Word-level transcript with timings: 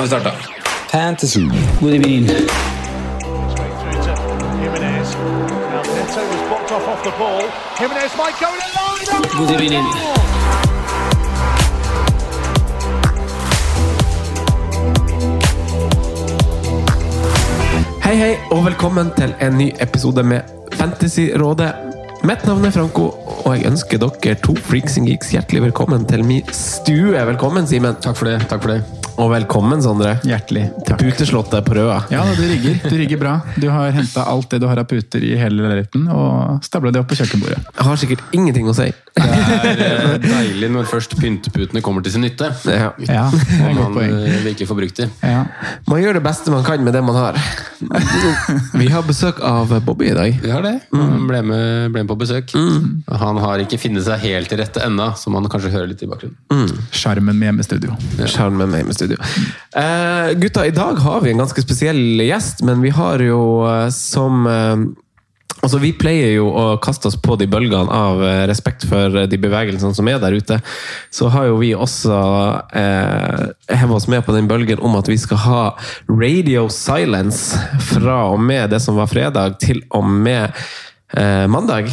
Nå 0.00 0.06
har 0.06 0.08
vi 0.08 0.20
starta. 0.20 0.36
Fantasy. 0.90 1.40
God 1.80 1.94
evening. 1.94 2.26
God 9.38 9.50
evening. 9.50 9.84
Hei, 18.02 18.16
hei, 18.16 18.38
og 18.50 18.64
velkommen 18.64 19.10
til 19.16 19.34
en 19.40 19.58
ny 19.58 19.72
episode 19.80 20.22
med 20.22 20.40
Fantasyrådet. 20.72 21.74
Mitt 22.24 22.46
navn 22.46 22.64
er 22.64 22.70
Franco, 22.70 23.10
og 23.44 23.52
jeg 23.56 23.66
ønsker 23.66 24.00
dere 24.00 24.34
to 24.40 24.56
freaks 24.56 24.96
and 24.96 25.12
geeks 25.12 25.34
hjertelig 25.36 25.62
velkommen 25.68 26.08
til 26.08 26.24
min 26.24 26.48
stue. 26.52 27.12
Velkommen, 27.34 27.66
Simen. 27.66 28.00
Takk 28.00 28.16
for 28.16 28.32
det. 28.32 28.40
takk 28.48 28.62
for 28.62 28.72
det. 28.78 28.99
Og 29.18 29.28
velkommen, 29.34 29.80
Sondre. 29.84 30.14
Hjertelig 30.24 30.62
Til 30.70 30.84
takk. 30.94 31.00
puteslottet 31.02 31.64
på 31.66 31.74
Røa. 31.76 31.98
Ja, 32.12 32.22
du 32.36 32.40
rigger. 32.46 32.78
Du 32.88 32.94
rigger 32.96 33.18
bra. 33.20 33.34
Du 33.60 33.66
har 33.72 33.90
henta 33.92 34.24
alt 34.30 34.48
det 34.52 34.60
du 34.62 34.66
har 34.70 34.78
av 34.80 34.86
puter 34.88 35.22
i 35.26 35.34
hele 35.36 35.60
leiligheten, 35.66 36.06
og 36.08 36.62
stabla 36.64 36.92
det 36.94 37.02
opp 37.02 37.10
på 37.12 37.18
kjøkkenbordet. 37.18 37.58
Jeg 37.76 37.86
har 37.90 38.00
sikkert 38.00 38.22
ingenting 38.36 38.68
å 38.70 38.74
si. 38.76 38.88
Det 39.20 39.26
er 39.26 39.80
eh, 39.84 40.14
deilig 40.22 40.68
når 40.72 40.86
først 40.88 41.16
pynteputene 41.20 41.82
kommer 41.84 42.04
til 42.06 42.14
sin 42.14 42.22
nytte. 42.24 42.48
Ja. 42.70 42.92
Ja, 43.04 43.26
det 43.34 43.58
er 43.58 43.66
et 43.72 43.76
godt 43.76 43.82
man 43.82 43.96
poeng. 43.98 44.14
eh, 44.30 44.38
virkelig 44.46 44.68
får 44.70 44.78
brukt 44.78 45.00
dem. 45.02 45.12
Ja. 45.26 45.42
Man 45.90 46.00
gjør 46.00 46.16
det 46.20 46.22
beste 46.24 46.54
man 46.54 46.64
kan 46.64 46.84
med 46.86 46.94
det 46.96 47.02
man 47.04 47.18
har. 47.18 47.40
Vi 48.80 48.88
har 48.92 49.04
besøk 49.08 49.40
av 49.44 49.74
Bobby 49.84 50.10
i 50.12 50.16
dag. 50.16 50.38
Vi 50.44 50.52
har 50.54 50.62
det. 50.64 50.76
Han 50.94 51.26
ble 51.28 51.42
med, 51.44 51.90
ble 51.92 52.04
med 52.06 52.08
på 52.12 52.16
besøk. 52.22 52.54
Han 53.20 53.42
har 53.42 53.64
ikke 53.66 53.80
funnet 53.82 54.06
seg 54.06 54.22
helt 54.24 54.48
til 54.52 54.62
rette 54.62 54.80
ennå, 54.86 55.10
som 55.20 55.34
man 55.36 55.50
kanskje 55.52 55.74
hører 55.74 55.90
litt 55.92 56.06
i 56.06 56.08
bakgrunnen. 56.08 56.72
Sjarmen 56.94 57.36
med 57.36 57.50
hjemmestudio. 57.50 57.98
Sjarmen 58.30 58.70
med 58.70 58.84
hjemmestudio. 58.84 59.09
Eh, 59.16 60.32
gutta, 60.40 60.66
i 60.66 60.74
dag 60.74 60.98
har 61.02 61.20
vi 61.24 61.32
en 61.32 61.44
ganske 61.44 61.62
spesiell 61.62 62.20
gjest, 62.24 62.64
men 62.66 62.82
vi 62.84 62.92
har 62.94 63.22
jo 63.24 63.40
uh, 63.66 63.86
som 63.94 64.44
uh, 64.46 64.90
Altså, 65.60 65.76
Vi 65.82 65.90
pleier 65.92 66.30
jo 66.38 66.46
å 66.56 66.78
kaste 66.80 67.10
oss 67.10 67.18
på 67.20 67.34
de 67.36 67.44
bølgene 67.50 67.92
av 67.92 68.22
respekt 68.48 68.86
for 68.88 69.12
de 69.28 69.38
bevegelsene 69.40 69.92
som 69.92 70.08
er 70.08 70.16
der 70.22 70.32
ute. 70.32 70.56
Så 71.12 71.28
har 71.34 71.50
jo 71.50 71.58
vi 71.60 71.74
også 71.76 72.20
eh, 72.80 73.42
hevet 73.68 73.96
oss 73.98 74.08
med 74.08 74.24
på 74.24 74.32
den 74.32 74.48
bølgen 74.48 74.80
om 74.80 74.96
at 74.96 75.10
vi 75.10 75.18
skal 75.20 75.42
ha 75.44 75.60
radio 76.08 76.64
silence 76.72 77.60
fra 77.90 78.22
og 78.30 78.40
med 78.40 78.72
det 78.72 78.80
som 78.80 78.96
var 78.96 79.10
fredag, 79.12 79.58
til 79.60 79.82
og 79.92 80.08
med 80.08 80.48
eh, 81.12 81.44
mandag. 81.50 81.92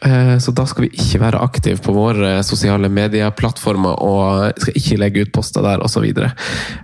Eh, 0.00 0.38
Så 0.38 0.52
da 0.56 0.64
skal 0.66 0.86
vi 0.86 0.90
ikke 0.96 1.20
være 1.20 1.40
aktive 1.44 1.80
på 1.82 1.92
våre 1.92 2.40
sosiale 2.46 2.88
medieplattformer 2.88 4.00
og 4.00 4.60
skal 4.62 4.78
ikke 4.78 4.98
legge 5.00 5.24
ut 5.26 5.32
poster 5.34 5.64
der 5.66 5.82
osv. 5.84 6.00
Så, 6.00 6.04
videre. 6.04 6.30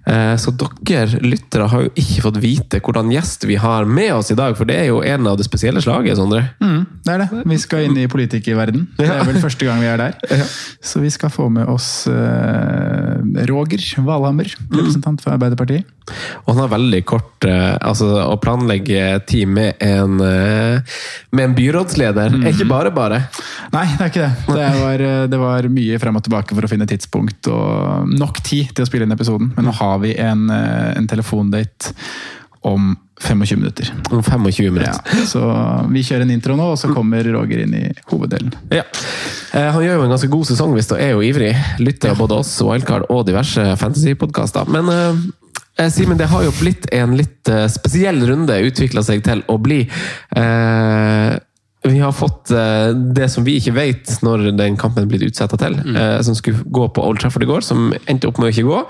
Eh, 0.04 0.34
så 0.36 0.52
dere 0.52 1.22
lyttere 1.24 1.68
har 1.72 1.86
jo 1.86 1.92
ikke 1.96 2.24
fått 2.26 2.40
vite 2.42 2.80
hvordan 2.84 3.08
gjest 3.14 3.46
vi 3.48 3.56
har 3.56 3.86
med 3.88 4.10
oss 4.12 4.28
i 4.34 4.36
dag, 4.36 4.52
for 4.58 4.68
det 4.68 4.76
er 4.76 4.90
jo 4.90 4.98
en 5.00 5.30
av 5.30 5.38
det 5.38 5.46
spesielle 5.46 5.80
slaget, 5.80 6.18
Sondre. 6.18 6.42
Mm, 6.60 6.82
det 7.06 7.14
er 7.14 7.22
det. 7.24 7.42
Vi 7.48 7.58
skal 7.62 7.86
inn 7.86 7.96
i 8.02 8.04
politikerverden. 8.10 8.84
Det 8.98 9.08
er 9.08 9.24
vel 9.24 9.40
første 9.40 9.64
gang 9.64 9.80
vi 9.80 9.88
er 9.88 10.02
der. 10.02 10.44
Så 10.90 11.00
vi 11.00 11.08
skal 11.14 11.32
få 11.32 11.48
med 11.48 11.70
oss 11.72 12.04
eh, 12.10 13.46
Roger 13.48 13.80
Valhammer, 14.04 14.52
representant 14.68 15.24
for 15.24 15.32
Arbeiderpartiet. 15.32 15.88
Og 16.44 16.52
han 16.52 16.62
har 16.62 16.70
veldig 16.70 17.00
kort 17.08 17.44
eh, 17.48 17.72
altså 17.82 18.06
Å 18.22 18.36
planlegge 18.38 19.16
tid 19.26 19.50
med 19.50 19.80
en, 19.82 20.20
eh, 20.22 20.98
med 21.34 21.48
en 21.48 21.56
byrådsleder 21.56 22.36
er 22.36 22.52
ikke 22.52 22.68
bare 22.70 22.92
bare. 22.96 23.22
Nei, 23.74 23.84
det 23.96 24.00
er 24.06 24.12
ikke 24.12 24.26
det. 24.26 24.56
Det 24.56 24.68
var, 24.80 25.06
eh, 25.10 25.26
det 25.32 25.40
var 25.42 25.68
mye 25.76 25.98
frem 26.02 26.16
og 26.18 26.24
tilbake 26.26 26.56
for 26.56 26.66
å 26.66 26.70
finne 26.72 26.88
tidspunkt 26.90 27.48
og 27.52 28.08
nok 28.16 28.40
tid 28.46 28.72
til 28.74 28.84
å 28.86 28.88
spille 28.90 29.06
inn 29.08 29.14
episoden. 29.16 29.52
Men 29.56 29.68
nå 29.70 29.76
har 29.78 29.98
vi 30.02 30.14
en, 30.18 30.48
eh, 30.50 30.94
en 30.96 31.06
telefondate 31.10 31.92
om 32.66 32.94
25 33.22 33.56
minutter. 33.62 33.88
Om 34.10 34.20
25 34.22 34.64
Ja, 34.66 34.70
minutter. 34.72 35.24
så 35.30 35.40
vi 35.92 36.02
kjører 36.04 36.26
en 36.26 36.30
intro 36.34 36.56
nå, 36.58 36.66
og 36.74 36.76
så 36.80 36.90
kommer 36.92 37.24
Roger 37.32 37.62
inn 37.62 37.72
i 37.78 37.84
hoveddelen. 38.10 38.52
Ja. 38.74 38.82
Eh, 39.54 39.70
Han 39.72 39.82
gjør 39.86 39.96
jo 40.00 40.02
en 40.04 40.10
ganske 40.12 40.28
god 40.32 40.44
sesong 40.50 40.74
hvis 40.76 40.88
du 40.90 40.96
er 40.98 41.14
jo 41.14 41.22
ivrig. 41.24 41.54
Lytter 41.80 42.10
av 42.12 42.18
både 42.20 42.40
oss, 42.42 42.52
Wildcard 42.60 43.06
og 43.08 43.24
diverse 43.28 43.64
fantasypodkaster. 43.80 44.68
Men 44.68 44.90
eh, 45.78 45.88
Simen, 45.92 46.16
det 46.16 46.28
har 46.28 46.42
jo 46.42 46.50
blitt 46.56 46.86
en 46.96 47.16
litt 47.18 47.44
spesiell 47.68 48.20
runde, 48.26 48.54
utvikla 48.64 49.02
seg 49.04 49.22
til 49.26 49.42
å 49.52 49.58
bli. 49.60 49.82
Eh, 50.32 51.38
vi 51.90 51.98
har 52.02 52.12
fått 52.16 52.50
eh, 52.54 52.90
det 53.16 53.28
som 53.32 53.44
vi 53.46 53.56
ikke 53.60 53.74
vet 53.76 54.16
når 54.26 54.50
den 54.58 54.76
kampen 54.80 55.08
blir 55.10 55.26
utsatt 55.28 55.54
til, 55.60 55.76
Mm. 55.86 56.22
som 56.26 56.34
skulle 56.34 56.64
gå 56.66 56.88
på 56.92 57.02
Old 57.04 57.20
Trafford 57.22 57.42
i 57.46 57.50
går, 57.50 57.62
som 57.62 57.92
endte 58.06 58.28
opp 58.28 58.38
med 58.42 58.48
å 58.50 58.52
ikke 58.54 58.66
gå. 58.68 58.82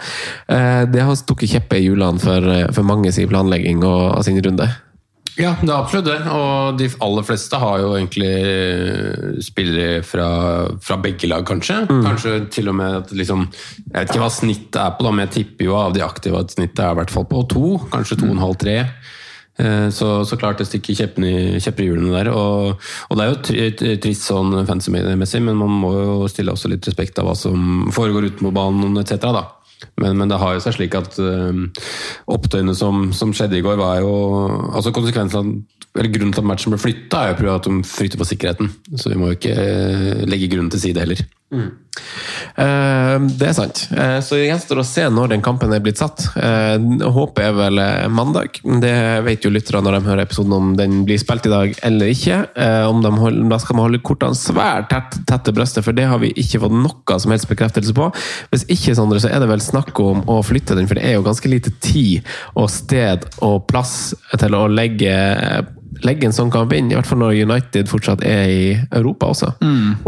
Eh, 0.54 0.82
det 0.90 1.02
har 1.04 1.14
stukket 1.18 1.52
kjepper 1.56 1.78
i 1.80 1.86
hjulene 1.88 2.20
for, 2.22 2.42
eh, 2.52 2.70
for 2.72 2.82
mange 2.86 3.12
sin 3.12 3.28
planlegging 3.28 3.82
og, 3.84 4.16
og 4.18 4.24
sin 4.24 4.40
runde. 4.42 4.68
Ja, 5.36 5.50
det 5.60 5.68
er 5.68 5.76
absolutt 5.76 6.06
det. 6.08 6.14
Og 6.32 6.78
de 6.80 6.86
aller 7.04 7.24
fleste 7.28 7.58
har 7.60 7.82
jo 7.82 7.90
egentlig 7.98 8.30
eh, 8.40 9.34
spillere 9.44 9.98
fra, 10.06 10.28
fra 10.80 10.96
begge 11.02 11.28
lag, 11.28 11.44
kanskje. 11.44 11.82
Kanskje 11.90 12.38
til 12.54 12.70
og 12.72 12.78
med 12.78 12.96
at 13.02 13.12
liksom 13.12 13.44
Jeg 13.50 13.92
vet 13.92 14.14
ikke 14.14 14.22
hva 14.22 14.30
snittet 14.32 14.80
er 14.80 14.94
på, 14.96 15.04
da, 15.04 15.12
men 15.12 15.26
jeg 15.26 15.34
tipper 15.36 15.68
jo 15.68 15.76
av 15.76 15.92
de 15.92 16.00
aktive 16.06 16.40
at 16.40 16.54
snittet 16.56 16.80
er 16.86 16.94
i 16.96 17.00
hvert 17.02 17.12
fall 17.12 17.28
på 17.28 17.44
to. 17.52 17.66
Kanskje 17.92 18.16
to 18.22 18.30
og 18.30 18.36
en 18.38 18.44
halv, 18.46 18.56
tre. 18.64 18.78
Eh, 19.58 19.88
Så, 19.90 20.24
så 20.28 20.36
klart 20.36 20.58
det 20.60 20.66
stikker 20.68 20.94
kjepper 20.98 21.82
i 21.82 21.88
hjulene 21.88 22.12
der. 22.12 22.28
Og, 22.34 22.80
og 23.08 23.16
det 23.16 23.24
er 23.24 23.30
jo 23.30 23.42
tri- 23.42 23.68
tri- 23.78 23.98
trist 24.02 24.26
sånn 24.28 24.52
fancy-messig, 24.68 25.40
men 25.42 25.56
man 25.56 25.72
må 25.82 25.92
jo 25.96 26.16
stille 26.28 26.52
også 26.52 26.68
litt 26.72 26.86
respekt 26.88 27.18
av 27.18 27.30
hva 27.30 27.36
som 27.38 27.86
foregår 27.94 28.28
utenfor 28.32 28.52
banen 28.56 28.98
etc. 29.00 29.16
da. 29.32 29.46
Men, 30.00 30.16
men 30.16 30.28
det 30.28 30.38
har 30.40 30.54
jo 30.56 30.60
seg 30.64 30.76
slik 30.76 30.94
at 30.96 31.16
øh, 31.20 31.64
opptøyene 32.32 32.74
som, 32.76 33.10
som 33.16 33.32
skjedde 33.36 33.58
i 33.58 33.64
går, 33.64 33.76
var 33.80 34.00
jo 34.00 34.12
altså 34.72 34.92
konsekvensen 34.96 35.58
eller 35.96 36.12
Grunnen 36.12 36.32
til 36.36 36.42
at 36.42 36.48
matchen 36.50 36.72
ble 36.74 36.78
flytta, 36.80 37.22
er 37.30 37.38
jo 37.40 37.54
at 37.54 37.64
de 37.64 37.78
frykter 37.88 38.20
for 38.20 38.28
sikkerheten. 38.28 38.68
Så 39.00 39.08
vi 39.08 39.16
må 39.16 39.30
jo 39.30 39.36
ikke 39.38 39.54
øh, 39.56 40.24
legge 40.28 40.50
grunnen 40.52 40.68
til 40.72 40.82
side 40.82 41.00
heller. 41.00 41.22
Eh, 42.56 43.16
det 43.38 43.48
er 43.50 43.54
sant. 43.56 43.82
Eh, 43.92 44.18
så 44.24 44.38
det 44.38 44.48
gjenstår 44.48 44.80
å 44.80 44.86
se 44.86 45.04
når 45.12 45.34
den 45.34 45.44
kampen 45.44 45.72
er 45.74 45.82
blitt 45.84 46.00
satt. 46.00 46.24
Eh, 46.40 46.76
håpet 47.12 47.42
er 47.44 47.54
vel 47.56 47.80
mandag. 48.12 48.60
Det 48.82 48.94
vet 49.26 49.46
jo 49.46 49.52
lytterne 49.52 49.84
når 49.86 49.98
de 49.98 50.10
hører 50.10 50.24
episoden 50.24 50.56
om 50.56 50.72
den 50.78 51.04
blir 51.08 51.20
spilt 51.20 51.46
i 51.48 51.52
dag 51.52 51.76
eller 51.86 52.12
ikke. 52.12 52.42
De 52.56 53.12
hold, 53.20 53.40
da 53.50 53.60
skal 53.62 53.78
man 53.78 53.88
holde 53.88 54.02
kortene 54.06 54.38
svært 54.38 54.90
tett, 54.92 55.20
tett 55.28 55.46
til 55.46 55.56
brystet, 55.56 55.84
for 55.86 55.96
det 55.96 56.08
har 56.10 56.20
vi 56.22 56.32
ikke 56.34 56.62
fått 56.64 56.76
noe 56.76 57.20
som 57.22 57.34
helst 57.34 57.50
bekreftelse 57.50 57.94
på. 57.96 58.10
Hvis 58.52 58.66
ikke, 58.72 58.96
Sondre, 58.98 59.22
så 59.22 59.30
er 59.30 59.42
det 59.42 59.50
vel 59.50 59.64
snakk 59.64 59.96
om 60.02 60.24
å 60.30 60.40
flytte 60.46 60.76
den, 60.78 60.88
for 60.88 60.98
det 60.98 61.06
er 61.06 61.18
jo 61.18 61.26
ganske 61.26 61.50
lite 61.50 61.74
tid 61.84 62.26
og 62.56 62.70
sted 62.72 63.26
og 63.44 63.66
plass 63.70 64.14
til 64.40 64.56
å 64.56 64.66
legge 64.70 65.12
legge 66.04 66.28
en 66.28 66.34
sånn 66.34 66.50
kamp 66.52 66.72
inn, 66.76 66.90
i 66.90 66.96
hvert 66.96 67.08
fall 67.08 67.20
når 67.22 67.38
United 67.46 67.88
fortsatt 67.90 68.24
er 68.26 68.50
i 68.50 68.66
Europa 68.98 69.30
også. 69.32 69.52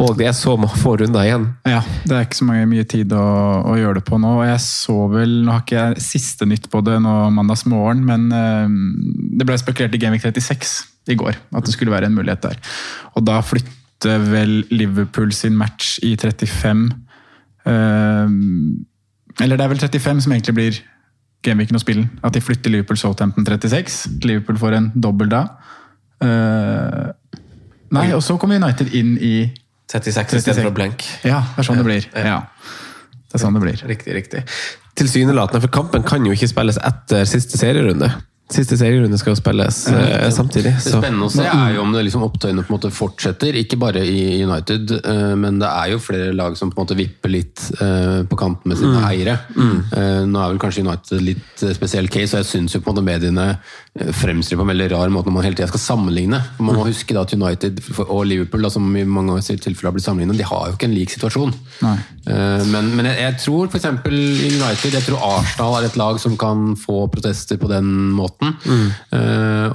Og 0.01 0.13
det 0.19 0.29
er 0.29 0.37
så 0.37 0.57
få 0.79 0.97
runder 1.01 1.25
igjen. 1.25 1.47
Ja, 1.69 1.81
det 2.05 2.17
er 2.17 2.27
ikke 2.27 2.41
så 2.41 2.49
mange, 2.49 2.67
mye 2.71 2.87
tid 2.89 3.15
å, 3.17 3.25
å 3.73 3.77
gjøre 3.79 4.01
det 4.01 4.05
på 4.09 4.19
nå. 4.21 4.35
og 4.41 4.47
Jeg 4.49 4.61
så 4.65 4.99
vel, 5.13 5.35
Nå 5.47 5.55
har 5.55 5.65
ikke 5.65 5.79
jeg 5.79 6.05
siste 6.05 6.49
nytt 6.49 6.69
på 6.73 6.83
det 6.87 6.99
nå 7.05 7.15
mandagsmorgen, 7.37 8.05
men 8.09 8.29
uh, 8.35 8.67
det 9.39 9.49
ble 9.49 9.59
spekulert 9.61 9.97
i 9.97 10.03
Gameweek 10.03 10.27
36 10.27 10.77
i 11.13 11.17
går. 11.19 11.39
At 11.57 11.67
det 11.67 11.75
skulle 11.75 11.95
være 11.95 12.11
en 12.11 12.19
mulighet 12.19 12.45
der. 12.45 12.61
Og 13.17 13.25
da 13.29 13.41
flytter 13.45 14.29
vel 14.29 14.61
Liverpool 14.71 15.33
sin 15.35 15.57
match 15.59 15.97
i 16.07 16.15
35 16.21 16.85
uh, 17.67 18.29
Eller 19.41 19.59
det 19.59 19.65
er 19.65 19.73
vel 19.73 19.83
35 19.83 20.25
som 20.27 20.37
egentlig 20.37 20.57
blir 20.59 20.79
gameweeken 21.47 21.79
og 21.79 21.83
spillen. 21.83 22.11
At 22.25 22.35
de 22.35 22.43
flytter 22.43 22.73
Liverpool 22.73 22.99
Southampton 22.99 23.47
36. 23.47 24.07
Liverpool 24.25 24.59
får 24.59 24.79
en 24.79 24.93
dobbel 24.95 25.31
da. 25.33 25.45
Eh, 26.25 27.09
nei, 27.95 28.07
og 28.17 28.23
så 28.25 28.37
kommer 28.41 28.59
United 28.61 28.93
inn 28.97 29.17
i 29.23 29.35
36 29.89 30.39
istedenfor 30.43 30.75
blank. 30.77 31.05
Ja, 31.25 31.43
det 31.55 31.63
er 31.65 31.69
sånn 31.71 31.81
det 31.81 31.89
blir. 31.89 32.09
Ja. 32.15 32.41
Det 33.29 33.39
er 33.39 33.45
sånn 33.45 33.57
det 33.57 33.65
blir. 33.65 33.85
Riktig, 33.89 34.15
riktig. 34.17 34.45
Tilsynelatende, 34.99 35.63
for 35.65 35.73
kampen 35.83 36.03
kan 36.07 36.25
jo 36.27 36.35
ikke 36.35 36.49
spilles 36.51 36.81
etter 36.85 37.25
siste 37.29 37.61
serierunde. 37.61 38.11
Siste 38.49 38.79
serierunde 38.81 39.19
skal 39.21 39.35
jo 39.35 39.37
spilles 39.43 39.79
eh, 39.93 40.31
samtidig. 40.33 40.71
Det 40.81 40.95
spennende 40.95 41.27
å 41.27 41.33
se 41.33 41.45
er 41.45 41.75
jo 41.75 41.83
om 41.83 41.91
det 41.93 42.07
liksom 42.07 42.23
opptøyene 42.25 42.63
på 42.65 42.73
en 42.73 42.77
måte 42.79 42.91
fortsetter. 42.97 43.53
Ikke 43.61 43.77
bare 43.77 44.01
i 44.09 44.39
United, 44.41 44.95
eh, 45.03 45.35
men 45.37 45.59
det 45.61 45.69
er 45.69 45.91
jo 45.93 45.99
flere 46.01 46.33
lag 46.33 46.57
som 46.57 46.71
på 46.73 46.81
en 46.81 46.87
måte 46.87 46.97
vipper 46.97 47.29
litt 47.35 47.67
eh, 47.77 48.23
på 48.29 48.39
kanten 48.41 48.73
med 48.73 48.81
sine 48.81 48.97
Mm. 48.97 49.05
eiere. 49.11 49.35
Mm. 49.53 49.77
Eh, 49.93 50.23
Nå 50.33 50.41
er 50.41 50.55
vel 50.55 50.63
kanskje 50.65 50.87
United 50.87 51.21
litt 51.29 51.63
eh, 51.69 51.75
spesiell 51.77 52.09
case, 52.09 52.33
og 52.33 52.41
jeg 52.41 52.51
syns 52.55 52.73
jo 52.75 52.81
på 52.81 52.89
en 52.89 52.97
måte 52.97 53.05
mediene 53.11 53.51
fremstiller 54.15 54.61
på 54.61 54.65
en 54.67 54.73
veldig 54.73 54.89
rar 54.93 55.11
måte 55.13 55.29
når 55.29 55.35
man 55.35 55.45
hele 55.47 55.59
tida 55.59 55.69
skal 55.71 55.83
sammenligne. 55.83 56.39
Man 56.59 56.77
må 56.79 56.87
huske 56.87 57.15
da 57.17 57.25
at 57.27 57.35
United 57.35 57.81
og 58.07 58.23
Liverpool, 58.31 58.63
da, 58.65 58.71
som 58.73 58.87
i 58.97 59.05
mange 59.09 59.37
tilfeller 59.43 59.91
har 59.91 59.97
blitt 59.97 60.07
sammenlignet, 60.07 60.39
de 60.39 60.47
har 60.49 60.69
jo 60.71 60.77
ikke 60.77 60.89
en 60.89 60.97
lik 60.97 61.13
situasjon. 61.15 61.55
Nei. 61.85 61.97
Eh, 62.29 62.65
Men, 62.69 62.93
men 62.99 63.09
jeg, 63.11 63.19
jeg 63.25 63.39
tror 63.45 63.69
f.eks. 63.71 63.87
United 64.09 64.95
Jeg 64.99 65.07
tror 65.07 65.23
Arsenal 65.25 65.79
er 65.79 65.89
et 65.89 65.97
lag 66.01 66.19
som 66.23 66.37
kan 66.41 66.75
få 66.79 67.07
protester 67.13 67.59
på 67.61 67.71
den 67.71 67.89
måten. 68.19 68.55
Mm. 68.69 68.89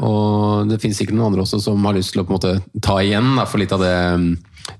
og 0.03 0.69
det 0.69 0.79
finnes 0.81 0.97
sikkert 0.99 1.17
noen 1.17 1.31
andre 1.31 1.43
også 1.43 1.59
som 1.63 1.83
har 1.87 1.95
lyst 1.97 2.13
til 2.13 2.21
å 2.23 2.27
på 2.27 2.33
en 2.33 2.37
måte 2.39 2.81
ta 2.83 2.99
igjen 3.03 3.33
da, 3.37 3.45
for 3.49 3.61
litt 3.61 3.73
av 3.75 3.83
det, 3.83 3.95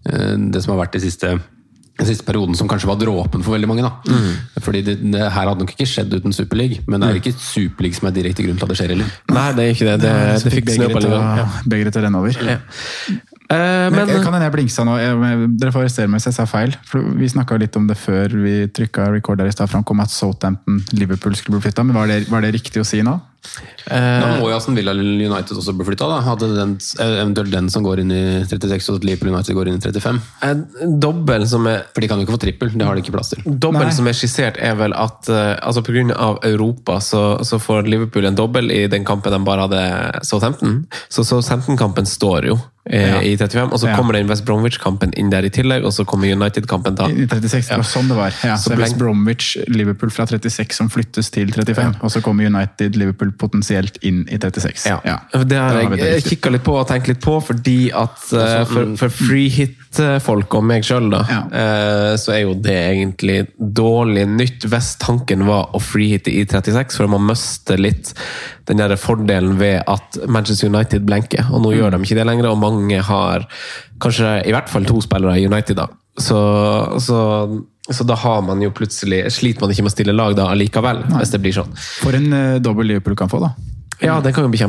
eh, 0.09 0.35
det 0.53 0.61
som 0.63 0.73
har 0.73 0.85
vært 0.85 0.95
de 0.97 1.03
siste 1.03 1.33
den 1.99 2.07
siste 2.09 2.25
perioden 2.25 2.55
som 2.57 2.67
kanskje 2.67 2.87
var 2.89 2.97
dråpen 2.97 3.43
for 3.45 3.53
veldig 3.53 3.67
mange. 3.69 3.83
da. 3.85 3.91
Fordi 4.65 4.81
det, 4.81 4.95
det 5.13 5.19
her 5.21 5.45
hadde 5.45 5.59
nok 5.61 5.73
ikke 5.75 5.85
skjedd 5.85 6.13
uten 6.17 6.33
Superliga, 6.33 6.79
men 6.89 6.99
det 7.03 7.09
er 7.11 7.19
ikke 7.21 7.35
Superliga 7.37 7.99
som 7.99 8.07
er 8.09 8.15
direkte 8.15 8.45
grunn 8.47 8.57
til 8.57 8.65
at 8.65 8.73
det 8.73 8.77
skjer 8.79 8.93
heller. 8.95 9.11
Nei, 9.29 9.45
det 9.53 9.67
er 9.67 9.75
ikke 9.75 9.85
det. 9.91 9.97
Det, 10.01 10.13
det, 10.15 10.39
det 10.47 10.53
fikk 10.55 10.65
begeret 10.71 11.05
til 11.05 11.13
Ja. 11.13 11.45
begeret 11.69 11.93
til 11.93 12.01
å 12.01 12.05
renne 12.07 12.23
over. 12.23 12.39
Ja. 12.49 12.57
Eh, 13.53 13.89
Men, 13.93 14.07
men 14.07 14.23
kan 14.23 14.33
hende 14.33 14.47
jeg 14.47 14.53
blingsa 14.55 14.85
nå. 14.87 14.95
Jeg, 14.97 15.49
dere 15.61 15.73
får 15.75 15.83
arrestere 15.85 16.09
meg 16.09 16.17
hvis 16.23 16.29
jeg 16.31 16.37
sa 16.39 16.45
feil. 16.49 16.73
For 16.89 17.03
vi 17.19 17.29
snakka 17.29 17.59
litt 17.61 17.75
om 17.77 17.85
det 17.91 17.97
før 18.01 18.33
vi 18.41 18.55
trykka 18.73 19.11
record 19.13 19.37
der 19.43 19.51
i 19.51 19.53
stad. 19.53 19.69
Framkom 19.69 20.01
at 20.01 20.09
Southampton 20.13 20.79
Liverpool 20.97 21.35
skulle 21.37 21.59
bli 21.59 21.67
flytta. 21.67 21.85
Men 21.85 21.99
var 21.99 22.09
det, 22.09 22.23
var 22.31 22.41
det 22.41 22.53
riktig 22.55 22.81
å 22.81 22.87
si 22.87 23.03
nå? 23.05 23.19
Da 23.89 24.37
må 24.39 24.47
jo 24.49 24.55
Aston 24.55 24.75
Villa 24.77 24.93
United 24.95 25.57
også 25.59 25.73
bli 25.75 25.85
flytta. 25.89 26.07
Den, 26.39 26.77
eventuelt 27.03 27.51
den 27.51 27.69
som 27.69 27.83
går 27.85 27.99
inn 28.03 28.11
i 28.15 28.21
36, 28.47 28.89
og 28.95 29.03
Liverpool 29.05 29.33
United 29.33 29.55
går 29.57 29.67
inn 29.71 29.77
i 29.79 29.83
35. 29.83 30.21
eh, 30.41 30.87
dobbel 31.03 31.45
som 31.47 31.67
er 31.67 31.83
For 31.93 32.01
de 32.01 32.07
kan 32.07 32.19
jo 32.21 32.25
ikke 32.27 32.37
få 32.37 32.41
trippel, 32.45 32.71
det 32.77 32.87
har 32.87 32.95
de 32.95 33.03
ikke 33.03 33.15
plass 33.15 33.33
til. 33.33 33.43
Dobbel 33.45 33.91
som 33.95 34.07
er 34.07 34.17
skissert, 34.17 34.57
er 34.63 34.75
vel 34.79 34.93
at 34.95 35.29
altså 35.29 35.83
pga. 35.83 36.03
Europa 36.43 36.99
så, 37.03 37.23
så 37.43 37.59
får 37.61 37.87
Liverpool 37.89 38.25
en 38.25 38.35
dobbel 38.35 38.71
i 38.71 38.85
den 38.87 39.03
kampen 39.05 39.31
de 39.33 39.39
bare 39.45 39.67
hadde 39.67 40.23
Southampton. 40.25 40.85
Så 41.09 41.23
Southampton-kampen 41.27 42.05
står 42.09 42.47
jo 42.49 42.55
eh, 42.89 43.09
Ja. 43.09 43.19
i 43.21 43.35
35, 43.37 43.71
og 43.73 43.79
så 43.79 43.87
Ja. 43.89 43.95
kommer 43.97 44.13
den 44.17 44.27
West 44.27 44.45
Bromwich-kampen 44.45 45.13
inn 45.19 45.29
der 45.31 45.45
i 45.45 45.49
tillegg, 45.53 45.83
og 45.85 45.91
så 45.95 46.05
kommer 46.07 46.31
United-kampen 46.31 46.95
da. 46.95 47.07
I 47.11 47.27
36, 47.27 47.67
det 47.69 47.77
var 47.77 47.87
sånn 47.87 48.07
det 48.11 48.17
var. 48.17 48.33
Ja, 48.43 48.55
så 48.57 48.71
Så 48.73 48.77
West 48.79 48.97
Bromwich 48.97 49.57
Liverpool 49.67 50.09
fra 50.09 50.25
36 50.27 50.73
som 50.75 50.89
flyttes 50.89 51.29
til 51.31 51.51
35. 51.51 51.95
Og 52.03 52.11
så 52.11 52.21
kommer 52.23 52.45
United 52.49 52.95
Liverpool 52.99 53.31
potensielt 53.39 53.97
inn 54.05 54.23
i 54.31 54.37
36. 54.39 54.85
Ja. 54.89 54.99
Ja. 55.07 55.17
Det 55.43 55.57
har 55.59 55.77
jeg 55.79 55.91
riktig. 55.91 56.31
kikka 56.31 56.51
litt 56.53 56.63
på 56.65 56.75
og 56.79 56.87
tenkt 56.89 57.07
litt 57.11 57.21
på, 57.23 57.37
fordi 57.43 57.77
at 57.95 58.23
eh, 58.33 58.63
for, 58.69 58.93
for 58.99 59.13
free 59.13 59.49
hit-folk 59.53 60.53
og 60.59 60.63
meg 60.69 60.85
sjøl, 60.87 61.09
da, 61.13 61.23
Ja. 61.29 61.41
eh, 61.49 62.11
så 62.21 62.35
er 62.35 62.41
jo 62.45 62.53
det 62.55 62.77
egentlig 62.93 63.39
dårlig 63.57 64.27
nytt 64.29 64.67
hvis 64.69 64.93
tanken 65.01 65.45
var 65.47 65.73
å 65.75 65.81
freehitte 65.83 66.31
i 66.33 66.45
36, 66.45 66.97
for 67.01 67.11
man 67.11 67.25
mister 67.31 67.77
litt 67.81 68.13
den 68.69 68.79
der 68.79 68.95
fordelen 68.95 69.57
ved 69.59 69.81
at 69.91 70.21
Manchester 70.27 70.69
United 70.71 71.03
blenker. 71.07 71.49
Og 71.51 71.61
nå 71.65 71.73
gjør 71.75 71.91
de 71.97 72.03
ikke 72.05 72.15
det 72.21 72.27
lenger, 72.29 72.47
og 72.53 72.61
mange 72.61 73.01
har 73.03 73.43
kanskje 74.03 74.37
i 74.47 74.53
hvert 74.55 74.71
fall 74.71 74.85
to 74.87 75.01
spillere 75.03 75.35
i 75.39 75.45
United, 75.47 75.75
da. 75.79 75.87
Så, 76.19 76.37
så, 77.01 77.19
så 77.91 78.05
da 78.07 78.15
har 78.15 78.41
man 78.47 78.61
jo 78.63 78.69
plutselig 78.71 79.25
Sliter 79.35 79.65
man 79.65 79.73
ikke 79.73 79.83
med 79.83 79.91
å 79.91 79.95
stille 79.97 80.15
lag 80.15 80.37
da 80.37 80.47
allikevel, 80.53 81.01
hvis 81.17 81.33
det 81.33 81.41
blir 81.43 81.55
sånn. 81.55 81.73
For 81.99 82.15
en 82.15 82.29
uh, 82.31 82.59
dobbel 82.63 82.93
Liverpool 82.93 83.17
kan 83.19 83.31
få, 83.31 83.41
da. 83.43 83.53
Ja, 84.03 84.17
den 84.23 84.33
kan 84.35 84.43
jo 84.43 84.49
bli 84.51 84.59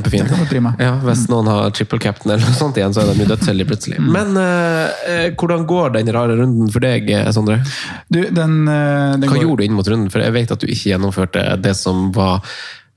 prima. 0.50 0.75
Ja, 0.78 0.93
Hvis 1.02 1.25
noen 1.31 1.49
har 1.50 1.72
triple 1.75 1.99
captain 1.99 2.31
eller 2.34 2.44
noe 2.46 2.55
sånt 2.55 2.76
igjen, 2.78 2.94
så 2.94 3.02
er 3.02 3.11
de 3.11 3.25
jo 3.25 3.31
dødsheldige 3.32 3.66
plutselig. 3.66 3.99
Men 3.99 4.37
eh, 4.38 5.00
eh, 5.11 5.26
hvordan 5.34 5.64
går 5.66 5.96
den 5.96 6.12
rare 6.14 6.37
runden 6.38 6.70
for 6.70 6.84
deg, 6.84 7.11
Sondre? 7.34 7.58
Du, 8.06 8.20
den, 8.31 8.61
uh, 8.69 9.17
den 9.19 9.26
Hva 9.26 9.34
går- 9.34 9.43
gjorde 9.43 9.64
du 9.64 9.67
inn 9.67 9.75
mot 9.75 9.90
runden? 9.90 10.12
For 10.12 10.22
jeg 10.22 10.37
vet 10.37 10.55
at 10.55 10.62
du 10.62 10.69
ikke 10.69 10.93
gjennomførte 10.93 11.44
det 11.64 11.75
som 11.81 12.12
var 12.14 12.46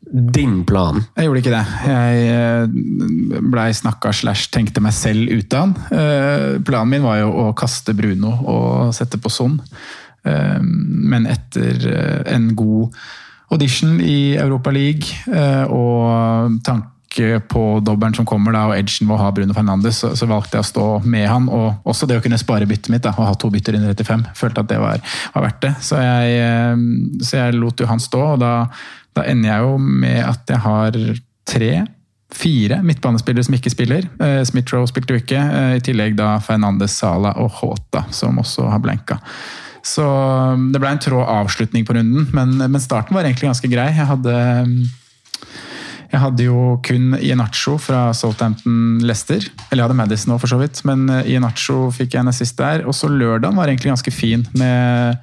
din 0.07 0.61
plan. 0.67 1.01
Jeg 1.17 1.25
gjorde 1.25 1.41
ikke 1.41 1.55
det. 1.55 1.65
Jeg 1.89 3.41
blei 3.49 3.69
snakka 3.75 4.13
slash 4.13 4.51
tenkte 4.53 4.83
meg 4.83 4.93
selv 4.95 5.31
ut 5.33 5.57
av 5.57 5.73
den. 5.73 6.61
Planen 6.69 6.93
min 6.93 7.07
var 7.07 7.23
jo 7.23 7.33
å 7.47 7.53
kaste 7.57 7.97
Bruno 7.97 8.35
og 8.45 8.93
sette 8.95 9.17
på 9.19 9.33
Son. 9.33 9.57
Eh, 9.57 9.97
Men 11.07 11.27
etter 11.29 11.87
eh, 11.91 12.35
en 12.35 12.51
god 12.55 12.95
audition 13.53 14.01
i 14.01 14.35
Europa 14.35 14.71
League 14.71 15.07
eh, 15.33 15.63
og 15.71 16.59
tanke 16.67 17.39
på 17.49 17.79
dobbelen 17.81 18.13
som 18.13 18.27
kommer, 18.29 18.53
da, 18.53 18.67
og 18.69 18.75
edgen 18.75 19.07
ved 19.07 19.15
å 19.15 19.21
ha 19.23 19.31
Bruno 19.33 19.55
Fernandes, 19.55 20.03
så, 20.03 20.27
valgte 20.29 20.59
jeg 20.59 20.65
å 20.65 20.67
stå 20.67 20.87
med 21.07 21.25
han. 21.31 21.47
Og 21.49 21.87
også 21.87 22.05
det 22.09 22.19
å 22.19 22.21
kunne 22.21 22.37
spare 22.37 22.67
byttet 22.69 22.91
mitt, 22.93 23.05
da, 23.07 23.15
og 23.15 23.29
ha 23.31 23.33
to 23.39 23.49
bytter 23.53 23.79
under 23.79 23.95
i 23.95 23.97
35. 23.97 24.25
Følte 24.37 24.61
at 24.61 24.69
det 24.69 24.79
var, 24.83 25.01
var 25.33 25.47
verdt 25.47 25.61
det. 25.63 25.73
Så 25.87 26.01
jeg, 26.03 26.39
eh, 26.43 26.85
så 27.25 27.41
jeg 27.41 27.57
lot 27.57 27.81
jo 27.81 27.89
han 27.89 28.03
stå, 28.03 28.23
og 28.35 28.41
da, 28.43 28.53
da 29.17 29.25
ender 29.31 29.53
jeg 29.53 29.65
jo 29.65 29.77
med 29.81 30.19
at 30.27 30.53
jeg 30.53 30.65
har 30.67 31.05
tre 31.47 31.71
Fire 32.37 32.81
midtbanespillere 32.83 33.45
som 33.47 33.53
ikke 33.55 33.71
spiller. 33.71 34.03
Smith-Roe 34.43 34.89
spilte 34.91 35.15
jo 35.15 35.21
ikke. 35.21 35.39
I 35.77 35.79
tillegg 35.81 36.17
da 36.19 36.33
Fernandes, 36.43 36.97
Sala 36.99 37.31
og 37.39 37.53
Håta, 37.61 38.01
som 38.11 38.41
også 38.43 38.65
har 38.67 38.81
blanka. 38.83 39.15
Så 39.87 40.03
um, 40.03 40.69
det 40.73 40.81
ble 40.83 40.91
en 40.91 41.01
trå 41.01 41.21
avslutning 41.23 41.85
på 41.87 41.95
runden, 41.95 42.27
men, 42.35 42.57
men 42.59 42.83
starten 42.83 43.15
var 43.15 43.27
egentlig 43.27 43.51
ganske 43.51 43.71
grei. 43.71 43.91
Jeg 43.95 44.09
hadde 44.09 44.33
um, 44.67 44.79
jeg 46.07 46.23
hadde 46.23 46.45
jo 46.45 46.77
kun 46.85 47.17
Ienacho 47.19 47.75
fra 47.81 48.07
Southampton 48.15 49.03
Leicester. 49.03 49.43
Eller 49.67 49.81
jeg 49.81 49.87
hadde 49.89 49.99
Madison 49.99 50.35
òg, 50.35 50.41
for 50.43 50.51
så 50.51 50.59
vidt. 50.61 50.79
Men 50.87 51.05
eh, 51.11 51.33
Ienacho 51.33 51.87
fikk 51.95 52.15
jeg 52.15 52.23
en 52.23 52.31
assist 52.31 52.57
der. 52.59 52.85
Og 52.87 52.95
så 52.95 53.11
lørdagen 53.11 53.57
var 53.59 53.67
egentlig 53.67 53.91
ganske 53.91 54.13
fin, 54.15 54.45
med, 54.57 55.19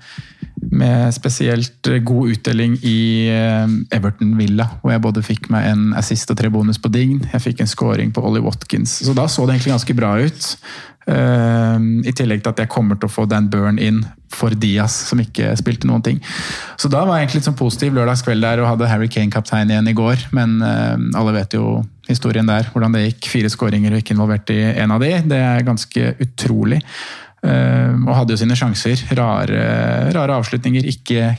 med 0.75 1.15
spesielt 1.17 1.89
god 2.05 2.35
utdeling 2.35 2.77
i 2.85 2.99
eh, 3.33 3.77
Everton 3.97 4.37
Villa. 4.39 4.69
Hvor 4.83 4.93
jeg 4.93 5.05
både 5.09 5.25
fikk 5.25 5.49
meg 5.55 5.71
en 5.73 5.87
assist 5.97 6.31
og 6.35 6.41
tre 6.41 6.53
bonus 6.53 6.81
på 6.81 6.93
Dign. 6.93 7.25
Jeg 7.33 7.47
fikk 7.47 7.65
en 7.65 7.71
scoring 7.71 8.13
på 8.13 8.25
Ollie 8.25 8.45
Watkins. 8.45 9.01
Så 9.07 9.17
da 9.17 9.25
så 9.31 9.47
det 9.47 9.57
egentlig 9.57 9.79
ganske 9.79 9.97
bra 9.97 10.19
ut. 10.21 10.51
Eh, 11.07 11.79
I 12.09 12.13
tillegg 12.17 12.45
til 12.45 12.53
at 12.55 12.63
jeg 12.65 12.71
kommer 12.73 12.97
til 13.01 13.11
å 13.11 13.13
få 13.13 13.27
Dan 13.29 13.51
Burn 13.53 13.81
inn 13.83 14.03
for 14.35 14.55
Diaz, 14.59 14.95
som 15.11 15.21
ikke 15.23 15.53
spilte 15.61 15.87
noen 15.87 16.03
ting. 16.03 16.21
Så 16.81 16.89
da 16.91 17.05
var 17.05 17.19
jeg 17.19 17.27
egentlig 17.27 17.43
litt 17.43 17.49
sånn 17.51 17.59
positiv 17.59 17.95
lørdagskveld 17.99 18.43
der 18.43 18.63
og 18.65 18.71
hadde 18.73 18.89
Harry 18.91 19.11
Kane 19.13 19.31
kaptein 19.33 19.71
igjen 19.71 19.91
i 19.91 19.97
går. 19.97 20.29
Men 20.37 20.57
eh, 20.65 20.97
alle 21.21 21.37
vet 21.37 21.59
jo 21.59 21.83
historien 22.09 22.49
der, 22.49 22.67
hvordan 22.73 22.97
det 22.97 23.05
gikk. 23.09 23.29
Fire 23.33 23.53
skåringer 23.53 23.95
og 23.95 24.03
ikke 24.03 24.17
involvert 24.17 24.51
i 24.55 24.63
en 24.73 24.97
av 24.97 25.05
de. 25.05 25.13
Det 25.31 25.39
er 25.41 25.69
ganske 25.69 26.09
utrolig. 26.25 26.81
Eh, 27.45 27.93
og 28.01 28.13
hadde 28.17 28.35
jo 28.35 28.41
sine 28.41 28.57
sjanser. 28.57 29.05
Rare, 29.19 29.63
rare 30.17 30.41
avslutninger. 30.41 30.89
Ikke 30.89 31.35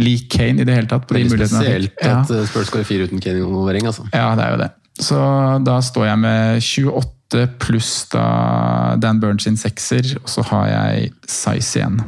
lik 0.00 0.30
Kane 0.32 0.64
i 0.64 0.68
det 0.68 0.76
hele 0.80 0.90
tatt. 0.90 1.06
på 1.06 1.18
de 1.18 1.26
mulighetene 1.28 1.60
spesielt 1.60 1.96
at 2.00 2.34
ja. 2.34 2.44
Spurs 2.48 2.72
skårer 2.72 2.88
fire 2.88 3.08
uten 3.08 3.20
Kane-involvering. 3.22 3.86
altså. 3.86 4.08
Ja, 4.14 4.32
det 4.38 4.46
er 4.46 4.56
jo 4.56 4.60
det. 4.64 4.70
Så 5.00 5.18
da 5.64 5.78
står 5.84 6.10
jeg 6.10 6.18
med 6.26 6.60
28 6.64 7.19
pluss 7.62 8.08
da 8.12 8.96
Dan 9.00 9.20
Burns 9.22 9.46
sin 9.46 9.58
sekser, 9.60 10.16
og 10.22 10.28
så 10.30 10.44
har 10.50 10.66
jeg 10.70 11.12
size 11.28 11.80
igjen. 11.80 12.00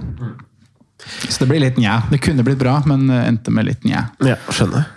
Så 1.28 1.42
det 1.42 1.50
blir 1.50 1.62
litt 1.62 1.78
njæ. 1.80 2.00
Det 2.12 2.22
kunne 2.22 2.44
blitt 2.46 2.60
bra, 2.62 2.80
men 2.86 3.08
endte 3.10 3.54
med 3.54 3.70
litt 3.70 3.86
njæ. 3.86 4.04
Ja, 4.26 4.38
skjønner. 4.50 4.90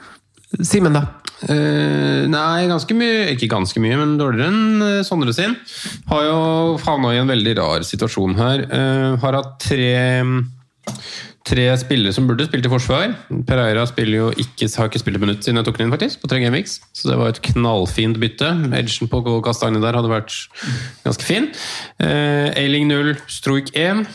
Simen, 0.62 0.96
da? 0.96 1.08
Uh, 1.46 2.25
nei, 2.32 2.63
ganske 2.72 2.96
mye 2.96 3.25
Ikke 3.34 3.50
ganske 3.51 3.82
mye, 3.84 3.98
men 4.00 4.13
dårligere 4.15 4.53
enn 4.53 4.84
eh, 4.86 5.01
Sondre 5.05 5.34
sin. 5.36 5.58
Har 6.08 6.24
jo 6.24 6.38
havna 6.86 7.12
i 7.12 7.20
en 7.20 7.29
veldig 7.29 7.55
rar 7.60 7.86
situasjon 7.86 8.38
her. 8.39 8.63
Uh, 8.72 9.17
har 9.22 9.39
hatt 9.41 9.58
tre 9.65 9.91
Tre 11.46 11.66
spillere 11.78 12.14
som 12.16 12.25
burde 12.25 12.48
spilt 12.48 12.66
i 12.66 12.70
forsvar. 12.72 13.12
Pereira 13.46 13.84
jo 13.86 14.32
ikke, 14.34 14.66
har 14.66 14.90
ikke 14.90 15.02
spilt 15.02 15.20
et 15.20 15.22
minutt 15.22 15.46
siden 15.46 15.60
jeg 15.60 15.68
tok 15.68 15.78
den 15.78 15.86
inn, 15.86 15.94
faktisk. 15.94 16.24
På 16.24 16.30
tre 16.32 16.40
gameweeks. 16.42 16.80
Så 16.90 17.12
det 17.12 17.18
var 17.20 17.30
et 17.30 17.42
knallfint 17.52 18.18
bytte. 18.18 18.50
Edgen 18.74 19.12
på 19.12 19.22
Kastanje 19.46 19.84
der 19.84 19.94
hadde 19.94 20.10
vært 20.10 20.34
ganske 21.06 21.28
fin. 21.28 21.52
Eh, 22.02 22.50
Ailing 22.58 22.90
0, 22.90 23.14
Stroik 23.30 23.70
1. 23.78 24.08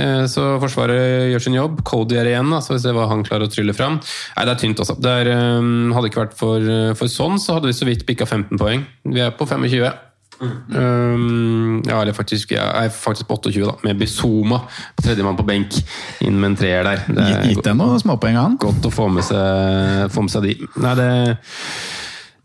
Eh, 0.00 0.24
så 0.32 0.48
Forsvaret 0.64 1.28
gjør 1.34 1.44
sin 1.44 1.60
jobb. 1.60 1.84
Cody 1.84 2.16
er 2.16 2.32
igjen, 2.32 2.48
altså, 2.56 2.72
så 2.72 2.78
vi 2.78 2.84
ser 2.86 2.96
hva 2.96 3.10
han 3.12 3.26
klarer 3.28 3.50
å 3.50 3.52
trylle 3.52 3.76
fram. 3.76 4.00
Nei, 4.00 4.48
det 4.48 4.56
er 4.56 4.64
tynt, 4.64 4.80
altså. 4.80 4.96
Det 4.96 5.16
er, 5.20 5.34
um, 5.60 5.92
hadde 5.92 6.08
ikke 6.08 6.24
vært 6.24 6.40
for, 6.40 6.72
for 6.96 7.12
sånn, 7.12 7.36
så 7.36 7.58
hadde 7.58 7.68
vi 7.68 7.76
så 7.76 7.88
vidt 7.90 8.08
bikka 8.08 8.24
15 8.24 8.56
poeng. 8.56 8.88
Vi 9.12 9.20
er 9.28 9.36
på 9.36 9.44
25. 9.44 10.07
Um, 10.40 11.82
ja, 11.86 12.00
eller 12.00 12.14
faktisk, 12.14 12.52
jeg 12.54 12.62
er 12.62 12.90
faktisk 12.94 13.28
på 13.28 13.38
28, 13.40 13.64
da, 13.66 13.74
med 13.82 13.98
Bizuma 13.98 14.62
tredjemann 15.02 15.38
på 15.38 15.46
benk. 15.48 15.78
Inn 16.24 16.38
med 16.38 16.52
en 16.52 16.58
treer 16.60 16.86
der. 16.86 17.06
Det 17.08 17.24
er 17.24 17.46
Gitt 17.48 17.64
deg 17.66 17.78
noen 17.78 17.98
småpoeng, 18.02 18.38
han. 18.38 18.58
godt 18.60 18.86
å 18.86 18.92
få 18.94 19.08
med 19.12 19.26
seg, 19.26 20.12
få 20.14 20.26
med 20.26 20.34
seg 20.34 20.46
de. 20.46 20.54
Nei, 20.84 20.94
det, 20.98 21.08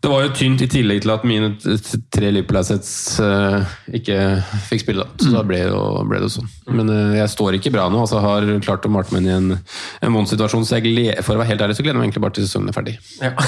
det 0.04 0.10
var 0.10 0.24
jo 0.26 0.32
tynt 0.36 0.60
i 0.60 0.68
tillegg 0.68 1.04
til 1.04 1.12
at 1.14 1.22
mine 1.24 1.52
tre 2.12 2.28
Liverpool-assets 2.34 2.90
uh, 3.24 3.76
ikke 3.96 4.18
fikk 4.66 4.82
spille. 4.82 5.06
da. 5.06 5.22
Så 5.22 5.30
da 5.32 5.44
ble 5.46 5.62
det, 5.64 5.84
ble 6.10 6.20
det 6.24 6.32
sånn. 6.34 6.50
Men 6.74 6.90
uh, 6.92 7.14
jeg 7.16 7.30
står 7.32 7.56
ikke 7.56 7.72
bra 7.76 7.86
nå. 7.92 8.02
altså 8.02 8.20
Har 8.20 8.48
klart 8.66 8.84
å 8.84 8.92
marte 8.92 9.14
meg 9.14 9.22
inn 9.24 9.30
i 9.30 9.36
en, 9.38 9.60
en 10.04 10.18
vond 10.18 10.28
situasjon. 10.28 10.66
Så 10.66 10.80
jeg 10.80 10.90
gleder, 10.90 11.22
for 11.24 11.38
å 11.38 11.40
være 11.40 11.54
helt 11.54 11.64
ærlig 11.64 11.78
så 11.78 11.86
gleder 11.86 11.96
jeg 11.96 12.02
meg 12.02 12.10
egentlig 12.10 12.26
bare 12.26 12.36
til 12.36 12.48
sesongen 12.48 12.74
er 12.74 12.76
ferdig. 12.76 12.98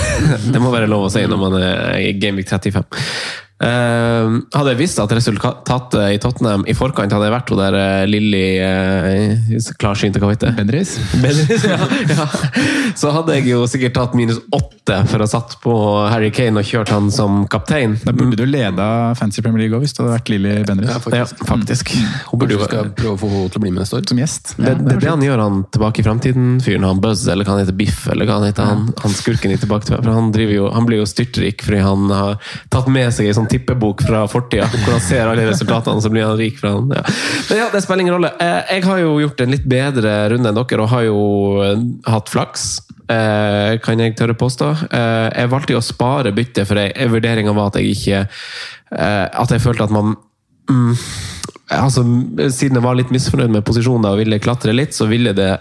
Det 0.55 0.63
må 0.63 0.73
være 0.73 0.89
lov 0.89 1.09
å 1.09 1.13
si 1.13 1.27
når 1.27 1.43
man 1.43 1.59
er 1.61 1.99
i 2.07 2.15
Gameweek 2.17 2.49
35. 2.49 2.87
Eh, 3.57 4.33
hadde 4.53 4.73
jeg 4.75 4.79
visst 4.83 4.99
at 5.01 5.13
resultatet 5.17 5.97
i 6.13 6.19
Tottenham 6.21 6.67
i 6.69 6.75
forkant 6.77 7.13
hadde 7.15 7.31
vært 7.33 7.49
hun 7.49 7.61
der 7.63 7.77
uh, 7.77 8.03
Lilly 8.05 8.59
uh, 8.61 9.71
klarsynte, 9.81 10.21
hva 10.21 10.35
heter 10.35 10.51
det? 10.51 10.59
Bendriss. 10.59 10.93
Bendriss, 11.23 11.65
ja, 11.65 11.79
ja. 12.13 12.27
Så 13.01 13.15
hadde 13.15 13.39
jeg 13.39 13.49
jo 13.49 13.63
sikkert 13.71 13.97
tatt 13.97 14.17
minus 14.19 14.43
åtte 14.53 14.99
for 15.09 15.23
å 15.23 15.25
ha 15.25 15.31
satt 15.31 15.57
på 15.63 15.77
Harry 16.13 16.29
Kane 16.37 16.61
og 16.61 16.69
kjørt 16.69 16.93
han 16.93 17.09
som 17.15 17.47
kaptein. 17.53 17.97
Da 18.05 18.13
burde 18.17 18.37
du 18.37 18.45
leda 18.45 19.15
Fancy 19.17 19.41
Premier 19.41 19.65
League 19.65 19.79
òg, 19.79 19.87
hvis 19.87 19.97
det 19.97 20.05
hadde 20.05 20.19
vært 20.19 20.35
Lilly 20.35 20.59
Bendriss. 20.69 21.09
Ja, 21.17 21.25
faktisk. 21.49 21.95
Hun 22.29 22.43
burde 22.43 22.59
jo 22.59 22.69
skal 22.69 22.93
prøve 22.93 23.17
å 23.17 23.23
få 23.25 23.33
henne 23.33 23.55
til 23.55 23.63
å 23.63 23.65
bli 23.65 23.73
med 23.73 23.81
neste 23.87 23.97
år. 23.97 24.05
Som 24.13 24.21
gjest. 24.21 24.53
det, 24.59 24.69
Ja, 24.69 24.77
det, 24.77 24.85
det 24.91 24.99
var 25.01 25.17
han 25.17 25.25
gjør, 25.25 25.45
han 25.47 25.65
tilbake 25.73 26.05
i 26.05 26.07
fremtiden-fyren. 26.11 26.87
Han 26.91 27.01
Buzz, 27.01 27.25
eller 27.33 27.49
hva 27.49 27.57
han 27.57 27.65
heter, 27.65 27.79
Biff, 27.81 28.05
eller 28.13 28.29
hva 28.29 28.37
han 28.37 28.51
heter. 28.51 28.69
Han, 28.69 28.93
han 29.01 29.17
skurken 29.17 29.57
i 29.57 29.59
tilbake 29.65 29.89
til 29.89 29.97
For 29.97 30.13
han, 30.13 30.29
driver 30.37 30.59
jo, 30.59 30.69
han 30.77 30.87
blir 30.89 31.01
jo 31.01 31.09
styrtrik 31.09 31.65
fordi 31.65 31.81
han 31.81 32.07
har 32.13 32.53
tatt 32.73 32.93
med 32.93 33.09
seg 33.17 33.31
ei 33.31 33.35
sånn 33.37 33.46
tippebok 33.51 34.03
fra 34.07 34.23
fortida, 34.31 34.67
hvor 34.73 34.95
han 34.97 35.03
ser 35.05 35.27
alle 35.31 35.45
resultatene, 35.49 36.03
så 36.03 36.11
blir 36.13 36.27
han 36.27 36.37
rik 36.39 36.59
fra 36.61 36.73
han. 36.75 36.91
Ja. 36.97 37.03
Men 37.51 37.61
ja, 37.63 37.69
det 37.73 37.83
spiller 37.85 38.05
ingen 38.05 38.15
rolle. 38.17 38.33
Eh, 38.41 38.75
Jeg 38.77 38.85
har 38.85 38.99
jo 39.03 39.15
gjort 39.23 39.41
en 39.45 39.55
litt 39.55 39.65
bedre 39.71 40.17
runde 40.33 40.51
enn 40.53 40.59
dere, 40.61 40.83
og 40.85 40.91
har 40.93 41.07
jo 41.07 41.21
eh, 41.65 41.85
hatt 42.11 42.33
flaks. 42.33 42.67
eh, 43.09 43.79
Kan 43.85 44.01
jeg 44.03 44.17
tørre 44.19 44.35
påstå. 44.35 44.73
Jeg 44.91 45.53
valgte 45.53 45.73
jo 45.77 45.83
å 45.83 45.85
spare 45.85 46.33
byttet, 46.37 46.67
for 46.67 46.81
vurderinga 47.15 47.55
var 47.57 47.71
at 47.73 47.81
jeg 47.81 47.95
ikke 47.97 48.27
At 48.91 49.51
jeg 49.51 49.61
følte 49.63 49.85
at 49.85 49.91
man 49.95 50.15
mm, 50.71 50.93
altså, 51.75 52.05
Siden 52.55 52.79
jeg 52.79 52.85
var 52.85 52.95
litt 52.99 53.11
misfornøyd 53.15 53.51
med 53.51 53.65
posisjonen 53.67 54.07
og 54.11 54.21
ville 54.21 54.39
klatre 54.43 54.75
litt, 54.75 54.95
så 54.95 55.09
ville 55.11 55.33
det 55.37 55.55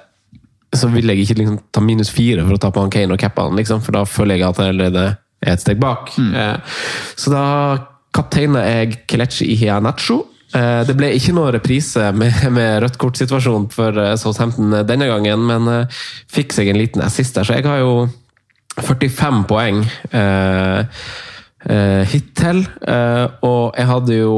så 0.76 0.90
ville 0.92 1.14
jeg 1.14 1.24
ikke 1.24 1.36
liksom 1.40 1.60
ta 1.72 1.80
minus 1.80 2.10
fire 2.12 2.44
for 2.44 2.58
å 2.58 2.60
ta 2.60 2.68
på 2.74 2.82
han 2.84 2.90
Kane 2.92 3.14
og 3.16 3.20
cappe 3.22 3.46
han, 3.46 3.56
liksom, 3.56 3.80
for 3.86 3.96
da 3.96 4.02
føler 4.04 4.36
jeg 4.36 4.44
at 4.50 4.58
jeg 4.60 4.74
allerede 4.74 5.04
er 5.46 5.56
et 5.56 5.64
steg 5.64 5.82
bak. 5.82 6.14
Eh, 6.18 6.80
så 7.16 7.34
da 7.34 7.44
kapteina 8.16 8.64
jeg 8.66 9.04
Kelechi 9.10 9.50
Iheanacho. 9.54 10.24
Eh, 10.56 10.82
det 10.88 10.96
ble 10.98 11.12
ikke 11.18 11.36
noe 11.36 11.54
reprise 11.56 12.12
med, 12.16 12.36
med 12.56 12.80
rødt 12.84 13.00
kort-situasjonen 13.02 13.70
for 13.74 13.98
eh, 14.02 14.16
Southampton 14.20 14.74
denne 14.88 15.10
gangen, 15.12 15.46
men 15.50 15.72
eh, 15.72 16.04
fikk 16.32 16.56
seg 16.56 16.72
en 16.72 16.80
liten 16.80 17.04
assist 17.06 17.36
der, 17.38 17.48
så 17.48 17.58
jeg 17.58 17.68
har 17.68 17.82
jo 17.84 17.96
45 18.76 19.46
poeng 19.50 19.82
eh, 20.12 21.02
eh, 21.72 22.04
hittil, 22.12 22.66
og 23.48 23.78
jeg 23.80 23.88
hadde 23.92 24.20
jo 24.20 24.34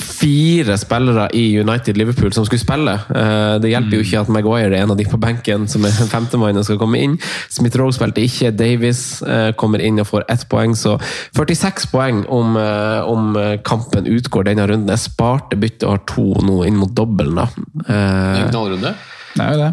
fire 0.00 0.76
spillere 0.80 1.28
i 1.36 1.44
United 1.60 1.96
Liverpool 2.00 2.32
som 2.32 2.44
skulle 2.48 2.62
spille. 2.62 2.94
Eh, 3.14 3.58
Det 3.62 3.70
hjelper 3.70 3.96
jo 3.98 4.04
ikke 4.04 4.20
at 4.24 4.28
Maguire 4.32 4.70
er 4.72 4.82
en 4.82 4.90
av 4.94 4.98
de 4.98 5.04
på 5.08 5.18
benken 5.20 5.66
som 5.68 5.84
er 5.84 5.94
femtemann 6.14 6.56
og 6.60 6.64
skal 6.66 6.78
komme 6.80 6.98
inn. 7.02 7.18
Smith-Roe 7.52 7.92
spilte 7.96 8.24
ikke, 8.24 8.50
Davies 8.56 9.22
eh, 9.22 9.52
kommer 9.60 9.82
inn 9.84 10.00
og 10.02 10.08
får 10.10 10.26
ett 10.32 10.46
poeng, 10.50 10.74
så 10.78 10.96
46 11.36 11.88
poeng 11.92 12.24
om, 12.28 12.56
eh, 12.56 13.00
om 13.08 13.36
kampen 13.66 14.08
utgår 14.10 14.48
denne 14.50 14.66
runden. 14.70 14.90
Jeg 14.90 15.04
sparte 15.10 15.56
byttet 15.60 15.86
og 15.86 15.96
har 15.98 16.04
to 16.10 16.26
nå 16.46 16.62
inn 16.68 16.76
mot 16.80 16.92
dobbelen, 16.96 17.36
da. 17.40 17.48
Eh, 17.86 18.42
En 18.44 18.50
knallrunde. 18.52 18.94
Det 19.36 19.44
er 19.46 19.52
jo 19.54 19.64
det. 19.64 19.72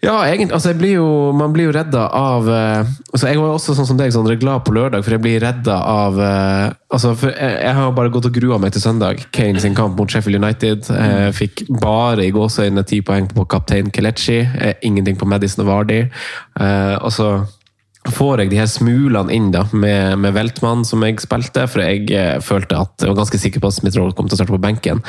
Ja, 0.00 0.14
egentlig. 0.26 0.54
Altså, 0.56 0.72
blir 0.74 0.94
jo, 0.96 1.08
man 1.36 1.52
blir 1.52 1.68
jo 1.68 1.74
redda 1.76 2.06
av 2.16 2.48
eh, 2.48 2.88
altså, 3.12 3.26
Jeg 3.28 3.40
var 3.40 3.52
også 3.52 3.74
sånn 3.76 3.88
som 3.90 3.98
deg, 4.00 4.12
Sondre, 4.14 4.38
glad 4.40 4.64
på 4.64 4.72
lørdag, 4.72 5.04
for 5.04 5.16
jeg 5.16 5.22
blir 5.24 5.42
redda 5.44 5.76
av 5.76 6.20
eh, 6.24 6.66
altså, 6.88 7.12
for 7.20 7.34
jeg, 7.34 7.58
jeg 7.66 7.76
har 7.76 7.92
bare 7.96 8.12
gått 8.14 8.30
og 8.30 8.34
grua 8.38 8.58
meg 8.62 8.72
til 8.72 8.84
søndag. 8.84 9.20
Kane 9.36 9.60
sin 9.60 9.76
kamp 9.76 10.00
mot 10.00 10.10
Sheffield 10.10 10.40
United. 10.40 10.88
Jeg 10.88 11.36
fikk 11.36 11.64
bare 11.82 12.24
i 12.24 12.32
gåseøynene 12.34 12.86
ti 12.88 13.02
poeng 13.04 13.28
på 13.28 13.44
kaptein 13.52 13.92
Kelechi. 13.92 14.40
eh, 14.40 14.76
Ingenting 14.88 15.20
på 15.20 15.28
Madison 15.28 15.66
og 15.66 15.72
Vardy. 15.74 16.02
Eh, 16.60 16.96
og 17.00 17.12
så 17.12 17.32
får 18.14 18.42
jeg 18.42 18.50
de 18.52 18.58
her 18.60 18.68
smulene 18.70 19.34
inn 19.34 19.48
da, 19.54 19.64
med, 19.72 20.18
med 20.22 20.34
Veltmann 20.36 20.84
som 20.86 21.02
jeg 21.06 21.20
spilte, 21.22 21.66
for 21.70 21.84
jeg 21.84 22.06
eh, 22.16 22.36
følte 22.44 22.78
at 22.78 23.04
jeg 23.04 23.12
var 23.12 23.20
ganske 23.22 23.40
sikker 23.42 23.62
på 23.62 23.70
at 23.70 23.78
Smith 23.78 23.98
Roll 23.98 24.12
kom 24.16 24.28
til 24.28 24.36
å 24.36 24.40
starte 24.40 24.54
på 24.54 24.62
benken. 24.62 25.02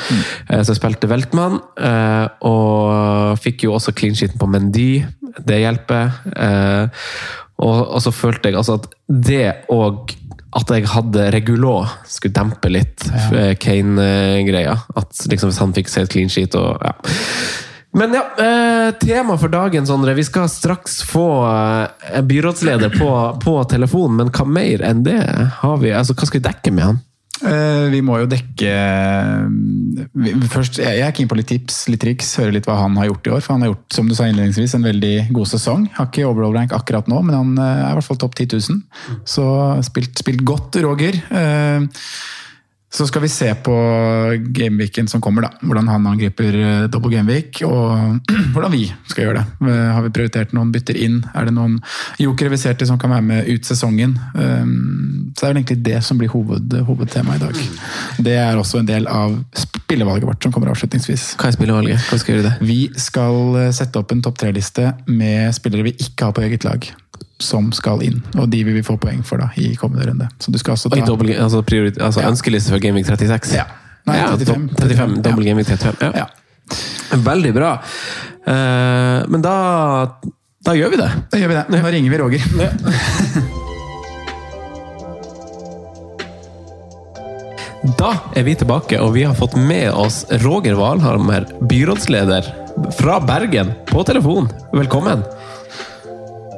Eh, 0.48 0.62
så 0.62 0.72
jeg 0.72 0.80
spilte 0.80 1.10
Veltmann, 1.10 1.60
eh, 1.76 2.26
og 2.48 3.38
fikk 3.42 3.66
jo 3.66 3.76
også 3.76 3.94
clean 3.96 4.18
sheeten 4.18 4.40
på 4.40 4.50
Mendy. 4.50 4.90
Det 5.38 5.62
hjelper. 5.62 6.16
Eh, 6.32 7.06
og, 7.62 7.78
og 7.86 8.00
så 8.02 8.14
følte 8.14 8.50
jeg 8.50 8.58
altså 8.58 8.80
at 8.80 8.90
det 9.06 9.46
og 9.72 10.16
at 10.52 10.68
jeg 10.68 10.84
hadde 10.92 11.30
Regulå 11.32 11.78
skulle 12.04 12.34
dempe 12.36 12.68
litt 12.68 13.06
ja. 13.08 13.52
Kane-greia. 13.56 14.74
At 15.00 15.22
liksom 15.30 15.48
hvis 15.48 15.60
han 15.62 15.72
fikk 15.72 15.88
seg 15.88 16.04
et 16.04 16.12
clean 16.12 16.32
sheet 16.32 16.58
og 16.60 16.82
ja. 16.84 16.92
Men 17.94 18.14
ja, 18.16 18.22
eh, 18.40 18.90
tema 19.02 19.36
for 19.38 19.52
dagen, 19.52 19.84
Sondre. 19.86 20.14
Vi 20.16 20.24
skal 20.24 20.48
straks 20.48 21.02
få 21.04 21.26
eh, 21.44 22.20
byrådsleder 22.24 22.94
på, 22.98 23.10
på 23.44 23.56
telefon, 23.68 24.16
men 24.16 24.30
hva 24.32 24.46
mer 24.48 24.84
enn 24.88 25.02
det 25.04 25.18
har 25.60 25.76
vi? 25.82 25.92
Altså, 25.92 26.16
hva 26.16 26.28
skal 26.30 26.40
vi 26.40 26.46
dekke 26.48 26.72
med 26.72 26.86
han? 26.88 27.00
Eh, 27.42 27.90
Vi 27.92 28.00
må 28.06 28.20
jo 28.22 28.28
dekke 28.30 28.72
Først, 30.52 30.78
Jeg 30.78 31.00
er 31.02 31.14
keen 31.16 31.28
på 31.28 31.36
litt 31.38 31.48
tips, 31.50 31.82
litt 31.90 32.00
triks, 32.04 32.28
høre 32.40 32.54
litt 32.54 32.68
hva 32.68 32.76
han 32.80 32.96
har 33.00 33.08
gjort 33.10 33.28
i 33.28 33.32
år. 33.36 33.40
For 33.44 33.56
han 33.56 33.64
har 33.66 33.72
gjort 33.74 33.96
som 33.98 34.08
du 34.08 34.14
sa 34.16 34.28
innledningsvis, 34.30 34.76
en 34.78 34.86
veldig 34.88 35.14
god 35.34 35.50
sesong. 35.52 35.88
Har 35.96 36.08
ikke 36.08 36.28
overall 36.28 36.54
rank 36.56 36.72
akkurat 36.76 37.08
nå, 37.10 37.20
men 37.26 37.36
han 37.36 37.52
er 37.64 37.90
i 37.90 37.96
hvert 37.98 38.08
fall 38.08 38.20
topp 38.22 38.38
10 38.38 38.54
000. 38.56 39.18
Så 39.28 39.46
spilt, 39.88 40.14
spilt 40.22 40.44
godt, 40.48 40.78
Roger. 40.84 41.18
Eh, 41.28 41.88
Så 42.92 43.06
skal 43.08 43.22
vi 43.24 43.28
se 43.32 43.48
på 43.64 43.74
gameweeken 44.52 45.08
som 45.08 45.20
kommer, 45.24 45.46
da. 45.46 45.50
Hvordan 45.64 45.88
han 45.88 46.06
angriper 46.10 46.56
eh, 46.60 46.82
double 46.92 47.08
gameweek, 47.14 47.62
og 47.64 48.18
hvordan 48.52 48.74
vi 48.74 48.82
skal 49.08 49.24
gjøre 49.24 49.40
det. 49.40 49.70
Eh, 49.72 49.88
Har 49.96 50.04
vi 50.04 50.12
prioritert 50.12 50.52
noen 50.52 50.74
bytter 50.74 50.98
inn? 51.00 51.22
Er 51.32 51.48
det 51.48 51.54
noen 51.56 51.78
jokere 52.20 52.52
vi 52.52 52.60
ser 52.60 52.76
til 52.76 52.90
som 52.90 53.00
kan 53.00 53.14
være 53.14 53.24
med 53.24 53.48
ut 53.48 53.68
sesongen? 53.68 54.18
Um, 54.36 55.32
Så 55.32 55.40
det 55.40 55.48
er 55.48 55.54
vel 55.54 55.62
egentlig 55.62 55.84
det 55.88 56.02
som 56.04 56.20
blir 56.20 56.32
hoved, 56.34 56.76
hovedtemaet 56.84 57.40
i 57.40 57.46
dag. 57.46 57.62
Det 58.28 58.36
er 58.36 58.60
også 58.60 58.82
en 58.82 58.90
del 58.90 59.08
av 59.08 59.38
spillevalget 59.56 60.28
vårt 60.28 60.44
som 60.44 60.52
kommer 60.52 60.74
avslutningsvis. 60.74 61.30
Hva 61.40 61.48
er 61.48 61.56
spillevalget? 61.56 62.10
Hva 62.10 62.20
skal 62.20 62.34
vi 62.34 62.40
gjøre 62.42 62.50
det? 62.50 62.68
Vi 62.68 62.80
skal 63.00 63.56
eh, 63.62 63.72
sette 63.72 64.04
opp 64.04 64.12
en 64.12 64.20
topp 64.24 64.36
tre-liste 64.44 64.92
med 65.08 65.56
spillere 65.56 65.88
vi 65.88 65.96
ikke 65.96 66.28
har 66.28 66.36
på 66.36 66.44
eget 66.44 66.68
lag. 66.68 66.92
Som 67.42 67.72
skal 67.74 68.02
inn, 68.06 68.20
og 68.38 68.48
de 68.52 68.60
vil 68.64 68.76
vi 68.78 68.82
få 68.86 68.94
poeng 69.02 69.22
for 69.26 69.42
da 69.42 69.48
i 69.58 69.72
kommende 69.80 70.06
runde. 70.08 70.28
Så 70.38 70.52
du 70.54 70.58
skal 70.60 70.76
altså 70.76 70.92
Oi, 70.94 71.00
dobbelt, 71.06 71.34
altså, 71.42 71.62
priori- 71.66 71.96
altså 71.98 72.22
Ja. 72.22 72.28
ønskeliste 72.30 72.70
for 72.70 72.78
Gaming 72.82 73.04
36? 73.04 73.54
Ja. 73.56 73.64
Nei, 74.06 74.16
Ja, 74.18 74.28
35. 74.36 74.68
35, 74.76 74.78
35 74.78 75.22
dobbel 75.22 75.44
Gaming 75.50 75.64
35. 75.66 75.96
Ja. 76.00 76.12
Ja. 76.22 77.18
Veldig 77.18 77.52
bra. 77.54 77.72
Uh, 78.46 79.26
men 79.30 79.42
da, 79.42 79.56
da 80.64 80.72
gjør 80.78 80.90
vi 80.94 80.96
det. 81.02 81.10
Da 81.32 81.38
gjør 81.42 81.48
vi 81.52 81.58
det. 81.58 81.64
Nå 81.70 81.90
ringer 81.96 82.10
vi 82.10 82.18
Roger. 82.22 82.42
Da 87.98 88.12
er 88.38 88.44
vi 88.46 88.54
tilbake, 88.54 88.98
og 89.02 89.14
vi 89.16 89.24
har 89.26 89.34
fått 89.34 89.56
med 89.58 89.88
oss 89.98 90.22
Roger 90.44 90.76
Valhammer, 90.78 91.46
byrådsleder 91.66 92.46
fra 92.98 93.18
Bergen, 93.26 93.72
på 93.90 94.04
telefon. 94.06 94.46
Velkommen. 94.72 95.24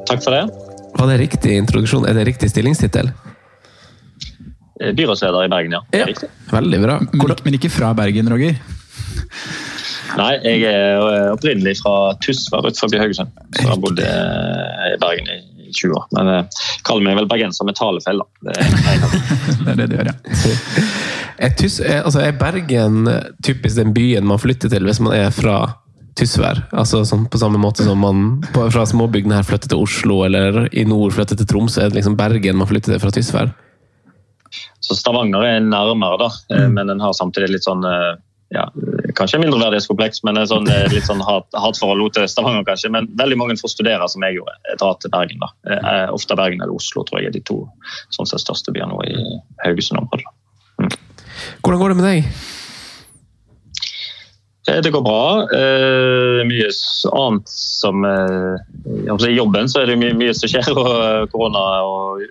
Takk 0.08 0.20
for 0.22 0.36
det. 0.36 0.63
Var 0.98 1.10
det 1.10 1.18
riktig 1.20 1.56
introduksjon? 1.58 2.06
Er 2.08 2.18
det 2.18 2.26
riktig 2.28 2.50
stillingstittel? 2.52 3.10
Eh, 4.80 4.92
Byrådsleder 4.94 5.46
i 5.46 5.48
Bergen, 5.52 5.72
ja. 5.72 5.82
Ja. 5.90 6.06
Riktig. 6.06 6.28
Veldig 6.50 6.80
bra. 6.82 6.98
Men, 7.12 7.36
men 7.44 7.58
ikke 7.58 7.72
fra 7.72 7.94
Bergen, 7.98 8.30
Roger. 8.30 8.60
Nei, 10.14 10.30
jeg 10.44 10.62
er 10.70 11.00
eh, 11.00 11.32
opprinnelig 11.32 11.80
fra 11.80 12.14
Tysvær 12.22 12.68
utenfor 12.68 12.94
Haugesund. 13.02 13.34
Så 13.56 13.66
jeg 13.66 13.82
bodde 13.82 14.06
eh, 14.06 14.94
i 14.94 15.02
Bergen 15.02 15.30
i 15.34 15.40
i 15.64 15.72
20 15.72 15.94
år. 15.96 16.04
Men 16.12 16.28
jeg 16.28 16.46
kaller 16.86 17.06
meg 17.06 17.18
vel 17.18 17.28
bergenser 17.30 17.68
med 17.68 17.78
talefeil, 17.78 18.20
da. 18.20 18.26
Det 18.44 18.56
er. 18.60 19.06
Det 19.64 19.72
er 19.72 19.78
det 19.78 19.86
du 19.88 19.94
gjør, 19.96 20.10
ja. 20.10 20.16
Er, 21.38 21.54
Tys 21.58 21.78
er, 21.80 22.02
altså 22.04 22.20
er 22.22 22.36
Bergen 22.38 23.08
typisk 23.42 23.78
den 23.78 23.94
byen 23.96 24.26
man 24.28 24.38
flytter 24.38 24.70
til 24.70 24.84
hvis 24.86 25.00
man 25.02 25.16
er 25.16 25.32
fra 25.34 25.56
Tysvær? 26.18 26.62
Altså 26.73 27.02
sånn, 27.09 27.26
på 27.30 27.40
samme 27.40 27.59
måte 27.59 27.87
som 27.87 27.99
man 27.99 28.25
på, 28.54 28.68
fra 28.71 28.85
småbygdene 28.87 29.40
her 29.40 29.47
flytter 29.47 29.73
til 29.73 29.83
Oslo, 29.83 30.21
eller 30.26 30.68
i 30.71 30.85
nord 30.87 31.14
flytter 31.16 31.38
til 31.40 31.49
Tromsø. 31.50 31.83
Er 31.83 31.90
det 31.90 32.00
liksom 32.00 32.18
Bergen 32.18 32.61
man 32.61 32.71
flytter 32.71 32.94
til 32.94 33.02
fra 33.02 33.12
Tysvær? 33.14 33.50
Så 34.85 34.94
Stavanger 34.94 35.42
er 35.49 35.64
nærmere, 35.64 36.21
da. 36.21 36.30
mm. 36.54 36.76
Men 36.76 36.92
den 36.92 37.02
har 37.02 37.16
samtidig 37.16 37.50
litt 37.56 37.66
sånn 37.66 37.83
eh, 37.88 38.14
ja, 38.54 38.68
Kanskje 39.18 39.40
mindreverdighetskompleks, 39.42 40.23
men 40.26 40.38
en 40.38 40.49
sånn, 40.50 40.68
eh, 40.71 40.87
litt 40.92 41.06
sånn 41.09 41.23
hat, 41.25 41.47
hatforhold 41.59 42.14
til 42.14 42.26
Stavanger, 42.30 42.64
kanskje. 42.66 42.90
Men 42.94 43.09
veldig 43.18 43.38
mange 43.40 43.56
får 43.59 43.73
studere, 43.73 44.06
som 44.11 44.23
jeg 44.26 44.38
gjorde, 44.38 44.54
eh, 44.68 44.76
drar 44.80 44.99
til 45.02 45.11
Bergen. 45.11 45.42
da. 45.42 45.50
Eh, 45.75 46.09
Ofte 46.14 46.37
Bergen 46.38 46.62
eller 46.62 46.75
Oslo, 46.75 47.02
tror 47.02 47.21
jeg 47.21 47.33
er 47.33 47.37
de 47.38 47.40
to 47.40 47.64
sånn 48.14 48.26
sett 48.26 48.44
største 48.44 48.75
byene 48.75 48.92
nå 48.92 49.02
i 49.06 49.40
Haugesund-området. 49.66 50.30
Hvordan 51.62 51.80
går 51.80 51.88
det 51.88 51.97
med 51.97 52.06
deg? 52.11 52.25
Eh, 54.68 54.80
Det 54.83 54.90
går 54.90 55.02
bra. 55.04 55.25
Eh, 55.54 56.44
mye 56.49 56.71
annet 57.12 57.49
som 57.49 58.04
eh, 58.04 59.26
I 59.28 59.35
jobben 59.37 59.68
så 59.68 59.83
er 59.83 59.92
det 59.92 60.00
mye, 60.00 60.16
mye 60.16 60.35
som 60.37 60.50
skjer, 60.50 60.73
og 60.73 61.30
korona 61.33 61.66
og 61.85 62.25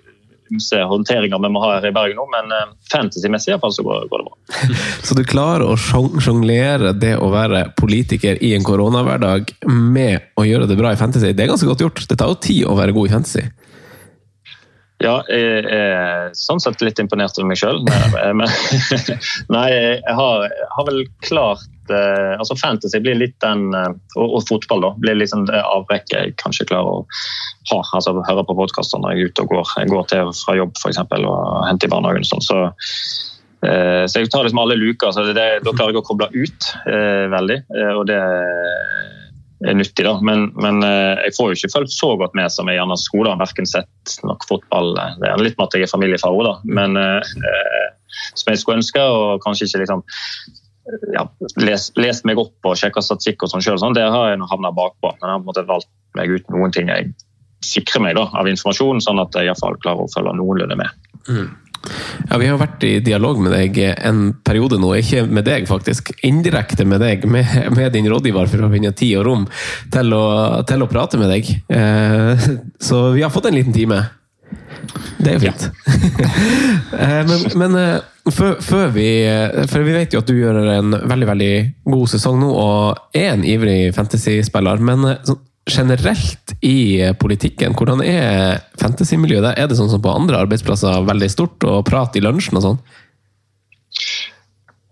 ymse 0.53 0.77
håndteringer 0.89 1.39
vi 1.41 1.49
må 1.49 1.61
ha 1.63 1.77
her 1.77 1.87
i 1.87 1.93
Bergen 1.95 2.19
nå, 2.19 2.25
men 2.33 2.51
eh, 2.53 2.71
fantasy-messig 2.91 3.53
i 3.53 3.57
hvert 3.57 3.75
så 3.75 3.85
går, 3.85 4.07
går 4.11 4.23
det 4.23 4.27
bra. 4.29 4.37
Så 5.07 5.17
du 5.17 5.23
klarer 5.27 5.67
å 5.67 5.77
sjonglere 5.77 6.93
det 6.97 7.15
å 7.19 7.29
være 7.33 7.67
politiker 7.79 8.39
i 8.43 8.53
en 8.57 8.65
koronahverdag 8.65 9.53
med 9.67 10.33
å 10.39 10.45
gjøre 10.47 10.69
det 10.69 10.77
bra 10.79 10.93
i 10.93 10.99
fantasy. 10.99 11.33
Det 11.33 11.45
er 11.45 11.51
ganske 11.53 11.69
godt 11.69 11.83
gjort. 11.83 12.05
Det 12.09 12.17
tar 12.19 12.31
jo 12.31 12.39
tid 12.41 12.65
å 12.69 12.77
være 12.79 12.95
god 12.95 13.09
i 13.09 13.13
fantasy. 13.13 13.45
Ja, 15.03 15.17
jeg 15.27 15.65
er 15.67 16.29
sånn 16.37 16.61
sett 16.63 16.79
litt 16.85 16.99
imponert 17.01 17.35
over 17.35 17.49
meg 17.49 17.59
sjøl. 17.59 17.81
Nei, 19.55 19.65
jeg 19.73 20.15
har, 20.15 20.45
har 20.77 20.87
vel 20.87 21.01
klart 21.25 21.65
Altså 21.91 22.55
fantasy 22.59 22.99
blir 23.03 23.17
litt 23.19 23.35
den 23.43 23.73
eh, 23.75 23.89
Og, 24.15 24.37
og 24.37 24.45
fotball, 24.47 24.85
da. 24.85 24.91
Blir 25.03 25.19
liksom 25.19 25.47
det 25.49 25.59
avbrekket 25.59 26.15
jeg 26.15 26.35
kanskje 26.41 26.67
klarer 26.69 27.01
å 27.01 27.05
ha. 27.71 27.79
Altså 27.97 28.15
høre 28.19 28.45
på 28.47 28.57
podkaster 28.57 29.01
når 29.01 29.13
jeg 29.13 29.19
er 29.19 29.33
ute 29.33 29.45
og 29.45 29.53
går. 29.55 29.75
Jeg 29.81 29.91
går 29.91 30.09
til 30.11 30.33
fra 30.43 30.57
jobb 30.59 30.73
for 30.81 30.93
eksempel, 30.93 31.27
og 31.29 31.67
henter 31.67 31.89
i 31.89 31.93
barnehagen 31.93 32.27
sånn. 32.27 32.45
Så, 32.45 32.61
eh, 33.67 34.03
så 34.07 34.23
jeg 34.23 34.31
tar 34.31 34.47
liksom 34.47 34.63
alle 34.63 34.79
luker. 34.79 35.11
Så 35.15 35.25
det, 35.31 35.49
da 35.65 35.75
klarer 35.75 35.95
jeg 35.95 36.03
å 36.03 36.07
koble 36.07 36.29
ut 36.33 36.71
eh, 36.87 37.25
veldig. 37.33 37.59
eh, 37.75 37.93
og 37.97 38.07
det 38.11 38.21
er 39.63 39.77
nyttig, 39.79 40.03
da. 40.05 40.17
Men, 40.25 40.49
men 40.59 40.83
eh, 40.83 41.23
jeg 41.27 41.35
får 41.37 41.51
jo 41.51 41.59
ikke 41.59 41.73
fulgt 41.77 41.95
så 41.95 42.13
godt 42.19 42.35
med 42.37 42.51
som 42.51 42.69
jeg 42.69 42.79
gjerne 42.79 42.97
skulle. 42.99 43.31
Har 43.31 43.41
verken 43.41 43.69
sett 43.69 44.17
nok 44.27 44.45
fotball 44.49 44.95
eh, 44.99 45.15
Det 45.21 45.29
er 45.29 45.43
litt 45.43 45.59
med 45.59 45.69
at 45.69 45.77
jeg 45.77 45.87
er 45.87 45.93
familiefar 45.93 46.35
òg, 46.35 46.43
da. 46.47 46.55
Men 46.79 46.99
eh, 46.99 47.33
eh, 47.51 47.87
som 48.33 48.51
jeg 48.51 48.61
skulle 48.61 48.81
ønske, 48.81 49.01
og 49.01 49.41
kanskje 49.45 49.69
ikke 49.69 49.83
liksom 49.83 50.03
ja, 51.13 51.27
lest, 51.61 51.97
lest 51.97 52.25
meg 52.27 52.39
opp 52.41 52.69
og 52.69 52.77
sjekka 52.79 53.03
statistikk 53.03 53.45
og 53.45 53.53
sånn 53.53 53.63
sjøl, 53.63 53.79
sånn, 53.81 53.95
det 53.97 54.05
har 54.05 54.33
jeg 54.33 54.49
havna 54.51 54.73
bakpå. 54.75 55.13
Men 55.21 55.29
jeg 55.29 55.59
har 55.61 55.69
valgt 55.69 55.91
meg 56.17 56.33
ut 56.33 56.49
noen 56.53 56.73
ting 56.75 56.91
jeg 56.91 57.13
sikrer 57.63 58.03
meg 58.03 58.17
da, 58.17 58.27
av 58.35 58.49
informasjon, 58.51 59.01
sånn 59.03 59.21
at 59.23 59.35
jeg 59.37 59.47
iallfall 59.47 59.77
klarer 59.83 60.03
å 60.03 60.11
følge 60.11 60.35
noenlunde 60.35 60.79
med. 60.79 61.03
Ja, 62.29 62.37
Vi 62.39 62.47
har 62.47 62.59
vært 62.59 62.83
i 62.87 62.93
dialog 63.03 63.39
med 63.43 63.53
deg 63.55 63.77
en 63.83 64.21
periode 64.45 64.79
nå, 64.79 64.93
ikke 64.99 65.25
med 65.27 65.47
deg 65.47 65.67
faktisk, 65.67 66.13
indirekte 66.23 66.85
med 66.87 67.03
deg, 67.03 67.27
med, 67.27 67.47
med 67.75 67.91
din 67.95 68.07
rådgiver 68.11 68.51
for 68.51 68.65
å 68.65 68.71
finne 68.71 68.93
tid 68.95 69.17
og 69.19 69.27
rom 69.27 69.47
til 69.93 70.15
å, 70.15 70.25
til 70.67 70.83
å 70.83 70.89
prate 70.91 71.19
med 71.19 71.31
deg. 71.33 71.53
Eh, 71.67 72.47
så 72.87 73.05
vi 73.15 73.23
har 73.23 73.33
fått 73.33 73.51
en 73.51 73.57
liten 73.59 73.75
time. 73.75 74.03
Det 75.19 75.31
er 75.31 75.37
jo 75.37 75.43
fint. 75.43 75.69
Ja. 76.19 77.23
men 77.29 77.45
men 77.59 77.77
eh, 77.79 78.09
før, 78.31 78.57
før 78.63 78.91
vi 78.95 79.07
For 79.71 79.83
vi 79.83 79.95
vet 79.95 80.13
jo 80.15 80.21
at 80.23 80.29
du 80.29 80.35
gjør 80.37 80.59
en 80.77 80.97
veldig 81.09 81.29
veldig 81.29 81.53
god 81.93 82.11
sesong 82.13 82.39
nå, 82.41 82.51
og 82.51 83.17
er 83.17 83.33
en 83.33 83.47
ivrig 83.47 83.93
fantasy-spiller. 83.95 84.83
Men 84.83 85.09
eh, 85.09 85.19
sånn 85.27 85.41
generelt 85.69 86.57
i 86.59 86.99
politikken, 87.15 87.71
hvordan 87.77 88.01
er 88.03 88.57
fantasymiljøet 88.81 89.45
der? 89.45 89.59
Er 89.61 89.69
det 89.71 89.77
sånn 89.79 89.91
som 89.93 90.01
på 90.03 90.11
andre 90.11 90.41
arbeidsplasser, 90.43 91.05
veldig 91.07 91.29
stort, 91.31 91.63
og 91.63 91.85
prat 91.87 92.17
i 92.19 92.23
lunsjen 92.23 92.59
og 92.59 92.65
sånn? 92.65 92.81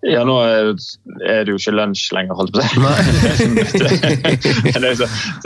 Ja, 0.01 0.23
nå 0.25 0.35
er 0.41 1.43
det 1.45 1.51
jo 1.51 1.59
ikke 1.59 1.75
lunsj 1.77 2.07
lenger, 2.15 2.33
holdt 2.39 2.55
på 2.55 2.61
å 2.61 2.65
si. 2.65 2.79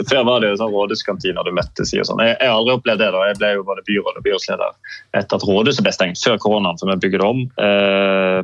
Før 0.08 0.22
var 0.24 0.40
det 0.40 0.48
jo 0.54 0.60
sånn 0.62 0.72
rådhuskantiner 0.72 1.44
du 1.44 1.52
møttes 1.56 1.92
i 1.92 2.00
og 2.00 2.08
sånn. 2.08 2.22
Jeg, 2.24 2.38
jeg 2.40 2.48
har 2.48 2.56
aldri 2.56 2.76
opplevd 2.78 3.02
det. 3.04 3.10
da. 3.12 3.20
Jeg 3.28 3.38
ble 3.42 3.50
jo 3.52 3.66
både 3.68 3.84
byråd 3.84 4.16
og 4.16 4.24
byrådsleder 4.24 4.96
etter 5.20 5.36
at 5.36 5.46
rådhuset 5.50 5.84
ble 5.84 5.92
stengt, 5.92 6.22
før 6.24 6.40
koronaen, 6.40 6.80
for 6.80 6.88
vi 6.88 6.96
bygde 7.04 7.28
om. 7.28 7.44
Eh, 7.60 8.40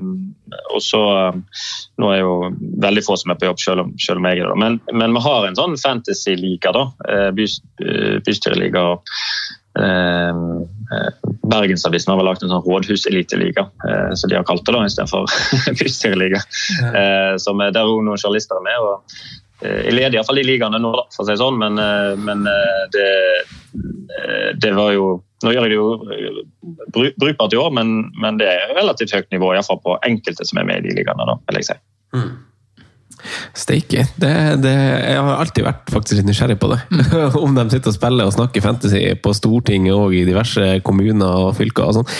og 0.74 0.84
så 0.84 1.02
eh, 1.16 1.40
Nå 2.02 2.12
er 2.12 2.20
jo 2.20 2.34
veldig 2.82 3.04
få 3.06 3.16
som 3.20 3.32
er 3.32 3.40
på 3.40 3.48
jobb, 3.48 3.60
selv 3.62 3.86
om, 3.86 3.96
selv 4.00 4.20
om 4.20 4.28
jeg 4.28 4.42
er 4.42 4.52
det. 4.52 4.60
Men, 4.60 4.80
men 4.92 5.16
vi 5.16 5.24
har 5.24 5.48
en 5.48 5.56
sånn 5.56 5.80
fantasy-liga, 5.80 6.74
da. 6.76 6.84
Eh, 7.08 7.28
bys, 7.36 7.60
eh, 7.80 8.16
bystyreliga. 8.26 8.84
Eh, 8.98 9.60
Bergensavisen 11.42 12.12
har 12.12 12.18
vel 12.20 12.28
lagt 12.28 12.42
en 12.44 12.52
sånn 12.52 12.64
rådhuseliteliga, 12.64 13.66
eh, 13.88 14.12
som 14.18 14.30
de 14.30 14.38
har 14.38 14.46
kalt 14.48 14.64
det 14.66 14.74
da, 14.76 14.82
istedenfor 14.86 15.26
bystyreliga. 15.80 16.42
Eh, 16.92 17.34
som 17.42 17.60
er 17.64 17.74
der 17.74 17.88
også 17.88 18.04
noen 18.06 18.20
journalister 18.20 18.60
er 18.60 18.66
med. 18.66 18.86
og 18.86 19.64
eh, 19.64 19.80
Jeg 19.88 19.96
leder 19.96 20.18
iallfall 20.18 20.40
de 20.40 20.46
ligaene 20.46 20.80
nå, 20.82 20.92
for 21.14 21.24
å 21.24 21.28
si 21.28 21.38
sånn, 21.40 21.58
men, 21.60 21.80
eh, 21.82 22.12
men 22.20 22.46
eh, 22.50 22.84
det, 22.94 23.08
eh, 24.20 24.48
det 24.60 24.74
var 24.78 24.96
jo 24.96 25.12
Nå 25.42 25.50
gjør 25.50 25.64
jeg 25.66 25.72
det 25.72 25.78
jo 25.80 25.86
eh, 26.14 27.14
brukbart 27.18 27.50
i 27.50 27.58
år, 27.58 27.72
men, 27.74 27.88
men 28.22 28.36
det 28.38 28.46
er 28.46 28.76
relativt 28.76 29.10
høyt 29.10 29.26
nivå, 29.34 29.48
iallfall 29.56 29.80
på 29.82 29.96
enkelte 30.06 30.46
som 30.46 30.60
er 30.62 30.68
med 30.68 30.84
i 30.84 30.84
de 30.84 31.00
ligaene, 31.00 31.26
da, 31.26 31.34
vil 31.48 31.58
jeg 31.58 31.72
si. 31.72 31.78
Steike. 33.56 34.06
Det, 34.16 34.32
det, 34.62 34.72
jeg 34.72 35.18
har 35.18 35.40
alltid 35.42 35.66
vært 35.66 35.92
faktisk 35.92 36.18
litt 36.20 36.28
nysgjerrig 36.28 36.58
på 36.62 36.70
det. 36.72 36.80
Om 37.44 37.56
de 37.58 37.66
sitter 37.72 37.92
og 37.92 37.96
spiller 37.96 38.28
og 38.28 38.36
snakker 38.36 38.64
fantasy 38.64 39.02
på 39.22 39.34
Stortinget 39.36 39.96
og 39.96 40.16
i 40.16 40.24
diverse 40.28 40.78
kommuner 40.86 41.48
og 41.48 41.56
fylker 41.58 41.88
og 41.88 42.00
sånn. 42.00 42.12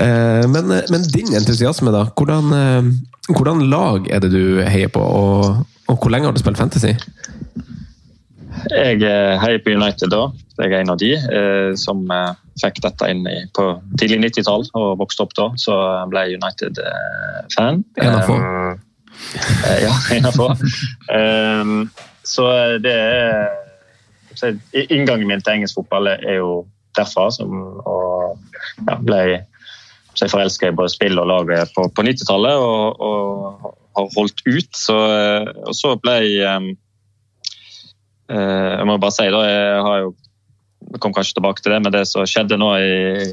Eh, 0.00 0.46
Men, 0.54 0.70
men 0.90 1.06
din 1.12 1.34
entusiasme, 1.36 1.92
da. 1.94 2.06
Hvordan, 2.16 2.52
eh, 2.58 3.28
hvordan 3.32 3.64
lag 3.70 4.08
er 4.12 4.24
det 4.24 4.32
du 4.34 4.62
heier 4.62 4.90
på, 4.92 5.00
og, 5.00 5.64
og 5.88 5.98
hvor 5.98 6.12
lenge 6.12 6.28
har 6.28 6.36
du 6.36 6.42
spilt 6.42 6.60
fantasy? 6.60 6.94
Jeg 8.72 9.02
eh, 9.02 9.34
heier 9.42 9.60
på 9.64 9.74
United 9.74 10.12
da. 10.12 10.28
Jeg 10.60 10.70
er 10.70 10.84
en 10.84 10.92
av 10.94 10.98
de 11.00 11.10
eh, 11.18 11.72
som 11.78 12.04
eh, 12.14 12.32
fikk 12.60 12.80
dette 12.84 13.08
inn 13.10 13.24
i, 13.26 13.36
på 13.56 13.66
tidlig 13.98 14.20
90-tall 14.28 14.68
og 14.78 14.88
vokste 15.00 15.26
opp 15.26 15.34
da, 15.36 15.48
så 15.60 15.74
jeg 15.74 16.10
ble 16.12 16.24
United-fan. 16.38 17.82
En 18.00 18.14
av 18.14 18.28
få. 18.28 18.38
Eh, 19.66 19.84
ja, 19.84 20.30
få. 20.38 20.50
um, 21.14 21.90
så 22.24 22.48
det 22.84 22.94
er 22.94 23.52
Inngangen 24.90 25.28
min 25.28 25.42
til 25.44 25.54
engelsk 25.54 25.78
fotball 25.78 26.08
er 26.10 26.38
jo 26.40 26.64
derfra, 26.98 27.28
som, 27.32 27.52
og 27.86 28.38
ja, 28.82 28.96
ble 28.98 29.20
forelska 30.18 30.68
i 30.68 30.74
både 30.76 30.92
spill 30.92 31.18
og 31.22 31.28
laget 31.30 31.70
på, 31.74 31.86
på 31.94 32.04
90-tallet 32.06 32.58
og, 32.60 33.00
og 33.00 33.68
har 33.94 34.10
holdt 34.16 34.42
ut. 34.46 34.70
Så, 34.76 34.98
eh, 35.14 35.52
og 35.64 35.78
så 35.78 35.94
ble 36.02 36.18
jeg 36.26 36.74
Eh, 38.30 38.72
Jeg 38.78 38.86
må 38.88 38.96
bare 39.00 39.14
si 39.14 39.26
da, 39.32 39.42
jeg 39.44 39.82
har 39.84 39.98
jo 40.06 40.14
jeg 40.84 41.00
kom 41.00 41.14
kanskje 41.16 41.38
tilbake 41.38 41.62
til 41.64 41.72
det, 41.72 41.80
men 41.82 41.92
det 41.94 42.02
som 42.06 42.26
skjedde 42.28 42.58
nå 42.60 42.68
i, 42.76 43.28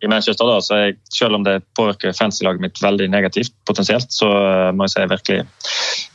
i 0.00 0.08
Manchester, 0.08 0.46
da, 0.46 0.60
så 0.60 0.76
jeg, 0.78 0.96
selv 1.14 1.34
om 1.38 1.44
det 1.44 1.60
påvirker 1.76 2.12
fancy-laget 2.16 2.62
mitt 2.62 2.82
veldig 2.82 3.08
negativt 3.10 3.54
potensielt, 3.66 4.12
så 4.14 4.28
eh, 4.30 4.72
må 4.74 4.86
jeg 4.86 4.92
si 4.92 5.00
jeg 5.00 5.08
er 5.08 5.14
virkelig 5.14 5.38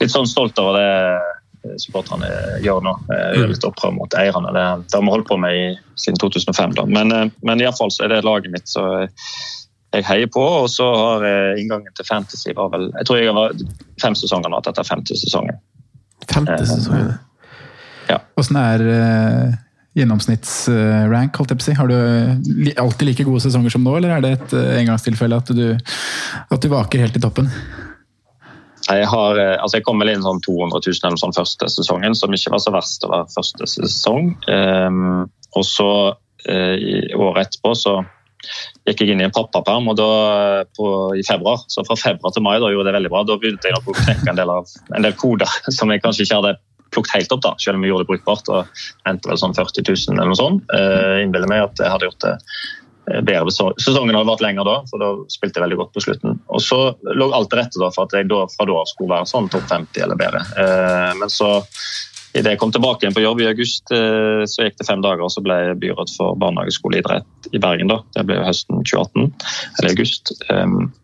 litt 0.01 0.13
sånn 0.13 0.29
stolt 0.29 0.59
over 0.61 0.77
det 0.79 0.91
eh, 0.91 1.73
supporterne 1.81 2.29
gjør 2.63 2.83
nå. 2.83 2.93
Eh, 3.11 3.33
Gjør 3.39 3.51
litt 3.51 3.67
opprør 3.67 3.95
mot 3.95 4.15
eierne. 4.19 4.53
Det, 4.55 4.63
det 4.87 4.99
har 4.99 5.03
vi 5.03 5.11
holdt 5.15 5.27
på 5.29 5.39
med 5.39 5.57
i, 5.59 5.65
siden 5.99 6.19
2005. 6.21 6.77
da. 6.79 6.87
Men, 6.87 7.33
men 7.43 7.63
iallfall 7.63 7.91
så 7.93 8.05
er 8.07 8.15
det 8.15 8.23
laget 8.27 8.55
mitt 8.55 8.71
så 8.71 8.85
jeg 9.93 10.07
heier 10.07 10.31
på. 10.31 10.43
Og 10.63 10.69
så 10.71 10.87
har 10.87 11.27
inngangen 11.59 11.91
til 11.95 12.07
fantasy 12.07 12.55
var 12.57 12.71
vel 12.73 12.89
Jeg 12.97 13.07
tror 13.07 13.19
jeg 13.19 13.35
har 13.35 13.53
fem 14.01 14.15
sesonger 14.17 14.51
nå, 14.51 14.59
at 14.59 14.71
dette 14.71 14.83
er 14.83 14.89
femte 14.89 15.19
sesongen. 15.19 15.59
Femte 16.31 16.59
sesongen? 16.67 17.13
Åssen 18.39 18.57
er 18.59 18.81
gjennomsnittsrank, 19.97 21.37
holdt 21.37 21.53
jeg 21.53 21.59
på 21.59 21.63
å 21.63 21.67
si? 21.67 21.77
Har 21.77 21.89
du 21.91 22.73
alltid 22.81 23.07
like 23.09 23.25
gode 23.27 23.43
sesonger 23.45 23.73
som 23.73 23.83
nå, 23.85 23.95
eller 23.99 24.15
er 24.15 24.23
det 24.25 24.31
et 24.37 24.55
uh, 24.57 24.75
engangstilfelle 24.79 25.37
at 25.37 25.51
du, 25.53 25.67
at 25.73 26.63
du 26.63 26.69
vaker 26.71 27.05
helt 27.05 27.19
i 27.19 27.23
toppen? 27.23 27.51
Jeg, 28.83 29.05
har, 29.07 29.37
eh, 29.39 29.55
altså 29.63 29.79
jeg 29.79 29.85
kom 29.87 30.01
vel 30.01 30.11
inn 30.11 30.25
sånn 30.25 30.41
200 30.43 30.81
000 30.83 31.07
eller 31.07 31.21
sånn 31.21 31.35
første 31.35 31.69
sesongen, 31.71 32.17
som 32.19 32.33
ikke 32.35 32.51
var 32.51 32.63
så 32.63 32.73
verst 32.75 33.05
å 33.07 33.13
være 33.13 33.31
første 33.31 33.69
sesong. 33.69 34.33
Um, 34.49 35.29
og 35.55 35.63
så 35.67 35.87
uh, 36.11 36.75
året 37.15 37.45
etterpå 37.45 37.71
så 37.79 38.01
gikk 38.83 39.03
jeg 39.03 39.13
inn 39.13 39.21
i 39.23 39.27
en 39.27 39.33
pappaperm, 39.33 39.87
og 39.91 39.97
da 39.99 40.09
eh, 40.59 41.19
i 41.19 41.23
februar. 41.23 41.63
Så 41.71 41.85
fra 41.87 41.95
februar 41.99 42.33
til 42.35 42.43
mai 42.43 42.57
da 42.57 42.71
gjorde 42.71 42.83
jeg 42.83 42.89
det 42.89 42.97
veldig 42.97 43.11
bra. 43.13 43.23
Da 43.27 43.39
begynte 43.39 43.71
jeg 43.71 43.79
å 43.79 43.95
knekke 43.95 44.29
en 44.31 44.39
del, 44.39 44.51
av, 44.51 44.73
en 44.97 45.07
del 45.07 45.15
koder 45.19 45.59
som 45.77 45.91
jeg 45.93 46.03
kanskje 46.03 46.27
ikke 46.27 46.41
hadde 46.41 46.57
plukket 46.93 47.17
helt 47.17 47.35
opp, 47.35 47.43
da, 47.45 47.55
selv 47.61 47.79
om 47.79 47.83
vi 47.85 47.91
gjorde 47.91 48.05
det 48.05 48.11
brukbart. 48.13 48.53
og 48.53 48.85
endte 49.09 49.31
vel 49.31 49.41
sånn 49.41 49.57
40 49.57 49.85
000 49.89 50.15
eller 50.15 50.31
noe 50.31 50.39
sånt. 50.39 50.63
Uh, 50.73 51.19
Innbiller 51.23 51.51
meg 51.51 51.65
at 51.65 51.81
jeg 51.81 51.91
hadde 51.93 52.09
gjort 52.09 52.23
det 52.25 52.33
eh, 52.35 53.19
bedre. 53.25 53.53
Sesongen 53.81 54.15
hadde 54.17 54.31
vært 54.31 54.45
lenger 54.45 54.69
da, 54.69 54.77
for 54.89 55.03
da 55.03 55.11
spilte 55.33 55.59
jeg 55.59 55.67
veldig 55.67 55.81
godt 55.81 55.93
på 55.97 56.05
slutten. 56.07 56.39
Og 56.53 56.63
så 56.63 56.79
lå 57.11 57.29
alt 57.33 57.51
til 57.51 57.61
rette 57.61 57.81
da, 57.81 57.91
for 57.95 58.07
at 58.07 58.17
jeg 58.17 58.29
da, 58.31 58.43
fra 58.53 58.69
da 58.69 58.79
av 58.79 58.89
skulle 58.91 59.13
være 59.15 59.31
sånn 59.33 59.51
topp 59.53 59.69
50 59.71 60.07
eller 60.07 60.19
bedre. 60.19 60.43
Uh, 60.57 61.11
men 61.21 61.33
så 61.33 61.55
Idet 62.33 62.55
jeg 62.55 62.61
kom 62.61 62.73
tilbake 62.73 63.05
igjen 63.05 63.15
på 63.15 63.23
jobb 63.23 63.43
i 63.43 63.49
august, 63.51 63.91
eh, 63.93 64.43
så 64.49 64.65
gikk 64.65 64.79
det 64.79 64.87
fem 64.87 65.03
dager, 65.05 65.21
og 65.25 65.33
så 65.33 65.43
ble 65.45 65.59
jeg 65.59 65.79
byråd 65.83 66.13
for 66.17 66.39
barnehageskoleidrett 66.41 67.53
i 67.53 67.61
Bergen. 67.61 67.91
da. 67.91 68.01
Det 68.17 68.25
ble 68.29 68.39
høsten 68.41 68.81
2018, 68.81 69.33
eller 69.79 69.93
august. 69.93 70.33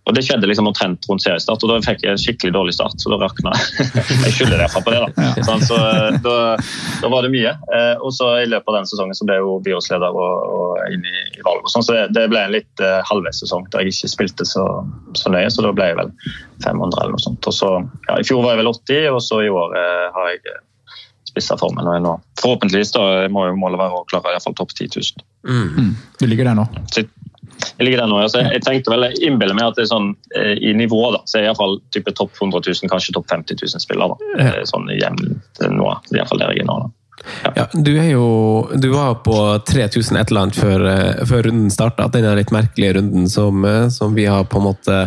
Og 0.09 0.15
Det 0.17 0.23
skjedde 0.25 0.47
liksom 0.49 0.65
omtrent 0.65 1.05
rundt 1.05 1.21
seriestart, 1.21 1.61
og 1.61 1.69
da 1.69 1.75
fikk 1.85 2.01
jeg 2.01 2.15
en 2.15 2.21
skikkelig 2.21 2.53
dårlig 2.55 2.73
start. 2.73 2.97
Så 2.97 3.11
da 3.13 3.19
rakna 3.21 3.51
jeg. 3.59 4.31
skylder 4.33 4.55
i 4.57 4.61
hvert 4.63 4.73
fall 4.73 4.85
på 4.87 4.93
det, 4.95 5.01
da. 5.05 5.27
Ja. 5.37 5.57
Så 5.69 5.77
eh, 5.77 6.17
da, 6.25 6.33
da, 7.03 7.11
var 7.13 7.27
det 7.27 7.29
mye. 7.35 7.51
Uh, 7.69 7.93
og 8.01 8.15
så 8.17 8.31
i 8.41 8.47
løpet 8.49 8.71
av 8.71 8.79
den 8.79 8.89
sesongen 8.89 9.17
så 9.17 9.27
ble 9.27 9.37
jeg 9.37 9.45
jo 9.45 9.59
byrådsleder 9.67 10.17
og, 10.23 10.55
og 10.55 10.95
inn 10.95 11.05
i, 11.05 11.25
i 11.37 11.43
og 11.45 11.69
Sånn, 11.69 11.85
så 11.85 11.93
det, 11.93 12.07
det, 12.17 12.25
ble 12.31 12.41
en 12.41 12.55
litt 12.55 12.81
uh, 12.81 13.03
halvveis 13.05 13.43
sesong 13.43 13.67
der 13.69 13.85
jeg 13.85 13.93
ikke 13.93 14.09
spilte 14.15 14.47
så, 14.49 14.65
så, 15.13 15.29
nøye, 15.29 15.51
så 15.53 15.65
da 15.65 15.75
ble 15.77 15.91
jeg 15.91 15.99
vel 15.99 16.09
500 16.65 17.03
eller 17.03 17.13
noe 17.13 17.25
sånt. 17.27 17.51
Og 17.51 17.57
så, 17.59 17.69
ja, 18.07 18.17
I 18.17 18.25
fjor 18.25 18.41
var 18.41 18.55
jeg 18.55 18.63
vel 18.63 18.71
80, 18.73 19.11
og 19.13 19.21
så 19.27 19.43
i 19.45 19.53
år 19.53 19.77
uh, 19.77 20.07
har 20.17 20.33
jeg 20.33 20.57
spissa 21.39 21.57
formen. 21.57 21.87
Og 21.87 22.03
nå, 22.03 22.17
forhåpentligvis 22.41 22.91
da, 22.95 23.05
må 23.31 23.47
jo 23.47 23.55
målet 23.59 23.79
være 23.81 24.01
å 24.01 24.05
klare 24.09 24.35
iallfall 24.35 24.57
topp 24.59 24.75
10 24.75 24.91
000. 24.99 25.25
Mm. 25.47 25.95
Du 26.19 26.27
ligger 26.27 26.51
der 26.51 26.59
nå? 26.59 26.67
Så, 26.91 27.05
jeg 27.79 27.87
ligger 27.87 28.03
der 28.03 28.11
nå. 28.11 28.19
Altså, 28.23 28.43
jeg 28.45 28.63
tenkte 28.63 28.93
vel, 28.93 29.07
jeg 29.09 29.31
innbiller 29.31 29.57
meg 29.57 29.71
at 29.71 29.79
det 29.79 29.85
er 29.85 29.91
sånn, 29.91 30.13
eh, 30.35 30.53
i 30.63 30.73
nivå 30.75 31.01
da, 31.15 31.23
så 31.27 31.39
er 31.39 31.49
iallfall 31.49 31.79
topp 31.95 32.37
100 32.39 32.61
000, 32.67 32.91
kanskje 32.91 33.15
topp 33.15 33.27
50 33.31 33.59
000 33.63 33.83
spillere. 33.83 34.15
Da. 34.15 34.31
Ja. 34.43 34.63
Sånn 34.69 34.87
jevnt 34.93 35.63
nå. 35.65 35.91
Iallfall 36.15 36.43
der 36.43 36.55
jeg 36.55 36.65
er 36.65 36.69
nå. 36.69 36.79
da. 36.85 36.93
Ja. 37.55 37.65
du, 37.73 37.91
er 37.97 38.09
jo, 38.11 38.25
du 38.75 38.89
var 38.91 39.19
på 39.25 39.35
3000 39.67 40.17
et 40.17 40.31
eller 40.31 40.45
annet 40.45 40.59
før, 40.59 40.85
eh, 40.89 41.21
før 41.29 41.47
runden 41.49 41.71
starta. 41.73 42.07
Denne 42.13 42.35
litt 42.37 42.53
merkelige 42.55 42.95
runden 42.97 43.27
som, 43.31 43.65
eh, 43.65 43.87
som, 43.93 44.15
vi 44.17 44.25
har 44.29 44.47
på 44.49 44.59
en 44.59 44.67
måte 44.69 44.99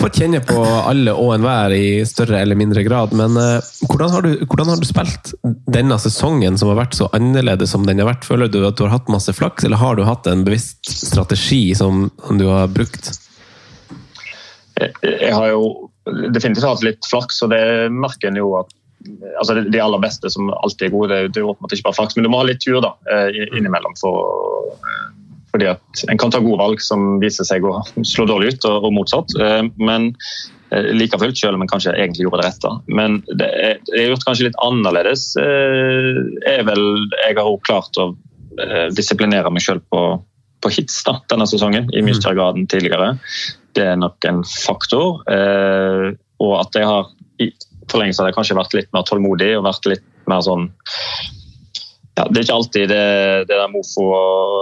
fått 0.00 0.20
kjenne 0.20 0.40
på 0.44 0.60
alle 0.64 1.14
og 1.14 1.34
enhver 1.36 1.74
i 1.76 1.86
større 2.08 2.40
eller 2.42 2.58
mindre 2.58 2.84
grad. 2.86 3.14
Men 3.16 3.38
uh, 3.38 3.72
hvordan, 3.88 4.12
har 4.14 4.26
du, 4.26 4.30
hvordan, 4.44 4.72
har 4.72 4.80
du, 4.80 4.86
spilt 4.88 5.34
denne 5.70 5.98
sesongen 6.00 6.58
som 6.60 6.70
har 6.72 6.80
vært 6.82 6.96
så 6.98 7.08
annerledes 7.16 7.74
som 7.74 7.86
den 7.88 8.02
har 8.02 8.10
vært? 8.12 8.28
Føler 8.28 8.52
du 8.52 8.62
at 8.66 8.78
du 8.78 8.86
har 8.86 8.94
hatt 8.96 9.10
masse 9.12 9.32
flaks, 9.34 9.66
eller 9.66 9.80
har 9.80 9.98
du 9.98 10.04
hatt 10.06 10.28
en 10.30 10.44
bevisst 10.46 10.88
strategi 11.08 11.66
som, 11.78 12.08
som 12.26 12.40
du 12.40 12.46
har 12.50 12.70
brukt? 12.72 13.12
Jeg, 14.80 14.94
jeg 15.02 15.34
har 15.34 15.52
jo 15.52 15.90
definitivt 16.34 16.66
hatt 16.66 16.86
litt 16.86 17.06
flaks, 17.08 17.42
og 17.44 17.52
det 17.54 17.64
merker 17.94 18.30
en 18.30 18.40
jo 18.40 18.54
at 18.60 18.72
altså 19.38 19.58
De 19.62 19.80
aller 19.80 20.02
beste 20.02 20.30
som 20.32 20.50
alltid 20.54 20.88
er 20.88 20.94
gode, 20.94 21.10
det, 21.12 21.34
det 21.34 21.42
er 21.42 21.50
åpenbart 21.50 21.76
ikke 21.76 21.88
bare 21.88 21.98
flaks, 21.98 22.16
men 22.16 22.26
du 22.26 22.32
må 22.32 22.40
ha 22.40 22.48
litt 22.48 22.62
tur 22.64 22.80
da, 22.84 22.94
eh, 23.10 23.44
innimellom. 23.56 23.96
For, 24.00 24.74
eh, 24.74 25.38
fordi 25.52 25.70
at 25.74 26.04
En 26.10 26.18
kan 26.18 26.32
ta 26.34 26.40
gode 26.42 26.60
valg 26.60 26.82
som 26.82 27.20
viser 27.22 27.46
seg 27.46 27.64
å 27.68 27.78
slå 28.02 28.26
dårlig 28.30 28.54
ut, 28.54 28.68
og, 28.70 28.88
og 28.88 28.94
motsatt. 28.98 29.36
Eh, 29.40 29.62
men 29.78 30.12
like 30.74 31.14
fullt, 31.20 31.38
selv 31.38 31.54
om 31.54 31.62
en 31.62 31.70
kanskje 31.70 31.92
egentlig 31.94 32.24
gjorde 32.24 32.40
det 32.40 32.48
rette. 32.48 32.70
Men 32.90 33.20
det 33.28 33.46
er, 33.46 33.76
det 33.86 34.00
er 34.00 34.08
gjort 34.10 34.24
kanskje 34.26 34.48
litt 34.48 34.56
annerledes. 34.64 35.36
er 35.38 36.64
vel, 36.66 36.82
Jeg 37.20 37.36
har 37.36 37.46
også 37.46 37.66
klart 37.68 38.00
å 38.02 38.06
disiplinere 38.90 39.52
meg 39.54 39.62
selv 39.62 39.84
på, 39.92 40.00
på 40.64 40.72
hits 40.74 40.96
da, 41.06 41.20
denne 41.30 41.46
sesongen 41.46 41.86
i 41.94 42.02
mye 42.02 42.16
større 42.18 42.40
grad 42.40 42.58
enn 42.58 42.66
tidligere. 42.66 43.12
Det 43.76 43.86
er 43.92 44.00
nok 44.02 44.26
en 44.26 44.42
faktor. 44.42 45.22
Og 46.42 46.52
at 46.58 46.74
jeg 46.74 46.90
har 46.90 47.06
forlengelse 47.92 48.22
hadde 48.22 48.32
jeg 48.32 48.38
kanskje 48.38 48.58
vært 48.58 48.76
litt 48.76 48.90
mer 48.96 49.06
tålmodig 49.08 49.50
og 49.58 49.66
vært 49.66 49.88
litt 49.90 50.04
mer 50.30 50.44
sånn 50.44 50.68
ja, 52.14 52.26
Det 52.30 52.38
er 52.38 52.44
ikke 52.46 52.56
alltid 52.56 52.90
det, 52.92 53.04
det 53.50 53.56
der 53.58 53.70
mofo 53.72 54.04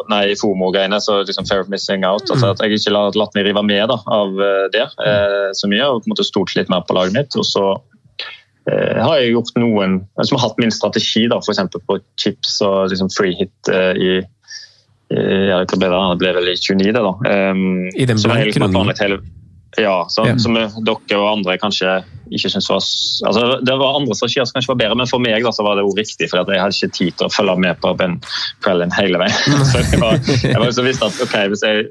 nei, 0.08 0.32
FOMO-greiene, 0.40 0.98
så 1.04 1.18
liksom 1.20 1.44
fair 1.48 1.64
of 1.64 1.70
missing 1.72 2.06
out. 2.08 2.24
altså 2.32 2.52
At 2.52 2.62
jeg 2.64 2.78
ikke 2.78 2.94
latt, 2.94 3.18
latt 3.18 3.34
meg 3.36 3.44
rive 3.48 3.64
med 3.68 3.92
da, 3.92 3.98
av 4.08 4.40
eh, 4.40 4.68
det 4.72 4.86
eh, 5.04 5.50
så 5.56 5.68
mye, 5.68 5.88
og 5.88 6.00
på 6.00 6.08
en 6.08 6.14
måte 6.14 6.26
stolt 6.26 6.54
litt 6.56 6.72
mer 6.72 6.86
på 6.88 6.96
laget 6.96 7.16
mitt. 7.18 7.36
og 7.36 7.44
så 7.44 7.66
eh, 8.70 8.96
har 8.96 9.18
jeg 9.20 9.34
gjort 9.34 9.52
noen 9.60 10.00
som 10.22 10.38
har 10.38 10.46
hatt 10.46 10.62
min 10.64 10.72
strategi, 10.72 11.26
da, 11.28 11.42
f.eks. 11.44 11.60
på 11.76 11.98
chips 12.16 12.56
og 12.64 12.88
liksom 12.94 13.12
free 13.12 13.36
hit 13.42 13.72
eh, 13.72 13.92
i 14.00 14.14
ja, 15.12 15.58
det 15.68 15.76
ble, 15.76 15.90
det 15.92 16.20
ble 16.22 16.30
vel 16.38 16.46
i 16.48 16.54
29, 16.56 16.86
det, 16.88 17.00
da. 17.04 17.10
Um, 17.52 17.82
I 17.92 18.06
den 18.08 18.16
blanke 18.16 18.62
runden? 18.64 19.26
Ja, 19.80 20.04
så, 20.12 20.26
ja. 20.28 20.34
som 20.38 20.56
dere 20.56 21.18
og 21.18 21.28
andre 21.30 21.56
kanskje 21.60 22.02
ikke 22.32 22.50
syns 22.52 22.68
var 22.70 22.80
altså, 23.28 23.44
Det 23.64 23.74
var 23.80 23.96
andre 23.96 24.14
strategier 24.16 24.44
som 24.44 24.56
kanskje 24.56 24.72
var 24.72 24.80
bedre, 24.82 24.98
men 25.00 25.08
for 25.08 25.22
meg 25.24 25.44
da, 25.44 25.52
så 25.54 25.64
var 25.64 25.78
det 25.78 25.84
også 25.86 25.98
riktig. 26.00 26.28
For 26.30 26.40
jeg 26.40 26.60
hadde 26.60 26.76
ikke 26.76 26.96
tid 26.98 27.16
til 27.18 27.28
å 27.28 27.32
følge 27.32 27.56
med 27.64 27.80
på 27.80 27.92
Ben 27.98 28.18
Prellin 28.64 28.92
hele 28.96 29.20
veien. 29.22 29.56
så 29.70 29.80
jeg 29.82 30.00
var, 30.02 30.20
jeg 30.20 30.60
var 30.60 30.74
så 30.76 30.84
visst 30.86 31.06
at 31.06 31.22
ok, 31.26 31.36
hvis 31.52 31.64
jeg 31.66 31.86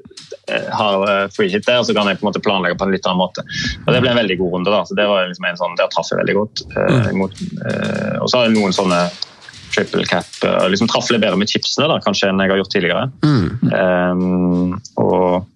eh, 0.47 0.69
har 0.77 1.07
eh, 1.09 1.25
free 1.33 1.51
hit 1.53 1.65
der, 1.69 1.81
så 1.87 1.95
kan 1.97 2.09
jeg 2.09 2.19
på 2.19 2.25
en 2.25 2.31
måte 2.31 2.43
planlegge 2.43 2.77
på 2.79 2.87
en 2.87 2.93
litt 2.95 3.09
annen 3.09 3.21
måte. 3.21 3.45
Og 3.85 3.91
Det 3.93 4.03
ble 4.03 4.13
en 4.13 4.21
veldig 4.21 4.39
god 4.43 4.55
runde. 4.57 4.73
da, 4.77 4.83
så 4.85 4.97
det 4.97 5.09
var 5.09 5.29
liksom 5.29 5.49
en 5.49 5.61
sånn, 5.63 5.77
Der 5.81 5.91
traff 5.93 6.13
jeg 6.13 6.21
veldig 6.21 6.37
godt. 6.37 6.65
Eh, 6.69 6.95
mm. 6.95 7.11
imot, 7.15 7.43
uh, 7.65 8.15
og 8.21 8.29
så 8.29 8.41
har 8.41 8.49
jeg 8.49 8.57
noen 8.57 8.75
sånne 8.75 9.03
triple 9.73 10.05
cap. 10.09 10.29
og 10.47 10.69
liksom 10.71 10.89
Traff 10.91 11.09
bedre 11.11 11.37
med 11.39 11.49
chipsene 11.51 11.89
da, 11.91 11.99
kanskje 12.03 12.29
enn 12.29 12.41
jeg 12.43 12.53
har 12.53 12.61
gjort 12.61 12.73
tidligere. 12.75 13.05
Mm. 13.25 13.47
Um, 13.71 14.75
og 15.01 15.47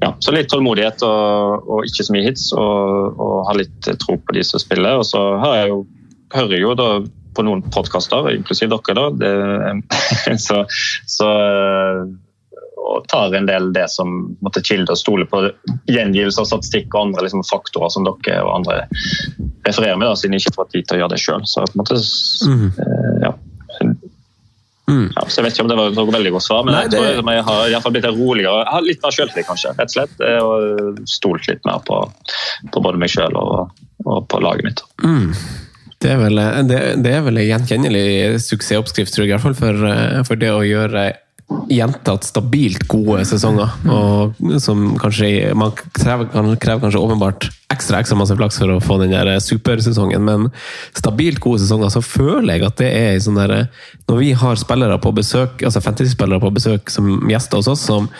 ja, 0.00 0.14
Så 0.20 0.34
litt 0.34 0.50
tålmodighet 0.52 1.04
og, 1.06 1.68
og, 1.68 1.84
ikke 1.88 2.06
så 2.06 2.16
mye 2.16 2.28
hits, 2.28 2.50
og, 2.56 3.20
og 3.20 3.36
ha 3.48 3.56
litt 3.58 3.90
tro 4.02 4.16
på 4.16 4.36
de 4.36 4.44
som 4.46 4.62
spiller. 4.62 5.00
Og 5.00 5.06
så 5.08 5.20
hører 5.42 5.60
jeg 5.62 5.74
jo, 5.74 5.82
hører 6.36 6.64
jo 6.64 6.74
da 6.78 6.90
på 7.36 7.44
noen 7.46 7.62
podkaster, 7.70 8.32
inklusiv 8.34 8.72
dere, 8.72 8.96
da. 8.96 9.06
Det, 9.20 10.40
så, 10.46 10.64
så 11.06 11.30
og 12.90 13.06
tar 13.08 13.34
en 13.34 13.46
del 13.46 13.72
det 13.72 13.86
som 13.92 14.36
måtte 14.42 14.62
kilde 14.66 14.94
og 14.94 14.98
stole 14.98 15.26
på 15.30 15.42
gjengivelse 15.90 16.42
av 16.42 16.48
statistikk 16.48 16.94
og 16.94 17.10
andre 17.10 17.26
liksom, 17.26 17.44
faktorer 17.46 17.92
som 17.92 18.06
dere 18.06 18.40
og 18.42 18.54
andre 18.56 18.80
refererer 19.66 19.98
med, 19.98 20.08
da, 20.08 20.16
siden 20.18 20.36
de 20.36 20.40
ikke 20.42 20.52
har 20.52 20.58
fått 20.62 20.72
tid 20.74 20.88
til 20.88 20.98
å 20.98 21.02
gjøre 21.02 21.14
det 21.14 21.20
sjøl. 21.22 21.44
Så 21.48 21.64
på 21.66 21.76
en 21.76 21.82
måte, 21.82 22.00
mm. 22.50 22.66
eh, 22.84 23.14
ja. 23.26 23.34
Mm. 24.90 25.06
Ja, 25.14 25.22
så 25.28 25.38
Jeg 25.38 25.44
vet 25.44 25.54
ikke 25.54 25.62
om 25.62 25.70
det 25.70 25.78
var 25.78 25.92
noe 25.94 26.12
veldig 26.16 26.32
godt 26.34 26.44
svar, 26.44 26.64
men 26.66 26.74
Nei, 26.74 26.82
jeg 26.88 26.92
tror 26.96 27.06
det... 27.06 27.34
jeg, 27.36 27.46
har 27.46 27.60
i 27.62 27.74
hvert 27.74 27.86
fall 27.86 27.94
blitt 27.94 28.08
roligere. 28.10 28.62
Jeg 28.64 28.74
har 28.74 28.86
litt 28.86 29.02
mer 29.04 29.16
selvtillit, 29.16 29.48
kanskje. 29.48 29.74
rett 29.78 29.92
og 29.92 29.96
slett, 29.96 30.22
eh, 30.26 30.38
Og 30.42 31.02
stolt 31.10 31.50
litt 31.50 31.66
mer 31.68 31.82
på, 31.86 32.02
på 32.74 32.84
både 32.84 33.00
meg 33.00 33.12
sjøl 33.12 33.38
og, 33.38 33.74
og, 34.06 34.16
på 34.30 34.42
laget 34.42 34.66
mitt. 34.66 34.84
Mm. 35.04 35.34
Det 36.00 36.14
er, 36.14 36.16
vel, 36.16 36.40
det, 36.64 36.78
det 37.04 37.10
er 37.12 37.24
vel 37.26 37.38
en 37.42 37.44
gjenkjennelig 37.44 38.04
suksessoppskrift, 38.46 39.12
tror 39.12 39.26
jeg, 39.26 39.30
i 39.30 39.34
hvert 39.36 39.44
fall 39.44 39.58
for, 39.58 39.88
eh, 39.90 40.22
for 40.26 40.40
det 40.40 40.52
å 40.54 40.64
gjøre 40.64 41.10
gjentatt 41.70 42.26
stabilt 42.26 42.84
gode 42.90 43.24
sesonger. 43.28 43.72
Og 43.90 44.60
som 44.62 44.84
kanskje 45.00 45.54
Man 45.58 45.72
krever, 45.96 46.28
krever 46.60 46.84
kanskje 46.84 47.00
åpenbart 47.00 47.48
ekstra 47.70 48.00
ekstra 48.00 48.18
masse 48.18 48.34
flaks 48.34 48.58
for 48.58 48.74
å 48.74 48.80
få 48.82 48.98
den 49.02 49.12
der 49.14 49.30
supersesongen, 49.42 50.24
men 50.26 50.48
stabilt 50.96 51.38
gode 51.42 51.62
sesonger, 51.62 51.92
så 51.94 52.02
føler 52.02 52.56
jeg 52.56 52.66
at 52.66 52.80
det 52.82 52.90
er 52.90 53.20
sånn 53.22 53.38
derre 53.38 53.60
Når 54.10 54.18
vi 54.18 54.32
har 54.34 54.58
spillere 54.58 54.98
på 54.98 55.14
besøk, 55.14 55.62
altså 55.62 55.82
fantasy-spillere 55.84 56.42
på 56.42 56.54
besøk 56.56 56.90
som 56.90 57.30
gjester 57.30 57.60
hos 57.60 57.70
oss, 57.70 57.86
som 57.86 58.10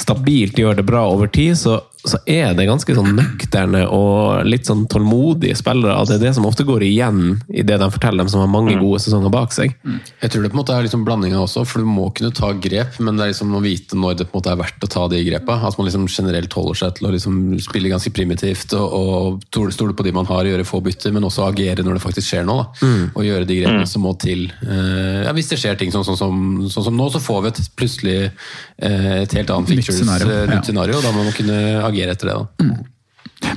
stabilt 0.00 0.58
gjør 0.58 0.78
det 0.78 0.86
bra 0.88 1.02
over 1.10 1.28
tid, 1.28 1.58
så 1.58 1.80
så 2.00 2.16
er 2.30 2.54
det 2.56 2.64
ganske 2.68 2.94
sånn 2.96 3.12
nøkterne 3.16 3.82
og 3.92 4.46
litt 4.48 4.68
sånn 4.68 4.86
tålmodige 4.90 5.56
spillere. 5.58 5.98
Det 6.08 6.16
er 6.16 6.22
det 6.22 6.32
som 6.36 6.46
ofte 6.48 6.64
går 6.68 6.84
igjen 6.86 7.40
i 7.52 7.64
det 7.66 7.76
de 7.80 7.88
forteller 7.92 8.24
dem 8.24 8.30
som 8.32 8.40
har 8.40 8.50
mange 8.50 8.72
mm. 8.76 8.80
gode 8.80 9.02
sesonger 9.04 9.32
bak 9.34 9.52
seg. 9.52 9.74
Mm. 9.84 9.98
Jeg 10.22 10.32
tror 10.32 10.44
det 10.44 10.52
på 10.52 10.56
en 10.56 10.60
måte 10.62 10.76
er 10.76 10.86
liksom 10.86 11.04
blandinga 11.04 11.42
også, 11.42 11.66
for 11.68 11.84
du 11.84 11.90
må 11.90 12.08
kunne 12.16 12.32
ta 12.36 12.52
grep, 12.56 12.96
men 13.04 13.18
det 13.18 13.26
er 13.26 13.32
liksom 13.34 13.52
å 13.56 13.62
vite 13.64 13.98
når 14.00 14.20
det 14.20 14.28
på 14.28 14.34
en 14.34 14.40
måte 14.40 14.54
er 14.54 14.60
verdt 14.62 14.86
å 14.86 14.90
ta 14.94 15.04
de 15.12 15.20
grepa. 15.26 15.58
At 15.68 15.76
man 15.76 15.88
liksom 15.90 16.06
generelt 16.08 16.56
holder 16.56 16.80
seg 16.80 16.96
til 16.96 17.10
å 17.10 17.12
liksom 17.14 17.36
spille 17.60 17.92
ganske 17.92 18.14
primitivt 18.16 18.74
og, 18.78 18.96
og 18.96 19.70
stole 19.74 19.96
på 19.96 20.06
de 20.06 20.14
man 20.16 20.28
har, 20.30 20.48
gjøre 20.48 20.66
få 20.68 20.80
bytter, 20.84 21.12
men 21.12 21.28
også 21.28 21.44
agere 21.50 21.84
når 21.84 21.98
det 21.98 22.04
faktisk 22.06 22.32
skjer 22.32 22.48
noe. 22.48 22.70
Mm. 22.80 23.04
Og 23.12 23.28
gjøre 23.28 23.48
de 23.48 23.60
grepene 23.60 23.84
mm. 23.84 23.92
som 23.92 24.06
må 24.06 24.14
til. 24.20 24.46
Uh, 24.64 25.26
ja, 25.26 25.36
hvis 25.36 25.52
det 25.52 25.60
skjer 25.60 25.76
ting 25.80 25.92
sånn, 25.92 26.06
sånn, 26.08 26.18
som, 26.18 26.40
sånn, 26.72 26.88
som 26.88 26.96
nå, 26.96 27.10
så 27.12 27.20
får 27.20 27.44
vi 27.44 27.52
et, 27.52 27.62
plutselig 27.76 28.18
uh, 28.30 29.14
et 29.20 29.36
helt 29.36 29.52
annet 29.52 29.84
scenario. 29.84 30.32
Uh, 30.32 30.56
ja. 30.56 30.62
scenario. 30.64 31.04
Da 31.04 31.12
må 31.12 31.28
man 31.28 31.36
kunne 31.36 31.60
agere 31.90 32.16
etter 32.16 32.30
det. 32.30 32.38
da. 32.38 32.66
Mm. 32.66 32.88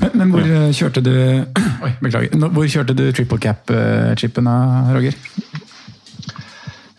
Men, 0.04 0.13
men, 0.19 0.32
hvor 0.34 0.46
eh, 0.48 0.69
kjørte 0.76 1.04
du 1.04 1.13
Oi, 1.86 1.91
beklager. 2.04 2.38
Hvor 2.56 2.69
kjørte 2.76 2.96
du 2.98 3.04
triple 3.15 3.39
cap-chipen, 3.43 4.48
Roger? 4.96 5.17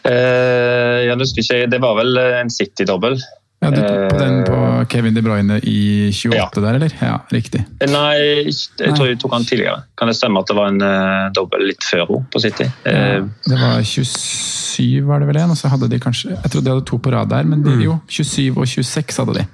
Eh, 0.04 0.98
jeg 1.06 1.16
husker 1.16 1.46
ikke, 1.46 1.70
Det 1.72 1.80
var 1.80 1.96
vel 2.00 2.20
en 2.20 2.52
City-dobbel. 2.52 3.18
Ja, 3.64 3.70
du, 3.70 4.08
på 4.10 4.18
den 4.20 4.42
på 4.44 4.56
Kevin 4.92 5.14
De 5.16 5.22
Bruyne 5.24 5.56
i 5.62 6.10
28 6.12 6.36
ja. 6.36 6.48
der, 6.60 6.76
eller? 6.76 6.96
Ja, 7.00 7.14
riktig. 7.32 7.62
Nei, 7.88 8.44
jeg 8.44 8.92
tror 8.92 9.08
jeg 9.08 9.16
tok 9.22 9.32
han 9.32 9.46
tidligere. 9.48 9.86
Kan 9.96 10.10
det 10.10 10.18
stemme 10.18 10.42
at 10.42 10.50
det 10.50 10.56
var 10.58 10.68
en 10.68 10.82
uh, 10.84 11.30
dobbel 11.36 11.64
litt 11.70 11.86
før 11.86 12.04
henne 12.04 12.28
på 12.34 12.42
City? 12.44 12.66
Ja, 12.84 13.22
det 13.24 13.60
var 13.62 13.80
27, 13.80 15.00
var 15.08 15.24
det 15.24 15.30
vel 15.30 15.40
en, 15.40 15.54
og 15.54 15.60
så 15.60 15.72
hadde 15.72 15.88
de 15.88 16.02
kanskje 16.02 16.34
Jeg 16.34 16.50
trodde 16.50 16.66
de 16.66 16.74
hadde 16.74 16.86
to 16.90 17.00
på 17.00 17.14
rad 17.14 17.32
der, 17.32 17.48
men 17.48 17.64
de, 17.64 17.78
mm. 17.78 17.84
jo, 17.86 17.98
27 18.08 18.58
og 18.58 18.68
26 18.68 19.22
hadde 19.22 19.38
de. 19.40 19.48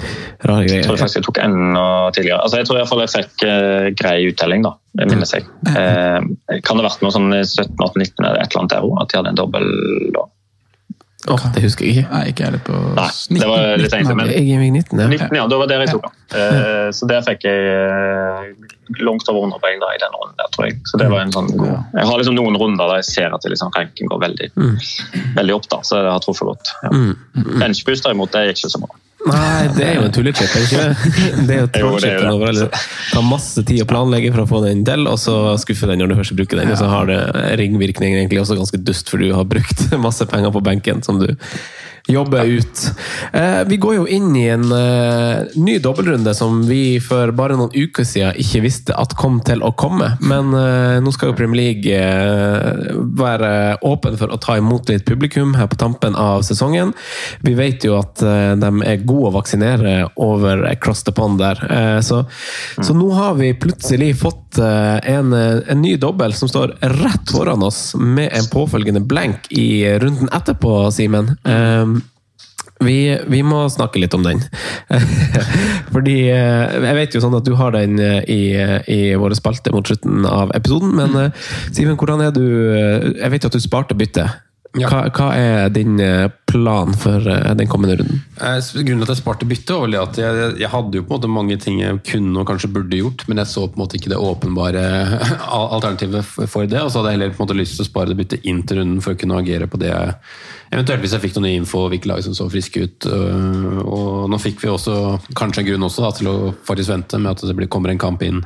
Rare 0.00 0.64
greier. 0.66 0.80
Jeg 0.80 0.86
tror 0.86 1.00
faktisk 1.00 1.20
jeg 1.20 1.26
tok 1.28 1.40
enda 1.44 1.84
tidligere. 2.16 2.40
Altså, 2.44 2.60
jeg 2.60 2.68
tror 2.68 2.80
iallfall 2.80 3.04
jeg 3.04 3.14
fikk 3.14 3.46
uh, 3.46 3.90
grei 3.98 4.16
uttelling, 4.30 4.66
da. 4.66 4.74
Det 4.98 5.10
minnes 5.10 5.34
jeg. 5.36 5.46
Uh, 5.68 6.58
kan 6.64 6.78
det 6.78 6.82
ha 6.82 6.88
vært 6.88 7.04
noe 7.04 7.14
sånn 7.14 7.30
17, 7.34 7.76
18, 7.76 8.02
19 8.06 8.26
eller 8.26 8.42
et 8.42 8.50
eller 8.50 8.64
annet 8.64 8.74
der 8.74 8.88
òg? 8.88 8.98
At 9.02 9.12
de 9.12 9.20
hadde 9.20 9.34
en 9.34 9.40
dobbel 9.42 9.70
da? 10.16 10.26
Åh, 11.26 11.44
det 11.54 11.62
husker 11.64 11.84
jeg 11.84 11.98
ikke. 11.98 12.10
Nei, 12.12 12.20
ikke 12.30 12.44
heller 12.46 12.60
på 12.62 12.76
Nei, 12.94 13.08
det 13.42 13.46
var 13.50 13.64
litt 13.80 13.90
siden. 13.90 14.14
Men 14.16 14.28
19, 14.30 15.00
ja. 15.02 15.08
19, 15.10 15.34
ja, 15.34 15.46
Det 15.50 15.58
var 15.58 15.70
der 15.70 15.82
jeg 15.82 15.90
tok 15.90 16.06
den. 16.06 16.14
Uh, 16.30 16.90
Så 16.94 17.08
der 17.10 17.24
fikk 17.26 17.42
jeg 17.48 17.58
uh, 17.74 18.68
langt 19.02 19.26
over 19.32 19.48
100 19.48 19.58
poeng 19.64 19.82
da, 19.82 19.90
i 19.96 20.00
den 20.00 20.14
runden 20.14 20.38
der, 20.38 20.52
tror 20.54 20.68
jeg. 20.68 20.78
Så 20.86 21.00
det 21.02 21.10
var 21.10 21.24
en 21.24 21.34
sånn 21.34 21.50
god 21.58 21.74
Jeg 21.74 22.06
har 22.06 22.22
liksom 22.22 22.38
noen 22.38 22.60
runder 22.60 22.92
der 22.94 23.02
jeg 23.02 23.08
ser 23.10 23.34
at 23.34 23.42
det 23.42 23.52
liksom, 23.52 23.74
ranken 23.74 24.12
går 24.12 24.22
veldig, 24.24 24.48
veldig 25.40 25.58
opp, 25.58 25.68
da, 25.74 25.82
så 25.82 26.00
det 26.06 26.14
har 26.14 26.22
truffet 26.24 26.48
godt. 26.48 26.72
Ja. 26.86 26.94
Benchboost 27.64 28.06
derimot, 28.06 28.32
det 28.32 28.46
gikk 28.52 28.62
ikke 28.62 28.74
så 28.76 28.82
bra. 28.86 29.02
Nei, 29.28 29.68
det 29.76 29.84
er 29.86 29.98
jo 29.98 30.04
en 30.06 30.14
tullechip, 30.14 30.48
er 30.48 30.54
det 30.54 30.66
ikke 30.68 30.84
det? 31.48 31.56
Er 31.58 31.60
jo 31.62 31.70
trollchipen 31.74 32.30
over. 32.30 32.52
alle. 32.52 32.68
tar 33.12 33.26
masse 33.26 33.64
tid 33.68 33.82
å 33.84 33.88
planlegge 33.88 34.32
for 34.34 34.44
å 34.44 34.48
få 34.50 34.62
den 34.64 34.84
til, 34.86 35.08
og 35.10 35.18
så 35.20 35.34
skuffer 35.60 35.92
den 35.92 36.02
når 36.02 36.12
du 36.12 36.18
først 36.20 36.36
bruker 36.38 36.60
den. 36.60 36.72
Og 36.74 36.80
så 36.80 36.88
har 36.90 37.10
det 37.10 37.20
ringvirkninger 37.60 38.20
egentlig 38.20 38.42
også 38.42 38.58
ganske 38.58 38.80
dust, 38.82 39.10
for 39.10 39.22
du 39.22 39.32
har 39.36 39.48
brukt 39.48 39.86
masse 40.06 40.26
penger 40.30 40.54
på 40.54 40.64
benken 40.64 41.04
som 41.06 41.20
du 41.22 41.30
jobber 42.08 42.44
ut. 42.44 42.92
Eh, 43.32 43.64
vi 43.66 43.76
går 43.76 43.94
jo 43.94 44.06
inn 44.08 44.36
i 44.36 44.46
en 44.48 44.72
eh, 44.72 45.44
ny 45.54 45.78
dobbeltrunde 45.78 46.34
som 46.34 46.62
vi 46.68 47.00
for 47.04 47.32
bare 47.36 47.58
noen 47.58 47.74
uker 47.74 48.06
siden 48.08 48.38
ikke 48.40 48.62
visste 48.64 48.96
at 48.96 49.12
kom 49.18 49.40
til 49.44 49.62
å 49.64 49.74
komme. 49.76 50.14
Men 50.24 50.54
eh, 50.56 50.96
nå 51.04 51.12
skal 51.12 51.32
jo 51.32 51.36
Premier 51.38 51.58
League 51.58 51.98
være 53.18 53.50
åpen 53.84 54.16
for 54.20 54.32
å 54.32 54.38
ta 54.40 54.56
imot 54.58 54.88
litt 54.88 55.04
publikum 55.08 55.54
her 55.58 55.68
på 55.68 55.78
tampen 55.80 56.16
av 56.16 56.42
sesongen. 56.46 56.94
Vi 57.44 57.54
vet 57.58 57.84
jo 57.84 57.98
at 57.98 58.20
de 58.20 58.70
er 58.86 59.04
gode 59.04 59.30
å 59.30 59.34
vaksinere 59.36 59.94
over 60.16 60.64
across 60.70 61.04
the 61.04 61.12
pond 61.14 61.40
der. 61.42 61.60
Så, 62.04 62.22
så 62.80 62.96
nå 62.96 63.10
har 63.16 63.36
vi 63.38 63.52
plutselig 63.58 64.12
fått 64.22 64.58
en, 64.58 65.32
en 65.34 65.82
ny 65.82 65.96
dobbel 66.00 66.34
som 66.36 66.50
står 66.50 66.76
rett 66.80 67.32
foran 67.34 67.62
oss, 67.66 67.94
med 67.98 68.30
en 68.32 68.48
påfølgende 68.52 69.00
blank 69.00 69.50
i 69.50 69.98
runden 69.98 70.30
etterpå, 70.32 70.90
Simen. 70.94 71.34
Eh, 71.44 71.97
vi, 72.84 73.18
vi 73.26 73.40
må 73.42 73.64
snakke 73.72 74.00
litt 74.02 74.14
om 74.14 74.24
den. 74.26 74.42
Fordi 75.94 76.16
eh, 76.30 76.76
Jeg 76.84 76.98
vet 76.98 77.16
jo 77.16 77.22
sånn 77.24 77.36
at 77.38 77.46
du 77.46 77.54
har 77.58 77.74
den 77.74 77.98
eh, 78.02 78.20
i, 78.30 78.42
i 78.94 79.00
våre 79.18 79.38
spalte 79.38 79.72
mot 79.74 79.86
slutten 79.88 80.26
av 80.28 80.52
episoden, 80.56 80.94
men 80.98 81.16
eh, 81.18 81.48
Simen, 81.72 81.98
hvordan 81.98 82.22
er 82.28 82.34
du 82.34 82.44
Jeg 82.44 83.32
vet 83.32 83.44
jo 83.44 83.50
at 83.50 83.58
du 83.58 83.62
sparte 83.64 83.98
byttet. 83.98 84.44
Hva, 84.76 85.06
hva 85.16 85.28
er 85.32 85.70
din 85.72 85.96
eh, 86.02 86.28
plan 86.50 86.92
for 87.00 87.24
eh, 87.24 87.54
den 87.56 87.70
kommende 87.70 87.96
runden? 87.98 88.20
Eh, 88.36 88.58
Grunnen 88.84 89.00
til 89.00 89.06
at 89.06 89.12
jeg 89.14 89.22
sparte 89.22 89.48
bytte, 89.48 89.74
var 89.74 89.86
vel 89.86 89.96
at 90.00 90.20
jeg, 90.20 90.50
jeg 90.60 90.70
hadde 90.74 91.00
jo 91.00 91.06
på 91.06 91.14
en 91.14 91.16
måte 91.16 91.30
mange 91.32 91.56
ting 91.62 91.80
jeg 91.80 92.02
kunne 92.10 92.42
og 92.42 92.46
kanskje 92.50 92.70
burde 92.74 93.00
gjort, 93.00 93.24
men 93.30 93.40
jeg 93.40 93.50
så 93.50 93.64
på 93.64 93.78
en 93.78 93.84
måte 93.84 93.98
ikke 93.98 94.12
det 94.12 94.20
åpenbare 94.20 94.84
alternativet 95.78 96.28
for 96.52 96.68
det. 96.68 96.82
Og 96.84 96.92
så 96.92 97.00
hadde 97.00 97.14
jeg 97.14 97.18
heller 97.18 97.34
på 97.34 97.40
en 97.40 97.46
måte 97.46 97.58
lyst 97.58 97.78
til 97.78 97.86
å 97.86 97.88
spare 97.88 98.12
det 98.12 98.18
byttet 98.20 98.46
inn 98.50 98.62
til 98.68 98.82
runden 98.82 99.02
for 99.04 99.16
å 99.16 99.20
kunne 99.20 99.40
agere 99.40 99.70
på 99.70 99.80
det 99.80 99.94
Eventuelt 100.68 101.00
hvis 101.00 101.14
jeg 101.16 101.22
fikk 101.22 101.36
noen 101.38 101.46
ny 101.48 101.54
info 101.62 101.86
hvilke 101.88 102.10
lag 102.10 102.20
som 102.20 102.34
så 102.36 102.44
friske 102.52 102.82
ut. 102.84 103.06
øh, 103.08 103.78
Og 103.88 104.28
nå 104.28 104.36
fikk 104.42 104.60
vi 104.60 104.68
også 104.68 105.16
kanskje 105.38 105.62
en 105.62 105.70
grunn 105.70 105.86
også 105.86 106.04
da, 106.04 106.10
til 106.12 106.28
å 106.28 106.34
faktisk 106.68 106.92
vente 106.92 107.20
med 107.22 107.32
at 107.32 107.44
det 107.48 107.70
kommer 107.72 107.88
en 107.94 108.02
kamp 108.02 108.20
inn, 108.26 108.42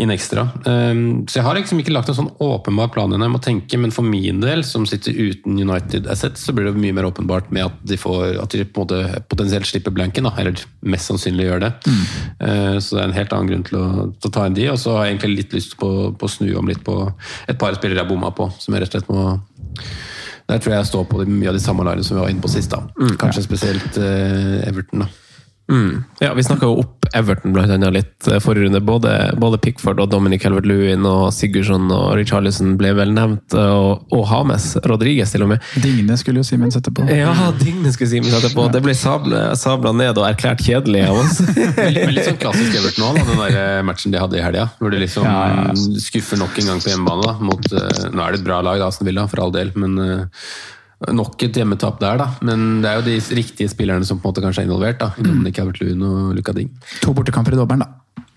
inn 0.00 0.12
ekstra. 0.14 0.46
Um, 0.64 1.26
Så 1.28 1.38
jeg 1.38 1.46
har 1.46 1.58
liksom 1.58 1.80
ikke 1.82 1.94
lagt 1.94 2.10
en 2.10 2.18
sånn 2.18 2.30
åpenbar 2.42 2.90
plan 2.94 3.12
ennå. 3.12 3.26
Jeg 3.26 3.34
må 3.34 3.42
tenke, 3.44 3.80
men 3.80 3.94
for 3.94 4.06
min 4.06 4.40
del, 4.42 4.64
som 4.66 4.86
sitter 4.88 5.16
uten 5.16 5.58
United 5.60 6.08
Assets, 6.10 6.46
så 6.46 6.54
blir 6.56 6.70
det 6.70 6.80
mye 6.80 6.96
mer 6.96 7.08
åpenbart 7.10 7.50
med 7.54 7.68
at 7.68 7.80
de, 7.86 7.98
får, 8.00 8.38
at 8.42 8.56
de 8.56 8.64
på 8.64 8.84
en 8.84 8.88
måte 8.88 9.22
potensielt 9.30 9.68
slipper 9.68 9.94
blanken. 9.94 10.28
Da, 10.28 10.34
eller 10.40 10.60
mest 10.82 11.10
sannsynlig 11.10 11.48
gjør 11.48 11.64
det. 11.66 11.72
Mm. 11.86 12.04
Så 12.80 12.96
det 12.96 13.02
er 13.02 13.08
en 13.08 13.16
helt 13.18 13.34
annen 13.36 13.50
grunn 13.52 13.66
til 13.68 13.80
å, 13.80 13.86
til 14.16 14.30
å 14.30 14.34
ta 14.34 14.46
inn 14.48 14.56
de. 14.56 14.68
Og 14.72 14.78
så 14.80 14.96
har 14.96 15.06
jeg 15.06 15.16
egentlig 15.16 15.42
litt 15.42 15.58
lyst 15.58 15.76
på, 15.80 15.90
på 16.16 16.28
å 16.28 16.32
snu 16.32 16.48
om 16.58 16.70
litt 16.70 16.82
på 16.86 16.96
et 17.48 17.60
par 17.60 17.76
spillere 17.78 18.02
jeg 18.02 18.10
bomma 18.10 18.32
på, 18.36 18.48
som 18.58 18.74
jeg 18.74 18.84
rett 18.86 18.94
og 18.94 19.00
slett 19.00 19.12
må 19.12 19.26
der 20.50 20.58
tror 20.58 20.74
jeg 20.74 20.80
jeg 20.80 20.90
står 20.90 21.04
på 21.06 21.24
mye 21.30 21.50
av 21.52 21.54
de 21.54 21.62
samme 21.62 21.84
lagene 21.86 22.06
som 22.06 22.16
vi 22.16 22.22
var 22.24 22.32
inne 22.32 22.42
på 22.42 22.50
sist. 22.50 22.72
da. 22.72 22.82
Kanskje 23.20 23.44
spesielt 23.46 23.98
eh, 24.02 24.66
Everton. 24.66 25.04
da. 25.04 25.10
Mm. 25.70 26.04
Ja, 26.18 26.34
Vi 26.34 26.42
snakka 26.44 26.66
jo 26.66 26.80
opp 26.82 27.06
Everton 27.14 27.52
blant 27.54 27.70
annet 27.70 27.92
litt 27.94 28.28
eh, 28.30 28.38
forrige 28.42 28.66
runde. 28.66 28.80
Både, 28.86 29.12
både 29.38 29.58
Pickford 29.62 30.00
og 30.02 30.10
Dominic 30.12 30.44
Helvert-Lewin 30.46 31.06
og 31.08 31.28
Sigurdsson 31.34 31.88
og 31.94 32.12
Richarlison 32.18 32.76
ble 32.78 32.90
vel 32.98 33.12
nevnt, 33.14 33.54
eh, 33.54 33.72
og, 33.74 34.04
og 34.14 34.24
Hames 34.30 34.72
Rodriguez 34.90 35.32
til 35.34 35.46
og 35.46 35.52
med. 35.54 35.64
Digne 35.82 36.18
skulle 36.20 36.42
jo 36.42 36.46
Simen 36.46 36.70
sette 36.74 36.92
på. 36.94 37.06
Ja, 37.10 37.32
Digne 37.60 37.92
skulle 37.94 38.10
Simen 38.12 38.30
sette 38.34 38.52
på. 38.54 38.66
Det 38.74 38.82
ble 38.84 38.94
sabla, 38.98 39.44
sabla 39.58 39.94
ned 39.96 40.18
og 40.18 40.26
erklært 40.28 40.62
kjedelig 40.66 41.06
av 41.08 41.22
oss. 41.22 41.40
Men, 41.78 42.12
litt 42.14 42.26
sånn 42.28 42.40
klassisk 42.42 42.76
Everton 42.82 43.08
òg, 43.12 43.22
den 43.30 43.42
der 43.44 43.58
eh, 43.62 43.78
matchen 43.86 44.14
de 44.14 44.22
hadde 44.22 44.38
i 44.38 44.44
helga. 44.44 44.68
Hvor 44.82 44.94
de 44.94 45.02
liksom 45.06 45.26
Ja, 45.30 45.38
ja. 45.70 45.78
skuffer 46.02 46.38
nok 46.42 46.58
en 46.62 46.74
gang 46.74 46.82
på 46.84 46.92
hjemmebane. 46.92 47.30
da, 47.30 47.38
mot, 47.50 47.72
Nå 48.10 48.26
er 48.26 48.34
det 48.36 48.42
et 48.42 48.46
bra 48.46 48.60
lag, 48.66 48.82
da, 48.82 48.90
Aston 48.90 49.06
Villa, 49.10 49.26
for 49.30 49.42
all 49.46 49.54
del, 49.54 49.70
men 49.78 49.98
nok 51.08 51.42
et 51.46 51.56
hjemmetap 51.56 51.98
der, 52.02 52.18
da. 52.20 52.28
Men 52.42 52.82
det 52.82 52.90
er 52.90 53.00
jo 53.00 53.06
de 53.08 53.16
riktige 53.40 53.70
spillerne 53.72 54.04
som 54.04 54.18
på 54.20 54.28
en 54.28 54.34
måte 54.34 54.42
kanskje 54.44 54.62
er 54.64 54.68
involvert. 54.68 54.98
da, 55.00 55.12
Dominic 55.16 55.56
Calvert-Lewin 55.56 56.02
og 56.04 56.34
Luka 56.36 56.52
Ding. 56.52 56.68
To 57.00 57.14
bortekamper 57.16 57.56
i 57.56 57.60
dobbelen, 57.60 57.80
da. 57.86 57.88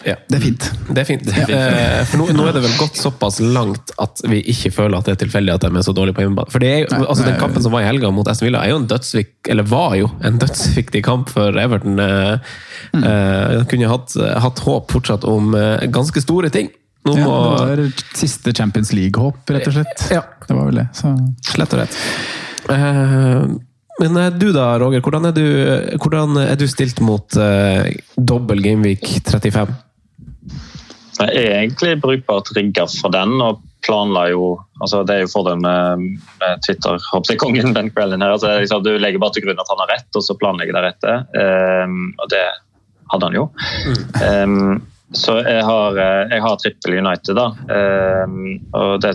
Ja. 0.04 0.18
Det 0.28 0.36
er 0.36 0.42
fint. 0.44 0.66
Det 0.92 1.00
er 1.00 1.06
fint. 1.08 1.28
Eh, 1.32 2.02
For 2.10 2.20
nå, 2.20 2.26
nå 2.36 2.44
er 2.50 2.56
det 2.58 2.64
vel 2.66 2.74
gått 2.76 2.98
såpass 3.00 3.38
langt 3.40 3.94
at 4.04 4.20
vi 4.28 4.42
ikke 4.52 4.72
føler 4.76 4.98
at 4.98 5.08
det 5.08 5.14
er 5.16 5.20
tilfeldig 5.22 5.54
at 5.54 5.64
de 5.64 5.70
er 5.80 5.86
så 5.86 5.94
dårlige 5.96 6.18
på 6.18 6.26
hjemmebane. 6.26 6.52
For 6.52 6.60
det 6.60 6.72
er, 6.74 6.80
jo- 6.82 6.90
Nei, 6.92 7.06
altså 7.08 7.24
Den 7.24 7.40
kampen 7.40 7.64
som 7.64 7.72
var 7.72 7.86
i 7.86 7.88
helga 7.88 8.12
mot 8.12 8.28
Aston 8.28 8.50
Villa, 8.50 8.64
er 8.66 8.74
jo 8.74 8.80
en 8.82 8.88
dødsvik, 8.92 9.32
eller 9.48 9.64
var 9.64 9.96
jo 9.96 10.10
en 10.28 10.40
dødsviktig 10.40 11.04
kamp 11.08 11.30
for 11.30 11.56
Everton. 11.60 12.00
Eh, 12.00 12.38
Mm. 12.94 13.02
Uh, 13.08 13.64
kunne 13.66 13.88
hatt, 13.90 14.12
hatt 14.44 14.60
håp 14.60 14.92
fortsatt 14.92 15.24
om 15.26 15.54
uh, 15.56 15.80
ganske 15.90 16.20
store 16.22 16.50
ting. 16.54 16.68
Nå 17.08 17.16
Ja, 17.18 17.24
det 17.24 17.30
var 17.32 17.80
siste 18.14 18.52
Champions 18.54 18.92
League-håp, 18.94 19.40
rett 19.50 19.66
og 19.72 19.74
slett. 19.74 20.04
Ja. 20.12 20.22
Det 20.46 20.54
var 20.54 20.68
vel 20.68 20.76
det. 20.82 20.88
Så. 20.94 21.10
Slett 21.48 21.74
og 21.74 21.80
rett. 21.80 21.98
Eh, 22.70 23.44
Men 24.02 24.18
eh, 24.18 24.32
du 24.34 24.52
da, 24.56 24.74
Roger. 24.82 25.04
Hvordan 25.06 25.30
er 25.30 25.36
du, 25.38 25.46
hvordan 26.02 26.38
er 26.42 26.56
du 26.58 26.66
stilt 26.68 27.02
mot 27.04 27.38
uh, 27.38 27.86
dobbel 28.18 28.64
Gameweek 28.64 29.06
35? 29.30 29.76
Jeg 31.22 31.30
er 31.30 31.60
egentlig 31.60 32.00
brukbart 32.02 32.50
rigga 32.58 32.88
for 32.90 33.14
den, 33.14 33.36
og 33.42 33.62
planla 33.86 34.28
jo 34.32 34.56
altså 34.82 35.04
Det 35.08 35.16
er 35.16 35.22
jo 35.24 35.32
fordelen 35.32 35.62
med, 35.64 36.08
med 36.42 36.64
Twitter, 36.66 36.98
håper 37.12 37.34
jeg, 37.34 37.40
kongen 37.40 37.76
Ben 37.76 37.92
Crellin 37.94 38.24
her. 38.24 38.34
altså 38.36 38.56
liksom, 38.60 38.84
Du 38.84 38.92
legger 38.98 39.22
bare 39.22 39.36
til 39.36 39.46
grunn 39.46 39.62
at 39.62 39.70
han 39.72 39.84
har 39.84 39.92
rett, 39.94 40.10
og 40.18 40.26
så 40.26 40.36
planlegger 40.40 40.76
deretter. 40.76 41.24
Um, 41.86 42.10
og 42.18 42.32
det 42.34 42.44
hadde 43.14 43.30
han 43.30 43.38
jo. 43.38 43.46
Um, 44.20 44.82
så 45.14 45.38
jeg 45.46 45.62
har, 45.68 46.00
eh, 46.02 46.32
jeg 46.34 46.42
har 46.42 46.56
trippel 46.58 46.98
United, 46.98 47.38
da. 47.38 47.46
Um, 48.26 48.58
og 48.74 48.96
det 49.04 49.14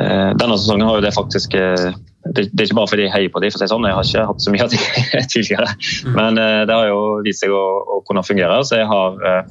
uh, 0.00 0.32
Denne 0.34 0.58
sesongen 0.58 0.88
har 0.88 0.98
jo 0.98 1.04
det 1.04 1.14
faktisk 1.14 1.54
eh, 1.54 1.92
det, 2.24 2.46
det 2.52 2.62
er 2.62 2.68
ikke 2.68 2.78
bare 2.78 2.90
fordi 2.90 3.06
jeg 3.06 3.12
heier 3.12 3.32
på 3.32 3.42
dem, 3.42 3.52
for 3.52 3.60
å 3.60 3.64
si 3.64 3.70
sånn, 3.70 3.86
jeg 3.88 3.96
har 3.96 4.06
ikke 4.08 4.28
hatt 4.30 4.44
så 4.44 4.52
mye 4.54 4.64
av 4.64 4.72
dem 4.72 5.26
tidligere. 5.34 5.72
Men 6.16 6.40
eh, 6.40 6.60
det 6.68 6.78
har 6.78 6.88
jo 6.88 7.00
vist 7.26 7.44
seg 7.44 7.52
å, 7.52 7.64
å 7.96 7.98
kunne 8.08 8.24
fungere. 8.24 8.60
Så 8.64 8.80
jeg 8.80 8.88
har 8.90 9.26
eh, 9.30 9.42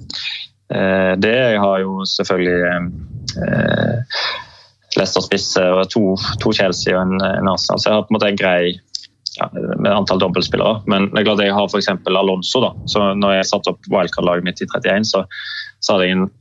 eh, 0.74 1.12
det. 1.22 1.36
Jeg 1.54 1.62
har 1.62 1.84
jo 1.84 2.00
selvfølgelig 2.10 2.58
eh, 3.46 4.24
Leicester 4.98 5.26
spiss 5.26 5.52
og 5.62 5.86
to, 5.94 6.04
to 6.42 6.54
Chelsea 6.54 6.98
og 6.98 7.04
en, 7.06 7.16
en 7.22 7.54
Arsenal. 7.54 7.82
Så 7.82 7.90
jeg 7.90 7.98
har 7.98 8.08
på 8.08 8.14
en 8.14 8.18
måte 8.18 8.34
en 8.34 8.42
grei 8.42 8.74
ja, 9.38 9.50
med 9.54 9.92
antall 9.92 10.22
dobbeltspillere. 10.22 10.84
Men 10.90 11.10
det 11.12 11.22
er 11.22 11.30
klart 11.30 11.44
jeg 11.46 11.58
har 11.58 11.70
f.eks. 11.70 11.92
Alonso. 12.10 12.62
da, 12.64 12.74
så 12.90 13.12
når 13.18 13.40
jeg 13.40 13.50
satte 13.50 13.74
opp 13.74 13.92
wildcard-laget 13.94 14.50
mitt 14.50 14.62
i 14.62 14.70
31, 14.70 15.10
så, 15.10 15.26
så 15.82 15.96
hadde 15.96 16.10
jeg 16.10 16.18
en 16.18 16.32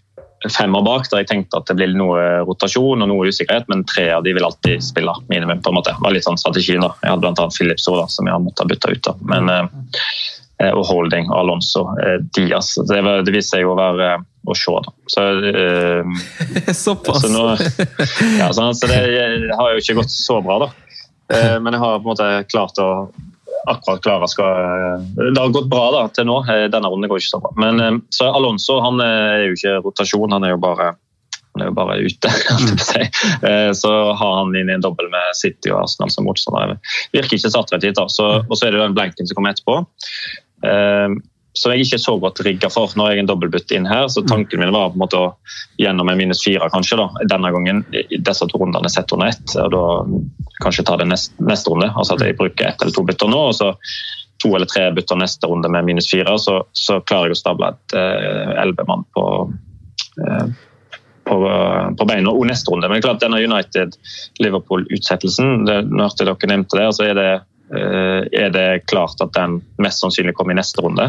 femmer 0.51 0.83
bak 0.83 1.07
der 1.11 1.23
jeg 1.23 1.29
tenkte 1.31 1.61
at 1.61 1.69
det 1.71 1.77
blir 1.79 1.93
noe 1.95 2.43
rotasjon 2.49 3.05
og 3.05 3.09
noe 3.11 3.29
usikkerhet, 3.31 3.69
men 3.71 3.85
tre 3.87 4.09
av 4.17 4.25
de 4.27 4.35
vil 4.35 4.47
alltid 4.47 4.83
spille 4.83 5.15
minimum. 5.29 5.63
på 5.63 5.71
en 5.71 5.79
måte. 5.79 5.95
Det 5.95 6.03
var 6.03 6.15
litt 6.17 6.27
sånn 6.27 6.41
strategien 6.41 6.83
da. 6.83 6.93
Jeg 7.03 7.15
hadde 7.15 7.23
bl.a. 7.33 7.49
Philips 7.55 7.87
også, 7.87 8.01
da, 8.01 8.07
som 8.11 8.27
jeg 8.27 8.35
har 8.35 8.43
måttet 8.43 8.73
bytte 8.73 8.93
ut. 8.93 9.03
da. 9.07 9.15
Men, 9.23 9.51
eh, 9.51 10.73
og 10.73 10.85
Holding 10.87 11.31
og 11.31 11.39
Alonso. 11.45 11.87
Eh, 12.03 12.19
Diaz. 12.35 12.75
Det, 12.89 13.01
var, 13.03 13.23
det 13.27 13.35
viste 13.35 13.57
seg 13.57 13.67
jo 13.67 13.75
å 13.75 13.79
være 13.79 14.13
eh, 14.15 14.29
å 14.47 14.57
se. 14.59 14.79
da. 14.87 14.95
Så, 15.15 15.27
eh, 15.51 16.73
Såpass! 16.85 17.23
så, 17.23 17.31
nå, 17.33 17.45
ja, 18.41 18.51
sånn, 18.55 18.75
så 18.75 18.91
det 18.91 19.03
har 19.55 19.75
jo 19.75 19.83
ikke 19.83 20.01
gått 20.03 20.15
så 20.15 20.41
bra, 20.45 20.65
da. 20.67 20.73
Eh, 21.33 21.59
Men 21.63 21.77
jeg 21.77 21.83
har 21.85 22.01
på 22.01 22.07
en 22.07 22.13
måte 22.13 22.31
klart 22.51 22.79
å 22.83 22.89
akkurat 23.71 24.03
Klara 24.03 24.27
skal 24.31 25.07
Det 25.17 25.39
har 25.39 25.55
gått 25.55 25.71
bra 25.71 25.85
da, 25.95 26.03
til 26.15 26.27
nå. 26.29 26.41
Eh, 26.51 26.67
Denne 26.73 26.91
runden 26.91 27.11
går 27.11 27.23
ikke 27.23 27.35
så 27.37 27.43
bra. 27.43 27.53
Men 27.61 27.81
eh, 27.81 27.97
så 28.15 28.31
Alonso 28.33 28.81
han 28.83 29.01
er 29.05 29.49
jo 29.49 29.57
ikke 29.57 29.79
rotasjon, 29.87 30.33
han 30.35 30.45
er 30.49 30.55
jo 30.57 30.61
bare 30.63 30.95
er 31.61 31.69
jo 31.69 31.75
bare 31.77 31.99
ute. 32.01 32.31
Eh, 33.43 33.73
Så 33.77 33.91
har 33.91 34.37
han 34.39 34.55
inn 34.57 34.71
i 34.71 34.75
en 34.77 34.85
dobbel 34.85 35.11
med 35.13 35.37
City 35.37 35.73
og 35.73 35.83
Arsenal 35.83 36.11
som 36.15 36.25
motstander. 36.25 36.79
Virker 37.13 37.37
ikke 37.37 37.51
startrettet. 37.53 37.97
da. 37.99 38.07
Så, 38.09 38.29
og 38.47 38.57
så 38.57 38.67
er 38.67 38.73
det 38.73 38.81
den 38.81 38.97
blanken 38.97 39.29
som 39.29 39.37
kommer 39.37 39.53
etterpå. 39.53 39.83
Eh, 41.53 41.59
Som 41.59 41.73
jeg 41.73 41.81
ikke 41.85 41.97
er 41.97 42.03
så 42.03 42.19
godt 42.19 42.41
rigga 42.45 42.69
for 42.71 42.89
når 42.97 43.11
jeg 43.11 43.17
er 43.17 43.21
en 43.23 43.29
dobbeltbytte 43.29 43.77
inn 43.77 43.87
her. 43.87 44.09
Så 44.09 44.23
tanken 44.27 44.61
min 44.61 44.73
var 44.73 44.91
på 44.91 44.95
en 44.97 45.05
måte 45.05 45.17
å 45.21 45.35
gjennom 45.79 46.09
en 46.09 46.19
minus 46.19 46.45
fire 46.45 46.69
kanskje 46.73 46.97
da, 46.97 47.09
denne 47.29 47.53
gangen. 47.53 47.85
i 47.93 48.19
Disse 48.19 48.47
to 48.49 48.59
rundene 48.59 48.89
sett 48.91 49.13
under 49.13 49.27
ett. 49.29 49.57
og 49.57 49.71
da 49.71 50.05
kanskje 50.63 50.85
ta 50.85 50.97
det 50.97 51.09
neste, 51.09 51.35
neste 51.39 51.71
runde. 51.71 51.93
altså 51.95 52.15
at 52.15 52.23
jeg 52.23 52.37
bruker 52.39 52.67
ett 52.69 52.83
eller 52.83 52.93
to 52.93 53.03
bytter 53.03 53.29
nå. 53.29 53.39
og 53.49 53.55
så 53.55 53.75
to 54.43 54.55
eller 54.57 54.67
tre 54.67 54.91
bytter 54.91 55.17
neste 55.17 55.47
runde 55.47 55.69
med 55.71 55.85
minus 55.85 56.11
fire, 56.11 56.39
så, 56.39 56.63
så 56.73 57.01
klarer 57.01 57.27
jeg 57.31 57.37
å 57.37 57.39
stable 57.39 57.69
et 57.69 57.93
elleve 58.59 58.85
mann 58.89 59.05
på, 59.15 59.53
eh, 60.27 60.47
på 61.29 61.35
på, 61.97 62.05
beina 62.09 62.31
og 62.31 62.47
neste 62.49 62.71
runde. 62.73 62.89
Men 62.91 63.03
klart 63.05 63.21
denne 63.23 63.45
United-Liverpool-utsettelsen, 63.45 65.47
når 65.69 66.09
dere 66.19 66.49
nevnte 66.51 66.79
det, 66.81 66.89
så 66.97 67.03
er 67.07 67.15
det, 67.15 67.41
er 67.73 68.53
det 68.53 68.85
klart 68.91 69.21
at 69.25 69.33
den 69.37 69.61
mest 69.83 70.03
sannsynlig 70.03 70.37
kommer 70.39 70.55
i 70.55 70.61
neste 70.61 70.85
runde. 70.85 71.09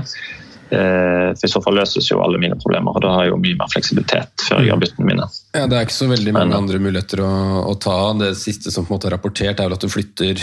For 0.73 1.45
I 1.45 1.49
så 1.51 1.59
fall 1.61 1.75
løses 1.77 2.07
jo 2.09 2.21
alle 2.23 2.39
mine 2.41 2.55
problemer, 2.57 2.95
og 2.95 3.03
da 3.03 3.11
har 3.13 3.25
jeg 3.27 3.33
jo 3.33 3.41
mye 3.43 3.57
mer 3.59 3.69
fleksibilitet 3.69 4.45
før 4.47 4.63
jeg 4.63 4.71
gjør 4.71 4.79
byttene 4.81 5.05
mine. 5.05 5.27
Ja, 5.53 5.67
Det 5.69 5.77
er 5.77 5.85
ikke 5.85 5.95
så 5.99 6.07
veldig 6.09 6.33
mange 6.33 6.57
andre 6.57 6.79
muligheter 6.81 7.21
å, 7.21 7.33
å, 7.69 7.75
ta. 7.83 7.97
Det 8.17 8.31
siste 8.39 8.73
som 8.73 8.87
på 8.87 8.93
en 8.93 8.97
måte 8.97 9.11
er 9.11 9.13
rapportert, 9.13 9.59
er 9.59 9.67
vel 9.67 9.75
at 9.75 9.85
du 9.85 9.91
flytter 9.91 10.41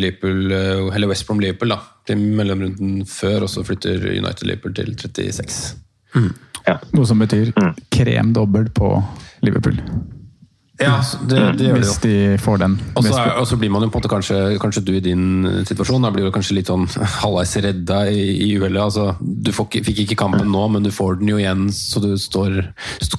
Liverpool, 0.00 0.54
eller 0.54 1.10
West 1.10 1.28
Brom 1.28 1.42
Liverpool 1.44 1.74
da, 1.74 1.82
til 2.08 2.22
mellomrunden 2.38 3.02
før, 3.10 3.44
og 3.44 3.52
så 3.52 3.66
flytter 3.66 4.08
United 4.14 4.48
Liverpool 4.48 4.78
til 4.78 4.94
36. 4.94 5.60
Mm. 6.16 6.30
Ja. 6.68 6.78
Noe 6.96 7.08
som 7.08 7.20
betyr 7.20 7.52
mm. 7.56 7.74
krem 7.94 8.32
dobbel 8.36 8.70
på 8.74 8.92
Liverpool. 9.44 9.78
Ja, 10.78 10.98
det, 11.26 11.40
det 11.58 11.66
gjør 11.66 11.80
Hvis 11.80 11.96
de 12.04 12.14
får 12.38 12.60
den. 12.62 12.76
Og 12.98 13.06
så 13.50 13.56
blir 13.58 13.70
man 13.74 13.82
jo 13.82 13.90
på 13.90 13.98
en 13.98 14.02
måte 14.02 14.10
kanskje, 14.12 14.36
kanskje 14.62 14.84
du 14.86 14.92
i 14.94 15.02
din 15.02 15.64
situasjon 15.66 16.04
da 16.06 16.12
blir 16.14 16.28
du 16.28 16.34
kanskje 16.34 16.58
litt 16.60 16.70
sånn 16.70 16.86
halvveis 17.22 17.56
redda 17.64 18.04
i, 18.12 18.22
i 18.46 18.52
uhellet. 18.54 18.80
Altså, 18.84 19.08
du 19.18 19.50
får, 19.54 19.80
fikk 19.88 20.04
ikke 20.04 20.20
kampen 20.22 20.46
nå, 20.52 20.62
men 20.74 20.86
du 20.86 20.92
får 20.94 21.18
den 21.22 21.32
jo 21.32 21.40
igjen, 21.42 21.66
så 21.74 22.02
du 22.04 22.12
står, 22.20 22.60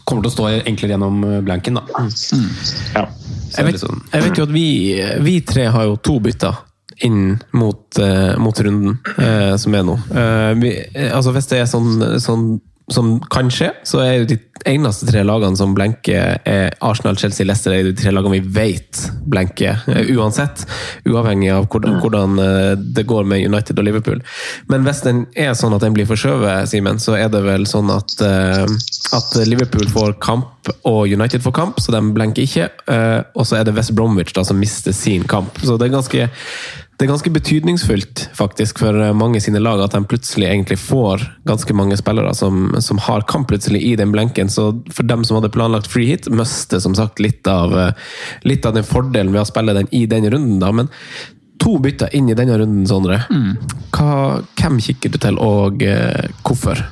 kommer 0.06 0.24
til 0.24 0.32
å 0.32 0.36
stå 0.38 0.48
enklere 0.62 0.96
gjennom 0.96 1.20
blanken. 1.48 1.82
da. 1.82 2.06
Mm. 2.08 2.48
Ja. 2.96 3.06
Jeg 3.58 3.66
vet, 3.66 3.82
sånn. 3.82 4.02
jeg 4.14 4.24
vet, 4.24 4.40
jo 4.40 4.46
at 4.46 4.54
vi, 4.54 4.68
vi, 5.26 5.36
tre 5.48 5.68
har 5.74 5.88
jo 5.90 6.00
to 6.06 6.20
bytter 6.24 6.64
inn 7.06 7.38
mot, 7.56 7.84
uh, 8.00 8.36
mot 8.42 8.60
runden 8.66 8.98
uh, 9.18 9.56
som 9.60 9.76
er 9.76 9.86
nå. 9.88 9.96
Uh, 10.12 10.52
vi, 10.60 10.74
altså 11.10 11.34
hvis 11.36 11.48
det 11.52 11.62
er 11.64 11.70
sånn, 11.72 12.20
sånn 12.22 12.50
som 12.94 13.20
kan 13.32 13.50
skje, 13.54 13.70
så 13.88 14.02
er 14.04 14.14
jo 14.20 14.30
de 14.32 14.38
eneste 14.68 15.08
tre 15.08 15.22
lagene 15.26 15.58
som 15.58 15.74
blenker, 15.76 16.40
er 16.48 16.74
Arsenal, 16.86 17.18
Chelsea, 17.20 17.46
Leicester. 17.48 17.74
er 17.74 17.88
de 17.88 17.94
tre 17.98 18.12
lagene 18.12 18.40
vi 18.40 18.54
vet 18.60 19.02
blenker, 19.30 19.80
eh, 19.88 20.12
uansett. 20.18 20.66
Uavhengig 21.06 21.52
av 21.54 21.68
hvordan, 21.68 22.00
hvordan, 22.02 22.40
eh, 22.40 22.76
det 22.76 23.06
går 23.08 23.26
med 23.26 23.46
United 23.46 23.80
og 23.80 23.86
Liverpool. 23.86 24.22
Men 24.68 24.84
hvis 24.84 25.04
den 25.04 25.26
er 25.36 25.54
sånn 25.54 25.76
at 25.76 25.82
den 25.82 25.94
blir 25.94 26.10
forskjøvet, 26.10 26.68
Simen, 26.68 27.00
så 27.00 27.18
er 27.18 27.30
det 27.30 27.44
vel 27.44 27.66
sånn 27.66 27.90
at, 27.94 28.16
uh, 28.22 28.66
at 29.16 29.48
Liverpool 29.48 29.88
får 29.88 30.20
kamp 30.20 30.70
og 30.84 31.08
United 31.08 31.42
får 31.42 31.54
kamp, 31.54 31.80
så 31.80 31.92
de 31.92 32.02
blenker 32.14 32.44
ikke. 32.44 32.70
Og 33.36 33.46
så 33.46 33.58
er 33.60 33.64
det 33.64 33.76
West 33.76 33.96
Bromwich 33.96 34.34
da, 34.34 34.44
som 34.44 34.60
mister 34.60 34.92
sin 34.92 35.24
kamp. 35.24 35.58
Så 35.64 35.78
det 35.80 35.88
er 35.88 35.98
ganske 35.98 36.30
det 37.00 37.06
er 37.06 37.14
ganske 37.14 37.32
betydningsfullt 37.32 38.26
faktisk 38.36 38.82
for 38.84 38.98
mange 39.16 39.40
sine 39.40 39.62
lag 39.64 39.80
at 39.80 39.94
de 39.96 40.02
plutselig 40.04 40.50
egentlig 40.50 40.76
får 40.82 41.24
ganske 41.48 41.76
mange 41.78 41.96
spillere 41.96 42.34
som, 42.36 42.74
som 42.84 43.00
har 43.06 43.24
kamp 43.30 43.48
plutselig 43.48 43.80
i 43.88 43.94
den 43.96 44.12
blenken. 44.12 44.52
Så 44.52 44.74
for 44.92 45.08
dem 45.08 45.24
som 45.24 45.38
hadde 45.40 45.52
planlagt 45.56 45.88
free 45.88 46.10
hit, 46.12 46.28
mister 46.28 46.84
som 46.84 46.98
sagt 47.00 47.24
litt 47.24 47.48
av, 47.48 47.72
litt 48.44 48.68
av 48.68 48.76
den 48.76 48.84
fordelen 48.84 49.32
ved 49.32 49.46
å 49.46 49.48
spille 49.48 49.78
den 49.80 49.88
i 49.96 50.04
den 50.12 50.28
runden. 50.28 50.60
da, 50.60 50.74
men 50.76 50.92
To 51.60 51.76
bytter 51.84 52.14
inn 52.16 52.30
i 52.32 52.36
denne 52.38 52.56
runden, 52.60 52.86
Sondre. 52.88 53.18
Mm. 53.32 53.58
Hva, 53.96 54.40
hvem 54.60 54.78
kikker 54.84 55.12
du 55.12 55.18
til, 55.20 55.40
og 55.44 55.84
eh, 55.84 56.30
hvorfor? 56.44 56.84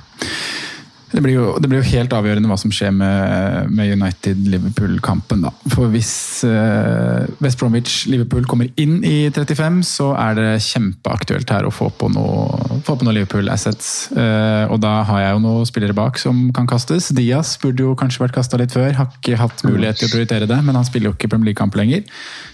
Det 1.07 1.21
blir, 1.23 1.37
jo, 1.37 1.45
det 1.63 1.69
blir, 1.71 1.79
jo, 1.79 1.87
helt 1.93 2.11
avgjørende 2.11 2.49
hva 2.51 2.57
som 2.59 2.71
skjer 2.73 2.91
med, 2.91 3.69
med 3.71 3.93
United-Liverpool-kampen. 3.95 5.45
da. 5.45 5.53
For 5.71 5.87
Hvis 5.93 6.43
eh, 6.43 7.23
West 7.43 7.61
Bromwich-Liverpool 7.61 8.47
kommer 8.49 8.67
inn 8.75 8.99
i 9.07 9.29
35, 9.31 9.79
så 9.87 10.09
er 10.19 10.35
det 10.35 10.49
kjempeaktuelt 10.65 11.53
her 11.55 11.67
å 11.67 11.71
få 11.71 11.87
på 11.95 12.09
noe, 12.11 12.81
noe 12.83 13.15
Liverpool-assets. 13.15 13.93
Eh, 14.19 14.65
og 14.67 14.81
da 14.83 14.97
har 15.07 15.23
jeg 15.23 15.37
jo 15.37 15.43
noen 15.45 15.69
spillere 15.69 15.95
bak 15.95 16.19
som 16.19 16.49
kan 16.55 16.67
kastes. 16.67 17.13
Diaz 17.15 17.55
burde 17.63 17.87
jo 17.87 17.95
kanskje 17.99 18.25
vært 18.25 18.35
kasta 18.41 18.59
litt 18.59 18.75
før. 18.75 18.91
Har 18.99 19.07
ikke 19.15 19.39
hatt 19.39 19.63
mulighet 19.63 20.01
til 20.01 20.11
å 20.11 20.15
prioritere 20.17 20.51
det, 20.51 20.59
men 20.67 20.75
han 20.75 20.87
spiller 20.87 21.13
jo 21.13 21.15
ikke 21.15 21.31
Premier 21.31 21.53
League-kamp 21.53 21.79
lenger. 21.79 22.03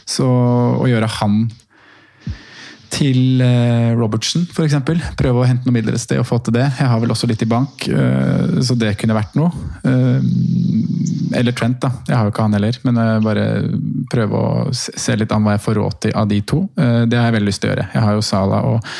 Så 0.05 0.29
å 0.29 0.85
gjøre 0.89 1.09
han 1.17 1.47
til 2.93 3.41
eh, 3.41 3.91
Robertson, 3.97 4.45
f.eks. 4.49 4.75
Prøve 5.17 5.41
å 5.41 5.47
hente 5.47 5.65
noen 5.65 5.79
midler 5.79 5.97
et 5.97 6.03
sted 6.03 6.21
og 6.21 6.27
få 6.29 6.39
til 6.43 6.55
det. 6.57 6.65
Jeg 6.77 6.89
har 6.91 7.01
vel 7.01 7.13
også 7.13 7.29
litt 7.29 7.41
i 7.45 7.49
bank, 7.49 7.87
eh, 7.89 8.59
så 8.65 8.77
det 8.79 8.93
kunne 9.01 9.17
vært 9.17 9.37
noe. 9.39 9.49
Eh, 9.87 10.27
eller 11.39 11.55
Trent, 11.57 11.79
da. 11.81 11.89
Jeg 12.07 12.17
har 12.17 12.27
jo 12.27 12.33
ikke 12.33 12.45
han 12.45 12.57
heller, 12.57 12.79
men 12.85 13.01
bare 13.25 13.45
prøve 14.11 14.39
å 14.39 14.73
se 14.73 15.15
litt 15.17 15.33
an 15.33 15.45
hva 15.45 15.55
jeg 15.55 15.63
får 15.65 15.79
råd 15.79 15.99
til 16.05 16.17
av 16.19 16.27
de 16.29 16.41
to. 16.45 16.59
Det 16.77 17.17
har 17.17 17.29
jeg 17.29 17.37
veldig 17.39 17.49
lyst 17.49 17.63
til 17.63 17.71
å 17.71 17.73
gjøre. 17.73 17.87
Jeg 17.95 18.05
har 18.05 18.17
jo 18.17 18.25
Sala 18.25 18.59
og, 18.69 18.91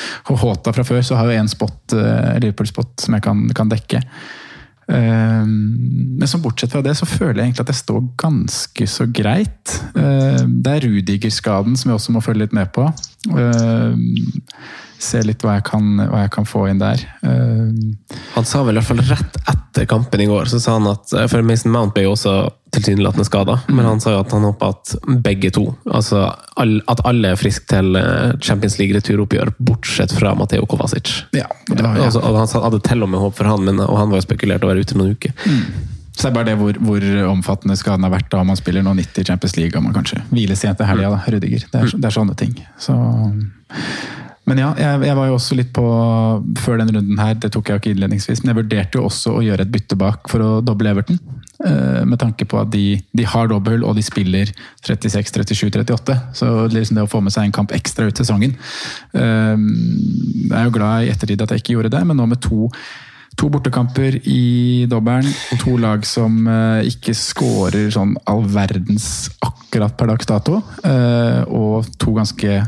Håta 0.43 0.73
fra 0.73 0.86
før, 0.88 1.03
så 1.06 1.19
har 1.19 1.29
jeg 1.29 1.43
én 1.43 1.51
spot, 1.51 1.93
Liverpool-spot 2.41 3.06
som 3.06 3.13
jeg 3.13 3.23
kan, 3.23 3.45
kan 3.53 3.69
dekke. 3.69 4.01
Men 4.89 6.25
som 6.27 6.41
bortsett 6.43 6.73
fra 6.73 6.82
det, 6.84 6.95
så 6.97 7.06
føler 7.08 7.38
jeg 7.38 7.51
egentlig 7.51 7.67
at 7.67 7.71
jeg 7.71 7.82
står 7.84 8.01
ganske 8.19 8.88
så 8.89 9.08
greit. 9.13 9.75
Det 9.93 10.73
er 10.73 10.88
Rudiger-skaden 10.89 11.77
som 11.77 11.93
jeg 11.93 12.01
også 12.01 12.17
må 12.17 12.25
følge 12.25 12.47
litt 12.47 12.58
med 12.58 12.73
på. 12.73 12.89
Se 15.04 15.20
litt 15.24 15.44
hva 15.44 15.58
jeg 15.58 15.66
kan, 15.68 15.88
hva 16.00 16.24
jeg 16.24 16.32
kan 16.32 16.46
få 16.48 16.66
inn 16.72 16.80
der. 16.80 17.02
Han 17.24 18.46
sa 18.48 18.64
vel 18.64 18.78
i 18.78 18.80
hvert 18.80 18.88
fall 18.88 19.04
rett 19.10 19.40
etter 19.52 19.88
kampen 19.90 20.22
i 20.24 20.28
går, 20.30 20.48
så 20.52 20.62
sa 20.64 20.78
han 20.78 20.88
at 20.92 21.12
For 21.32 21.44
Mason 21.44 21.74
Mount 21.74 21.96
ble 21.96 22.06
jo 22.06 22.14
også 22.16 22.36
tilsynelatende 22.74 23.26
skada, 23.28 23.60
men 23.70 23.86
han 23.86 24.00
sa 24.02 24.16
jo 24.16 24.22
at 24.24 24.32
han 24.34 24.48
håpa 24.48 24.72
at 24.74 24.96
begge 25.26 25.52
to, 25.54 25.68
altså 25.86 26.24
at 26.58 27.04
alle 27.06 27.34
er 27.34 27.38
friske 27.38 27.68
til 27.70 27.98
Champions 28.42 28.80
League-returoppgjør, 28.80 29.52
bortsett 29.60 30.16
fra 30.16 30.34
Mateo 30.40 30.66
Kovacic. 30.70 31.12
Ja, 31.38 31.50
det 31.68 31.84
var, 31.84 32.00
ja. 32.00 32.08
Altså, 32.08 32.24
han 32.24 32.66
hadde 32.70 32.82
til 32.88 33.06
og 33.06 33.12
med 33.12 33.22
håp 33.22 33.36
for 33.38 33.52
han, 33.52 33.68
men, 33.68 33.84
og 33.84 34.00
han 34.00 34.10
var 34.14 34.24
jo 34.24 34.26
spekulert 34.26 34.66
å 34.66 34.72
være 34.72 34.88
ute 34.88 34.98
noen 34.98 35.14
uker. 35.18 35.36
Mm. 35.46 35.92
Så 36.13 36.28
det 36.28 36.30
er 36.30 36.36
bare 36.38 36.49
det 36.52 36.58
hvor, 36.60 36.78
hvor, 36.78 37.06
omfattende 37.32 37.78
skaden 37.80 38.06
har 38.06 38.13
vært 38.13 38.30
da 38.32 38.43
man 38.45 38.58
spiller 38.60 38.86
nå 38.86 38.93
90 38.99 39.26
Champions 39.28 39.56
League 39.58 39.78
og 39.78 39.86
man 39.88 39.95
kanskje 39.95 40.21
hviler 40.30 40.58
sent 40.60 40.78
til 40.78 40.89
helga. 40.89 41.15
Rudiger. 41.26 41.65
Det 41.71 41.80
er, 41.80 41.93
det 41.95 42.10
er, 42.10 42.13
sånne 42.13 42.36
ting. 42.38 42.54
Så, 42.78 42.93
men 44.49 44.60
ja, 44.60 44.73
jeg, 44.78 44.99
jeg, 45.08 45.15
var 45.17 45.30
jo 45.30 45.38
også 45.38 45.56
litt 45.58 45.71
på 45.73 45.86
før 46.62 46.82
den 46.82 46.91
runden 46.93 47.21
her, 47.21 47.38
det 47.39 47.54
tok 47.56 47.71
jeg 47.71 47.82
ikke 47.82 47.93
innledningsvis, 47.93 48.43
men 48.43 48.52
jeg 48.52 48.60
vurderte 48.60 48.99
jo 48.99 49.06
også 49.08 49.38
å 49.39 49.43
gjøre 49.45 49.65
et 49.65 49.71
bytte 49.73 49.97
bak 49.99 50.28
for 50.32 50.43
å 50.43 50.49
doble 50.65 50.91
Everton. 50.91 51.19
Uh, 51.63 52.04
med 52.10 52.19
tanke 52.19 52.43
på 52.49 52.58
at 52.60 52.71
de, 52.73 52.97
de 53.15 53.26
har 53.30 53.47
dobbel, 53.47 53.86
og 53.88 53.95
de 53.95 54.04
spiller 54.04 54.52
36, 54.84 55.32
37, 55.47 55.71
38. 55.80 56.17
Så 56.36 56.52
liksom 56.73 56.99
det 56.99 57.08
å 57.08 57.10
få 57.10 57.23
med 57.23 57.34
seg 57.34 57.47
en 57.47 57.56
kamp 57.56 57.71
ekstra 57.73 58.10
ut 58.10 58.19
sesongen 58.19 58.58
Jeg 59.13 60.58
er 60.58 60.65
jo 60.67 60.73
glad 60.76 61.06
i 61.06 61.12
ettertid 61.13 61.41
at 61.45 61.54
jeg 61.54 61.63
ikke 61.63 61.78
gjorde 61.78 61.93
det, 61.95 62.04
men 62.10 62.19
nå 62.19 62.28
med 62.30 62.43
to 62.43 62.67
To 63.39 63.50
bortekamper 63.50 64.19
i 64.30 64.86
dobbelen. 64.89 65.28
To 65.63 65.78
lag 65.82 66.06
som 66.06 66.43
uh, 66.46 66.86
ikke 66.86 67.15
skårer 67.17 67.89
sånn 67.93 68.13
all 68.30 68.46
verdens 68.46 69.32
akkurat 69.43 69.96
per 69.98 70.12
dags 70.13 70.30
dato. 70.30 70.62
Uh, 70.86 71.41
og 71.50 71.89
to 72.02 72.13
ganske 72.17 72.62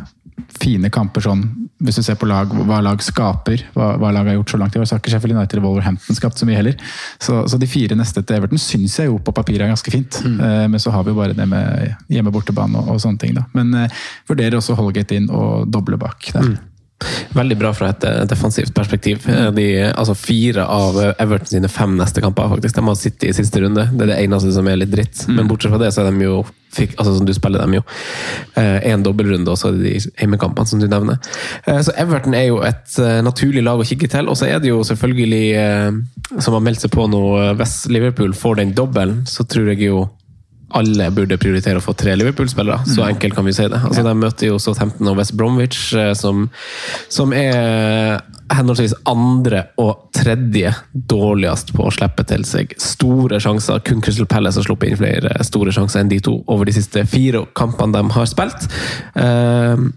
fine 0.56 0.89
kamper 0.93 1.23
sånn, 1.25 1.43
hvis 1.84 1.99
du 1.99 2.04
ser 2.06 2.17
på 2.19 2.28
lag, 2.30 2.51
hva 2.67 2.80
lag 2.84 3.01
skaper, 3.04 3.62
hva, 3.75 3.93
hva 4.01 4.12
lag 4.15 4.30
har 4.30 4.38
gjort 4.39 4.54
så 4.56 4.60
langt 4.60 4.75
i 4.75 4.82
år. 4.82 4.88
Så 4.88 4.95
har 4.95 5.04
ikke 5.04 5.13
Sheffield 5.13 5.38
United 5.38 5.62
og 5.62 5.67
Wolverhampton 5.67 6.17
skapt 6.17 6.41
så 6.41 6.47
mye 6.49 6.60
heller. 6.60 6.78
Så, 7.21 7.43
så 7.51 7.60
de 7.62 7.69
fire 7.69 7.97
neste 7.99 8.23
til 8.23 8.39
Everton 8.39 8.62
syns 8.62 8.97
jeg 8.99 9.12
jo 9.12 9.19
på 9.21 9.36
papiret 9.36 9.67
er 9.67 9.73
ganske 9.73 9.93
fint. 9.93 10.21
Mm. 10.25 10.38
Uh, 10.41 10.65
men 10.73 10.82
så 10.82 10.93
har 10.95 11.06
vi 11.06 11.13
jo 11.13 11.19
bare 11.19 11.38
det 11.38 11.49
med 11.51 11.93
hjemme-bortebane 12.12 12.82
og, 12.82 12.95
og, 12.95 13.04
sånne 13.04 13.21
ting. 13.21 13.36
da. 13.38 13.45
Men 13.58 13.91
vurderer 14.30 14.58
også 14.58 14.78
Holgate 14.80 15.19
inn 15.19 15.30
og 15.30 15.69
doble 15.71 15.99
bak 16.01 16.32
der. 16.34 16.56
Mm. 16.56 16.63
Veldig 17.36 17.58
bra 17.60 17.73
fra 17.75 17.89
et 17.91 18.03
eh, 18.08 18.21
defensivt 18.29 18.71
perspektiv. 18.75 19.25
Eh, 19.29 19.49
de, 19.55 19.65
altså 19.91 20.15
Fire 20.15 20.63
av 20.71 20.97
Everton 21.12 21.51
sine 21.51 21.71
fem 21.71 21.97
neste 21.99 22.23
kamper 22.23 22.47
faktisk, 22.53 22.77
de 22.77 22.86
har 22.88 22.99
sittet 22.99 23.27
i 23.29 23.34
siste 23.36 23.62
runde. 23.63 23.89
Det 23.91 24.05
er 24.05 24.13
det 24.13 24.19
eneste 24.23 24.53
som 24.55 24.69
er 24.71 24.79
litt 24.79 24.93
dritt. 24.93 25.25
Mm. 25.27 25.36
Men 25.39 25.49
bortsett 25.51 25.73
fra 25.73 25.81
det, 25.81 25.91
så 25.91 26.05
er 26.05 26.12
de 26.12 26.29
jo 26.29 26.39
fikk, 26.75 26.95
altså 26.95 27.17
som 27.17 27.27
du 27.27 27.31
spiller 27.36 27.62
dem 27.63 27.77
jo 27.77 27.81
én 28.60 28.97
eh, 28.97 29.03
dobbeltrunde, 29.03 29.51
og 29.51 29.60
så 29.60 29.71
det 29.75 29.84
de 29.84 29.93
hjemmekampene 29.99 30.71
som 30.71 30.81
du 30.81 30.88
nevner. 30.91 31.19
Så 31.67 31.93
Everton 31.99 32.36
er 32.36 32.49
jo 32.49 32.60
et 32.67 32.97
naturlig 33.23 33.63
lag 33.63 33.79
å 33.79 33.88
kikke 33.88 34.10
til. 34.12 34.31
Og 34.31 34.39
så 34.39 34.49
er 34.49 34.60
det 34.63 34.71
jo 34.71 34.81
selvfølgelig, 34.88 35.45
som 36.39 36.55
har 36.55 36.63
meldt 36.63 36.84
seg 36.84 36.95
på 36.95 37.08
nå, 37.12 37.23
hvis 37.60 37.81
Liverpool 37.91 38.36
får 38.36 38.62
den 38.62 38.75
dobbelen, 38.75 39.23
så 39.29 39.47
tror 39.47 39.71
jeg 39.73 39.89
jo 39.89 40.05
alle 40.75 41.09
burde 41.15 41.38
prioritere 41.39 41.79
å 41.79 41.83
få 41.83 41.95
tre 41.97 42.15
Liverpool-spillere. 42.19 42.83
Så 42.88 43.01
mm. 43.01 43.07
enkelt 43.13 43.38
kan 43.38 43.47
vi 43.47 43.55
si 43.55 43.67
det. 43.71 43.79
Altså, 43.79 44.01
ja. 44.01 44.07
De 44.09 44.15
møter 44.19 44.49
jo 44.49 44.59
Southampton 44.61 45.11
og 45.11 45.19
West 45.19 45.35
Bromwich, 45.39 45.81
eh, 45.95 46.11
som, 46.17 46.47
som 47.11 47.33
er 47.35 48.21
henholdsvis 48.53 48.93
andre 49.09 49.63
og 49.81 50.09
tredje 50.15 50.71
dårligst 50.93 51.73
på 51.75 51.88
å 51.88 51.93
slippe 51.93 52.25
til 52.29 52.45
seg 52.47 52.75
store 52.81 53.39
sjanser. 53.41 53.81
Kun 53.88 54.03
Crystal 54.05 54.29
Palace 54.29 54.61
har 54.61 54.67
sluppet 54.67 54.91
inn 54.91 54.99
flere 54.99 55.33
store 55.47 55.73
sjanser 55.75 56.03
enn 56.03 56.11
de 56.11 56.21
to 56.23 56.38
over 56.51 56.67
de 56.67 56.75
siste 56.75 57.05
fire 57.09 57.45
kampene 57.57 57.95
de 57.95 58.17
har 58.17 58.29
spilt. 58.29 58.67
Uh, 59.17 59.89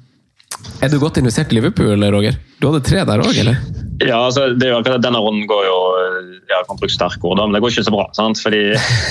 er 0.82 0.92
du 0.92 0.98
godt 1.02 1.18
investert 1.20 1.52
i 1.52 1.58
Liverpool, 1.58 2.04
Roger? 2.12 2.38
Du 2.58 2.70
hadde 2.70 2.84
tre 2.86 3.04
der 3.06 3.22
òg, 3.22 3.34
eller? 3.42 3.58
Ja, 3.98 4.20
altså, 4.28 4.52
det 4.54 4.68
er 4.68 4.76
jo 4.76 4.78
akkurat 4.78 5.02
denne 5.02 5.18
runden 5.22 5.48
går 5.50 5.64
jo 5.66 5.78
ja, 6.48 6.60
kan 6.66 6.78
bruke 6.78 6.92
sterke 6.92 7.26
ord, 7.26 7.40
men 7.40 7.56
det 7.56 7.60
går 7.62 7.72
ikke 7.72 7.86
så 7.88 7.94
bra. 7.94 8.04
sant? 8.16 8.40
Fordi 8.42 8.60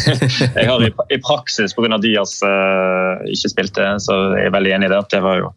jeg 0.58 0.68
har 0.70 0.84
i, 0.84 0.92
i 1.14 1.20
praksis 1.24 1.76
pga. 1.76 2.00
Diaz 2.02 2.38
uh, 2.46 3.24
ikke 3.32 3.52
spilt 3.52 3.76
det, 3.78 3.88
så 4.06 4.16
jeg 4.38 4.50
er 4.50 4.54
veldig 4.56 4.74
enig 4.78 4.90
i 4.90 4.94
det. 4.94 5.00
at 5.02 5.12
det 5.14 5.22
var 5.26 5.42
jo 5.42 5.52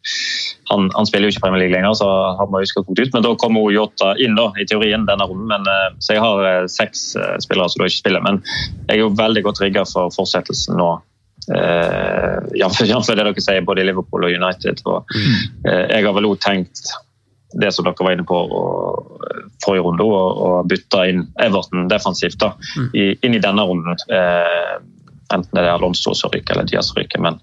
han, 0.71 0.87
han, 0.95 1.07
spiller 1.09 1.29
jo 1.29 1.35
ikke 1.35 1.45
Premier 1.45 1.65
League 1.65 1.75
lenger, 1.75 1.97
så 1.99 2.09
han 2.39 2.51
må 2.53 2.63
huske 2.63 2.85
ut. 2.87 3.01
Men 3.15 3.27
da 3.27 3.35
kommer 3.39 3.73
Jota 3.75 4.13
inn 4.23 4.39
da, 4.39 4.49
i 4.61 4.67
teorien 4.69 5.07
denne 5.09 5.27
runden. 5.27 5.49
Men, 5.51 5.67
uh, 5.69 5.99
så 6.03 6.17
jeg 6.17 6.25
har 6.25 6.43
uh, 6.47 6.67
seks 6.71 7.13
spillere 7.45 7.71
som 7.71 7.83
da 7.83 7.91
ikke 7.91 8.03
spiller. 8.03 8.27
Men 8.27 8.43
jeg 8.89 8.99
er 8.99 9.05
jo 9.05 9.15
veldig 9.19 9.47
godt 9.47 9.63
rigga 9.65 9.87
for 9.89 10.13
fortsettelsen 10.15 10.79
nå. 10.81 10.93
Uh, 11.51 12.45
Jf. 12.55 12.77
det 13.09 13.17
dere 13.19 13.43
sier 13.43 13.65
både 13.67 13.83
i 13.83 13.87
Liverpool 13.89 14.27
og 14.29 14.31
United. 14.31 14.83
Og, 14.87 15.09
jeg 15.65 16.05
har 16.05 16.13
vel 16.15 16.29
òg 16.29 16.37
tenkt 16.45 16.93
det 17.59 17.73
som 17.75 17.87
dere 17.89 18.07
var 18.07 18.15
inne 18.15 18.27
på 18.29 18.37
og, 18.39 19.25
forrige 19.65 19.83
runde, 19.83 20.07
og, 20.07 20.69
bytte 20.71 21.03
inn 21.11 21.25
Everton 21.43 21.89
defensivt 21.91 22.39
da, 22.43 22.53
mm. 22.77 22.89
i, 22.95 23.07
inn 23.27 23.35
i 23.35 23.43
denne 23.43 23.65
runden. 23.67 23.99
Uh, 24.13 24.79
enten 25.35 25.57
det 25.57 25.65
er 25.65 25.73
Alonso 25.73 26.15
som 26.15 26.31
ryker 26.35 26.55
eller 26.55 26.69
Diaz 26.71 26.93
som 26.93 27.01
ryker. 27.01 27.23
Men 27.23 27.41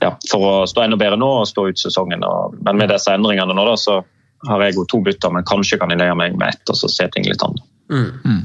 ja, 0.00 0.12
for 0.30 0.48
å 0.48 0.54
stå 0.68 0.84
enda 0.84 0.98
bedre 1.00 1.18
nå 1.20 1.28
og 1.42 1.48
stå 1.48 1.68
ut 1.70 1.80
sesongen. 1.80 2.24
Og, 2.24 2.56
men 2.64 2.80
med 2.80 2.92
disse 2.92 3.12
endringene 3.12 3.56
nå, 3.56 3.68
da, 3.68 3.76
så 3.80 4.00
har 4.46 4.64
jeg 4.64 4.76
jo 4.76 4.84
to 4.90 5.00
bytter, 5.04 5.32
men 5.32 5.46
kanskje 5.48 5.78
kan 5.80 5.92
jeg 5.92 6.00
leie 6.02 6.16
meg 6.18 6.36
med 6.36 6.54
ett 6.54 6.72
og 6.72 6.78
så 6.78 6.90
se 6.92 7.08
ting 7.12 7.26
litt 7.28 7.42
annet. 7.44 7.64
Mm. 7.90 8.42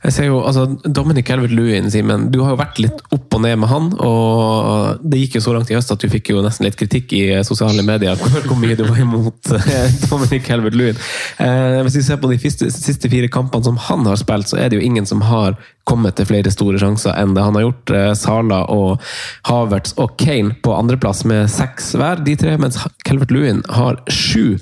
Jeg 0.00 0.14
ser 0.16 0.28
jo, 0.30 0.38
altså, 0.48 0.62
Dominic 0.88 1.28
Helvert-Lewin, 1.28 1.90
Simen, 1.92 2.30
du 2.32 2.38
har 2.40 2.54
jo 2.54 2.60
vært 2.60 2.78
litt 2.80 3.02
opp 3.12 3.34
og 3.36 3.42
ned 3.44 3.58
med 3.60 3.68
han. 3.68 3.90
og 4.00 5.02
Det 5.04 5.18
gikk 5.20 5.36
jo 5.36 5.42
så 5.44 5.52
langt 5.52 5.68
i 5.68 5.76
høst 5.76 5.92
at 5.92 6.00
du 6.00 6.08
fikk 6.08 6.30
jo 6.32 6.40
nesten 6.44 6.64
litt 6.64 6.78
kritikk 6.80 7.12
i 7.18 7.24
sosiale 7.44 7.84
medier 7.84 8.16
hvor 8.48 8.56
mye 8.60 8.78
du 8.78 8.86
var 8.86 9.02
imot 9.02 9.50
eh, 9.58 9.98
Dominic 10.06 10.48
Helvert-Lewin. 10.48 10.96
Eh, 11.44 11.80
hvis 11.84 11.98
vi 12.00 12.06
ser 12.06 12.22
på 12.22 12.30
de 12.32 12.40
siste, 12.40 12.70
siste, 12.72 13.12
fire 13.12 13.28
kampene 13.32 13.68
som 13.68 13.76
han 13.90 14.08
har 14.08 14.16
spilt, 14.20 14.48
så 14.48 14.62
er 14.62 14.72
det 14.72 14.80
jo 14.80 14.88
ingen 14.88 15.08
som 15.08 15.20
har 15.28 15.58
kommet 15.90 16.16
til 16.16 16.28
flere 16.30 16.52
store 16.54 16.80
sjanser 16.80 17.12
enn 17.20 17.36
det 17.36 17.44
han 17.44 17.60
har 17.60 17.68
gjort. 17.68 17.94
Eh, 17.98 18.08
Sala 18.16 18.62
og 18.72 19.04
Havertz 19.50 19.98
og 20.00 20.16
Kane 20.22 20.56
på 20.64 20.78
andreplass 20.78 21.26
med 21.28 21.44
seks 21.52 21.92
hver, 22.00 22.24
de 22.24 22.38
tre, 22.40 22.56
mens 22.62 22.80
Helvert-Lewin 23.04 23.66
har 23.76 24.00
sju. 24.08 24.56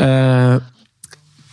Eh, 0.00 0.56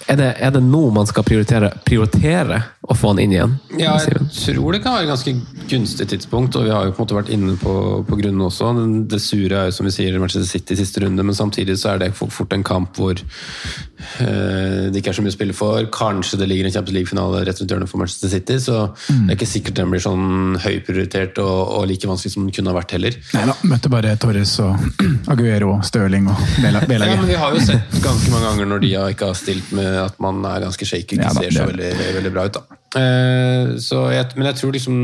er 0.05 0.19
det, 0.19 0.31
er 0.37 0.51
det 0.53 0.61
nå 0.61 0.83
man 0.93 1.07
skal 1.09 1.25
prioritere, 1.25 1.71
prioritere 1.85 2.61
å 2.85 2.93
få 2.93 3.13
han 3.13 3.21
inn 3.23 3.33
igjen? 3.33 3.53
Ja, 3.79 3.95
jeg 3.97 4.27
tror 4.29 4.75
det 4.75 4.83
kan 4.83 4.93
være 4.93 5.07
et 5.07 5.11
ganske 5.11 5.33
gunstig 5.65 6.05
tidspunkt, 6.11 6.57
og 6.59 6.67
vi 6.67 6.73
har 6.73 6.85
jo 6.85 6.93
på 6.93 7.01
en 7.01 7.07
måte 7.07 7.17
vært 7.17 7.31
inne 7.33 7.55
på, 7.57 7.73
på 8.05 8.19
grunnen 8.19 8.45
også. 8.45 8.69
Det 9.09 9.19
sure 9.23 9.63
er 9.63 9.71
jo 9.71 9.75
som 9.79 9.89
vi 9.89 9.93
sier 9.95 10.19
Manchester 10.21 10.45
City 10.45 10.75
i 10.75 10.79
siste 10.83 11.01
runde, 11.01 11.25
men 11.25 11.37
samtidig 11.37 11.77
så 11.81 11.95
er 11.95 12.03
det 12.03 12.11
fort 12.15 12.53
en 12.53 12.65
kamp 12.65 12.99
hvor 12.99 13.17
øh, 13.17 14.91
det 14.91 15.01
ikke 15.01 15.13
er 15.13 15.17
så 15.17 15.25
mye 15.25 15.33
å 15.33 15.37
spille 15.37 15.57
for. 15.57 15.89
Kanskje 15.95 16.39
det 16.41 16.49
ligger 16.51 16.69
en 16.69 16.75
Champions 16.75 16.99
League-finale 16.99 17.41
rett 17.49 17.63
rundt 17.63 17.73
hjørnet 17.73 17.91
for 17.91 18.03
Manchester 18.03 18.33
City, 18.35 18.59
så 18.61 18.77
mm. 18.91 19.25
det 19.25 19.33
er 19.33 19.39
ikke 19.39 19.49
sikkert 19.55 19.79
den 19.81 19.95
blir 19.95 20.05
sånn 20.05 20.59
høyprioritert 20.61 21.41
og, 21.41 21.57
og 21.79 21.89
like 21.89 22.11
vanskelig 22.11 22.35
som 22.35 22.45
den 22.45 22.53
kunne 22.53 22.73
ha 22.73 22.77
vært 22.77 22.93
heller. 22.99 23.17
Nei 23.33 23.47
da, 23.49 23.57
møtte 23.65 23.93
bare 23.93 24.13
Torres 24.21 24.53
og 24.61 24.77
Aguero, 25.33 25.79
Stirling 25.89 26.29
og 26.29 26.45
Bela. 26.61 26.85
Ja, 26.85 27.17
men 27.17 27.27
vi 27.31 27.41
har 27.41 27.57
jo 27.57 27.65
sett 27.65 27.99
ganske 28.05 28.29
mange 28.29 28.51
ganger 28.51 28.73
når 28.75 28.85
de 28.85 28.93
ikke 29.15 29.33
har 29.33 29.37
stilt 29.39 29.73
med 29.75 29.94
at 30.01 30.17
man 30.23 30.43
er 30.47 30.65
ganske 30.65 30.87
shaky, 30.87 31.17
ikke 31.17 31.29
ja, 31.29 31.35
ser 31.37 31.53
så 31.55 31.69
veldig, 31.69 31.91
veldig, 32.19 32.33
bra 32.33 32.47
ut. 32.49 32.57
da. 32.57 32.79
Eh, 32.95 33.73
jeg, 33.75 34.27
men 34.37 34.47
jeg 34.47 34.55
tror 34.55 34.71
liksom 34.71 34.99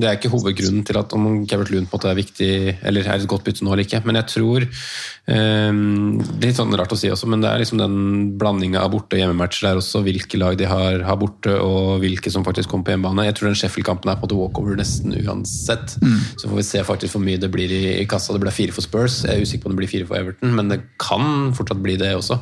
det 0.00 0.08
er 0.08 0.16
ikke 0.16 0.30
hovedgrunnen 0.32 0.86
til 0.88 0.96
at 0.96 1.12
om 1.12 1.42
Cavert 1.48 1.72
måte 1.90 2.08
er 2.08 2.16
viktig, 2.16 2.48
eller 2.86 3.04
er 3.04 3.20
et 3.20 3.28
godt 3.28 3.44
bytte 3.44 3.66
nå 3.66 3.74
eller 3.74 3.84
ikke. 3.84 4.00
Men 4.08 4.18
jeg 4.22 4.30
tror 4.32 4.64
eh, 4.64 5.72
Det 5.76 6.40
er 6.40 6.48
litt 6.48 6.60
sånn 6.60 6.76
rart 6.78 6.94
å 6.94 6.98
si 6.98 7.10
også, 7.12 7.28
men 7.28 7.44
det 7.44 7.50
er 7.50 7.60
liksom 7.60 7.82
den 7.82 7.98
blandinga 8.40 8.80
av 8.84 8.94
borte- 8.94 9.18
og 9.18 9.22
hjemmematcher 9.22 9.68
der 9.68 9.82
også. 9.82 10.02
Hvilke 10.06 10.40
lag 10.40 10.56
de 10.60 10.68
har, 10.70 11.02
har, 11.04 11.20
borte, 11.20 11.52
og 11.60 12.00
hvilke 12.04 12.32
som 12.32 12.46
faktisk 12.46 12.72
kommer 12.72 12.88
på 12.88 12.96
hjemmebane. 12.96 13.28
Jeg 13.28 13.38
tror 13.38 13.50
den 13.50 13.60
Sheffield-kampen 13.60 14.12
er 14.12 14.16
på 14.20 14.24
en 14.24 14.30
måte 14.30 14.40
walkover 14.40 14.80
nesten 14.80 15.16
uansett. 15.20 15.98
Mm. 16.00 16.20
Så 16.40 16.48
får 16.48 16.60
vi 16.62 16.68
se 16.70 16.86
faktisk 16.88 17.18
hvor 17.18 17.26
mye 17.26 17.40
det 17.42 17.52
blir 17.52 17.72
i, 17.72 17.84
i 18.00 18.06
kassa. 18.08 18.36
Det 18.36 18.44
ble 18.44 18.54
fire 18.54 18.76
for 18.76 18.86
Spurs. 18.86 19.22
Jeg 19.26 19.36
er 19.36 19.44
usikker 19.44 19.66
på 19.66 19.72
om 19.72 19.76
det 19.76 19.84
blir 19.84 19.92
fire 19.92 20.08
for 20.08 20.20
Everton, 20.20 20.56
men 20.56 20.72
det 20.72 20.84
kan 21.02 21.52
fortsatt 21.56 21.84
bli 21.84 21.98
det 22.00 22.14
også. 22.16 22.40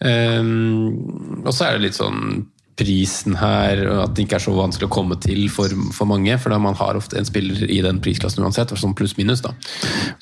Um, 0.00 1.42
og 1.44 1.52
så 1.52 1.66
er 1.66 1.76
det 1.76 1.88
litt 1.88 1.98
sånn 1.98 2.48
prisen 2.80 3.34
her, 3.36 3.82
at 4.04 4.14
det 4.16 4.24
ikke 4.24 4.38
er 4.38 4.44
så 4.44 4.54
vanskelig 4.56 4.88
å 4.88 4.92
komme 4.92 5.16
til 5.20 5.48
for, 5.52 5.72
for 5.92 6.08
mange. 6.08 6.36
For 6.40 6.54
man 6.62 6.76
har 6.78 6.98
ofte 6.98 7.18
en 7.20 7.28
spiller 7.28 7.66
i 7.68 7.80
den 7.84 8.00
prisklassen 8.02 8.44
uansett, 8.44 8.72
sånn 8.78 8.94
pluss-minus. 8.96 9.42
da. 9.44 9.52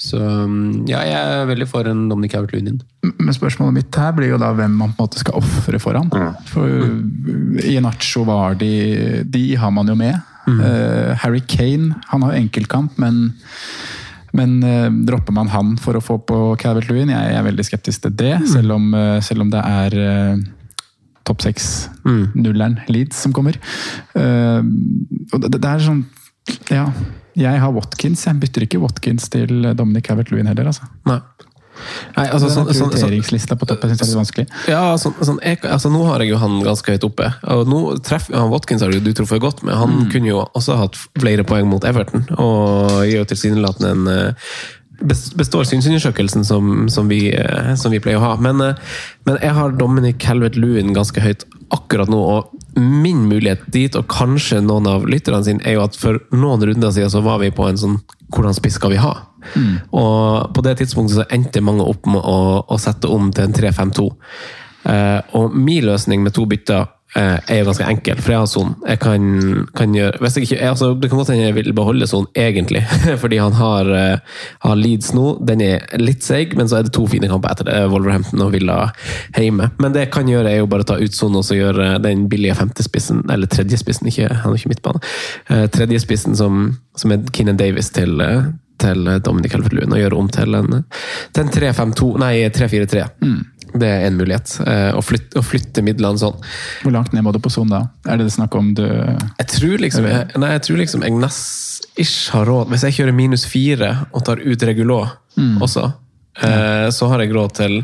Så 0.01 0.19
ja, 0.91 1.05
jeg 1.07 1.19
er 1.19 1.51
veldig 1.51 1.69
for 1.71 1.89
en 1.91 2.07
Dominic 2.11 2.35
Calvert-Lewin. 2.35 2.81
Men 3.13 3.37
spørsmålet 3.37 3.79
mitt 3.79 4.01
her 4.01 4.17
blir 4.17 4.33
jo 4.33 4.41
da 4.43 4.51
hvem 4.59 4.75
man 4.81 4.97
på 4.97 5.05
en 5.05 5.07
måte 5.07 5.23
skal 5.23 5.39
ofre 5.39 5.83
foran. 5.83 6.11
Mm. 6.11 6.35
For 6.51 7.63
Inacho 7.69 8.25
Vardi, 8.29 8.75
de 9.29 9.45
har 9.61 9.75
man 9.75 9.93
jo 9.93 9.99
med. 9.99 10.19
Mm. 10.49 10.59
Uh, 10.65 11.15
Harry 11.23 11.45
Kane, 11.45 11.93
han 12.09 12.25
har 12.27 12.39
enkeltkamp, 12.41 12.99
men 12.99 13.29
men 14.37 14.59
eh, 14.67 14.89
dropper 15.09 15.35
man 15.37 15.51
han 15.53 15.77
for 15.81 15.99
å 15.99 16.05
få 16.05 16.19
på 16.29 16.39
Calvert 16.61 16.91
Lewin? 16.91 17.13
Jeg, 17.13 17.33
jeg 17.33 17.41
er 17.41 17.47
veldig 17.47 17.67
skeptisk 17.67 18.05
til 18.05 18.17
det, 18.19 18.35
mm. 18.43 18.49
selv, 18.53 18.75
om, 18.77 18.89
uh, 18.95 19.19
selv, 19.25 19.45
om, 19.47 19.53
det 19.53 19.63
er 19.65 19.99
eh, 20.03 20.43
topp 21.29 21.45
seks-nulleren 21.45 22.79
mm. 22.81 22.85
Leeds 22.93 23.23
som 23.25 23.35
kommer. 23.37 23.59
og 24.17 25.41
det, 25.45 25.59
det, 25.59 25.65
er 25.69 25.83
sånn 25.85 26.05
Ja, 26.73 26.87
jeg 27.39 27.61
har 27.61 27.75
Watkins. 27.75 28.25
Jeg 28.25 28.41
bytter 28.41 28.65
ikke 28.65 28.81
Watkins 28.81 29.29
til 29.33 29.71
Dominic 29.77 30.09
Calvert 30.09 30.33
Lewin 30.33 30.49
heller, 30.49 30.71
altså. 30.73 30.89
Nei. 31.09 31.21
Nei, 32.17 32.27
altså, 32.27 32.49
sånn, 32.53 32.71
sånn, 32.73 32.93
prioriteringslista 32.93 33.59
på 33.59 33.69
toppen 33.69 33.93
jeg 33.93 34.01
synes 34.01 34.11
det 34.11 34.17
er 34.17 34.23
vanskelig. 34.23 34.47
Ja, 34.71 34.83
sånn, 35.01 35.17
sånn, 35.25 35.43
jeg, 35.45 35.61
altså, 35.67 35.93
Nå 35.93 36.05
har 36.09 36.25
jeg 36.25 36.33
jo 36.33 36.41
han 36.43 36.59
ganske 36.65 36.95
høyt 36.95 37.07
oppe. 37.09 37.31
og 37.55 37.71
nå 37.71 37.83
treffer 38.07 38.39
han 38.39 38.51
Watkins 38.53 38.85
har 38.85 38.93
du 38.93 39.13
truffet 39.13 39.43
godt 39.43 39.63
med. 39.67 39.77
Han 39.79 40.05
mm. 40.05 40.09
kunne 40.15 40.33
jo 40.33 40.43
også 40.47 40.79
hatt 40.81 40.99
flere 41.19 41.47
poeng 41.49 41.69
mot 41.71 41.85
Everton, 41.89 42.27
og 42.39 43.03
gir 43.07 43.21
jo 43.21 43.29
tilsynelatende 43.29 43.95
en 43.95 44.11
eh, 44.13 44.51
består 45.01 45.65
synsundersøkelsen 45.65 46.45
som, 46.45 46.89
som, 46.91 47.09
vi, 47.09 47.31
eh, 47.31 47.75
som 47.79 47.93
vi 47.95 48.01
pleier 48.03 48.19
å 48.19 48.25
ha. 48.25 48.35
Men, 48.43 48.61
eh, 48.61 48.99
men 49.29 49.39
jeg 49.43 49.55
har 49.55 49.77
Dominic 49.79 50.19
Calvet 50.23 50.59
Lewin 50.59 50.95
ganske 50.97 51.23
høyt 51.23 51.47
akkurat 51.75 52.11
nå. 52.11 52.19
og 52.19 52.79
Min 52.79 53.27
mulighet 53.29 53.65
dit, 53.75 53.95
og 53.97 54.09
kanskje 54.11 54.61
noen 54.65 54.89
av 54.91 55.07
lytterne 55.09 55.45
sine, 55.47 55.65
er 55.67 55.79
jo 55.79 55.87
at 55.87 55.99
for 55.99 56.21
noen 56.35 56.67
runder 56.67 56.95
siden 56.95 57.13
så 57.15 57.23
var 57.25 57.43
vi 57.43 57.55
på 57.55 57.69
en 57.69 57.81
sånn 57.81 58.01
Hvordan 58.29 58.53
spiss 58.53 58.75
skal 58.77 58.93
vi 58.93 58.99
ha? 59.01 59.15
Mm. 59.55 59.75
Og 60.01 60.55
på 60.55 60.65
det 60.67 60.79
tidspunktet 60.81 61.21
så 61.21 61.29
endte 61.35 61.65
mange 61.65 61.87
opp 61.87 62.09
med 62.11 62.21
å, 62.23 62.39
å 62.69 62.81
sette 62.81 63.11
om 63.13 63.33
til 63.33 63.49
en 63.49 63.57
3-5-2. 63.57 64.09
Eh, 64.89 65.19
og 65.37 65.57
min 65.57 65.85
løsning 65.85 66.23
med 66.25 66.33
to 66.37 66.47
bytter 66.49 66.87
eh, 67.19 67.37
er 67.37 67.59
jo 67.61 67.67
ganske 67.67 67.87
enkel, 67.91 68.21
for 68.23 68.33
jeg 68.33 68.41
har 68.41 68.49
Son. 68.49 68.75
Jeg 68.87 69.01
kan, 69.03 69.25
kan 69.77 69.95
gjøre 69.97 70.31
jeg 70.31 70.47
ikke, 70.47 70.61
altså, 70.71 70.93
Det 70.95 71.11
kan 71.11 71.19
godt 71.21 71.33
hende 71.35 71.49
jeg 71.49 71.57
vil 71.59 71.73
beholde 71.77 72.07
Son, 72.09 72.29
egentlig, 72.39 72.85
fordi 73.23 73.41
han 73.43 73.57
har, 73.59 73.91
eh, 73.97 74.39
har, 74.65 74.79
Leeds 74.79 75.13
nå. 75.17 75.27
Den 75.49 75.65
er 75.65 75.85
litt 76.01 76.25
seig, 76.25 76.55
men 76.57 76.71
så 76.71 76.79
er 76.79 76.87
det 76.87 76.95
to 76.97 77.05
fine 77.11 77.29
kamper 77.31 77.53
etter 77.53 77.69
det. 77.69 77.81
Wolverhampton 77.93 78.47
og 78.47 78.55
Villa 78.55 78.79
hjemme. 79.37 79.73
Men 79.83 79.97
det 79.97 80.07
jeg 80.07 80.15
kan 80.15 80.31
gjøre, 80.31 80.53
er 80.53 80.63
jo 80.63 80.71
bare 80.71 80.87
å 80.87 80.91
ta 80.93 81.01
ut 81.01 81.17
Son 81.17 81.37
og 81.37 81.45
så 81.49 81.59
gjøre 81.59 81.97
den 82.05 82.29
billige 82.31 82.57
femtespissen, 82.59 83.27
eller 83.33 83.51
tredjespissen, 83.51 84.09
ikke, 84.09 84.31
han 84.45 84.55
er 84.55 84.63
ikke 84.63 84.73
midtbane. 84.73 85.05
Tredjespissen 85.75 86.39
som, 86.39 86.71
som 86.97 87.13
er 87.13 87.29
Keenan 87.35 87.61
Davis 87.61 87.91
til 87.97 88.23
til 88.79 89.09
Dominic 89.25 89.55
Helfertluen 89.57 89.95
og 89.95 90.01
gjøre 90.01 90.19
om 90.19 90.33
til 90.33 90.59
en, 90.59 90.83
til 91.35 91.45
en 91.45 91.55
3-5-2, 91.55 92.11
nei 92.23 92.35
3-4-3. 92.55 93.07
Mm. 93.25 93.39
Det 93.75 93.89
er 93.89 94.07
en 94.07 94.17
mulighet. 94.17 94.55
Eh, 94.65 94.91
å 94.97 95.03
flytte, 95.05 95.41
å 95.41 95.45
flytte, 95.45 95.83
midlene 95.85 96.21
sånn. 96.21 96.37
Hvor 96.83 96.95
langt 96.95 97.13
ned 97.13 97.25
må 97.27 97.35
du 97.35 97.41
på 97.43 97.53
sonen 97.53 97.75
da? 97.75 97.81
Er 98.09 98.21
det 98.21 98.29
det 98.29 98.37
snakk 98.37 98.55
om 98.57 98.71
du 98.77 98.87
Jeg 98.87 99.49
tror 99.53 99.83
liksom 99.83 100.07
jeg, 100.09 100.29
nei, 100.41 100.53
jeg, 100.55 100.65
tror 100.65 100.81
liksom 100.81 101.05
jeg 101.05 101.19
nest 101.19 101.89
ikke 101.99 102.37
har 102.37 102.49
råd 102.49 102.73
Hvis 102.73 102.87
jeg 102.87 102.97
kjører 102.99 103.17
minus 103.17 103.45
fire 103.49 103.91
og 104.13 104.25
tar 104.27 104.41
ut 104.41 104.65
regulå 104.65 105.03
mm. 105.37 105.59
også, 105.65 105.85
eh, 106.47 106.89
så 106.95 107.11
har 107.13 107.25
jeg 107.25 107.35
råd 107.37 107.61
til 107.61 107.79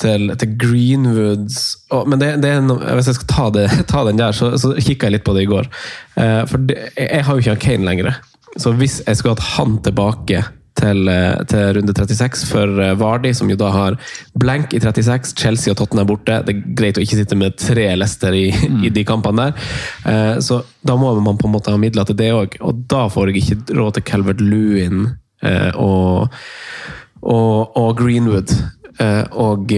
til, 0.00 0.32
til 0.40 0.54
Greenwoods 0.58 1.58
og, 1.94 2.08
Men 2.10 2.18
det, 2.18 2.30
det 2.42 2.50
er 2.50 2.64
no, 2.64 2.80
hvis 2.82 3.12
jeg 3.12 3.18
skal 3.20 3.30
ta, 3.30 3.44
det, 3.54 3.66
ta 3.92 4.02
den 4.08 4.18
der, 4.18 4.34
så, 4.34 4.54
så 4.58 4.72
kikka 4.74 5.06
jeg 5.06 5.18
litt 5.18 5.26
på 5.26 5.36
det 5.36 5.44
i 5.44 5.50
går. 5.50 5.68
Eh, 6.18 6.40
for 6.50 6.64
det, 6.66 6.78
jeg 6.98 7.26
har 7.28 7.36
jo 7.36 7.44
ikke 7.44 7.60
Kane 7.68 7.86
lenger. 7.86 8.16
Så 8.60 8.74
hvis 8.78 9.00
jeg 9.06 9.18
skulle 9.18 9.34
hatt 9.36 9.54
han 9.56 9.80
tilbake 9.84 10.44
til, 10.78 11.08
eh, 11.08 11.42
til, 11.48 11.72
runde 11.78 11.94
36 11.94 12.46
for 12.50 12.82
eh, 12.82 12.94
Vardi, 12.98 13.32
som 13.36 13.50
jo 13.50 13.58
da 13.58 13.70
har 13.74 13.96
blank 14.40 14.74
i 14.74 14.80
36. 14.82 15.34
Chelsea 15.38 15.72
og 15.72 15.78
Tottenham 15.78 16.08
borte. 16.10 16.40
Det 16.46 16.54
er 16.54 16.62
greit 16.78 16.98
å 16.98 17.04
ikke 17.04 17.20
sitte 17.20 17.38
med 17.38 17.56
tre 17.60 17.88
Lester 17.98 18.34
i, 18.36 18.48
mm. 18.50 18.82
i 18.88 18.92
de 18.94 19.06
kampene 19.06 19.48
der. 19.48 19.68
Eh, 20.10 20.36
så 20.44 20.62
da 20.82 20.98
må 21.00 21.14
man 21.20 21.38
på 21.40 21.48
en 21.48 21.56
måte 21.56 21.74
ha 21.74 21.80
midler 21.80 22.08
til 22.08 22.18
det 22.18 22.32
òg, 22.34 22.58
og 22.64 22.84
da 22.90 23.06
får 23.12 23.32
jeg 23.32 23.42
ikke 23.44 23.78
råd 23.78 23.98
til 23.98 24.08
Calvert 24.10 24.42
Lewin 24.42 25.06
og, 25.76 26.32
og, 27.20 27.74
og, 27.76 27.88
Greenwood. 27.98 28.54
og 29.36 29.72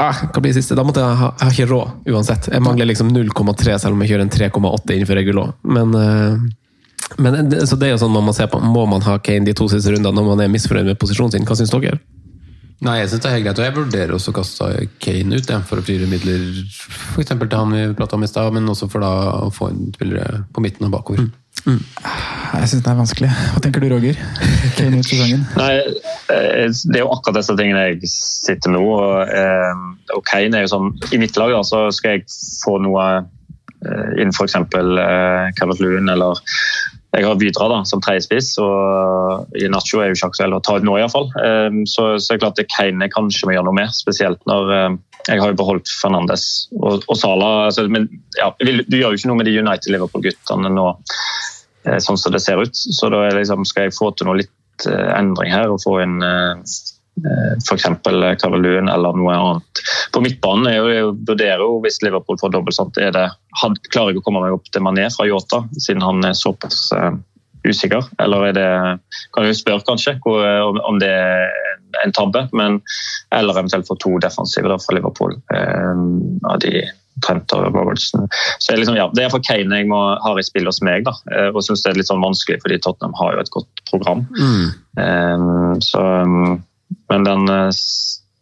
ah, 0.00 0.22
hva 0.22 0.40
blir 0.40 0.54
det 0.54 0.54
siste? 0.56 0.76
Da 0.78 0.86
måtte 0.88 1.02
jeg 1.04 1.18
ha, 1.20 1.28
jeg 1.34 1.44
har 1.44 1.52
ikke 1.52 1.72
råd 1.74 2.14
uansett. 2.14 2.48
Jeg 2.54 2.64
mangler 2.64 2.88
liksom 2.88 3.10
0,3 3.12 3.76
selv 3.76 3.92
om 3.92 4.04
jeg 4.04 4.14
kjører 4.14 4.24
en 4.24 4.32
3,8 4.32 4.96
innenfor 4.96 5.20
regulå. 5.20 5.44
Men 5.68 5.92
men 7.16 7.50
så 7.66 7.78
det 7.80 7.88
er 7.88 7.94
jo 7.94 8.02
sånn 8.02 8.12
man 8.12 8.26
må 8.28 8.34
se 8.36 8.46
på. 8.50 8.60
Må 8.60 8.84
man 8.90 9.04
ha 9.06 9.16
Kane 9.24 9.48
de 9.48 9.56
to 9.56 9.68
siste 9.72 9.94
rundene 9.94 10.14
når 10.14 10.28
man 10.28 10.44
er 10.44 10.52
misfornøyd 10.52 10.92
med 10.92 11.00
posisjonen 11.00 11.34
sin? 11.34 11.48
Hva 11.48 11.56
syns 11.58 11.72
dere? 11.72 11.98
Nei, 12.84 13.00
jeg 13.00 13.08
synes 13.10 13.22
det 13.24 13.28
er 13.28 13.34
helt 13.34 13.46
greit, 13.48 13.58
og 13.58 13.66
jeg 13.66 13.74
vurderer 13.74 14.14
også 14.14 14.30
å 14.30 14.36
kaste 14.36 14.66
Kane 15.02 15.40
ut 15.40 15.48
for 15.66 15.80
å 15.80 15.82
frigjøre 15.82 16.06
midler 16.10 16.44
for 16.70 17.24
eksempel 17.24 17.48
til 17.50 17.58
han 17.58 17.74
vi 17.74 17.80
pratet 17.98 18.14
om 18.14 18.26
i 18.26 18.30
stad, 18.30 18.54
men 18.54 18.70
også 18.70 18.86
for 18.92 19.02
da 19.02 19.10
å 19.48 19.48
få 19.54 19.72
inn 19.72 19.88
spillere 19.96 20.44
på 20.54 20.62
midten 20.62 20.86
og 20.86 20.92
bakover. 20.94 21.26
Mm. 21.66 21.80
Jeg 22.54 22.68
syns 22.70 22.84
det 22.84 22.92
er 22.92 23.00
vanskelig. 23.00 23.30
Hva 23.54 23.62
tenker 23.64 23.82
du, 23.82 23.88
Roger? 23.90 24.20
Kane 24.76 25.00
ut 25.00 25.08
sesongen? 25.08 25.42
Nei, 25.58 25.72
eh, 26.30 26.68
Det 26.70 27.00
er 27.00 27.02
jo 27.02 27.10
akkurat 27.16 27.40
disse 27.40 27.56
tingene 27.58 27.88
jeg 27.88 28.12
sitter 28.12 28.70
med 28.70 28.78
nå. 28.78 28.94
Og, 28.94 29.34
eh, 29.34 30.14
og 30.14 30.22
Kane 30.30 30.60
er 30.60 30.68
jo 30.68 30.70
sånn 30.76 30.94
I 31.10 31.18
mitt 31.18 31.34
lag 31.40 31.56
da, 31.56 31.64
så 31.66 31.88
skal 31.94 32.18
jeg 32.20 32.28
få 32.62 32.78
noe 32.84 33.08
innen 33.78 34.22
inn 34.22 34.32
f.eks. 34.34 34.56
Eh, 34.58 35.50
Calvert 35.58 35.82
Lewin 35.82 36.08
eller 36.10 36.38
jeg 37.16 37.24
har 37.24 37.38
Vidra 37.40 37.68
da, 37.72 37.78
som 37.88 38.02
tredjespiss, 38.04 38.50
og 38.60 39.56
i 39.56 39.68
Nacho 39.72 40.02
er 40.02 40.10
jo 40.10 40.18
ikke 40.18 40.28
aktuell 40.28 40.56
å 40.58 40.60
ta 40.64 40.76
ut 40.76 40.84
nå 40.84 40.98
iallfall. 41.00 41.30
Um, 41.40 41.80
så, 41.88 42.10
så 42.20 42.34
er 42.34 42.36
det 42.36 42.42
klart 42.42 42.58
det 42.60 42.66
Keine 42.74 43.08
kanskje 43.12 43.48
må 43.48 43.54
gjøre 43.54 43.68
noe 43.70 43.78
mer, 43.78 43.94
spesielt 43.96 44.42
når 44.50 44.72
um, 44.74 44.98
jeg 45.28 45.40
har 45.40 45.52
jo 45.52 45.58
beholdt 45.60 45.88
Fernandes 46.02 46.44
og, 46.76 47.06
og 47.08 47.16
Sala. 47.16 47.48
Altså, 47.68 47.86
men 47.92 48.10
ja, 48.36 48.50
du 48.60 48.96
gjør 48.96 49.14
jo 49.14 49.20
ikke 49.20 49.30
noe 49.32 49.40
med 49.40 49.48
de 49.48 49.56
United-Liverpool-guttene 49.60 50.72
nå, 50.72 50.86
eh, 51.88 51.98
sånn 52.04 52.20
som 52.20 52.32
det 52.32 52.42
ser 52.44 52.60
ut. 52.60 52.76
Så 52.76 53.10
da 53.12 53.24
liksom, 53.36 53.64
skal 53.68 53.88
jeg 53.88 53.96
få 53.96 54.12
til 54.12 54.28
noe 54.28 54.42
litt 54.42 54.88
uh, 54.88 55.10
endring 55.16 55.52
her 55.52 55.72
og 55.72 55.82
få 55.84 55.98
inn 56.04 56.20
uh, 56.24 56.60
F.eks. 57.62 57.86
Kavaluen 58.42 58.90
eller 58.92 59.16
noe 59.18 59.36
annet. 59.36 59.82
På 60.14 60.22
midtbanen 60.24 60.70
er 60.70 60.78
jo, 60.78 60.90
jeg 60.92 61.08
vurderer 61.30 61.64
jo 61.64 61.80
hvis 61.84 62.00
Liverpool 62.04 62.40
får 62.40 62.54
dobbelt 62.54 62.78
sant, 62.78 63.00
er 63.00 63.14
det, 63.14 63.26
klarer 63.92 64.12
jeg 64.12 64.22
å 64.22 64.26
komme 64.26 64.44
meg 64.44 64.56
opp 64.56 64.68
til 64.72 64.84
Mané 64.84 65.08
fra 65.14 65.26
Yota, 65.28 65.64
siden 65.78 66.04
han 66.04 66.22
er 66.26 66.36
såpass 66.38 66.88
uh, 66.96 67.12
usikker? 67.66 68.06
Eller 68.22 68.50
er 68.50 68.56
det 68.56 68.70
Kan 69.34 69.48
jeg 69.48 69.58
spørre 69.60 69.86
kanskje 69.86 70.18
om, 70.24 70.80
om 70.84 71.02
det 71.02 71.10
er 71.10 71.50
en 72.04 72.14
tabbe, 72.14 72.46
men 72.52 72.80
eller 73.34 73.56
eventuelt 73.56 73.88
få 73.88 73.96
to 73.98 74.16
defensive 74.22 74.68
da, 74.68 74.78
fra 74.80 74.96
Liverpool. 74.96 75.38
Um, 75.54 76.40
av 76.48 76.60
de 76.64 76.84
Trent 77.24 77.52
og 77.56 77.74
Robertson. 77.74 78.28
Så 78.62 78.76
liksom, 78.76 78.96
ja, 78.98 79.08
Det 79.14 79.24
er 79.24 79.32
for 79.32 79.42
Kane 79.44 79.80
jeg 79.80 79.88
må, 79.90 79.98
har 80.22 80.38
i 80.38 80.44
spill 80.46 80.68
hos 80.68 80.80
meg, 80.86 81.06
da, 81.08 81.14
og 81.50 81.62
syns 81.66 81.82
det 81.84 81.92
er 81.92 82.00
litt 82.00 82.10
sånn 82.10 82.22
vanskelig 82.22 82.60
fordi 82.62 82.80
Tottenham 82.84 83.16
har 83.18 83.34
jo 83.34 83.42
et 83.42 83.52
godt 83.54 83.82
program. 83.90 84.24
Mm. 84.38 84.68
Um, 84.98 85.80
så 85.84 86.02
um, 86.22 86.58
men 87.08 87.26
den 87.26 87.48
eh, 87.52 87.70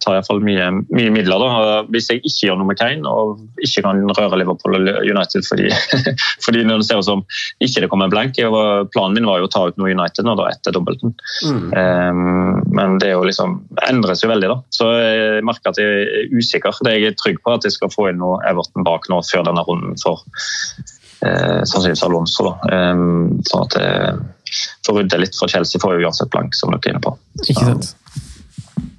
tar 0.07 0.17
iallfall 0.17 0.43
mye, 0.45 0.67
mye 0.95 1.11
midler. 1.13 1.43
Da. 1.43 1.81
Hvis 1.91 2.09
jeg 2.13 2.23
ikke 2.23 2.49
gjør 2.49 2.61
noe 2.61 2.71
med 2.71 2.79
Kane 2.79 3.11
og 3.11 3.41
ikke 3.65 3.83
kan 3.87 4.03
røre 4.19 4.39
Liverpool 4.41 4.79
og 4.79 4.89
United 5.03 5.47
fordi, 5.49 5.71
fordi 6.45 6.63
når 6.67 6.83
det 6.83 6.89
ser 6.89 7.03
ut 7.03 7.09
som 7.09 7.25
ikke 7.65 7.83
det 7.83 7.91
kommer 7.93 8.09
en 8.09 8.15
blank 8.15 8.37
Planen 8.37 9.17
min 9.17 9.29
var 9.29 9.41
jo 9.41 9.49
å 9.49 9.53
ta 9.53 9.65
ut 9.67 9.79
noe 9.81 9.93
United 9.95 10.29
nå 10.29 10.37
da 10.39 10.51
etter 10.53 10.75
dobbelten. 10.77 11.15
Mm. 11.47 11.67
Um, 11.73 12.61
men 12.77 12.99
det 13.03 13.13
liksom, 13.15 13.59
endres 13.89 14.23
jo 14.23 14.31
veldig, 14.31 14.51
da. 14.53 14.59
Så 14.75 14.91
jeg 14.95 15.45
merker 15.47 15.73
at 15.73 15.81
jeg 15.81 16.07
er 16.07 16.37
usikker. 16.37 16.83
Det 16.85 16.97
jeg 16.97 17.11
er 17.11 17.19
trygg 17.19 17.43
på 17.43 17.57
at 17.57 17.67
jeg 17.67 17.75
skal 17.75 17.93
få 17.93 18.11
inn 18.13 18.21
noe 18.23 18.39
Everton 18.47 18.87
bak 18.87 19.11
nå 19.13 19.23
før 19.27 19.47
denne 19.49 19.65
runden 19.67 19.99
for 20.03 20.23
uh, 20.29 21.63
sannsynligvis 21.65 22.07
Alonso. 22.07 22.51
Da. 22.51 22.73
Um, 22.93 23.39
sånn 23.49 23.67
at 23.67 23.79
jeg 23.81 24.67
får 24.87 25.01
rydde 25.01 25.23
litt 25.25 25.39
for 25.39 25.51
Chelsea 25.51 25.83
får 25.83 25.97
jo 25.97 26.07
uansett 26.07 26.31
blank, 26.35 26.55
som 26.55 26.75
dere 26.75 26.85
er 26.85 26.95
inne 26.95 27.07
på. 27.07 27.17
Så, 27.41 27.49
ikke 27.51 27.71
sant? 27.73 27.95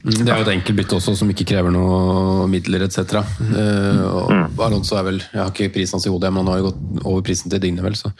Mm, 0.07 0.21
det 0.23 0.31
er 0.31 0.39
jo 0.39 0.45
et 0.45 0.53
enkelt 0.53 0.77
bytte 0.79 0.97
også, 1.01 1.13
som 1.19 1.31
ikke 1.33 1.45
krever 1.49 1.73
noe 1.73 2.45
midler 2.51 2.85
etc. 2.85 3.17
Uh, 3.41 4.29
mm. 4.31 4.45
Alonso 4.63 4.95
er 4.95 5.03
vel 5.09 5.17
Jeg 5.19 5.41
har 5.41 5.51
ikke 5.51 5.73
prisen 5.75 5.97
hans 5.97 6.07
i 6.07 6.13
hodet, 6.13 6.31
men 6.31 6.45
han 6.45 6.53
har 6.53 6.61
jo 6.61 6.69
gått 6.69 7.01
over 7.03 7.25
prisen 7.27 7.51
til 7.51 7.61
Digne, 7.63 7.83
vel, 7.83 7.97
så 7.99 8.13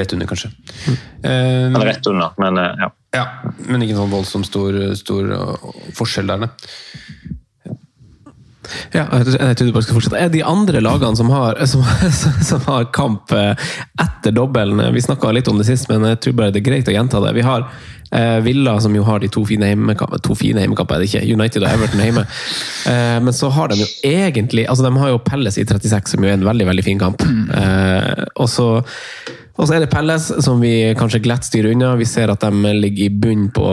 rett 0.00 0.14
under, 0.16 0.30
kanskje. 0.30 0.52
Mm. 0.86 0.96
Uh, 1.26 1.80
rett 1.84 2.08
under, 2.08 2.32
men 2.40 2.62
uh, 2.62 2.70
ja. 2.86 2.90
ja. 3.18 3.26
Men 3.66 3.84
ikke 3.84 3.98
en 3.98 4.02
sånn 4.04 4.14
voldsomt 4.14 4.48
stor, 4.48 4.80
stor 4.96 5.28
forskjell 5.98 6.32
der, 6.32 6.48
Ja, 8.94 9.06
jeg 9.12 9.26
trodde 9.28 9.70
du 9.70 9.76
bare 9.76 9.86
skulle 9.86 10.00
fortsette. 10.00 10.20
Er 10.20 10.32
de 10.32 10.44
andre 10.46 10.82
lagene 10.84 11.18
som 11.18 11.30
har, 11.34 11.60
som, 11.72 11.86
som 12.46 12.66
har 12.68 12.90
kamp 12.96 13.32
etter 13.34 14.34
dobbelen 14.34 14.82
Vi 14.94 15.04
snakka 15.04 15.32
litt 15.34 15.48
om 15.50 15.60
det 15.60 15.68
sist, 15.68 15.88
men 15.92 16.06
jeg 16.12 16.20
tror 16.24 16.38
bare 16.40 16.54
det 16.54 16.62
er 16.62 16.70
greit 16.72 16.90
å 16.90 16.94
gjenta 16.94 17.22
det. 17.24 17.34
Vi 17.38 17.46
har 17.46 17.68
Eh, 18.12 18.40
Villa, 18.40 18.80
som 18.80 18.94
jo 18.96 19.02
har 19.06 19.20
de 19.22 19.28
to 19.30 19.44
fine 19.46 19.68
heimekamper 19.70 20.18
To 20.26 20.34
fine 20.34 20.58
heimekamper 20.58 20.96
er 20.96 21.04
det 21.04 21.10
ikke, 21.12 21.20
United 21.30 21.62
og 21.62 21.68
Everton 21.70 22.02
hjemme. 22.02 22.24
Eh, 22.90 23.18
men 23.22 23.36
så 23.36 23.52
har 23.54 23.70
de 23.70 23.78
jo 23.84 23.86
egentlig 24.06 24.66
altså 24.66 24.86
De 24.88 24.90
har 24.98 25.12
jo 25.12 25.20
Pelles 25.22 25.58
i 25.58 25.64
36, 25.64 26.16
som 26.16 26.26
jo 26.26 26.30
er 26.30 26.38
en 26.38 26.48
veldig 26.48 26.66
veldig 26.72 26.86
fin 26.86 26.98
kamp. 26.98 27.22
Eh, 27.22 28.24
og 28.34 28.50
så 28.50 28.66
og 29.60 29.68
så 29.68 29.76
er 29.76 29.82
det 29.84 29.90
Pelles, 29.92 30.30
som 30.40 30.60
vi 30.62 30.72
kanskje 30.96 31.20
glatt 31.24 31.44
styrer 31.44 31.74
unna. 31.74 31.92
Vi 32.00 32.06
ser 32.08 32.32
at 32.32 32.40
de 32.40 32.72
ligger 32.80 33.04
i 33.04 33.10
bunn 33.12 33.50
på, 33.52 33.66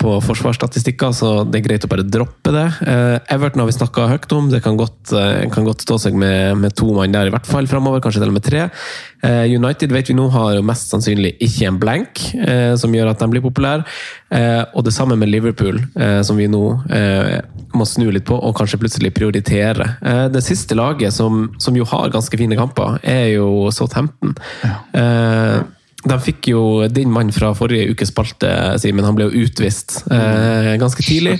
på 0.00 0.16
forsvarsstatistikker, 0.26 1.14
så 1.16 1.30
det 1.48 1.62
er 1.62 1.64
greit 1.64 1.86
å 1.86 1.90
bare 1.90 2.04
droppe 2.04 2.52
det. 2.52 2.66
Eh, 2.84 3.16
Everton 3.32 3.62
har 3.62 3.70
vi 3.70 3.76
snakka 3.78 4.10
høyt 4.10 4.34
om. 4.36 4.50
Det 4.52 4.60
kan 4.64 4.76
godt, 4.76 5.14
eh, 5.16 5.48
kan 5.52 5.64
godt 5.64 5.86
stå 5.86 5.96
seg 6.04 6.18
med, 6.20 6.58
med 6.60 6.76
to 6.76 6.90
mann 6.92 7.16
der, 7.16 7.30
i 7.30 7.32
hvert 7.32 7.48
fall 7.48 7.68
framover. 7.70 8.02
Kanskje 8.04 8.20
til 8.20 8.32
og 8.32 8.36
med 8.36 8.44
tre. 8.44 8.66
Eh, 9.24 9.54
United 9.54 9.94
vet 9.94 10.12
vi 10.12 10.18
nå 10.18 10.26
har 10.34 10.60
mest 10.66 10.92
sannsynlig 10.92 11.32
ikke 11.48 11.70
en 11.70 11.80
blank, 11.80 12.22
eh, 12.36 12.74
som 12.76 12.92
gjør 12.92 13.14
at 13.14 13.24
de 13.24 13.30
blir 13.32 13.44
populære. 13.44 13.88
Og 14.72 14.84
det 14.84 14.94
samme 14.96 15.12
med 15.20 15.28
Liverpool, 15.28 15.76
som 16.24 16.38
vi 16.38 16.46
nå 16.48 16.62
må 17.76 17.84
snu 17.84 18.06
litt 18.08 18.24
på 18.24 18.32
og 18.32 18.54
kanskje 18.56 18.78
plutselig 18.80 19.10
prioritere. 19.12 19.84
det 20.32 20.40
siste 20.40 20.72
laget, 20.74 21.12
som, 21.12 21.50
som, 21.60 21.76
jo 21.76 21.84
har 21.84 22.08
ganske 22.08 22.38
fine 22.40 22.56
kamper, 22.56 22.96
er 23.04 23.26
jo 23.34 23.68
Southampton. 23.68 24.32
Ja. 24.64 24.78
De 26.02 26.18
fikk 26.18 26.48
jo 26.50 26.62
din 26.90 27.12
mann 27.14 27.30
fra 27.32 27.52
forrige 27.54 27.92
ukes 27.94 28.10
spalte, 28.10 28.50
Simen. 28.82 29.06
Han 29.06 29.14
ble 29.14 29.28
jo 29.28 29.44
utvist 29.44 30.00
eh, 30.10 30.72
ganske 30.80 31.04
tidlig. 31.06 31.36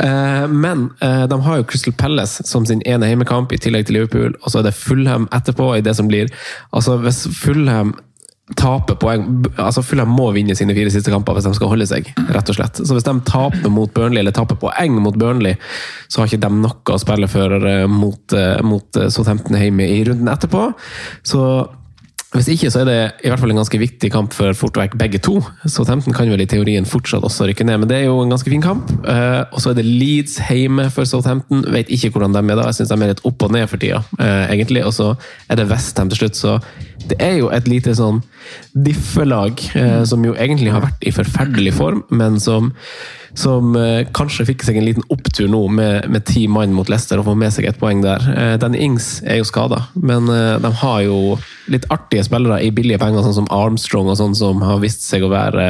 Eh, 0.00 0.46
men 0.48 0.86
eh, 1.04 1.26
de 1.28 1.40
har 1.44 1.58
jo 1.60 1.66
Crystal 1.68 1.92
Palace 1.92 2.46
som 2.48 2.64
sin 2.66 2.80
ene 2.88 3.10
heimekamp, 3.10 3.52
i 3.52 3.60
tillegg 3.60 3.88
til 3.88 3.98
Liverpool. 3.98 4.38
Og 4.40 4.52
så 4.52 4.62
er 4.62 4.70
det 4.70 4.78
Fulham 4.78 5.28
etterpå, 5.36 5.74
i 5.76 5.84
det 5.84 5.98
som 5.98 6.08
blir 6.08 6.32
Altså, 6.72 6.96
hvis 7.02 7.26
Fulham 7.36 7.92
taper 8.58 8.96
poeng 8.98 9.44
altså 9.62 9.82
Fulham 9.86 10.10
må 10.10 10.24
vinne 10.34 10.56
sine 10.58 10.74
fire 10.74 10.90
siste 10.90 11.12
kamper 11.12 11.36
hvis 11.36 11.46
de 11.46 11.52
skal 11.54 11.70
holde 11.70 11.86
seg. 11.86 12.08
rett 12.34 12.48
og 12.50 12.56
slett. 12.56 12.80
Så 12.80 12.96
Hvis 12.96 13.06
de 13.06 13.14
taper 13.28 13.70
mot 13.70 13.92
Burnley, 13.94 14.24
eller 14.24 14.34
taper 14.34 14.58
poeng 14.58 14.96
mot 15.04 15.18
Burnley, 15.20 15.54
så 16.08 16.22
har 16.22 16.30
ikke 16.30 16.48
de 16.48 16.50
noe 16.64 16.96
å 16.96 16.98
spille 16.98 17.28
for 17.30 17.68
eh, 17.68 17.84
mot, 17.86 18.32
eh, 18.32 18.62
mot 18.66 19.02
Southampton 19.12 19.60
hjemme 19.60 19.86
i 19.86 20.00
runden 20.08 20.32
etterpå. 20.32 20.70
Så 21.22 21.44
hvis 22.30 22.46
ikke, 22.52 22.68
så 22.70 22.84
er 22.84 22.86
det 22.86 22.98
i 23.26 23.30
hvert 23.30 23.40
fall 23.42 23.50
en 23.50 23.58
ganske 23.58 23.78
viktig 23.80 24.08
kamp 24.14 24.34
for 24.36 24.54
Fortverk 24.54 24.92
begge 24.98 25.18
to. 25.18 25.40
Så 25.64 25.80
Southampton 25.80 26.14
kan 26.14 26.30
vel 26.30 26.44
i 26.44 26.46
teorien 26.46 26.86
fortsatt 26.86 27.24
også 27.26 27.48
rykke 27.48 27.64
ned, 27.66 27.80
men 27.82 27.90
det 27.90 27.96
er 27.96 28.04
jo 28.04 28.20
en 28.22 28.30
ganske 28.30 28.52
fin 28.52 28.62
kamp. 28.62 28.92
Uh, 29.02 29.42
og 29.50 29.58
så 29.58 29.72
er 29.72 29.80
det 29.80 29.86
Leeds 29.88 30.36
hjemme 30.46 30.86
for 30.94 31.08
Southampton. 31.10 31.64
Vet 31.74 31.90
ikke 31.90 32.12
hvordan 32.14 32.36
de 32.36 32.44
er 32.44 32.60
da. 32.60 32.68
Jeg 32.68 32.78
syns 32.78 32.92
de 32.92 32.98
er 33.00 33.10
litt 33.10 33.24
opp 33.26 33.42
og 33.48 33.50
ned 33.56 33.66
for 33.66 33.82
tida, 33.82 34.04
uh, 34.20 34.44
egentlig. 34.46 34.84
Og 34.86 34.94
så 34.94 35.08
er 35.50 35.58
det 35.58 35.66
Westham 35.72 36.12
til 36.12 36.22
slutt, 36.22 36.38
så 36.38 36.54
det 37.10 37.20
er 37.22 37.38
jo 37.40 37.48
et 37.54 37.68
lite 37.70 37.94
sånn 37.98 38.22
diffelag 38.72 39.62
eh, 39.78 40.02
som 40.08 40.24
jo 40.26 40.36
egentlig 40.36 40.72
har 40.74 40.84
vært 40.84 41.06
i 41.06 41.14
forferdelig 41.14 41.74
form, 41.78 42.04
men 42.14 42.38
som 42.42 42.72
som 43.38 43.76
eh, 43.76 44.06
kanskje 44.14 44.46
fikk 44.48 44.64
seg 44.66 44.78
en 44.80 44.86
liten 44.88 45.06
opptur 45.12 45.48
nå 45.50 45.62
med, 45.72 46.08
med 46.10 46.24
ti 46.28 46.46
mann 46.50 46.74
mot 46.74 46.88
Leicester 46.90 47.20
og 47.20 47.28
får 47.28 47.38
med 47.38 47.54
seg 47.54 47.68
et 47.68 47.78
poeng 47.80 48.02
der. 48.04 48.24
Eh, 48.34 48.54
Danny 48.60 48.80
Ings 48.82 49.20
er 49.22 49.40
jo 49.40 49.48
skada, 49.48 49.84
men 49.94 50.28
eh, 50.32 50.56
de 50.62 50.72
har 50.82 51.02
jo 51.06 51.20
litt 51.70 51.86
artige 51.94 52.26
spillere 52.26 52.60
i 52.64 52.72
billige 52.74 53.00
penger, 53.02 53.24
sånn 53.24 53.42
som 53.42 53.52
Armstrong 53.54 54.10
og 54.10 54.18
sånn, 54.20 54.34
som 54.38 54.64
har 54.66 54.82
vist 54.82 55.06
seg 55.06 55.26
å 55.26 55.32
være 55.32 55.68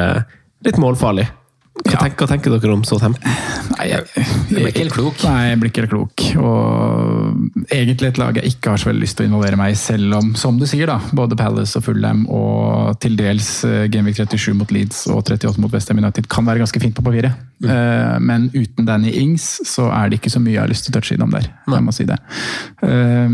litt 0.65 0.81
målfarlig. 0.81 1.27
Hva, 1.71 1.93
ja. 1.93 1.99
tenker, 2.03 2.19
hva, 2.19 2.27
tenker, 2.27 2.51
dere 2.51 2.73
om 2.75 2.81
Southampton? 2.83 3.35
Nei, 3.77 3.85
jeg, 3.87 4.03
jeg, 4.11 4.25
jeg, 4.27 4.55
blir 4.57 4.69
ikke 4.69 4.81
helt 4.83 4.95
klok. 4.95 5.21
Nei, 5.23 5.43
jeg 5.47 5.59
blir 5.61 5.71
ikke 5.71 5.83
helt 5.85 5.93
klok. 5.93 6.23
Og 6.43 7.71
egentlig 7.71 8.09
et 8.11 8.19
lag 8.19 8.39
jeg 8.41 8.51
ikke 8.51 8.73
har 8.73 8.81
så 8.81 8.89
veldig 8.89 9.03
lyst 9.05 9.17
til 9.17 9.25
å 9.25 9.31
involvere 9.31 9.59
meg 9.59 9.71
i, 9.71 9.77
selv 9.79 10.17
om, 10.19 10.33
som 10.39 10.59
du 10.59 10.65
sier, 10.67 10.91
da, 10.91 10.97
både 11.15 11.37
Palace 11.39 11.79
og 11.79 11.85
Fulham 11.85 12.25
og 12.27 12.99
til 13.01 13.15
dels 13.19 13.47
eh, 13.67 13.85
Gameweek 13.91 14.19
37 14.19 14.51
mot 14.59 14.73
Leeds 14.75 15.05
og 15.07 15.21
38 15.23 15.63
mot 15.63 15.71
Westham 15.71 16.01
United 16.03 16.27
kan 16.31 16.47
være 16.47 16.61
ganske 16.65 16.83
fint 16.83 16.97
på 16.97 17.05
papiret. 17.07 17.39
Mm. 17.61 17.69
Uh, 17.69 18.15
men 18.25 18.47
uten 18.55 18.87
Danny 18.87 19.11
Ings 19.21 19.45
så 19.69 19.85
er 19.93 20.09
det 20.09 20.17
ikke 20.17 20.31
så 20.33 20.41
mye 20.41 20.55
jeg 20.55 20.63
har 20.63 20.71
lyst 20.71 20.87
til 20.87 20.91
å 20.91 20.97
touche 20.97 21.15
innom 21.15 21.31
der. 21.31 21.47
Jeg 21.71 21.85
må 21.85 21.95
si 21.95 22.07
det. 22.09 22.19
Uh, 22.83 23.31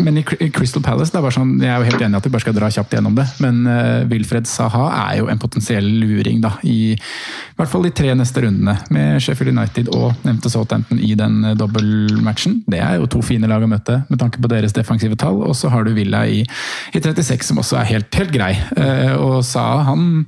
men 0.00 0.22
i 0.22 0.24
Crystal 0.56 0.84
Palace 0.84 1.12
det 1.12 1.20
er 1.20 1.26
bare 1.26 1.36
sånn, 1.36 1.56
jeg 1.60 1.72
er 1.74 1.82
jo 1.82 1.90
helt 1.90 2.06
enig 2.06 2.16
i 2.16 2.22
at 2.22 2.28
vi 2.30 2.34
bare 2.34 2.46
skal 2.46 2.56
dra 2.56 2.72
kjapt 2.72 2.96
gjennom 2.96 3.16
det, 3.18 3.28
men 3.44 3.62
uh, 3.68 4.06
Wilfred 4.08 4.48
Saha 4.48 4.88
er 5.04 5.20
jo 5.20 5.30
en 5.32 5.42
potensiell 5.42 5.86
luring 6.00 6.40
da, 6.44 6.56
i 6.64 6.96
i 7.26 7.58
hvert 7.60 7.72
fall 7.72 7.86
de 7.86 7.92
tre 7.96 8.12
neste 8.18 8.42
rundene, 8.44 8.76
med 8.92 9.22
Sheffield 9.24 9.54
United 9.54 9.90
og 9.96 10.26
nevnte 10.26 10.50
Southampton 10.52 11.00
i 11.02 11.14
den 11.18 11.38
eh, 11.44 11.56
dobbeltmatchen. 11.58 12.60
Det 12.70 12.80
er 12.82 12.98
jo 13.00 13.08
to 13.10 13.22
fine 13.24 13.48
lag 13.50 13.64
å 13.64 13.70
møte, 13.70 14.02
med 14.10 14.20
tanke 14.22 14.42
på 14.42 14.50
deres 14.52 14.76
defensive 14.76 15.16
tall. 15.20 15.42
Og 15.46 15.56
så 15.56 15.70
har 15.72 15.86
du 15.86 15.94
Villa 15.96 16.26
i, 16.28 16.42
i 16.42 17.00
36, 17.00 17.48
som 17.50 17.62
også 17.62 17.80
er 17.80 17.90
helt, 17.94 18.10
helt 18.20 18.34
grei. 18.34 18.52
Eh, 18.76 19.14
og 19.16 19.40
sa 19.46 19.66
han 19.88 20.26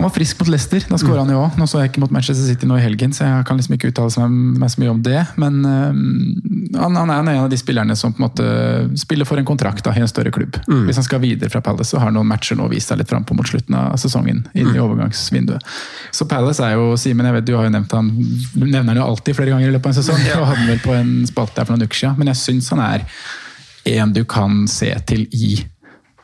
Han 0.00 0.06
var 0.08 0.14
frisk 0.14 0.38
mot 0.40 0.48
Leicester, 0.48 0.84
da 0.88 0.96
skåra 0.96 1.20
han 1.20 1.28
jo 1.28 1.42
òg. 1.42 1.56
Nå 1.60 1.66
så 1.68 1.82
jeg 1.82 1.90
ikke 1.90 2.00
mot 2.00 2.12
Manchester 2.14 2.46
City 2.48 2.64
nå 2.64 2.78
i 2.78 2.84
helgen, 2.84 3.12
så 3.12 3.26
jeg 3.26 3.44
kan 3.48 3.58
liksom 3.60 3.74
ikke 3.76 3.90
uttale 3.90 4.28
meg 4.32 4.72
så 4.72 4.80
mye 4.80 4.92
om 4.94 5.02
det. 5.04 5.18
Men 5.42 5.58
uh, 5.60 6.78
han, 6.80 6.96
han, 6.96 7.12
er 7.12 7.20
en 7.20 7.42
av 7.42 7.50
de 7.52 7.58
spillerne 7.60 7.92
som 8.00 8.14
på 8.16 8.22
en 8.22 8.24
måte 8.24 8.46
spiller 9.02 9.28
for 9.28 9.36
en 9.36 9.48
kontrakt 9.48 9.84
da, 9.84 9.92
i 9.92 10.00
en 10.00 10.08
større 10.08 10.32
klubb. 10.32 10.56
Mm. 10.64 10.86
Hvis 10.88 11.02
han 11.02 11.04
skal 11.04 11.20
videre 11.20 11.52
fra 11.52 11.60
Palace, 11.64 11.90
så 11.92 12.00
har 12.00 12.14
noen 12.16 12.30
matcher 12.30 12.56
nå 12.56 12.70
vist 12.72 12.88
seg 12.88 13.02
litt 13.02 13.12
frampå 13.12 13.36
mot 13.36 13.48
slutten 13.48 13.76
av 13.76 13.98
sesongen. 14.00 14.46
inn 14.54 14.70
i 14.70 14.78
mm. 14.78 14.80
overgangsvinduet. 14.86 15.74
Så 16.16 16.24
Palace 16.30 16.64
er 16.64 16.78
jo 16.80 16.94
Simen, 17.00 17.28
jeg 17.28 17.36
vet 17.36 17.50
du 17.50 17.52
har 17.58 17.68
jo 17.68 17.74
nevnt 17.74 17.92
han 17.96 18.08
du 18.10 18.64
nevner 18.64 18.94
han 18.94 19.02
jo 19.02 19.10
alltid 19.10 19.36
flere 19.36 19.52
ganger 19.52 19.68
i 19.68 19.74
løpet 19.74 19.90
av 19.90 19.92
en 19.92 20.00
sesong. 20.00 20.24
og 20.40 20.48
hadde 20.54 20.70
vel 20.70 20.80
på 20.86 20.96
en 20.96 21.12
spalte 21.28 21.60
der 21.60 21.68
for 21.68 21.76
noen 21.76 21.84
uker 21.84 22.00
siden, 22.02 22.16
men 22.22 22.32
jeg 22.32 22.40
syns 22.40 22.72
han 22.72 22.82
er 22.86 23.04
en 23.90 24.16
du 24.16 24.24
kan 24.28 24.64
se 24.70 24.90
til 25.08 25.28
i 25.36 25.58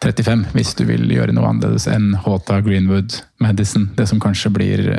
35, 0.05 0.45
hvis 0.55 0.75
du 0.79 0.85
vil 0.89 1.09
gjøre 1.11 1.35
noe 1.37 1.49
annerledes 1.49 1.89
enn 1.91 2.13
Hota, 2.27 2.61
Greenwood, 2.65 3.21
Madison. 3.43 3.89
Det 3.97 4.09
som 4.11 4.21
kanskje 4.23 4.53
blir 4.55 4.91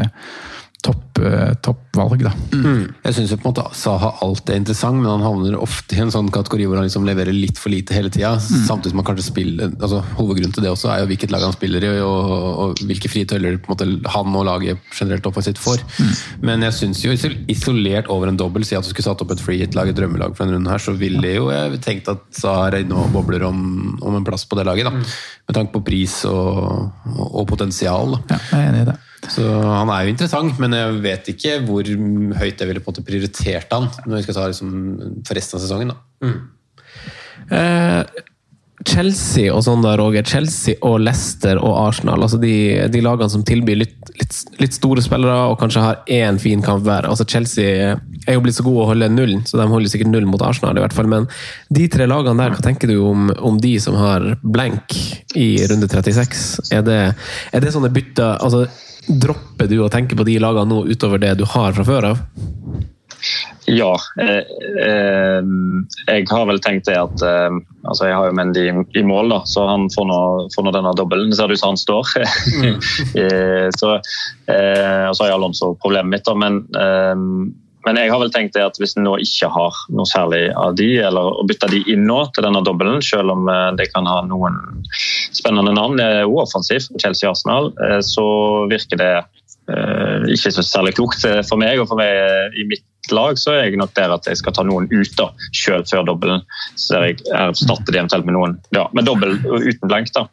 eh, 0.90 1.54
topp, 1.66 1.88
toppvalg, 1.98 2.24
da. 2.28 2.32
Mm. 2.54 2.94
Jeg 3.06 3.16
syns 3.18 3.34
Saha 3.78 4.12
alltid 4.22 4.54
er 4.54 4.60
interessant, 4.62 5.00
men 5.02 5.10
han 5.10 5.26
havner 5.26 5.58
ofte 5.60 5.96
i 5.96 6.02
en 6.04 6.12
sånn 6.14 6.30
kategori 6.34 6.68
hvor 6.68 6.80
han 6.80 6.88
liksom 6.88 7.06
leverer 7.08 7.34
litt 7.34 7.58
for 7.58 7.74
lite 7.74 7.96
hele 7.96 8.12
tida. 8.14 8.36
Mm. 8.38 8.66
Samtidig 8.68 8.94
som 8.94 9.02
han 9.02 9.08
kanskje 9.10 9.28
spiller 9.28 9.72
altså 9.72 10.02
Hovedgrunnen 10.18 10.54
til 10.56 10.66
det 10.66 10.72
også 10.72 10.92
er 10.94 11.02
jo 11.02 11.10
hvilket 11.12 11.34
lag 11.34 11.46
han 11.46 11.56
spiller 11.56 11.86
i, 11.88 11.92
og, 12.04 12.34
og 12.64 12.84
hvilke 12.88 13.12
frie 13.12 13.28
tøyler 13.28 13.58
han 14.14 14.38
og 14.38 14.48
laget 14.48 14.84
generelt 14.94 15.30
offensivt 15.30 15.62
får. 15.62 15.84
Mm. 15.98 16.14
Men 16.50 16.68
jeg 16.68 16.78
syns 16.82 17.04
jo 17.06 17.16
isolert 17.16 18.12
over 18.14 18.32
en 18.32 18.40
dobbel, 18.40 18.66
si 18.68 18.78
at 18.78 18.86
du 18.86 18.92
skulle 18.92 19.08
satt 19.08 19.24
opp 19.24 19.34
et 19.34 19.44
free 19.44 19.64
hit-lag, 19.64 19.90
et 19.90 19.98
drømmelag 19.98 20.36
for 20.36 20.46
denne 20.46 20.60
runden 20.60 20.74
her, 20.74 20.84
så 20.84 20.96
ville 20.98 21.34
jo 21.34 21.50
jeg 21.54 21.82
tenkt 21.86 22.12
at 22.14 22.24
Saha 22.38 22.84
nå 22.88 23.08
bobler 23.14 23.46
om, 23.48 23.60
om, 24.04 24.18
en 24.18 24.26
plass 24.28 24.46
på 24.46 24.58
det 24.60 24.68
laget. 24.68 24.90
da. 24.90 24.94
Mm. 24.94 25.06
Med 25.48 25.56
tanke 25.56 25.74
på 25.78 25.86
pris 25.88 26.20
og, 26.30 26.58
og, 27.16 27.28
og 27.42 27.48
potensial. 27.50 28.18
Da. 28.18 28.38
Ja, 28.38 28.42
jeg 28.52 28.60
er 28.60 28.72
enig 28.74 28.86
i 28.86 28.90
det. 28.92 28.98
Så 29.34 29.44
Han 29.46 29.92
er 29.94 30.06
jo 30.06 30.14
interessant, 30.14 30.60
men 30.62 30.76
jeg 30.76 31.02
vet 31.04 31.34
ikke 31.34 31.58
hvor 31.68 31.88
høyt 31.88 32.62
jeg 32.62 32.70
ville 32.70 32.84
på 32.84 32.92
en 32.92 32.96
måte 32.96 33.08
prioritert 33.08 33.74
han 33.76 33.90
når 34.06 34.20
vi 34.20 34.24
skal 34.28 34.40
ta 34.40 34.48
liksom, 34.52 34.72
for 35.28 35.40
resten 35.40 35.60
av 35.60 35.66
sesongen. 35.66 35.94
Mm. 36.24 36.40
Eh, 37.58 38.26
Chelsea 38.88 39.50
og 39.52 39.64
sånn 39.66 39.82
da, 39.82 39.96
Roger. 39.98 40.26
Chelsea 40.28 40.78
og 40.86 41.00
Leicester 41.02 41.58
og 41.58 41.74
Arsenal. 41.82 42.22
altså 42.24 42.38
De, 42.42 42.54
de 42.94 43.02
lagene 43.04 43.30
som 43.32 43.44
tilbyr 43.46 43.80
litt, 43.82 44.12
litt, 44.20 44.36
litt, 44.62 44.76
store 44.78 45.04
spillere 45.04 45.50
og 45.50 45.58
kanskje 45.62 45.84
har 45.84 46.02
én 46.14 46.38
fin 46.42 46.62
kamp 46.64 46.86
hver. 46.86 47.08
altså 47.10 47.26
Chelsea 47.28 47.98
er 48.28 48.36
jo 48.36 48.44
blitt 48.44 48.58
så 48.58 48.66
gode 48.66 48.84
å 48.84 48.90
holde 48.92 49.10
nullen, 49.10 49.44
så 49.48 49.58
de 49.60 49.68
holder 49.72 49.92
sikkert 49.92 50.12
null 50.12 50.28
mot 50.30 50.44
Arsenal. 50.46 50.78
i 50.78 50.84
hvert 50.84 50.96
fall, 50.96 51.10
Men 51.10 51.28
de 51.74 51.88
tre 51.92 52.08
lagene 52.08 52.44
der, 52.44 52.54
hva 52.54 52.64
tenker 52.64 52.92
du 52.92 53.00
om, 53.02 53.32
om 53.40 53.58
de 53.58 53.78
som 53.82 53.98
har 53.98 54.36
blank 54.44 54.94
i 55.36 55.56
runde 55.72 55.90
36? 55.90 56.72
Er 56.72 56.86
det, 56.86 57.02
er 57.52 57.64
det 57.64 57.74
sånne 57.74 57.92
bytter 57.94 58.38
altså 58.44 58.68
Dropper 59.08 59.70
du 59.72 59.80
å 59.84 59.90
tenke 59.92 60.18
på 60.20 60.26
de 60.28 60.38
lagene 60.44 60.68
nå 60.72 60.84
utover 60.92 61.22
det 61.24 61.38
du 61.40 61.46
har 61.48 61.76
fra 61.76 61.86
før 61.88 62.12
av? 62.12 62.24
Ja. 63.68 63.94
Eh, 64.22 64.44
eh, 64.88 65.48
jeg 66.08 66.28
har 66.30 66.46
vel 66.48 66.60
tenkt 66.64 66.88
det 66.88 66.96
at 67.00 67.24
eh, 67.26 67.58
altså 67.84 68.08
Jeg 68.08 68.16
har 68.16 68.30
jo 68.30 68.36
Mendy 68.38 68.64
i, 68.70 68.74
i, 69.00 69.04
mål, 69.04 69.32
da, 69.34 69.42
så 69.50 69.66
han 69.68 69.88
får 69.92 70.08
nå, 70.08 70.20
får 70.56 70.68
nå 70.68 70.74
denne 70.76 70.94
dobbelen. 70.96 71.34
Ser 71.36 71.50
det 71.50 71.58
ut 71.58 71.64
som 71.64 71.74
han 71.76 71.82
står. 71.82 72.14
Mm. 72.64 72.78
så, 73.80 73.96
eh, 74.52 75.06
og 75.08 75.16
så 75.16 75.24
har 75.24 75.32
jeg 75.32 75.38
Alonso 75.40 75.74
problemet 75.84 76.18
mitt, 76.18 76.28
da, 76.28 76.36
men 76.40 76.62
eh, 76.80 77.16
men 77.88 77.96
jeg 78.02 78.12
har 78.12 78.20
vel 78.20 78.34
tenkt 78.34 78.58
at 78.60 78.76
hvis 78.82 78.98
en 78.98 79.06
nå 79.08 79.14
ikke 79.24 79.48
har 79.54 79.78
noe 79.96 80.08
særlig 80.10 80.50
av 80.60 80.76
de, 80.76 80.90
eller 81.08 81.40
å 81.40 81.46
bytte 81.48 81.70
de 81.72 81.80
inn 81.94 82.04
nå 82.10 82.20
til 82.36 82.44
denne 82.44 82.60
dobbelen, 82.68 83.00
selv 83.06 83.32
om 83.32 83.48
eh, 83.48 83.70
det 83.80 83.88
kan 83.94 84.10
ha 84.10 84.20
noen 84.28 84.60
spennende 85.32 85.72
navn, 85.78 85.96
det 86.00 86.08
er 86.20 86.28
uoffensivt 86.28 86.92
Chelsea 87.00 87.32
Arsenal, 87.32 87.72
eh, 87.86 88.02
så 88.04 88.28
virker 88.68 89.00
det 89.00 89.14
eh, 89.16 90.28
ikke 90.36 90.52
så 90.58 90.66
særlig 90.68 90.98
klokt 90.98 91.24
for 91.48 91.62
meg. 91.62 91.80
Og 91.80 91.88
for 91.88 92.02
meg 92.02 92.60
i 92.60 92.68
mitt 92.68 93.14
lag 93.16 93.40
så 93.40 93.54
er 93.56 93.70
jeg 93.70 93.80
nok 93.80 93.96
der 93.96 94.12
at 94.18 94.28
jeg 94.28 94.42
skal 94.42 94.58
ta 94.58 94.68
noen 94.68 94.90
ut 94.92 95.14
da, 95.16 95.30
selv 95.56 95.88
før 95.88 96.04
dobbelen. 96.10 96.44
Så 96.76 97.00
jeg 97.06 97.22
erstatter 97.32 97.96
det 97.96 98.02
eventuelt 98.02 98.28
med 98.28 98.36
noen 98.36 98.58
ja, 98.76 98.84
med 98.92 99.08
dobbel 99.08 99.38
uten 99.40 99.88
blank. 99.88 100.12
da. 100.18 100.28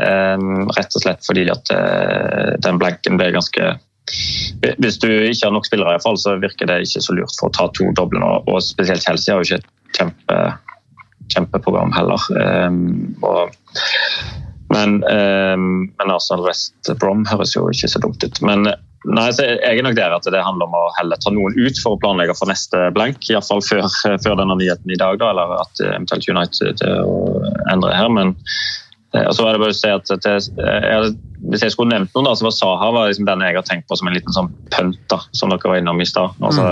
Rett 0.00 0.96
og 0.96 1.04
slett 1.04 1.28
fordi 1.28 1.44
at 1.52 1.76
den 2.64 2.80
blanken 2.80 3.20
ble 3.20 3.34
ganske 3.36 3.74
hvis 4.78 4.98
du 5.02 5.08
ikke 5.10 5.48
har 5.48 5.54
nok 5.54 5.66
spillere, 5.66 5.96
i 5.96 6.02
fall, 6.02 6.18
så 6.20 6.36
virker 6.42 6.68
det 6.70 6.82
ikke 6.86 7.02
så 7.02 7.16
lurt 7.16 7.34
for 7.38 7.50
å 7.50 7.56
ta 7.56 7.68
to 7.74 7.90
doble 7.98 8.22
nå. 8.22 8.30
Og 8.46 8.62
spesielt 8.64 9.04
Chelsea 9.04 9.34
har 9.34 9.42
jo 9.42 9.48
ikke 9.48 9.62
et 9.62 9.98
kjempe, 9.98 10.40
kjempeprogram 11.34 11.94
heller. 11.96 12.26
Um, 12.38 13.16
og, 13.26 13.54
men, 14.74 15.00
um, 15.10 15.86
men 15.98 16.14
Arsenal 16.14 16.46
West 16.46 16.92
Brom 17.02 17.26
høres 17.30 17.56
jo 17.56 17.66
ikke 17.72 17.90
så 17.90 18.02
dumt 18.02 18.22
ut. 18.22 18.40
Men 18.46 18.68
nei, 18.70 19.26
jeg 19.34 19.58
er 19.62 19.84
nok 19.86 19.98
der 19.98 20.14
at 20.14 20.30
det 20.30 20.46
handler 20.46 20.70
om 20.70 20.78
å 20.78 20.86
heller 21.00 21.20
ta 21.22 21.34
noen 21.34 21.58
ut 21.58 21.82
for 21.82 21.96
å 21.96 22.00
planlegge 22.02 22.38
for 22.38 22.50
neste 22.50 22.88
blank. 22.94 23.26
Iallfall 23.30 23.64
før, 23.66 23.86
før 24.22 24.38
denne 24.38 24.58
nyheten 24.58 24.94
i 24.94 25.02
dag, 25.02 25.18
da, 25.22 25.34
eller 25.34 25.58
at 25.60 25.86
eventuelt 25.90 26.30
United 26.30 26.82
endrer 27.72 27.98
her. 27.98 28.10
men 28.10 28.36
og 29.24 29.34
så 29.36 29.44
var 29.44 29.54
det 29.56 29.62
bare 29.62 29.74
å 29.74 29.76
si 29.76 29.90
at 29.92 30.10
det, 30.24 30.34
jeg, 30.58 31.12
Hvis 31.50 31.64
jeg 31.64 31.74
skulle 31.74 31.92
nevnt 31.92 32.12
noen, 32.16 32.26
da, 32.28 32.34
så 32.36 32.46
var 32.46 32.54
Saha 32.56 32.90
var 32.94 33.10
liksom 33.10 33.28
den 33.28 33.44
jeg 33.46 33.58
har 33.58 33.66
tenkt 33.66 33.88
på 33.88 33.98
som 33.98 34.10
en 34.10 34.16
liten 34.16 34.34
sånn 34.34 34.50
pønt, 34.74 34.98
da, 35.12 35.20
som 35.36 35.52
dere 35.52 35.72
var 35.72 35.80
innom 35.80 36.00
i 36.02 36.08
stad. 36.08 36.34
Altså, 36.40 36.64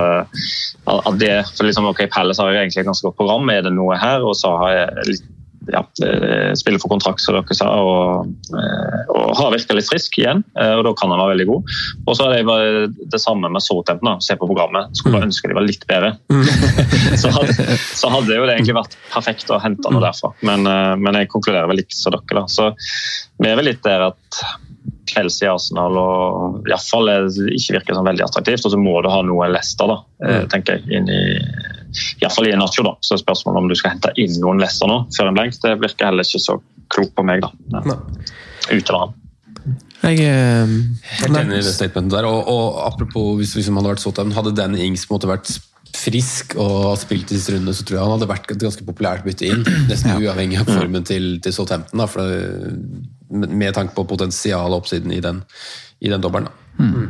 mm. 0.84 1.64
liksom, 1.68 1.90
okay, 1.92 2.10
Palace 2.10 2.42
har 2.42 2.52
jo 2.52 2.60
egentlig 2.62 2.82
et 2.82 2.90
ganske 2.90 3.06
godt 3.06 3.20
program, 3.20 3.52
er 3.52 3.64
det 3.66 3.74
noe 3.76 3.98
her? 4.00 4.24
Og 4.26 4.36
Saha 4.38 4.72
er 4.74 5.08
litt 5.08 5.24
ja, 5.66 5.80
eh, 6.06 6.54
spiller 6.54 6.78
for 6.78 6.92
kontrakt, 6.92 7.20
som 7.20 7.36
dere 7.36 7.56
sa, 7.56 7.68
og, 7.68 8.30
eh, 8.54 9.12
og 9.14 9.34
har 9.38 9.52
virka 9.54 9.76
litt 9.76 9.88
frisk 9.88 10.18
igjen. 10.18 10.42
Eh, 10.58 10.72
og 10.78 10.84
Da 10.84 10.92
kan 10.98 11.10
han 11.10 11.20
være 11.20 11.34
veldig 11.34 11.46
god. 11.48 11.74
Og 12.06 12.16
så 12.16 12.28
er 12.30 12.42
det 12.42 13.08
det 13.12 13.20
samme 13.20 13.50
med 13.50 13.62
Southampton. 13.62 14.20
Se 14.20 14.36
på 14.36 14.48
programmet. 14.48 14.92
Skulle 14.96 15.16
bare 15.16 15.26
mm. 15.26 15.32
ønske 15.32 15.48
de 15.48 15.58
var 15.58 15.68
litt 15.68 15.86
bedre. 15.90 16.12
Mm. 16.32 16.44
så, 17.22 17.32
hadde, 17.34 17.78
så, 17.78 18.12
hadde, 18.12 18.36
jo 18.36 18.46
det 18.46 18.58
egentlig 18.58 18.78
vært 18.80 18.98
perfekt 19.12 19.50
å 19.50 19.60
hente 19.62 19.88
noe 19.88 20.02
mm. 20.02 20.06
derfra. 20.06 20.32
Men, 20.44 20.68
men 21.00 21.20
jeg 21.20 21.32
konkluderer 21.32 21.70
vel 21.70 21.84
ikke 21.84 21.96
som 21.96 22.14
dere. 22.14 22.42
da. 22.42 22.46
Så 22.50 22.70
vi 23.40 23.50
er 23.50 23.58
vel 23.58 23.70
litt 23.72 23.82
der 23.86 24.10
at 24.10 24.44
Chelsea, 25.08 25.50
Arsenal 25.52 25.96
og 26.00 26.68
iallfall 26.68 27.10
ikke 27.52 27.78
virker 27.78 27.96
som 27.96 28.06
veldig 28.06 28.24
attraktivt. 28.26 28.66
Og 28.66 28.74
så 28.74 28.80
må 28.80 28.98
du 29.04 29.10
ha 29.12 29.22
noe 29.26 29.48
Leicester, 29.52 29.90
da, 29.90 30.44
tenker 30.52 30.78
jeg, 30.78 31.00
inn 31.00 31.10
i 31.12 31.22
Iallfall 32.22 32.48
i 32.48 32.54
en 32.54 32.62
nacho, 32.62 32.84
da. 32.86 32.94
Så 33.04 33.16
er 33.16 33.22
spørsmålet 33.22 33.62
om 33.62 33.68
du 33.70 33.76
skal 33.78 33.94
hente 33.96 34.14
inn 34.20 34.38
noen 34.42 34.62
lesser 34.62 34.90
nå 34.90 35.04
før 35.16 35.30
en 35.30 35.36
blenk. 35.38 35.58
det 35.62 35.76
virker 35.82 36.10
heller 36.10 36.26
ikke 36.26 36.42
så 36.42 36.58
klokt 36.94 37.14
på 37.16 37.26
meg, 37.26 37.44
da. 37.44 37.52
Utover 38.70 39.04
han. 39.06 39.20
Jeg 40.04 40.20
er 40.20 40.66
eh, 40.66 40.72
helt 41.22 41.38
enig 41.40 41.62
i 41.62 41.64
det 41.64 41.72
statementet 41.72 42.18
der. 42.18 42.26
Og, 42.28 42.48
og 42.50 42.80
apropos 42.84 43.38
hvis, 43.38 43.54
hvis 43.56 43.70
han 43.70 43.78
hadde 43.80 43.94
vært 43.94 44.04
Sotheim, 44.04 44.34
hadde 44.36 44.52
Danny 44.56 44.82
Ings 44.84 45.06
måtte 45.08 45.30
vært 45.30 45.48
frisk 45.94 46.56
og 46.60 46.96
spilt 46.98 47.30
i 47.30 47.36
disse 47.36 47.54
rundene, 47.54 47.74
så 47.76 47.84
tror 47.86 47.96
jeg 47.96 48.04
han 48.04 48.14
hadde 48.16 48.28
vært 48.28 48.50
et 48.50 48.62
ganske 48.62 48.86
populært 48.86 49.24
bytte 49.26 49.46
inn. 49.48 49.62
Nesten 49.90 50.10
ja. 50.12 50.18
uavhengig 50.20 50.60
av 50.60 50.72
formen 50.72 51.06
til, 51.06 51.36
til 51.44 51.54
Southampton. 51.54 52.02
Da, 52.02 52.08
for 52.10 52.26
det, 52.26 52.98
med 53.30 53.76
tanke 53.76 53.96
på 53.96 54.06
potensial 54.10 54.74
og 54.74 54.82
oppsiden 54.82 55.14
i 55.14 55.22
den, 55.24 55.40
i 56.04 56.12
den 56.12 56.22
dobbelen. 56.22 56.50
Mm. 56.78 57.06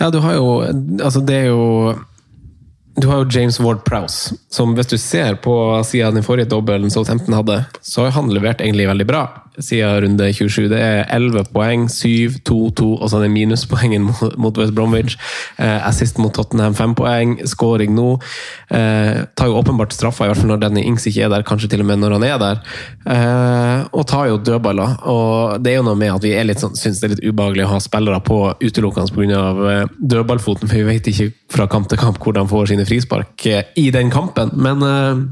Ja, 0.00 0.08
du 0.10 0.18
har 0.24 0.34
jo 0.34 0.46
Altså, 0.64 1.20
det 1.20 1.36
er 1.36 1.50
jo 1.52 1.92
du 2.96 3.08
har 3.08 3.22
jo 3.22 3.30
James 3.30 3.60
Ward 3.60 3.84
Prowse, 3.84 4.36
som 4.50 4.74
hvis 4.74 4.86
du 4.86 4.98
ser 4.98 5.34
på 5.42 5.54
siden 5.86 6.14
den 6.14 6.26
forrige 6.26 6.50
dobbelen 6.50 6.90
Southampton 6.90 7.34
hadde, 7.34 7.64
så 7.82 8.06
har 8.06 8.14
han 8.18 8.30
levert 8.30 8.62
egentlig 8.62 8.86
veldig 8.88 9.06
bra 9.08 9.24
siden 9.58 10.02
runde 10.04 10.32
27. 10.32 10.68
Det 10.72 10.80
er 10.80 11.04
11 11.14 11.44
poeng, 11.54 11.86
7, 11.90 12.40
2, 12.44 12.58
2 12.80 12.88
og 12.94 13.10
så 13.10 13.20
den 13.22 13.34
minuspoengen 13.34 14.08
mot 14.42 14.58
West 14.58 14.74
Bromwich. 14.74 15.16
Eh, 15.58 15.86
assist 15.86 16.18
mot 16.18 16.34
Tottenham, 16.34 16.74
5 16.74 16.94
poeng. 16.98 17.36
Scoring 17.48 17.94
nå. 17.94 18.08
Eh, 18.70 19.24
tar 19.36 19.50
jo 19.50 19.58
åpenbart 19.60 19.94
straffa, 19.94 20.26
i 20.26 20.32
hvert 20.32 20.40
fall 20.40 20.52
når 20.54 20.64
Denny 20.64 20.84
Ings 20.88 21.06
ikke 21.10 21.26
er 21.26 21.32
der, 21.32 21.46
kanskje 21.46 21.70
til 21.74 21.84
og 21.84 21.90
med 21.90 22.02
når 22.02 22.16
han 22.16 22.26
er 22.28 22.42
der. 22.42 22.62
Eh, 23.14 23.84
og 23.92 24.06
tar 24.10 24.28
jo 24.30 24.40
dødballer. 24.42 24.98
Og 25.10 25.62
det 25.62 25.74
er 25.74 25.80
jo 25.80 25.86
noe 25.88 25.98
med 25.98 26.14
at 26.14 26.24
vi 26.24 26.34
er 26.34 26.48
litt 26.48 26.62
sånn, 26.62 26.76
syns 26.78 27.00
det 27.00 27.08
er 27.08 27.14
litt 27.16 27.24
ubehagelig 27.24 27.68
å 27.68 27.72
ha 27.74 27.80
spillere 27.82 28.20
på 28.24 28.40
utelukkende 28.64 29.14
pga. 29.14 29.44
Eh, 29.74 29.94
dødballfoten, 29.98 30.68
for 30.68 30.80
vi 30.80 30.88
vet 30.88 31.12
ikke 31.12 31.30
fra 31.54 31.68
kamp 31.70 31.88
til 31.90 32.00
kamp 32.00 32.18
hvor 32.22 32.34
de 32.36 32.44
får 32.50 32.72
sine 32.72 32.86
frispark 32.88 33.46
eh, 33.50 33.64
i 33.80 33.90
den 33.94 34.10
kampen. 34.14 34.52
Men 34.58 34.82
eh, 34.82 35.24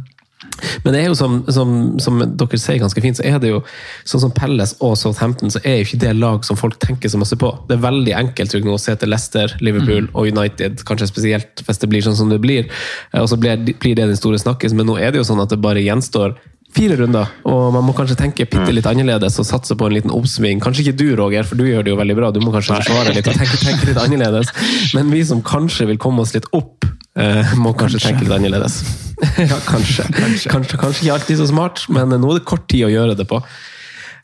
men 0.84 0.94
det 0.94 1.02
er 1.02 1.10
jo 1.10 1.16
som, 1.18 1.40
som, 1.52 1.74
som, 2.02 2.20
dere 2.22 2.60
sier 2.60 2.80
ganske 2.82 3.02
fint, 3.04 3.18
så 3.18 3.26
er 3.28 3.38
det 3.42 3.52
jo 3.52 3.60
sånn 4.08 4.24
som 4.24 4.34
Pelles 4.34 4.74
og 4.82 4.96
Southampton, 4.98 5.52
så 5.52 5.62
er 5.64 5.78
jo 5.78 5.86
ikke 5.86 6.02
det 6.04 6.14
lag 6.18 6.46
som 6.46 6.58
folk 6.58 6.78
tenker 6.82 7.12
så 7.12 7.20
masse 7.20 7.38
på. 7.38 7.50
Det 7.68 7.78
er 7.78 7.84
veldig 7.84 8.16
enkelt 8.18 8.56
å 8.62 8.78
se 8.80 8.96
til 8.98 9.12
Leicester, 9.12 9.56
Liverpool 9.64 10.08
mm. 10.08 10.14
og 10.14 10.30
United, 10.32 10.82
kanskje 10.88 11.10
spesielt 11.10 11.64
hvis 11.66 11.82
det 11.82 11.90
blir 11.92 12.04
sånn 12.04 12.18
som 12.18 12.32
det 12.32 12.40
blir. 12.42 12.70
Og 13.18 13.28
så 13.30 13.38
blir, 13.40 13.60
blir 13.72 13.98
det 13.98 14.08
den 14.10 14.18
store 14.18 14.40
snakkes, 14.42 14.74
men 14.76 14.88
nå 14.88 14.98
er 15.00 15.12
det 15.12 15.22
jo 15.22 15.28
sånn 15.28 15.42
at 15.42 15.52
det 15.52 15.62
bare 15.62 15.84
gjenstår 15.84 16.36
fire 16.72 16.96
runder, 16.96 17.28
og 17.48 17.72
man 17.74 17.84
må 17.84 17.94
kanskje 17.96 18.16
tenke 18.18 18.46
bitte 18.48 18.72
litt 18.72 18.88
annerledes 18.88 19.36
og 19.40 19.46
satse 19.48 19.76
på 19.76 19.88
en 19.88 19.96
liten 19.96 20.12
oppsving. 20.14 20.62
Kanskje 20.64 20.86
ikke 20.86 20.98
du, 21.02 21.06
Roger, 21.20 21.44
for 21.48 21.60
du 21.60 21.66
gjør 21.68 21.84
det 21.84 21.92
jo 21.92 21.98
veldig 22.00 22.16
bra, 22.16 22.32
du 22.32 22.40
må 22.40 22.52
kanskje 22.54 22.78
forsvare 22.78 23.12
litt 23.16 23.28
og 23.28 23.36
tenke, 23.36 23.60
tenke 23.60 23.90
litt 23.90 24.00
annerledes. 24.00 24.52
Men 24.96 25.12
vi 25.12 25.20
som 25.28 25.44
kanskje 25.44 25.90
vil 25.92 26.00
komme 26.00 26.24
oss 26.24 26.32
litt 26.36 26.48
opp, 26.56 26.88
eh, 27.12 27.56
må 27.60 27.74
kanskje, 27.76 28.00
kanskje 28.00 28.06
tenke 28.08 28.24
litt 28.24 28.36
annerledes. 28.38 28.80
ja, 29.52 29.58
kanskje. 29.66 30.06
Kanskje. 30.12 30.50
kanskje. 30.50 30.78
kanskje. 30.78 31.04
ikke 31.04 31.18
alltid 31.18 31.38
så 31.38 31.46
smart, 31.50 31.84
men 31.88 32.14
nå 32.14 32.32
er 32.32 32.40
det 32.40 32.48
kort 32.48 32.64
tid 32.70 32.86
å 32.88 32.92
gjøre 32.92 33.18
det 33.18 33.28
på. 33.30 33.42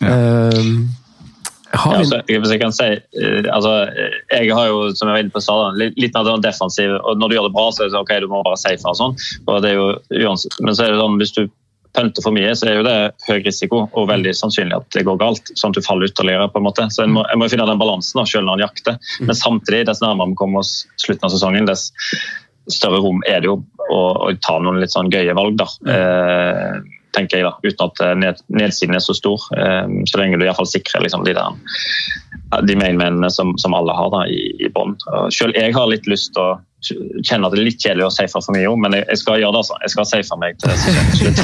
Ja. 0.03 0.17
Um, 0.55 0.89
Har 1.69 1.99
Ja, 1.99 2.01
altså, 2.01 2.19
hvis 2.25 2.53
jeg 2.55 2.61
kan 2.63 2.73
si, 2.73 2.87
eh, 2.97 3.45
altså, 3.53 3.73
eh, 3.93 4.15
jeg 4.33 4.55
har 4.57 4.71
jo, 4.71 4.89
som 4.97 5.11
jeg 5.11 5.19
var 5.19 5.23
inne 5.25 5.35
på 5.35 5.43
i 5.43 5.45
stad, 5.45 5.77
litt, 5.77 6.15
mer 6.15 6.25
sånn 6.25 6.45
defensiv. 6.45 6.95
og 6.97 7.19
Når 7.21 7.29
du 7.29 7.35
gjør 7.37 7.49
det 7.51 7.57
bra, 7.59 7.67
så 7.71 7.83
er 7.83 7.91
det 7.91 7.93
sånn, 7.93 8.07
ok, 8.07 8.13
du 8.25 8.29
må 8.33 8.41
bare 8.47 8.57
safe 8.57 8.89
og 8.89 8.97
sånn. 8.97 9.17
og 9.47 9.63
det 9.63 9.75
er 9.75 9.77
jo 9.77 10.37
Men 10.65 10.75
så 10.75 10.87
er 10.87 10.95
det 10.95 11.03
sånn, 11.03 11.19
hvis 11.21 11.35
du 11.37 11.43
pønter 11.93 12.25
for 12.25 12.33
mye, 12.33 12.55
så 12.57 12.69
er 12.69 12.79
jo 12.79 12.87
det 12.87 12.97
høy 13.29 13.39
risiko 13.45 13.83
og 13.93 14.09
veldig 14.09 14.33
sannsynlig 14.37 14.77
at 14.77 14.89
det 14.97 15.05
går 15.09 15.21
galt. 15.21 15.53
Sånn 15.55 15.75
at 15.75 15.81
du 15.81 15.85
faller 15.85 16.09
ytterligere. 16.09 16.49
på 16.49 16.61
en 16.61 16.67
måte. 16.69 16.89
Så 16.95 17.05
en 17.05 17.13
må, 17.13 17.25
jeg 17.29 17.41
må 17.41 17.49
finne 17.53 17.69
den 17.69 17.81
balansen 17.81 18.21
da, 18.21 18.25
selv 18.25 18.49
når 18.49 18.61
en 18.61 18.67
jakter. 18.67 18.99
Men 19.21 19.37
samtidig, 19.37 19.87
dess 19.89 20.01
nærmere 20.05 20.33
vi 20.33 20.41
kommer 20.41 20.65
oss 20.65 20.87
slutten 20.97 21.29
av 21.29 21.35
sesongen, 21.37 21.69
dess 21.69 21.91
større 22.69 23.01
rom 23.01 23.23
er 23.29 23.41
det 23.41 23.49
jo 23.49 23.59
å, 23.89 23.99
og 24.29 24.41
ta 24.45 24.59
noen 24.63 24.81
litt 24.83 24.95
sånn 24.95 25.11
gøye 25.13 25.37
valg. 25.39 25.59
da. 25.61 25.69
Eh, 25.95 26.79
tenker 27.17 27.41
jeg 27.41 27.47
da, 27.49 27.55
Uten 27.65 27.85
at 27.89 28.03
eh, 28.05 28.15
ned, 28.21 28.43
nedsiden 28.53 28.97
er 28.99 29.05
så 29.05 29.17
stor. 29.17 29.49
Eh, 29.57 29.85
så 30.09 30.21
lenge 30.21 30.39
du 30.39 30.45
i 30.45 30.49
hvert 30.49 30.61
fall 30.61 30.71
sikrer 30.71 31.05
liksom, 31.05 31.27
de 31.27 31.37
der 31.37 31.59
de 32.65 32.79
mainmennene 32.81 33.29
som, 33.31 33.53
som 33.61 33.75
alle 33.77 33.93
har 33.93 34.09
da, 34.15 34.23
i, 34.33 34.55
i 34.65 34.71
bånn. 34.73 34.95
Selv 35.35 35.57
jeg 35.59 35.75
har 35.77 35.91
litt 35.91 36.07
lyst 36.09 36.33
til 36.33 36.47
å 36.47 36.55
kjenne 36.81 37.49
at 37.49 37.53
det 37.53 37.59
er 37.59 37.67
litt 37.67 37.83
kjedelig 37.83 38.07
å 38.07 38.11
safe 38.15 38.41
for 38.41 38.55
mye, 38.55 38.69
om, 38.71 38.81
men 38.81 38.95
jeg, 38.97 39.19
skal 39.21 39.41
gjøre 39.43 39.53
det. 39.53 39.61
altså. 39.61 39.77
Jeg 39.83 39.93
skal 39.93 40.09
safe 40.09 40.39
meg 40.41 40.57
til 40.63 40.73
slutt. 41.19 41.43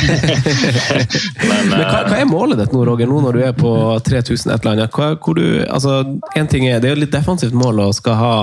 men, 1.50 1.72
Men 1.72 1.82
hva, 1.82 2.02
hva 2.08 2.20
er 2.20 2.28
målet 2.30 2.62
ditt 2.62 2.72
nå, 2.72 2.84
Roger, 2.86 3.10
nå 3.10 3.20
når 3.26 3.36
du 3.36 3.44
er 3.50 3.56
på 3.58 3.72
3000 4.06 4.54
et 4.54 4.64
eller 4.64 4.72
annet? 4.76 4.94
Hva, 4.94 5.10
hvor 5.18 5.36
du, 5.36 5.44
altså, 5.66 6.00
en 6.38 6.50
ting 6.50 6.68
er, 6.70 6.80
Det 6.80 6.88
er 6.90 6.96
jo 6.96 7.02
litt 7.02 7.14
defensivt 7.14 7.56
mål 7.58 7.88
å 7.88 7.90
skal 7.96 8.20
ha 8.20 8.36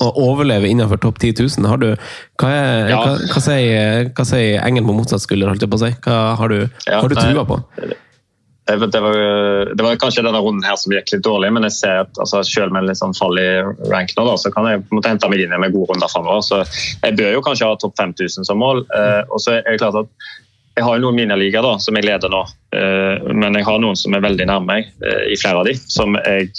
å 0.00 0.10
overleve 0.22 0.68
innenfor 0.70 1.00
topp 1.02 1.18
10 1.18 1.40
000. 1.58 1.66
Har 1.70 1.80
du, 1.82 1.88
hva, 2.40 2.50
er, 2.50 2.92
Ja. 2.92 3.00
hva, 3.00 3.16
hva, 3.32 3.42
sier, 3.42 4.12
hva 4.14 4.26
sier 4.28 4.60
engelen 4.62 4.90
på 4.90 4.98
motsatt 5.00 5.24
skulder? 5.24 5.50
holdt 5.50 5.64
jeg 5.64 5.72
på 5.72 5.80
å 5.80 5.84
si? 5.84 5.90
Hva 6.04 6.20
har 6.38 6.48
du, 6.52 6.60
Ja, 6.86 7.00
har 7.00 7.08
du 7.08 7.18
trua 7.18 7.44
på? 7.48 7.60
Det 8.70 8.76
var, 8.78 9.16
det, 9.74 9.82
var, 9.82 9.96
kanskje 9.98 10.22
denne 10.22 10.38
runden 10.38 10.62
her 10.62 10.76
som 10.78 10.92
gikk 10.94 11.08
litt 11.10 11.24
dårlig, 11.26 11.48
men 11.56 11.64
jeg 11.66 11.74
ser 11.74 12.04
at 12.04 12.20
altså, 12.22 12.44
selv 12.46 12.70
med 12.70 12.84
litt 12.86 13.00
sånn 13.00 13.16
fall 13.18 13.34
i 13.40 13.48
rank 13.90 14.12
nå, 14.14 14.26
da, 14.28 14.36
så 14.38 14.52
kan 14.54 14.68
jeg 14.68 14.84
på 14.84 14.94
en 14.94 15.00
måte 15.00 15.10
hente 15.10 15.30
meg 15.32 15.42
inn 15.42 15.56
med 15.58 15.74
gode 15.74 15.90
runder 15.90 16.12
framover. 16.12 16.44
Så 16.46 16.60
jeg 17.02 17.16
bør 17.18 17.34
jo 17.34 17.42
kanskje 17.42 17.66
ha 17.66 17.80
topp 17.80 17.96
5000 17.98 18.46
som 18.46 18.62
mål. 18.62 18.84
Eh, 18.94 19.24
og 19.26 19.42
så 19.42 19.56
er 19.58 19.66
det 19.66 19.80
klart 19.82 19.98
at 20.04 20.30
jeg 20.78 20.86
har 20.86 20.96
jo 20.96 21.02
noen 21.02 21.18
miniligaer 21.18 21.66
da, 21.66 21.74
som 21.82 21.96
jeg 21.98 22.06
leder 22.06 22.30
nå, 22.32 22.44
eh, 22.78 23.30
men 23.34 23.58
jeg 23.58 23.66
har 23.66 23.80
noen 23.82 23.98
som 23.98 24.14
er 24.14 24.22
veldig 24.24 24.46
nærme 24.48 24.70
meg 24.70 24.92
eh, 25.02 25.24
i 25.34 25.38
flere 25.40 25.60
av 25.60 25.66
de, 25.66 25.74
som 25.90 26.14
jeg 26.20 26.46
eh, 26.46 26.54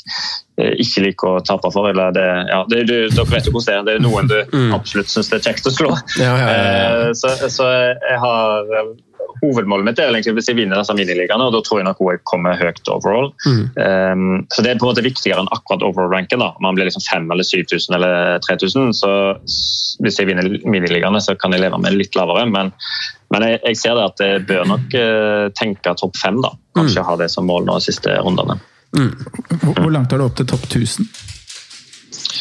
ikke 0.82 1.06
liker 1.08 1.38
å 1.38 1.44
tape 1.46 1.72
for. 1.74 1.90
Eller 1.92 2.16
det, 2.16 2.26
ja, 2.52 2.64
det, 2.70 2.84
du, 2.90 2.96
dere 3.12 3.30
vet 3.32 3.48
jo 3.48 3.54
hvordan 3.56 3.68
det 3.68 3.78
er. 3.78 3.86
Det 3.88 3.96
er 4.00 4.04
noen 4.08 4.32
du 4.32 4.38
absolutt 4.76 5.12
syns 5.12 5.32
det 5.32 5.40
er 5.42 5.48
kjekt 5.52 5.70
å 5.70 5.76
slå. 5.76 5.94
Ja, 6.22 6.34
ja. 6.40 6.52
Eh, 6.52 7.08
Så, 7.18 7.34
så 7.52 7.70
jeg 7.72 8.20
har 8.22 8.76
eh, 8.80 8.92
Hovedmålet 9.42 9.88
mitt 9.88 10.00
er 10.00 10.12
egentlig 10.12 10.36
hvis 10.38 10.50
jeg 10.52 10.58
vinner 10.60 10.78
disse 10.78 10.94
miniligaene, 10.94 11.48
og 11.48 11.54
da 11.56 11.62
tror 11.66 11.80
jeg 11.80 11.86
nok 11.88 12.02
jeg 12.06 12.20
kommer 12.30 12.58
høyt 12.60 12.90
overall. 12.94 13.32
Um, 13.74 14.44
så 14.54 14.62
det 14.62 14.70
er 14.74 14.78
på 14.78 14.86
en 14.86 14.92
måte 14.92 15.04
viktigere 15.06 15.42
enn 15.42 15.50
akkurat 15.56 15.82
overall-ranken. 15.88 16.44
da. 16.44 16.52
Om 16.60 16.68
man 16.68 16.78
blir 16.78 16.86
liksom 16.86 17.02
5000 17.08 17.32
eller 17.34 17.48
7000 17.48 17.96
eller 17.98 18.44
3000, 18.46 18.92
så 19.00 19.12
hvis 20.04 20.20
jeg 20.20 20.30
vinner 20.30 20.46
miniligaene, 20.62 21.22
så 21.26 21.34
kan 21.40 21.56
jeg 21.56 21.64
leve 21.64 21.80
med 21.82 21.98
litt 21.98 22.14
lavere. 22.20 22.46
Men, 22.54 22.70
men 23.34 23.48
jeg, 23.48 23.62
jeg 23.72 23.80
ser 23.82 23.98
det 23.98 24.06
at 24.12 24.26
jeg 24.28 24.46
bør 24.52 24.68
nok 24.76 24.98
uh, 25.00 25.48
tenke 25.58 25.96
topp 25.98 26.22
fem, 26.22 26.38
da. 26.44 26.54
Kanskje 26.78 27.08
ha 27.10 27.18
det 27.24 27.32
som 27.34 27.50
mål 27.50 27.66
nå 27.66 27.80
de 27.82 27.88
siste 27.90 28.14
rundene. 28.22 28.60
Hvor, 28.92 29.76
hvor 29.78 29.92
langt 29.94 30.14
er 30.14 30.22
du 30.22 30.28
opp 30.28 30.36
til 30.40 30.50
topp 30.50 30.68
1000? 30.68 31.08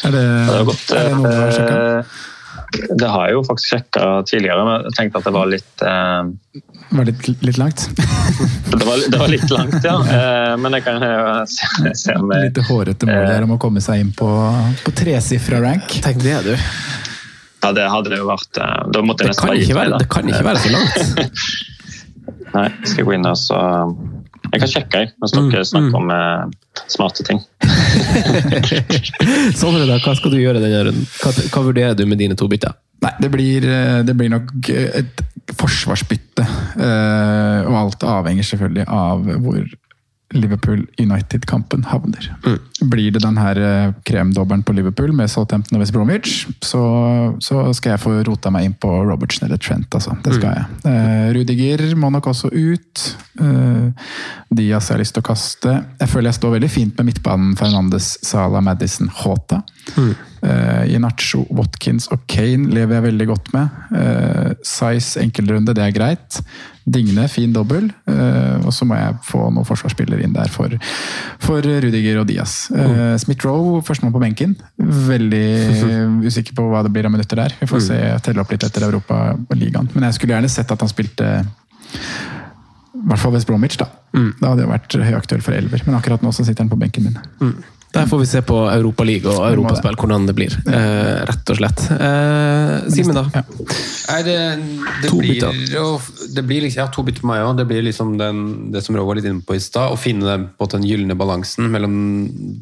Er 0.01 0.13
det, 0.15 0.25
Det 0.25 0.57
er 0.57 0.67
godt, 0.67 0.91
er 0.91 1.07
det 1.07 1.15
noe 1.19 1.31
du 1.31 1.39
har 1.39 1.97
eh, 2.01 2.19
det 2.71 3.07
har 3.07 3.27
jeg 3.27 3.35
jo 3.35 3.41
faktisk 3.43 3.73
sjekka 3.73 4.05
tidligere, 4.27 4.63
men 4.63 4.85
jeg 4.87 4.95
tenkte 4.95 5.19
at 5.19 5.27
det 5.27 5.33
var 5.35 5.49
litt 5.51 5.83
eh, 5.83 6.61
Var 6.95 7.07
det 7.09 7.15
litt, 7.27 7.43
litt 7.43 7.59
langt? 7.59 7.83
det, 8.71 8.85
var, 8.87 9.01
det 9.11 9.19
var 9.19 9.31
litt 9.31 9.51
langt, 9.51 9.77
ja. 9.83 9.95
Eh, 10.15 10.53
men 10.61 10.77
jeg 10.77 10.85
kan 10.85 11.03
jo 11.03 11.33
se, 11.51 11.91
se 11.99 12.15
om 12.15 12.31
jeg 12.31 12.47
Litt 12.47 12.61
hårete 12.69 13.09
mål 13.09 13.27
der 13.27 13.47
om 13.47 13.55
å 13.57 13.59
komme 13.61 13.83
seg 13.83 14.05
inn 14.05 14.13
på, 14.15 14.29
på 14.85 14.95
tresifra 14.95 15.59
rank. 15.63 15.99
Tenk 16.05 16.23
det, 16.23 16.37
du. 16.47 16.53
Ja, 17.61 17.73
det 17.75 17.89
hadde 17.93 18.21
jo 18.21 18.29
vært 18.29 18.61
eh, 18.63 18.79
Da 18.95 19.03
måtte 19.05 19.27
Det 19.27 19.33
jeg 19.33 19.35
nesten 19.35 19.51
ha 19.51 19.59
gitt 19.59 19.75
meg, 19.77 19.93
det 19.97 20.09
kan 20.15 20.31
ikke 20.31 20.47
være 20.47 20.63
så 20.63 20.73
langt. 20.77 21.51
Nei, 22.55 22.67
jeg 22.67 22.93
skal 22.93 23.07
gå 23.07 23.15
inn 23.15 23.27
og 23.27 23.37
så 23.39 23.59
Jeg 24.51 24.59
kan 24.63 24.71
sjekke, 24.71 24.93
her, 24.99 25.07
mens 25.21 25.31
dere 25.35 25.63
snakker 25.67 25.97
om 26.01 26.07
eh, 26.11 26.41
smarte 26.91 27.21
ting. 27.27 27.39
Sondre, 29.61 29.85
da, 29.87 29.95
hva 30.03 30.13
skal 30.17 30.31
du 30.33 30.39
gjøre 30.41 30.61
denne 30.63 30.81
runden? 30.89 31.05
Hva, 31.21 31.29
hva 31.53 31.61
vurderer 31.69 31.95
du 31.97 32.03
med 32.09 32.17
dine 32.21 32.35
to 32.39 32.45
bytter? 32.51 32.73
Nei, 33.01 33.13
det 33.23 33.29
blir, 33.33 33.59
eh, 33.65 33.99
det 34.05 34.13
blir 34.17 34.29
nok 34.33 34.47
et 34.75 35.15
forsvarsbytte. 35.57 36.43
eh, 36.77 37.61
Og 37.69 37.75
alt 37.79 38.03
avhenger 38.07 38.43
selvfølgelig 38.47 38.85
av 38.87 39.23
hvor 39.41 39.61
Liverpool-United-kampen 40.33 41.85
havner. 41.89 42.29
Blir 42.81 43.11
det 43.11 43.23
den 43.23 43.37
her 43.37 43.59
eh, 43.59 43.93
kremdobbelen 44.07 44.63
på 44.63 44.75
Liverpool 44.77 45.13
med 45.15 45.31
Southampton 45.31 45.77
og 45.77 45.83
West 45.83 45.93
Bromwich, 45.95 46.45
så, 46.63 46.83
så 47.43 47.67
skal 47.77 47.95
jeg 47.95 48.03
få 48.03 48.15
rota 48.27 48.51
meg 48.53 48.69
inn 48.69 48.77
på 48.79 48.91
Robertson 49.07 49.47
eller 49.47 49.61
Trent. 49.61 49.91
Altså. 49.93 50.15
Det 50.23 50.37
skal 50.37 50.57
jeg. 50.57 50.79
Eh, 50.91 51.27
Rudiger 51.37 51.85
må 51.99 52.11
nok 52.13 52.31
også 52.31 52.51
ut. 52.53 53.05
Eh, 53.41 54.09
Diaz 54.51 54.89
har 54.91 55.01
lyst 55.01 55.15
til 55.17 55.23
å 55.23 55.29
kaste. 55.31 55.77
Jeg 56.01 56.11
føler 56.11 56.31
jeg 56.31 56.39
står 56.39 56.57
veldig 56.57 56.71
fint 56.71 56.97
med 56.99 57.11
midtbanen 57.11 57.55
Fernandes, 57.59 58.13
Sala, 58.25 58.63
Madison, 58.63 59.11
Hota. 59.23 59.63
Uh, 60.41 60.89
Inacho, 60.89 61.43
Watkins 61.53 62.07
og 62.09 62.23
Kane 62.31 62.71
lever 62.73 62.97
jeg 62.97 63.05
veldig 63.05 63.27
godt 63.29 63.51
med. 63.53 63.81
Uh, 63.93 64.53
Size 64.65 65.21
enkeltrunde, 65.21 65.75
det 65.77 65.83
er 65.85 65.93
greit. 65.93 66.39
Digne, 66.91 67.27
fin 67.31 67.53
dobbel. 67.55 67.89
Uh, 68.09 68.59
og 68.65 68.73
så 68.75 68.87
må 68.87 68.97
jeg 68.99 69.17
få 69.27 69.45
noen 69.49 69.67
forsvarsspillere 69.67 70.25
inn 70.25 70.35
der 70.35 70.51
for, 70.53 70.73
for 71.41 71.63
Rudiger 71.63 72.21
og 72.21 72.27
Diaz. 72.29 72.65
Uh, 72.73 73.15
Smith-Roe, 73.21 73.81
førstemann 73.87 74.15
på 74.15 74.23
benken. 74.23 74.57
Veldig 74.81 75.45
usikker 76.29 76.57
på 76.57 76.67
hva 76.71 76.83
det 76.85 76.93
blir 76.93 77.07
av 77.07 77.15
minutter 77.15 77.43
der. 77.43 77.55
Vi 77.61 77.69
får 77.71 77.85
se, 77.87 78.01
telle 78.27 78.43
opp 78.43 78.53
litt 78.53 78.67
etter 78.67 78.87
Europaligaen. 78.89 79.91
Men 79.95 80.09
jeg 80.09 80.19
skulle 80.19 80.37
gjerne 80.37 80.51
sett 80.51 80.71
at 80.73 80.83
han 80.83 80.91
spilte 80.91 81.33
i 83.01 83.07
hvert 83.09 83.21
fall 83.21 83.33
West 83.33 83.47
Bromwich, 83.49 83.79
da. 83.81 83.87
Da 84.13 84.51
hadde 84.51 84.65
jeg 84.65 84.69
vært 84.69 84.95
høyaktuell 85.07 85.43
for 85.45 85.57
elver. 85.57 85.81
Men 85.87 85.97
akkurat 85.97 86.21
nå 86.21 86.33
så 86.35 86.45
sitter 86.45 86.65
han 86.65 86.71
på 86.71 86.77
benken 86.79 87.07
min. 87.07 87.21
Der 87.91 88.05
får 88.07 88.19
vi 88.21 88.25
se 88.29 88.39
på 88.47 88.55
Europaliga 88.71 89.33
og 89.33 89.45
europaspill 89.49 89.97
hvordan 89.99 90.23
det 90.29 90.35
blir. 90.37 90.53
Eh, 90.71 91.25
rett 91.27 91.49
og 91.51 91.57
slett. 91.59 91.81
Eh, 91.91 92.87
Simen, 92.93 93.17
da? 93.17 93.23
Nei, 93.43 94.19
det, 94.23 94.37
det 95.03 95.09
To 95.11 95.19
blir, 95.19 95.33
bytter. 95.41 95.59
jo- 95.75 96.29
det 96.35 96.43
blir 96.47 96.63
liksom, 96.63 96.79
ja, 96.79 96.87
to 96.87 97.03
bytter 97.03 97.25
på 97.25 97.27
meg 97.33 97.43
òg. 97.43 97.57
Det 97.59 97.65
blir 97.67 97.83
liksom 97.83 98.13
den, 98.21 98.39
det 98.71 98.83
som 98.85 98.95
Rå 98.95 99.03
var 99.09 99.19
litt 99.19 99.27
inne 99.27 99.43
på 99.43 99.57
i 99.57 99.63
stad. 99.63 99.91
Å 99.91 99.99
finne 99.99 100.23
den, 100.29 100.47
på 100.55 100.63
måte, 100.63 100.79
den 100.79 100.87
gylne 100.87 101.17
balansen 101.19 101.67
mellom 101.73 101.97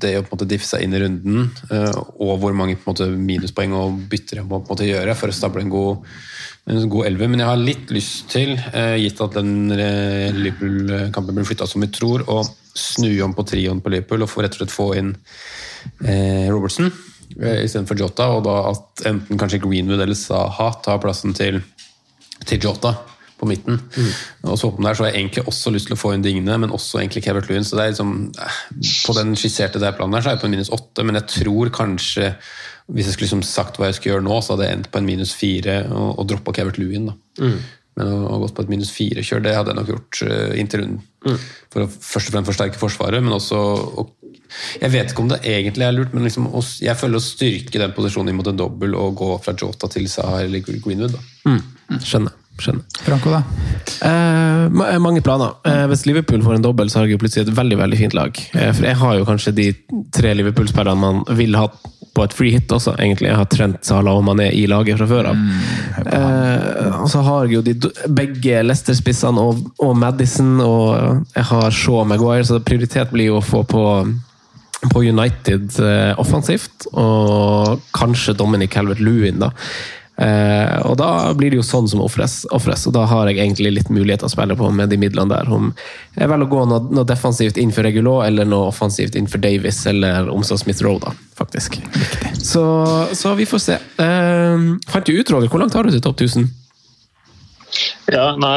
det 0.02 0.16
å 0.18 0.24
på 0.26 0.34
en 0.34 0.38
måte 0.40 0.50
diffe 0.50 0.66
seg 0.66 0.82
inn 0.88 0.98
i 0.98 1.04
runden, 1.06 1.52
eh, 1.70 1.94
og 2.18 2.40
hvor 2.42 2.58
mange 2.58 2.80
på 2.82 2.90
en 2.90 2.96
måte, 2.96 3.10
minuspoeng 3.30 3.78
og 3.78 4.02
bytter 4.10 4.42
jeg 4.42 4.50
må 4.50 4.64
på 4.64 4.66
en 4.66 4.78
måte 4.80 4.90
gjøre 4.90 5.16
for 5.20 5.30
å 5.30 5.38
stable 5.38 5.62
en 5.62 5.70
god, 5.70 6.10
en 6.70 6.90
god 6.92 7.10
elver. 7.10 7.32
Men 7.32 7.44
jeg 7.44 7.50
har 7.50 7.62
litt 7.62 7.94
lyst 7.94 8.30
til, 8.34 8.56
eh, 8.74 8.96
gitt 9.02 9.22
at 9.24 9.38
den 9.38 9.72
eh, 9.74 10.30
Liverpool-kampen 10.36 11.38
blir 11.38 11.48
flytta 11.48 11.68
som 11.70 11.84
vi 11.84 11.92
tror, 11.94 12.26
å 12.30 12.44
snu 12.78 13.12
om 13.26 13.36
på 13.36 13.46
trioen 13.50 13.82
på 13.82 13.92
Liverpool 13.92 14.24
og 14.24 14.32
få 14.32 14.46
rett 14.46 14.56
og 14.56 14.62
slett 14.62 14.76
få 14.76 14.90
inn 15.00 15.14
eh, 16.06 16.48
Robertson 16.52 16.88
eh, 16.88 17.64
istedenfor 17.66 18.00
Jota, 18.00 18.30
og 18.38 18.46
da 18.48 18.58
at 18.72 19.06
enten 19.10 19.40
kanskje 19.42 19.62
Greenwood 19.66 20.02
eller 20.04 20.18
Saha 20.18 20.72
tar 20.86 21.02
plassen 21.04 21.36
til, 21.38 21.62
til 22.46 22.70
Jota 22.70 22.96
på 23.40 23.48
midten. 23.48 23.80
Og 24.44 24.58
så 24.60 24.68
åpen 24.68 24.86
der 24.86 24.98
så 24.98 25.06
har 25.06 25.14
jeg 25.14 25.22
egentlig 25.24 25.46
også 25.48 25.72
lyst 25.72 25.88
til 25.88 25.96
å 25.96 26.00
få 26.00 26.12
inn 26.12 26.24
Digne, 26.26 26.58
men 26.60 26.74
også 26.76 27.00
egentlig 27.00 27.24
Kevert 27.24 27.48
Lewin. 27.48 27.64
Så 27.64 27.78
det 27.80 27.86
er 27.86 27.94
liksom, 27.94 28.16
på 29.08 29.16
den 29.16 29.32
skisserte 29.40 29.80
der 29.82 29.96
planen 29.96 30.18
der, 30.18 30.26
så 30.26 30.32
er 30.32 30.36
jeg 30.36 30.44
på 30.44 30.52
minus 30.52 30.74
åtte, 30.76 31.06
men 31.08 31.20
jeg 31.22 31.30
tror 31.38 31.72
kanskje 31.76 32.34
hvis 32.90 33.10
jeg 33.10 33.16
skulle 33.16 33.28
liksom 33.28 33.44
sagt 33.46 33.78
hva 33.78 33.90
jeg 33.90 34.00
skulle 34.00 34.16
gjøre 34.16 34.26
nå, 34.26 34.40
så 34.42 34.56
hadde 34.56 34.68
jeg 34.68 34.78
endt 34.78 34.90
på 34.94 35.02
en 35.02 35.10
minus 35.10 35.34
fire 35.38 35.82
og, 35.90 36.08
og 36.22 36.30
droppa 36.32 36.56
Kevert 36.58 36.80
Lewin. 36.82 37.12
da. 37.12 37.52
Men 38.00 38.14
å 38.16 38.20
ha 38.32 38.38
gått 38.40 38.56
på 38.56 38.64
et 38.64 38.72
minus 38.72 38.94
fire-kjør, 38.96 39.42
det 39.44 39.56
hadde 39.58 39.74
jeg 39.74 39.80
nok 39.82 39.90
gjort 39.92 40.22
uh, 40.24 40.54
inntil 40.60 40.86
runden. 40.86 41.02
For 41.74 41.84
å 41.84 41.90
først 41.92 42.30
og 42.30 42.36
fremst 42.36 42.48
forsterke 42.54 42.80
Forsvaret, 42.80 43.24
men 43.26 43.36
også 43.36 43.60
å 43.60 44.08
Jeg 44.82 44.90
vet 44.90 45.12
ikke 45.12 45.22
om 45.22 45.30
det 45.30 45.44
egentlig 45.46 45.86
er 45.86 45.92
lurt, 45.94 46.14
men 46.16 46.24
liksom, 46.26 46.48
å, 46.58 46.62
jeg 46.82 46.98
føler 46.98 47.20
å 47.20 47.22
styrke 47.22 47.82
den 47.82 47.92
posisjonen 47.94 48.32
imot 48.32 48.48
mot 48.48 48.54
en 48.54 48.62
dobbel 48.64 48.96
og 48.98 49.20
gå 49.20 49.28
fra 49.44 49.54
Jota 49.54 49.90
til 49.94 50.08
Sahar 50.10 50.48
eller 50.48 50.64
Greenwood. 50.66 51.14
da. 51.14 51.60
Skjønner. 52.02 52.34
skjønner. 52.58 52.88
Franco, 53.06 53.36
da? 53.36 53.44
Eh, 54.10 54.98
mange 55.04 55.22
planer. 55.22 55.54
Eh, 55.70 55.86
hvis 55.92 56.08
Liverpool 56.08 56.42
får 56.42 56.58
en 56.58 56.66
dobbel, 56.66 56.90
så 56.90 57.00
har 57.00 57.06
jeg 57.06 57.20
jo 57.20 57.22
plutselig 57.22 57.46
et 57.46 57.54
veldig 57.60 57.78
veldig 57.84 58.00
fint 58.02 58.18
lag. 58.18 58.42
Eh, 58.56 58.72
for 58.74 58.90
jeg 58.90 59.00
har 59.04 59.20
jo 59.20 59.30
kanskje 59.30 59.54
de 59.60 59.70
tre 60.18 60.34
Liverpool-spillerne 60.40 60.98
man 61.04 61.22
vil 61.38 61.60
ha 61.60 61.68
på 62.16 62.26
et 62.26 62.36
free 62.36 62.54
hit 62.56 62.72
også, 62.72 62.96
egentlig. 63.00 63.30
Jeg 63.30 63.40
har 63.40 63.50
Trent, 63.52 63.82
Salah 63.86 64.18
og 64.18 64.24
Mané 64.28 64.50
i 64.56 64.66
laget 64.70 65.00
fra 65.00 65.10
før 65.10 65.30
av. 65.32 65.44
Eh, 66.06 66.88
og 67.04 67.10
så 67.12 67.22
har 67.26 67.46
jeg 67.46 67.58
jo 67.58 67.66
de, 67.66 67.76
begge 68.16 68.64
Leicester-spissene 68.66 69.44
og, 69.44 69.62
og 69.84 69.94
Madison, 70.00 70.58
og 70.64 71.22
jeg 71.36 71.46
har 71.52 71.70
Shaw 71.76 72.04
Maguire, 72.08 72.48
så 72.48 72.62
prioritet 72.64 73.14
blir 73.14 73.32
jo 73.32 73.40
å 73.40 73.46
få 73.46 73.64
på 73.70 73.86
på 74.80 75.02
United 75.04 75.74
eh, 75.84 76.14
offensivt, 76.22 76.86
og 76.96 77.82
kanskje 77.92 78.32
Dominic 78.40 78.72
Calvert-Lewin, 78.72 79.42
da. 79.42 79.50
Eh, 80.20 80.80
og 80.84 80.98
da 81.00 81.32
blir 81.38 81.54
det 81.54 81.62
jo 81.62 81.66
sånn 81.66 81.88
som 81.88 82.02
ofres, 82.04 82.44
og 82.52 82.94
da 82.96 83.06
har 83.08 83.30
jeg 83.30 83.40
egentlig 83.40 83.72
litt 83.78 83.92
mulighet 83.94 84.26
å 84.28 84.32
spille 84.32 84.58
på 84.60 84.72
med 84.76 84.92
de 84.92 85.00
midlene 85.00 85.32
der. 85.32 85.48
Om 85.48 85.72
jeg 86.18 86.32
velger 86.32 86.50
å 86.50 86.52
gå 86.52 86.64
noe, 86.68 86.82
noe 86.92 87.08
defensivt 87.08 87.60
innenfor 87.60 87.88
Regulo, 87.88 88.20
eller 88.26 88.50
noe 88.50 88.68
offensivt 88.74 89.16
innenfor 89.16 89.44
Davis, 89.44 89.86
eller 89.88 90.28
om 90.34 90.44
så 90.44 90.60
Smith 90.60 90.84
Roe, 90.84 91.00
da, 91.00 91.16
faktisk. 91.40 91.80
Så, 92.36 92.64
så 93.16 93.36
vi 93.40 93.48
får 93.48 93.64
se. 93.64 93.80
Eh, 94.04 94.70
fant 94.92 95.08
du 95.08 95.16
ut, 95.16 95.32
Roger, 95.32 95.52
hvor 95.52 95.64
langt 95.64 95.78
har 95.78 95.88
du 95.88 95.96
til 95.96 96.04
topp 96.04 96.20
1000? 96.20 96.50
Ja, 98.12 98.26
nei, 98.40 98.56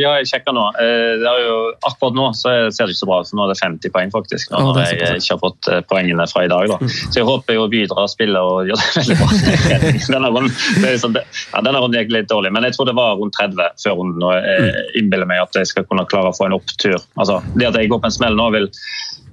ja, 0.00 0.14
jeg 0.20 0.28
sjekker 0.30 0.54
nå. 0.56 0.64
Eh, 0.80 1.14
Det 1.22 1.32
jo, 1.42 1.56
akkurat 1.88 2.16
nå 2.16 2.26
så 2.36 2.52
ser 2.74 2.88
det 2.88 2.94
ikke 2.94 3.00
så 3.02 3.08
bra 3.08 3.20
ut, 3.22 3.32
nå 3.36 3.44
er 3.46 3.52
det 3.52 3.58
50 3.60 3.92
poeng 3.94 4.12
faktisk. 4.14 4.52
Nå, 4.52 4.60
når 4.72 4.80
jeg 4.84 5.20
ikke 5.22 5.34
har 5.36 5.40
fått 5.42 5.70
eh, 5.72 5.80
poengene 5.88 6.26
fra 6.30 6.44
i 6.46 6.50
dag. 6.52 6.68
Da. 6.72 6.90
Så 7.08 7.20
jeg 7.22 7.28
håper 7.28 7.58
jo 7.58 7.68
Bydra 7.72 8.06
spiller 8.12 8.50
og 8.52 8.70
gjør 8.70 8.82
det 8.82 8.90
veldig 8.98 9.18
bra. 9.22 9.28
Denne 10.12 10.32
runden, 10.36 10.98
sånn, 11.02 11.18
ja, 11.22 11.62
denne 11.64 11.82
runden 11.82 11.98
gikk 12.02 12.14
litt 12.18 12.30
dårlig, 12.32 12.52
men 12.54 12.68
jeg 12.68 12.76
tror 12.76 12.90
det 12.90 12.96
var 12.98 13.16
rundt 13.20 13.36
30 13.40 13.80
før 13.84 13.98
runden. 14.02 14.26
og 14.28 14.34
Jeg 14.36 15.02
innbiller 15.02 15.28
meg 15.30 15.42
at 15.46 15.60
jeg 15.62 15.72
skal 15.72 15.88
kunne 15.88 16.06
klare 16.10 16.32
å 16.32 16.36
få 16.36 16.48
en 16.50 16.58
opptur. 16.58 16.98
Altså, 17.16 17.40
det 17.56 17.70
at 17.72 17.78
jeg 17.80 17.90
går 17.92 18.02
på 18.04 18.10
en 18.10 18.18
smell 18.18 18.36
nå, 18.38 18.50
vil 18.54 18.68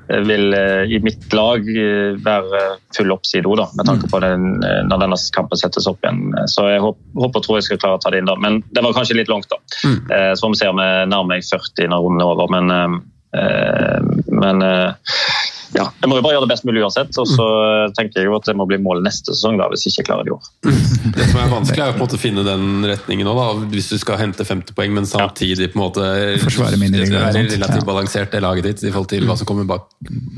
vil 0.09 0.53
eh, 0.53 0.83
i 0.89 0.99
mitt 1.05 1.33
lag 1.33 1.65
eh, 1.69 2.15
være 2.25 2.61
full 2.95 3.13
oppside 3.13 3.45
da, 3.59 3.67
med 3.77 3.85
tanke 3.85 4.09
på 4.09 4.21
den, 4.23 4.47
eh, 4.65 4.81
når 4.89 5.03
denne 5.03 5.19
kampen 5.35 5.59
settes 5.61 5.87
opp 5.89 6.01
igjen. 6.03 6.33
Så 6.49 6.65
jeg 6.71 6.81
håper, 6.81 7.27
og 7.27 7.43
tror 7.45 7.59
jeg 7.59 7.67
skal 7.67 7.81
klare 7.83 7.99
å 7.99 8.01
ta 8.01 8.13
det 8.13 8.23
inn 8.23 8.29
da. 8.29 8.37
Men 8.41 8.61
det 8.73 8.83
var 8.85 8.97
kanskje 8.97 9.19
litt 9.19 9.31
langt, 9.31 9.49
da. 9.51 9.59
Mm. 9.85 9.99
Så 10.33 10.45
får 10.45 10.53
vi 10.53 10.61
se 10.61 10.71
om 10.71 10.81
jeg 10.81 11.11
nærmer 11.11 11.29
meg 11.35 11.45
40 11.45 11.91
når 11.93 12.05
runden 12.05 12.25
er 12.25 12.33
over. 12.33 12.51
Men, 12.55 12.73
eh, 12.73 12.97
eh, 13.39 14.09
men 14.33 14.65
eh, 14.65 15.13
ja, 15.75 15.85
jeg 16.01 16.09
må 16.09 16.17
jo 16.17 16.23
bare 16.25 16.33
gjøre 16.35 16.47
det 16.47 16.51
best 16.53 16.65
mulig 16.65 16.81
uansett. 16.81 17.11
Og 17.21 17.27
så 17.29 17.45
tenker 17.97 18.23
jeg 18.23 18.29
jo 18.29 18.35
at 18.37 18.47
det 18.49 18.55
må 18.57 18.65
bli 18.69 18.79
mål 18.81 19.03
neste 19.05 19.35
sesong, 19.35 19.59
da, 19.61 19.67
hvis 19.71 19.85
jeg 19.85 19.95
ikke 19.95 20.07
klarer 20.09 20.25
det 20.25 20.31
i 20.31 20.35
år. 20.35 20.49
Det 21.15 21.27
som 21.29 21.41
er 21.43 21.51
vanskelig, 21.51 21.83
er 21.83 21.93
på 21.93 21.99
en 21.99 22.03
måte 22.03 22.17
å 22.17 22.21
finne 22.21 22.45
den 22.47 22.87
retningen 22.89 23.29
òg, 23.29 23.65
hvis 23.73 23.91
du 23.93 23.97
skal 24.01 24.19
hente 24.21 24.45
50 24.47 24.77
poeng, 24.77 24.95
men 24.97 25.09
samtidig 25.09 25.71
på 25.73 25.79
en 25.79 25.83
måte 25.85 26.07
Forsvare 26.43 26.79
relativt 26.79 27.87
balansert 27.87 28.33
det 28.33 28.41
laget 28.43 28.69
ditt 28.69 28.83
i 28.87 28.91
forhold 28.93 29.11
til 29.11 29.29
hva 29.29 29.37
som 29.39 29.49
kommer 29.49 29.67
bak, 29.69 29.87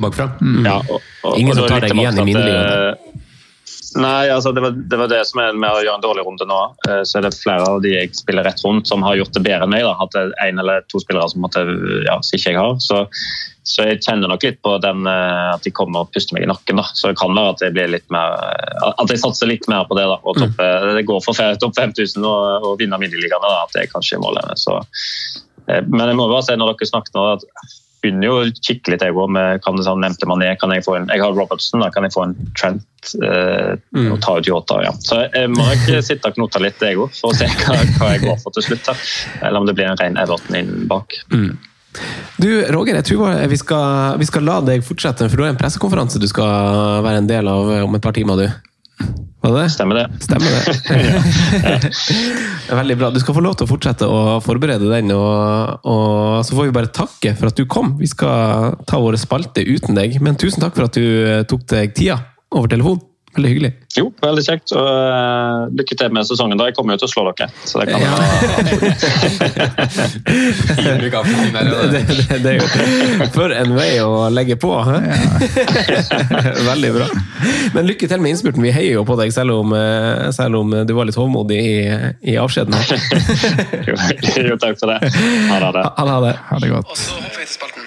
bakfra. 0.01 0.31
Ja, 0.65 0.79
og, 0.81 0.99
og, 1.23 1.39
Ingen 1.39 1.55
og 1.55 1.61
som 1.61 1.71
tar 1.71 1.85
deg 1.85 1.95
igjen 1.95 2.01
i 2.01 2.17
tilbake 2.17 2.17
til 2.17 2.31
miniligaen. 2.31 2.67
at, 2.67 3.07
eh, 3.07 3.17
Nei, 3.99 4.29
altså 4.31 4.53
det 4.55 4.61
var, 4.63 4.71
det 4.71 4.97
var 5.01 5.09
det 5.11 5.19
som 5.27 5.41
er 5.43 5.55
med 5.57 5.67
å 5.67 5.81
gjøre 5.83 5.97
en 5.97 6.03
dårlig 6.03 6.23
runde 6.23 6.45
nå. 6.47 6.59
Eh, 6.87 7.01
Så 7.07 7.17
er 7.19 7.25
det 7.25 7.33
flere 7.35 7.65
av 7.67 7.81
de 7.83 7.91
jeg 7.91 8.13
spiller 8.15 8.45
rett 8.47 8.61
rundt, 8.63 8.87
som 8.87 9.03
har 9.03 9.17
gjort 9.19 9.33
det 9.35 9.43
bedre 9.43 9.67
enn 9.67 9.73
meg. 9.73 9.83
da, 9.83 9.95
Hatt 9.99 10.15
en 10.15 10.61
eller 10.63 10.85
to 10.91 11.01
spillere 11.03 11.27
som, 11.31 11.43
måtte, 11.43 11.63
ja, 12.05 12.15
som 12.23 12.37
ikke 12.37 12.53
jeg 12.53 12.59
har. 12.61 12.79
Så, 12.79 13.01
så 13.67 13.89
jeg 13.89 13.99
kjenner 14.05 14.31
nok 14.31 14.45
litt 14.47 14.61
på 14.63 14.77
den, 14.85 15.03
eh, 15.11 15.49
at 15.57 15.67
de 15.67 15.73
kommer 15.75 16.05
og 16.05 16.13
puster 16.15 16.37
meg 16.37 16.47
i 16.47 16.51
nakken. 16.53 16.79
da, 16.79 16.87
Så 16.95 17.11
det 17.11 17.19
kan 17.19 17.35
være 17.35 17.55
at 17.57 17.65
jeg 17.67 17.75
blir 17.75 17.91
litt 17.97 18.07
mer, 18.15 18.39
eh, 18.47 18.87
at 18.93 19.11
jeg 19.11 19.23
satser 19.25 19.51
litt 19.51 19.67
mer 19.71 19.83
på 19.89 19.99
det. 19.99 20.07
da, 20.07 20.17
og 20.23 20.39
toppe, 20.39 20.71
Det 20.95 21.05
går 21.11 21.21
for 21.27 21.43
topp 21.65 21.75
5000 21.75 22.23
og, 22.23 22.71
og 22.71 22.79
vinne 22.79 23.01
miniligaene. 23.01 23.55
At 23.65 23.75
det 23.75 23.83
er 23.85 23.91
kanskje 23.91 24.21
målet. 24.23 24.55
Så, 24.55 24.79
men 25.67 26.07
jeg 26.07 26.15
må 26.19 26.31
bare 26.31 26.47
si 26.47 26.55
når 26.55 26.77
dere 26.77 26.93
snakket 26.93 27.19
nå, 27.19 27.27
at 27.35 27.43
begynner 28.01 28.27
jo 28.27 28.37
å 28.41 28.49
kikke 28.65 28.93
litt 28.93 29.03
jeg 29.05 29.15
òg 29.15 29.31
med 29.35 29.61
kan 29.65 29.77
det 29.77 29.85
sånn 29.87 30.01
nevnte 30.03 30.29
Mané, 30.29 30.51
kan 30.59 30.73
jeg 30.73 30.85
få 30.85 30.97
en 30.97 31.09
Jeg 31.11 31.23
har 31.23 31.35
Robertson, 31.37 31.83
da 31.83 31.91
kan 31.93 32.07
jeg 32.07 32.15
få 32.15 32.25
en 32.27 32.35
Trent 32.57 33.13
eh, 33.25 33.73
og 34.11 34.19
ta 34.23 34.37
ut 34.39 34.49
Yota. 34.49 34.81
Ja. 34.85 34.93
Så 34.99 35.23
jeg 35.23 35.51
må 35.53 35.65
nok 35.65 35.89
sitte 36.09 36.31
og 36.31 36.37
knote 36.37 36.63
litt 36.63 36.81
jeg 36.81 36.99
òg, 36.99 37.13
for 37.17 37.33
å 37.33 37.37
se 37.37 37.49
hva, 37.49 37.77
hva 37.97 38.13
jeg 38.15 38.23
går 38.25 38.39
for 38.43 38.57
til 38.57 38.69
slutt. 38.69 38.89
her. 38.91 39.11
Eller 39.41 39.61
om 39.61 39.69
det 39.69 39.77
blir 39.77 39.91
en 39.91 39.99
ren 40.01 40.17
Everton 40.21 40.57
inn 40.57 40.73
bak. 40.91 41.19
Du, 42.39 42.49
Roger, 42.71 42.97
jeg 43.01 43.09
tror 43.09 43.35
vi 43.51 43.57
skal, 43.59 44.17
vi 44.21 44.27
skal 44.29 44.45
la 44.47 44.59
deg 44.63 44.85
fortsette, 44.87 45.27
for 45.27 45.37
du 45.37 45.45
har 45.45 45.51
en 45.51 45.59
pressekonferanse 45.59 46.21
du 46.23 46.29
skal 46.31 47.01
være 47.03 47.21
en 47.21 47.29
del 47.29 47.49
av 47.51 47.73
om 47.83 47.97
et 47.97 48.03
par 48.03 48.15
timer, 48.15 48.39
du. 48.39 48.70
Var 49.41 49.55
det 49.55 49.61
det? 49.63 49.69
Stemmer 49.73 49.95
det. 49.95 50.07
ja. 50.91 51.21
Ja. 52.71 52.75
Veldig 52.77 52.97
bra. 52.99 53.09
Du 53.11 53.19
skal 53.19 53.35
få 53.35 53.41
lov 53.43 53.55
til 53.57 53.65
å 53.65 53.71
fortsette 53.71 54.07
å 54.07 54.39
forberede 54.45 54.87
den, 54.91 55.11
og, 55.15 55.81
og 55.89 56.45
så 56.45 56.55
får 56.55 56.69
vi 56.69 56.75
bare 56.77 56.91
takke 56.93 57.33
for 57.39 57.49
at 57.49 57.57
du 57.57 57.65
kom. 57.69 57.95
Vi 57.99 58.09
skal 58.11 58.77
ta 58.87 59.01
våre 59.01 59.19
spalte 59.19 59.65
uten 59.65 59.97
deg, 59.97 60.19
men 60.23 60.37
tusen 60.39 60.61
takk 60.63 60.77
for 60.77 60.87
at 60.87 60.97
du 60.97 61.05
eh, 61.25 61.41
tok 61.49 61.65
deg 61.73 61.95
tida 61.97 62.19
over 62.53 62.69
telefon. 62.71 63.01
Veldig 63.35 63.49
hyggelig. 63.49 63.71
Jo, 63.95 64.09
veldig 64.23 64.43
kjekt. 64.43 64.71
og 64.75 64.87
eh, 64.87 65.71
Lykke 65.79 65.95
til 65.99 66.11
med 66.11 66.27
sesongen. 66.27 66.59
da 66.59 66.67
Jeg 66.67 66.75
kommer 66.75 66.95
jo 66.95 67.01
til 67.03 67.07
å 67.07 67.11
slå 67.11 67.23
dere. 67.29 67.47
Så 67.63 67.79
det 67.79 67.85
kan 67.91 68.01
ja. 68.03 68.11
det, 71.91 72.01
det, 72.11 72.39
det 72.43 72.49
er 72.51 72.57
jo 72.59 72.65
For 73.35 73.55
en 73.55 73.75
vei 73.77 73.91
å 74.03 74.27
legge 74.33 74.57
på! 74.59 74.71
He? 74.87 74.97
Veldig 76.71 76.91
bra. 76.97 77.07
Men 77.75 77.87
lykke 77.87 78.11
til 78.11 78.19
med 78.23 78.35
innspurten. 78.35 78.63
Vi 78.67 78.75
heier 78.75 78.99
jo 78.99 79.05
på 79.07 79.15
deg, 79.19 79.31
selv 79.35 79.55
om, 79.61 79.75
eh, 79.79 80.27
selv 80.35 80.59
om 80.59 80.75
du 80.87 80.93
var 80.97 81.07
litt 81.07 81.19
hovmodig 81.19 81.59
i, 81.61 81.75
i 82.33 82.39
avskjeden. 82.41 82.75
jo, 83.87 83.95
jo, 83.95 84.59
takk 84.59 84.75
for 84.79 84.91
det. 84.91 84.99
Ha 85.51 85.63
det. 85.71 85.87
Ha 85.87 86.09
ha 86.11 86.19
det. 86.27 86.35
Ha 86.51 86.59
det 86.59 86.69
godt. 86.75 86.91
Og 86.91 86.97
Så 86.99 87.15
hopper 87.15 87.39
vi 87.39 87.47
til 87.47 87.55
spalten. 87.55 87.81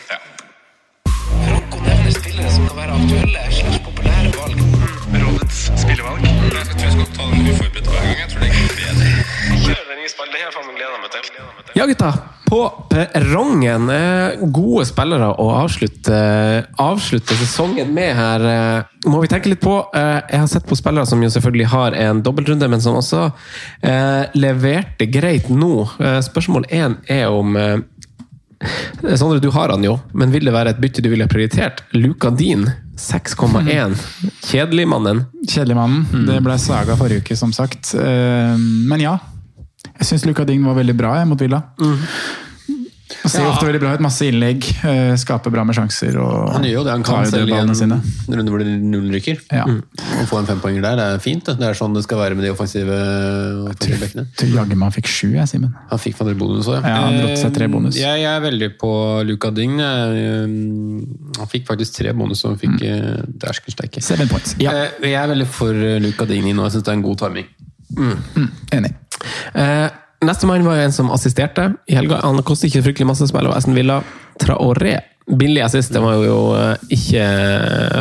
Franco 1.45 1.79
nevner 1.85 2.11
spillere 2.11 2.51
som 2.51 2.69
kan 2.69 2.77
være 2.77 2.93
aktuelle 3.01 3.34
spillevalg. 5.85 6.25
Jeg 6.25 6.67
tror 6.71 6.85
jeg 6.85 6.93
skal 6.95 7.11
ta 7.17 7.27
den 7.33 7.51
uforberedt 7.53 7.91
hver 7.91 8.05
gang. 8.05 8.17
Jeg 8.21 8.31
tror 8.33 8.45
det 8.45 8.53
bedre. 8.79 9.11
Kjør 9.65 9.83
den 9.91 9.99
nye 10.01 10.13
spalten. 10.13 10.35
Det 10.35 10.45
har 10.45 10.55
faen 10.55 10.69
meg 10.71 10.79
gleda 10.81 11.03
meg 11.03 11.13
til. 11.15 11.29
Ja, 11.75 11.87
gutta. 11.91 12.11
På 12.45 12.59
perrongen. 12.93 13.89
Eh, 13.91 14.43
Gode 14.55 14.85
spillere 14.89 15.31
å 15.43 15.47
avslutte, 15.59 16.19
avslutte 16.81 17.37
sesongen 17.41 17.93
med 17.97 18.13
her. 18.19 18.45
eh, 18.51 18.83
Må 19.11 19.21
vi 19.21 19.29
tenke 19.29 19.51
litt 19.53 19.61
på. 19.61 19.79
Eh, 19.95 20.21
Jeg 20.31 20.41
har 20.41 20.47
sett 20.49 20.67
på 20.67 20.77
spillere 20.79 21.07
som 21.07 21.21
jo 21.23 21.29
selvfølgelig 21.29 21.67
har 21.73 21.93
en 21.95 22.23
dobbeltrunde, 22.23 22.69
men 22.69 22.81
som 22.81 22.95
også 22.97 23.33
eh, 23.83 24.25
leverte 24.35 25.07
greit 25.11 25.49
nå. 25.51 25.89
Spørsmål 26.25 26.65
én 26.71 26.97
er 27.09 27.27
om 27.29 27.57
Sondre, 29.17 29.41
du 29.43 29.51
har 29.55 29.69
han 29.75 29.85
jo, 29.85 29.99
men 30.15 30.33
vil 30.35 30.45
det 30.49 30.55
være 30.55 30.75
et 30.75 30.81
bytte 30.83 31.03
du 31.05 31.11
ville 31.13 31.27
prioritert? 31.31 31.83
Luka 31.93 32.31
Dean, 32.31 32.67
6,1. 32.99 33.95
Kjedeligmannen. 34.49 35.25
Kjedeligmannen. 35.49 36.27
Det 36.29 36.41
ble 36.45 36.59
saga 36.63 36.97
forrige 36.99 37.25
uke, 37.25 37.37
som 37.37 37.53
sagt. 37.53 37.95
Eh, 37.99 38.57
Men 38.89 39.01
ja. 39.03 39.19
Jeg 39.99 40.07
syns 40.09 40.25
Luka 40.27 40.45
Din 40.49 40.65
var 40.65 40.75
veldig 40.79 40.95
bra 40.97 41.13
mot 41.29 41.41
Villa. 41.41 41.61
Og 43.25 43.31
ser 43.33 43.41
Ja. 43.41 43.51
ofte 43.55 43.65
veldig 43.67 43.81
bra 43.81 43.95
ut. 43.95 44.01
Masse 44.05 44.27
innlegg. 44.29 44.67
eh, 44.85 45.15
Skaper 45.17 45.51
bra 45.51 45.65
med 45.65 45.75
sjanser. 45.75 46.17
Og 46.21 46.53
Han 46.53 46.63
gjør 46.63 46.73
jo 46.79 46.85
det 46.85 46.93
han 46.93 47.03
kan 47.03 47.25
selv 47.27 47.49
i 47.49 47.53
en 47.57 47.75
sine. 47.75 47.97
runde 48.29 48.51
hvor 48.53 48.59
det 48.61 48.67
nullrykker. 48.83 49.41
Ja. 49.51 49.65
Å 49.65 50.27
få 50.29 50.39
en 50.43 50.47
fempoenger 50.47 50.83
der, 50.83 50.97
det 50.97 51.07
er 51.15 51.19
fint. 51.25 51.45
Det 51.45 51.59
Det 51.59 51.69
er 51.71 51.75
sånn 51.75 51.95
det 51.95 52.03
skal 52.05 52.19
være 52.19 52.35
med 52.37 52.45
de 52.45 52.51
offensive 52.53 52.99
bekkene. 54.01 54.27
Tror 54.37 54.51
jaggu 54.59 54.77
meg 54.77 54.93
han 54.93 54.93
fikk 54.93 55.07
sju, 55.09 55.33
jeg, 55.33 55.49
Simen. 55.49 55.73
Han 55.91 55.99
fikk 55.99 56.19
van 56.19 56.35
bonus 56.39 56.67
òg, 56.69 56.83
Ja, 56.85 56.97
han 57.07 57.19
dropte 57.21 57.39
seg 57.41 57.55
tre 57.55 57.67
bonus. 57.69 57.97
Jeg, 57.97 58.21
jeg 58.21 58.31
er 58.37 58.41
veldig 58.45 58.71
på 58.79 58.93
Luka 59.27 59.51
Ding. 59.55 59.81
Um, 59.81 61.07
Han 61.39 61.47
fikk 61.51 61.67
faktisk 61.67 61.97
tre 61.97 62.13
bonus, 62.13 62.45
og 62.45 62.55
han 62.55 62.59
fikk 62.61 62.81
mm. 62.83 63.39
dæsken 63.39 63.73
steike. 63.77 64.03
Seven 64.03 64.29
points. 64.29 64.55
Ja, 64.61 64.71
Eh, 64.75 64.91
Jeg 65.03 65.15
er 65.15 65.29
veldig 65.29 65.47
for 65.47 65.73
Luca 65.73 66.25
Luka 66.25 66.25
Ding 66.27 66.45
nå. 66.55 66.63
Jeg 66.69 66.73
syns 66.77 66.85
det 66.85 66.89
er 66.89 66.99
en 66.99 67.03
god 67.03 67.19
timing. 67.19 67.47
enig. 68.73 68.95
Eh, 69.55 69.89
Nestemann 70.27 70.67
var 70.67 70.79
jo 70.79 70.87
en 70.89 70.95
som 70.95 71.11
assisterte 71.15 71.73
i 71.91 71.97
helga. 71.99 72.21
Han 72.25 72.43
koster 72.47 72.71
ikke 72.71 72.85
fryktelig 72.89 73.09
masse 73.13 73.29
spill 73.31 73.51
og 73.51 73.57
Aston 73.57 73.77
Villa. 73.77 74.01
Traoré. 74.41 74.99
Billig 75.25 75.63
assist, 75.65 75.93
det 75.95 76.03
var 76.05 76.19
jo 76.21 76.39
eh, 76.59 76.75
ikke 76.93 77.25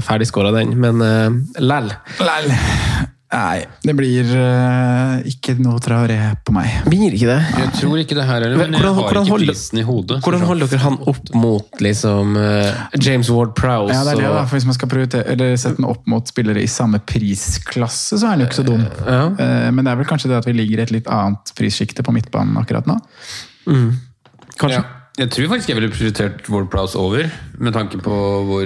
ferdigskåra 0.04 0.52
den, 0.52 0.74
men 0.76 1.00
uh, 1.00 1.62
lell. 1.64 1.88
Lell. 2.20 2.50
Nei, 3.34 3.64
det 3.82 3.94
blir 3.98 4.28
uh, 4.38 5.24
ikke 5.26 5.56
noe 5.58 5.82
Traoré 5.82 6.18
på 6.46 6.54
meg. 6.54 6.70
Blir 6.86 7.16
ikke 7.16 7.32
det? 7.32 7.40
Jeg 7.64 7.72
tror 7.80 8.02
ikke 8.04 8.18
det 8.20 8.26
her 8.28 8.46
heller, 8.46 8.62
men 8.62 8.78
jeg 8.78 8.94
har 9.00 9.20
ikke 9.24 9.40
prisen 9.42 9.82
i 9.82 9.86
hodet. 9.88 10.20
Hvordan 10.22 10.46
holder 10.50 10.70
dere 10.70 10.84
han 10.84 11.00
opp 11.10 11.34
mot 11.34 11.82
liksom 11.82 12.38
uh, 12.38 12.84
James 13.00 13.32
Ward 13.34 13.56
Prowse? 13.58 13.96
Ja, 13.96 14.06
det 14.06 14.16
er 14.16 14.22
det 14.22 14.32
da, 14.38 14.46
for 14.46 14.60
Hvis 14.60 14.70
man 14.70 14.78
skal 14.78 14.94
sette 15.10 15.76
den 15.80 15.90
opp 15.90 16.06
mot 16.10 16.30
spillere 16.30 16.62
i 16.62 16.70
samme 16.70 17.02
prisklasse, 17.02 18.20
så 18.20 18.28
er 18.28 18.36
han 18.36 18.46
jo 18.46 18.50
ikke 18.52 18.62
så 18.62 18.68
dum. 18.70 18.86
Ja. 19.08 19.24
Eh, 19.34 19.70
Men 19.74 19.82
det 19.82 19.94
er 19.94 20.02
vel 20.04 20.10
kanskje 20.10 20.30
det 20.30 20.42
at 20.44 20.50
vi 20.50 20.56
ligger 20.56 20.84
i 20.84 20.86
et 20.86 20.94
litt 20.94 21.10
annet 21.10 21.56
prissjikte 21.58 22.06
på 22.06 22.14
midtbanen 22.14 22.60
akkurat 22.62 22.90
nå. 22.90 23.00
Kanskje. 23.66 24.78
Ja. 24.78 25.03
Jeg 25.14 25.30
tror 25.30 25.50
faktisk 25.52 25.70
jeg 25.70 25.78
ville 25.78 25.94
prioritert 25.94 26.48
Ward 26.50 26.72
Prowse 26.74 26.98
over, 26.98 27.28
med 27.62 27.76
tanke 27.76 28.00
på 28.02 28.14
hvor 28.48 28.64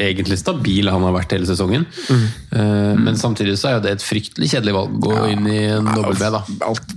egentlig 0.00 0.38
stabil 0.40 0.88
han 0.88 1.02
har 1.04 1.12
vært 1.12 1.34
hele 1.36 1.44
sesongen. 1.44 1.84
Eh, 2.08 2.94
Men 2.96 3.18
samtidig 3.20 3.58
så 3.60 3.74
er 3.74 3.82
det 3.84 3.92
et 3.92 4.04
fryktelig 4.04 4.48
kjedelig 4.54 4.74
valg 4.74 4.94
å 4.96 5.02
gå 5.04 5.18
inn 5.34 5.44
i 5.46 5.58
en 5.74 5.90
dobbel 5.90 6.16
B, 6.18 6.30
da. 6.32 6.40
Alt, 6.64 6.94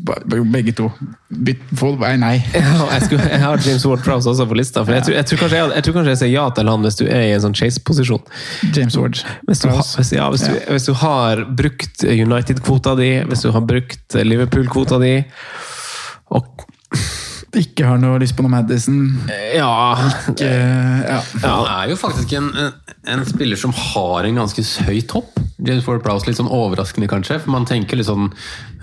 begge 0.54 0.74
to. 0.78 0.88
Bytt, 1.28 1.66
få, 1.76 1.92
nei, 2.00 2.14
nei. 2.22 2.32
Ja, 2.56 2.88
jeg, 2.94 3.10
skulle, 3.10 3.28
jeg 3.28 3.42
har 3.44 3.60
James 3.68 3.86
Ward 3.90 4.06
Prowse 4.08 4.32
også 4.32 4.48
på 4.48 4.58
lista. 4.58 4.86
For 4.88 4.96
jeg, 4.96 5.04
tror, 5.04 5.18
jeg, 5.20 5.30
tror 5.30 5.44
kanskje 5.44 5.60
jeg, 5.60 5.74
jeg 5.76 5.88
tror 5.88 5.98
kanskje 6.00 6.14
jeg 6.16 6.22
sier 6.24 6.34
ja 6.38 6.48
til 6.56 6.72
han 6.72 6.88
hvis 6.88 7.00
du 7.02 7.06
er 7.10 7.26
i 7.28 7.36
en 7.36 7.44
sånn 7.44 7.60
chase-posisjon. 7.60 8.24
James 8.72 8.98
Ward. 8.98 9.20
Hvis 9.52 9.66
du, 9.66 9.70
ha, 9.74 9.84
hvis, 10.00 10.14
ja, 10.16 10.30
hvis, 10.32 10.48
du, 10.48 10.56
hvis 10.72 10.88
du 10.88 10.96
har 11.04 11.44
brukt 11.60 12.08
United-kvota 12.08 12.96
di, 13.04 13.12
hvis 13.28 13.44
du 13.44 13.52
har 13.52 13.68
brukt 13.68 14.18
Liverpool-kvota 14.32 15.04
di 15.04 15.18
og 16.38 16.67
Ikke 17.56 17.88
har 17.88 18.00
noe 18.02 18.20
lyst 18.20 18.36
på 18.36 18.44
noe 18.44 18.52
Madison. 18.52 18.98
Ja, 19.56 19.96
Ikke, 20.34 20.50
ja. 20.50 21.20
Han 21.46 21.70
er 21.72 21.94
jo 21.94 21.96
faktisk 22.00 22.34
en, 22.36 22.50
en, 22.60 22.74
en 23.14 23.24
spiller 23.28 23.60
som 23.60 23.72
har 23.72 24.28
en 24.28 24.42
ganske 24.42 24.66
høy 24.88 25.00
topp. 25.08 25.38
James 25.58 25.88
Ward-Prowse 25.88 26.28
litt 26.28 26.38
sånn 26.38 26.52
overraskende, 26.54 27.08
kanskje. 27.10 27.40
For 27.42 27.54
man 27.56 27.66
tenker 27.66 27.98
litt 27.98 28.10
sånn 28.10 28.28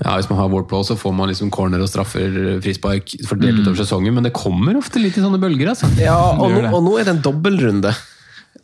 ja, 0.00 0.16
Hvis 0.16 0.30
man 0.30 0.40
har 0.40 0.48
Ward-Prowse, 0.50 0.94
så 0.94 0.98
får 0.98 1.14
man 1.14 1.30
liksom 1.30 1.52
corner 1.54 1.84
og 1.84 1.90
straffer, 1.92 2.40
frispark 2.64 3.14
fordelt 3.28 3.60
utover 3.62 3.84
sesongen, 3.84 4.16
men 4.16 4.26
det 4.26 4.34
kommer 4.34 4.80
ofte 4.80 5.02
litt 5.02 5.20
i 5.20 5.22
sånne 5.22 5.38
bølger, 5.42 5.70
altså. 5.74 5.92
Ja, 6.00 6.16
og 6.34 6.50
nå, 6.50 6.64
og 6.72 6.82
nå 6.88 6.96
er 6.98 7.06
det 7.06 7.18
en 7.18 7.24
dobbeltrunde 7.28 7.94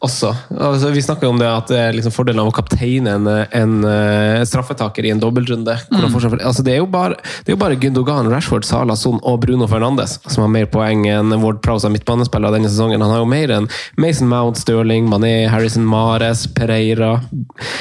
også. 0.01 0.31
Altså, 0.57 0.91
vi 0.95 1.03
snakker 1.03 1.27
jo 1.27 1.35
om 1.35 1.41
det 1.41 1.49
at 1.49 1.69
det 1.69 1.79
er 1.79 1.97
liksom 1.97 2.13
fordelen 2.15 2.41
av 2.41 2.49
å 2.49 2.55
kapteine 2.57 3.13
en, 3.19 3.27
en 3.29 3.75
eh, 3.85 4.41
straffetaker 4.49 5.05
i 5.05 5.13
en 5.13 5.21
dobbeltrunde. 5.21 5.77
Mm. 5.93 6.07
Altså, 6.41 6.65
det, 6.65 6.75
er 6.75 6.81
jo 6.81 6.89
bare, 6.91 7.19
det 7.45 7.53
er 7.53 7.57
jo 7.57 7.61
bare 7.61 7.77
Gundogan, 7.81 8.31
Rashford, 8.33 8.65
Salah, 8.65 8.97
Son 8.97 9.21
og 9.21 9.43
Bruno 9.45 9.69
Fernandes 9.69 10.17
som 10.25 10.47
har 10.47 10.53
mer 10.53 10.71
poeng 10.73 11.05
enn 11.11 11.35
Ward 11.43 11.61
Prowse 11.65 11.89
av 11.89 11.93
midtbanespillere 11.93 12.57
denne 12.57 12.71
sesongen. 12.73 13.05
Han 13.05 13.13
har 13.13 13.21
jo 13.21 13.29
mer 13.29 13.53
enn 13.59 13.69
Mason 14.01 14.31
Mount, 14.31 14.61
Sterling, 14.63 15.09
Mané, 15.11 15.35
Harrison 15.53 15.85
Mares, 15.85 16.47
Pereira, 16.57 17.13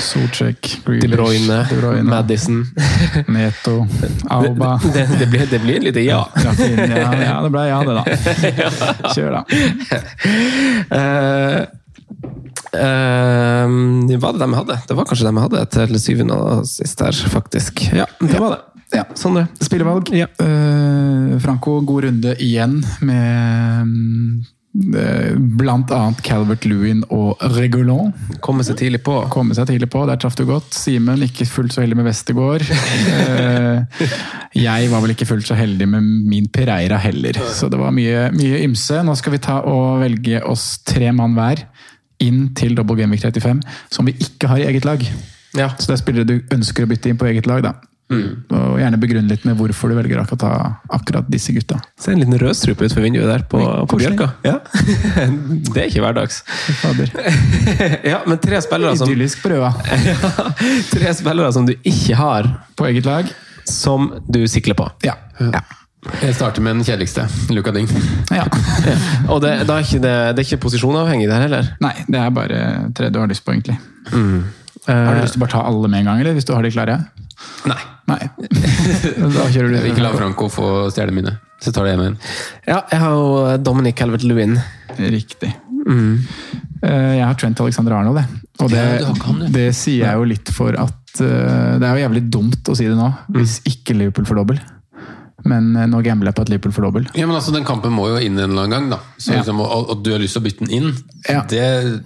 Solcheck, 0.04 0.76
De 0.86 1.08
Bruyne, 1.08 1.64
De 1.72 1.80
Bruyne 1.80 2.04
Madison. 2.10 2.66
Neto, 3.32 3.86
Alba. 4.28 4.76
Det, 4.90 5.06
det, 5.20 5.28
blir, 5.30 5.46
det 5.48 5.60
blir 5.62 5.84
litt 5.84 5.98
ja. 6.02 6.24
Rafinha. 6.34 6.86
Ja, 6.90 7.10
ja, 7.22 7.36
det 7.46 7.52
ble 7.54 7.66
ja, 7.70 7.80
det, 7.86 7.96
da. 8.00 8.04
Kjør, 9.14 9.38
da. 9.38 9.44
Eh, 10.98 11.60
hva 12.74 14.20
var 14.22 14.36
det 14.36 14.44
de 14.44 14.50
hadde? 14.54 14.80
Det 14.90 14.98
var 14.98 15.08
kanskje 15.10 15.30
de 15.30 15.46
hadde 15.46 15.66
til 15.74 16.02
syvende 16.02 16.38
og 16.38 16.68
sist 16.70 17.02
her, 17.02 17.24
faktisk. 17.34 17.86
Ja, 17.96 18.06
det 18.22 18.38
var 18.38 18.58
det. 18.58 18.64
Ja. 18.92 19.04
Det. 19.06 19.48
Spillevalg. 19.62 20.10
Uh, 20.42 21.40
Franco, 21.40 21.80
god 21.82 22.04
runde 22.04 22.34
igjen 22.42 22.80
med 23.06 24.46
eh, 24.96 25.36
blant 25.60 25.92
annet 25.94 26.22
Calvert 26.26 26.66
Lewin 26.66 27.04
og 27.14 27.38
Regulon. 27.54 28.14
Komme 28.42 28.66
seg 28.66 28.80
tidlig 28.82 29.04
på. 29.06 29.20
Komme 29.30 29.54
seg 29.58 29.70
tidlig 29.70 29.92
på, 29.94 30.02
der 30.10 30.18
traff 30.22 30.38
du 30.40 30.46
godt. 30.50 30.74
Simen, 30.74 31.22
ikke 31.26 31.48
fullt 31.50 31.76
så 31.76 31.84
heldig 31.86 32.00
med 32.00 32.10
Westergård. 32.10 32.66
Eh, 32.70 34.10
jeg 34.58 34.90
var 34.90 35.04
vel 35.04 35.14
ikke 35.14 35.28
fullt 35.30 35.48
så 35.48 35.56
heldig 35.58 35.86
med 35.92 36.06
min 36.30 36.50
Pereira 36.52 36.98
heller, 37.02 37.38
så 37.54 37.70
det 37.70 37.78
var 37.80 37.94
mye, 37.94 38.30
mye 38.34 38.64
ymse. 38.66 39.04
Nå 39.06 39.14
skal 39.20 39.36
vi 39.36 39.44
ta 39.44 39.60
og 39.70 40.02
velge 40.02 40.42
oss 40.50 40.80
tre 40.88 41.14
mann 41.16 41.38
hver 41.38 41.62
inn 42.24 42.50
til 42.58 42.76
Double 42.78 42.98
Game 43.00 43.12
Week 43.16 43.24
35, 43.24 43.62
som 43.94 44.10
vi 44.10 44.16
ikke 44.20 44.50
har 44.52 44.62
i 44.62 44.68
eget 44.70 44.88
lag. 44.88 45.04
Ja. 45.58 45.72
Så 45.78 45.90
det 45.90 45.98
er 45.98 46.04
spillere 46.04 46.30
du 46.30 46.40
ønsker 46.54 46.86
å 46.86 46.90
bytte 46.92 47.10
inn 47.10 47.18
på 47.20 47.30
eget 47.30 47.48
lag. 47.50 47.64
da. 47.66 47.76
Og 48.10 48.80
gjerne 48.82 48.98
begrunne 48.98 49.30
litt 49.30 49.44
med 49.46 49.58
hvorfor 49.60 49.92
du 49.92 49.96
velger 50.00 50.18
akkurat, 50.18 50.80
akkurat 50.98 51.28
disse 51.30 51.54
gutta. 51.54 51.78
Se 52.02 52.10
en 52.12 52.22
liten 52.24 52.40
rødstrupe 52.42 52.88
utenfor 52.88 53.06
vinduet 53.06 53.30
der 53.30 53.44
på, 53.52 53.62
på. 53.92 54.00
Bjørka. 54.02 54.32
Ja. 54.46 54.56
det 55.76 55.84
er 55.84 55.92
ikke 55.92 56.02
hverdags. 56.06 56.42
Fader. 56.82 57.14
Ja, 58.12 58.24
men 58.26 58.40
tre 58.42 58.62
spillere 58.66 58.96
som, 58.98 59.10
Idyllisk 59.10 59.44
prøve. 59.46 59.70
Tre 60.94 61.14
spillere 61.14 61.52
som 61.54 61.68
du 61.70 61.76
ikke 61.78 62.18
har, 62.18 62.50
På 62.80 62.88
eget 62.90 63.06
lag. 63.06 63.30
som 63.70 64.10
du 64.26 64.42
sikler 64.50 64.78
på. 64.80 64.90
Ja. 65.06 65.14
Ja. 65.38 65.62
Jeg 66.00 66.36
starter 66.38 66.64
med 66.64 66.78
den 66.78 66.86
kjedeligste, 66.88 67.26
Luka 67.52 67.74
Ding. 67.76 67.90
ja. 68.32 68.46
Og 69.32 69.42
det, 69.44 69.52
da 69.68 69.76
er 69.76 69.84
ikke 69.84 70.00
det, 70.04 70.16
det 70.36 70.44
er 70.44 70.48
ikke 70.48 70.64
posisjonavhengig 70.64 71.28
der 71.28 71.44
heller. 71.44 71.74
Nei, 71.84 71.92
det 72.08 72.22
er 72.22 72.32
bare 72.36 72.62
tre 72.96 73.10
du 73.12 73.20
har 73.20 73.28
lyst 73.32 73.44
på, 73.44 73.52
egentlig. 73.56 73.76
Mm. 74.14 74.46
Har 74.88 75.18
du 75.18 75.22
lyst 75.26 75.36
til 75.36 75.42
å 75.42 75.44
bare 75.44 75.54
ta 75.58 75.66
alle 75.68 75.92
med 75.92 76.02
en 76.02 76.12
gang, 76.14 76.22
eller 76.24 76.38
hvis 76.38 76.48
du 76.48 76.54
har 76.56 76.64
de 76.64 76.72
klare? 76.74 77.02
Nei. 77.68 77.82
Nei. 78.10 78.24
Da 79.36 79.46
kjører 79.52 79.70
du 79.70 79.76
Jeg 79.76 79.84
vil 79.84 79.92
ikke 79.92 80.06
la 80.08 80.14
Franco 80.16 80.48
få 80.52 80.70
stjele 80.94 81.14
mine. 81.16 81.36
Så 81.60 81.74
tar 81.74 81.82
tar 81.82 81.90
det 81.90 81.94
hjemme 81.94 82.08
én. 82.14 82.18
Ja, 82.64 82.80
jeg 82.90 83.02
har 83.04 83.16
jo 83.20 83.58
Dominic 83.62 84.00
Calvert-Lewin. 84.00 84.56
Riktig. 84.98 85.52
Mm. 85.84 86.24
Jeg 86.82 87.24
har 87.26 87.36
Trent 87.36 87.60
Alexander 87.60 87.98
Arnold, 87.98 88.22
det. 88.22 88.42
Og 88.64 88.72
det, 88.72 88.84
du 89.04 89.32
du. 89.44 89.46
det 89.52 89.70
sier 89.76 90.08
jeg 90.08 90.20
jo 90.20 90.28
litt 90.28 90.50
for 90.52 90.76
at 90.80 91.22
eh, 91.24 91.78
Det 91.80 91.86
er 91.88 91.96
jo 91.96 92.04
jævlig 92.04 92.24
dumt 92.32 92.72
å 92.72 92.76
si 92.76 92.88
det 92.88 92.98
nå, 92.98 93.08
hvis 93.36 93.60
ikke 93.68 93.96
Liverpool 93.96 94.28
får 94.28 94.40
dobbel. 94.42 94.60
Men 95.46 95.76
eh, 95.76 95.86
nå 95.88 96.02
gambler 96.04 96.32
jeg 96.32 96.36
på 96.36 96.42
at 96.42 96.50
Liverpool 96.50 96.74
får 96.76 96.88
dobbel. 96.90 97.08
Ja, 97.16 97.26
men 97.28 97.36
altså, 97.36 97.54
Den 97.56 97.66
kampen 97.68 97.94
må 97.96 98.10
jo 98.10 98.18
inn 98.20 98.38
en 98.40 98.50
eller 98.52 98.64
annen 98.68 98.72
gang. 98.76 98.90
da. 98.90 99.00
Så 99.18 99.32
Ja. 99.34 99.40
liksom, 99.42 99.60
og, 99.62 99.90
og 99.90 100.04
du 100.04 100.12
har 100.12 100.20
lyst 100.20 100.34
til 100.38 100.42
å 100.42 100.46
bytte 100.46 100.66
den 100.66 100.70
inn, 100.72 100.94
Ja. 101.30 101.42
det, 101.48 102.02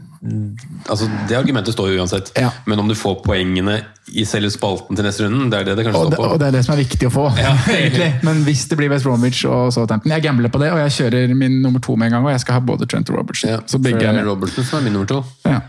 altså, 0.88 1.08
det 1.28 1.36
argumentet 1.38 1.74
står 1.76 1.92
jo 1.94 2.00
uansett. 2.02 2.32
Ja. 2.40 2.52
Men 2.66 2.80
om 2.80 2.88
du 2.88 2.96
får 2.96 3.24
poengene 3.26 3.82
i 4.14 4.24
selve 4.28 4.52
spalten 4.52 4.96
til 4.96 5.06
neste 5.06 5.24
runden, 5.26 5.50
det 5.52 5.60
er 5.62 5.64
det 5.70 5.76
det 5.78 5.86
kanskje 5.88 6.00
Og 6.04 6.10
det, 6.12 6.18
står 6.20 6.28
på. 6.28 6.34
og 6.34 6.40
det 6.40 6.48
er 6.48 6.52
det 6.58 6.64
som 6.66 6.74
er 6.76 6.82
viktig 6.84 7.08
å 7.10 7.14
få. 7.14 7.26
Ja. 7.40 7.54
egentlig. 7.78 8.10
Men 8.24 8.44
hvis 8.48 8.66
det 8.70 8.78
blir 8.80 8.90
West 8.92 9.08
Bromwich 9.08 9.44
og 9.46 9.72
så 9.72 9.82
Southampton 9.82 10.12
Jeg 10.12 10.24
gambler 10.24 10.50
på 10.54 10.60
det, 10.64 10.72
og 10.76 10.80
jeg 10.84 10.96
kjører 11.00 11.36
min 11.36 11.62
nummer 11.64 11.80
to 11.84 11.96
med 11.96 12.08
en 12.12 12.18
gang. 12.20 12.26
Og 12.28 12.32
jeg 12.36 12.44
skal 12.46 12.60
ha 12.60 12.60
både 12.60 12.88
Trent 12.88 13.10
og 13.10 13.18
Robertson. 13.20 13.50
Ja, 13.50 13.60
så 13.66 13.80
begge 13.82 14.00
det 14.00 14.66
som 14.68 14.80
er 14.80 14.84
min 14.84 14.94
nummer 14.94 15.08
to. 15.10 15.24
Ja. 15.46 15.60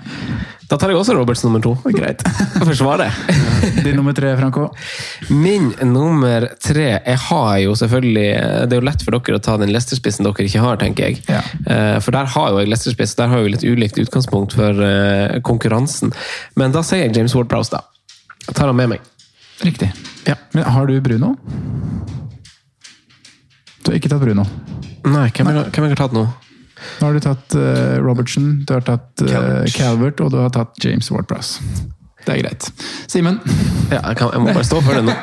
Da 0.70 0.78
tar 0.80 0.88
jeg 0.92 0.96
også 0.98 1.14
Roberts 1.16 1.42
nummer 1.44 1.60
to. 1.64 1.74
Greit. 1.92 2.22
Forsvaret. 2.56 3.12
Din 3.84 3.96
nummer 3.98 4.14
tre, 4.16 4.30
Franco? 4.38 4.68
Min 5.28 5.70
nummer 5.88 6.46
tre 6.62 6.86
Jeg 7.04 7.18
har 7.28 7.58
jo 7.62 7.72
selvfølgelig 7.78 8.24
Det 8.68 8.76
er 8.76 8.80
jo 8.80 8.86
lett 8.86 9.02
for 9.04 9.16
dere 9.16 9.38
å 9.38 9.42
ta 9.44 9.56
den 9.60 9.72
Leicester-spissen 9.74 10.24
dere 10.26 10.46
ikke 10.48 10.62
har, 10.64 10.78
tenker 10.80 11.08
jeg. 11.10 11.20
Ja. 11.28 11.42
Eh, 11.68 11.96
For 12.04 12.16
der 12.16 12.28
har 12.32 12.50
jo 12.54 12.62
jeg 12.62 12.70
Leicester-spiss. 12.72 13.16
Der 13.20 13.28
har 13.32 13.44
jo 13.44 13.52
litt 13.52 13.64
ulikt 13.66 14.00
utgangspunkt 14.00 14.56
for 14.56 14.80
eh, 14.88 15.36
konkurransen. 15.44 16.12
Men 16.60 16.72
da 16.76 16.82
sier 16.86 17.04
jeg 17.06 17.16
James 17.18 17.36
Ward-Prowse, 17.36 17.74
da. 17.76 17.84
Jeg 18.48 18.56
tar 18.58 18.70
han 18.72 18.76
med 18.80 18.94
meg. 18.96 19.04
Riktig. 19.64 19.90
Ja. 20.28 20.34
Men 20.56 20.64
har 20.74 20.88
du 20.88 20.96
Bruno? 21.04 21.34
Du 23.84 23.90
har 23.92 23.98
ikke 24.00 24.08
tatt 24.12 24.22
Bruno. 24.24 24.46
Nei, 25.04 25.28
hvem 25.36 25.50
har 25.52 25.66
hvem 25.68 25.84
har 25.84 25.92
jeg 25.92 26.00
tatt 26.00 26.14
nå? 26.16 26.24
Nå 27.00 27.06
har 27.08 27.16
du 27.16 27.20
tatt 27.24 27.56
uh, 27.58 27.96
Robertson, 28.04 28.62
du 28.66 28.72
har 28.76 28.84
tatt 28.86 29.24
uh, 29.24 29.28
Calvert. 29.30 29.74
Calvert, 29.76 30.20
og 30.24 30.32
du 30.34 30.40
har 30.42 30.50
tatt 30.54 30.78
James 30.84 31.10
Ward-Prowse. 31.10 31.62
Det 32.24 32.32
er 32.32 32.40
greit. 32.40 32.70
Simen? 33.12 33.36
Ja, 33.92 33.98
jeg, 34.08 34.16
kan, 34.16 34.30
jeg 34.32 34.40
må 34.40 34.52
bare 34.56 34.64
stå 34.64 34.78
for 34.80 34.96
det 34.96 35.02
nå. 35.04 35.12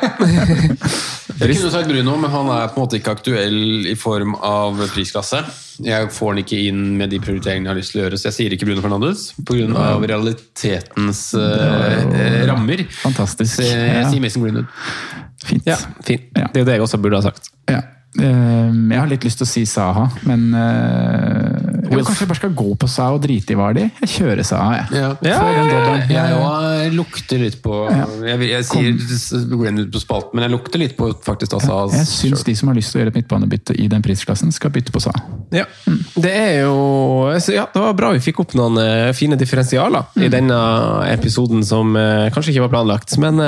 Jeg 1.42 1.56
kunne 1.56 1.70
sagt 1.72 1.88
Bruno, 1.90 2.12
men 2.20 2.30
han 2.30 2.48
er 2.54 2.68
på 2.70 2.76
en 2.78 2.84
måte 2.84 2.98
ikke 3.00 3.14
aktuell 3.16 3.86
i 3.90 3.94
form 3.98 4.36
av 4.46 4.78
prisklasse. 4.92 5.40
Jeg 5.82 6.10
får 6.14 6.28
han 6.30 6.40
ikke 6.44 6.58
inn 6.68 6.82
med 7.00 7.10
de 7.10 7.18
prioriteringene 7.24 7.66
jeg 7.66 7.72
har 7.72 7.80
lyst 7.80 7.94
til 7.94 7.98
å 7.98 8.04
gjøre, 8.04 8.18
så 8.20 8.28
jeg 8.28 8.36
sier 8.36 8.54
ikke 8.54 8.68
Bruno 8.68 8.84
Fernandes 8.84 9.24
pga. 9.48 9.86
realitetens 10.04 11.22
uh, 11.34 12.44
rammer. 12.46 12.84
Fantastisk. 13.00 13.56
Så 13.56 13.66
jeg 13.66 13.88
Ja. 13.96 14.04
sier 14.12 14.22
Mason 14.22 14.44
Greenwood. 14.44 14.70
Fint. 15.42 15.66
Ja, 15.66 15.80
fint. 16.06 16.28
Ja. 16.38 16.46
Det 16.52 16.60
er 16.60 16.62
jo 16.62 16.68
det 16.70 16.76
jeg 16.78 16.86
også 16.86 17.00
burde 17.02 17.18
ha 17.18 17.26
sagt. 17.26 17.50
Ja. 17.72 17.80
Eh, 18.20 18.72
Jeg 18.92 18.98
har 19.00 19.08
litt 19.08 19.24
lyst 19.24 19.38
til 19.40 19.46
å 19.46 19.48
si 19.48 19.62
Saha, 19.64 20.02
men 20.28 20.50
eh, 20.52 21.70
jeg 21.92 22.04
kanskje 22.04 22.24
jeg 22.24 22.28
bare 22.30 22.38
skal 22.40 22.52
gå 22.56 22.66
på 22.80 22.88
Saha 22.88 23.14
og 23.16 23.22
drite 23.24 23.54
i 23.54 23.56
Vardi. 23.56 23.84
Jeg 24.02 24.10
kjører 24.18 24.44
Saha, 24.44 24.74
jeg. 24.76 25.00
Ja, 25.00 25.08
Ja, 25.24 25.38
ja. 26.12 26.50
Jeg 26.82 26.92
lukter 26.96 27.40
litt 27.40 27.56
på 27.64 27.78
Ja. 27.88 28.04
Jeg, 28.26 28.48
jeg 28.50 28.66
sier 28.68 29.46
Greenwood 29.56 29.90
på 29.94 30.02
spalten, 30.02 30.36
men 30.36 30.44
jeg 30.46 30.52
lukter 30.54 30.82
litt 30.82 30.96
på 30.98 31.08
faktisk 31.24 31.56
Asa. 31.56 31.78
Jeg 31.96 32.08
syns 32.10 32.44
de 32.48 32.54
som 32.58 32.68
har 32.72 32.76
lyst 32.76 32.92
til 32.92 33.00
å 33.00 33.02
gjøre 33.04 33.14
et 33.14 33.18
midtbanebytte 33.22 33.76
i 33.80 33.88
den 33.92 34.04
prisklassen, 34.04 34.52
skal 34.52 34.72
bytte 34.74 34.92
på 34.94 35.00
Saha. 35.04 35.24
Ja. 35.52 35.64
Det 36.16 36.32
er 36.32 36.52
jo 36.66 36.76
ja, 37.52 37.66
Det 37.72 37.80
var 37.80 37.96
bra 37.96 38.12
vi 38.16 38.20
fikk 38.24 38.40
opp 38.44 38.52
noen 38.58 38.76
eh, 38.82 39.10
fine 39.16 39.36
differensialer 39.40 40.12
i 40.20 40.28
denne 40.32 40.60
episoden 41.12 41.64
som 41.64 41.96
eh, 41.96 42.28
kanskje 42.32 42.52
ikke 42.54 42.66
var 42.68 42.74
planlagt, 42.76 43.16
men 43.22 43.40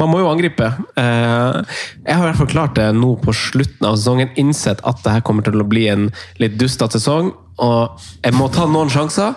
man 0.00 0.10
må 0.10 0.20
jo 0.22 0.28
angripe. 0.30 0.66
Eh, 0.98 1.58
jeg 2.04 2.16
har 2.16 2.24
i 2.24 2.28
hvert 2.28 2.40
fall 2.40 2.52
klart 2.52 2.76
det 2.78 2.90
nå 2.96 3.14
på 3.22 3.34
slutten 3.36 3.88
av 3.88 3.98
sesongen, 3.98 4.32
innsett 4.40 4.82
at 4.86 5.02
det 5.04 5.16
her 5.16 5.24
kommer 5.26 5.46
til 5.46 5.60
å 5.62 5.66
bli 5.68 5.86
en 5.92 6.08
litt 6.42 6.58
dustete 6.60 6.98
sesong, 6.98 7.32
og 7.62 8.06
jeg 8.24 8.34
må 8.36 8.48
ta 8.52 8.66
noen 8.70 8.92
sjanser. 8.92 9.34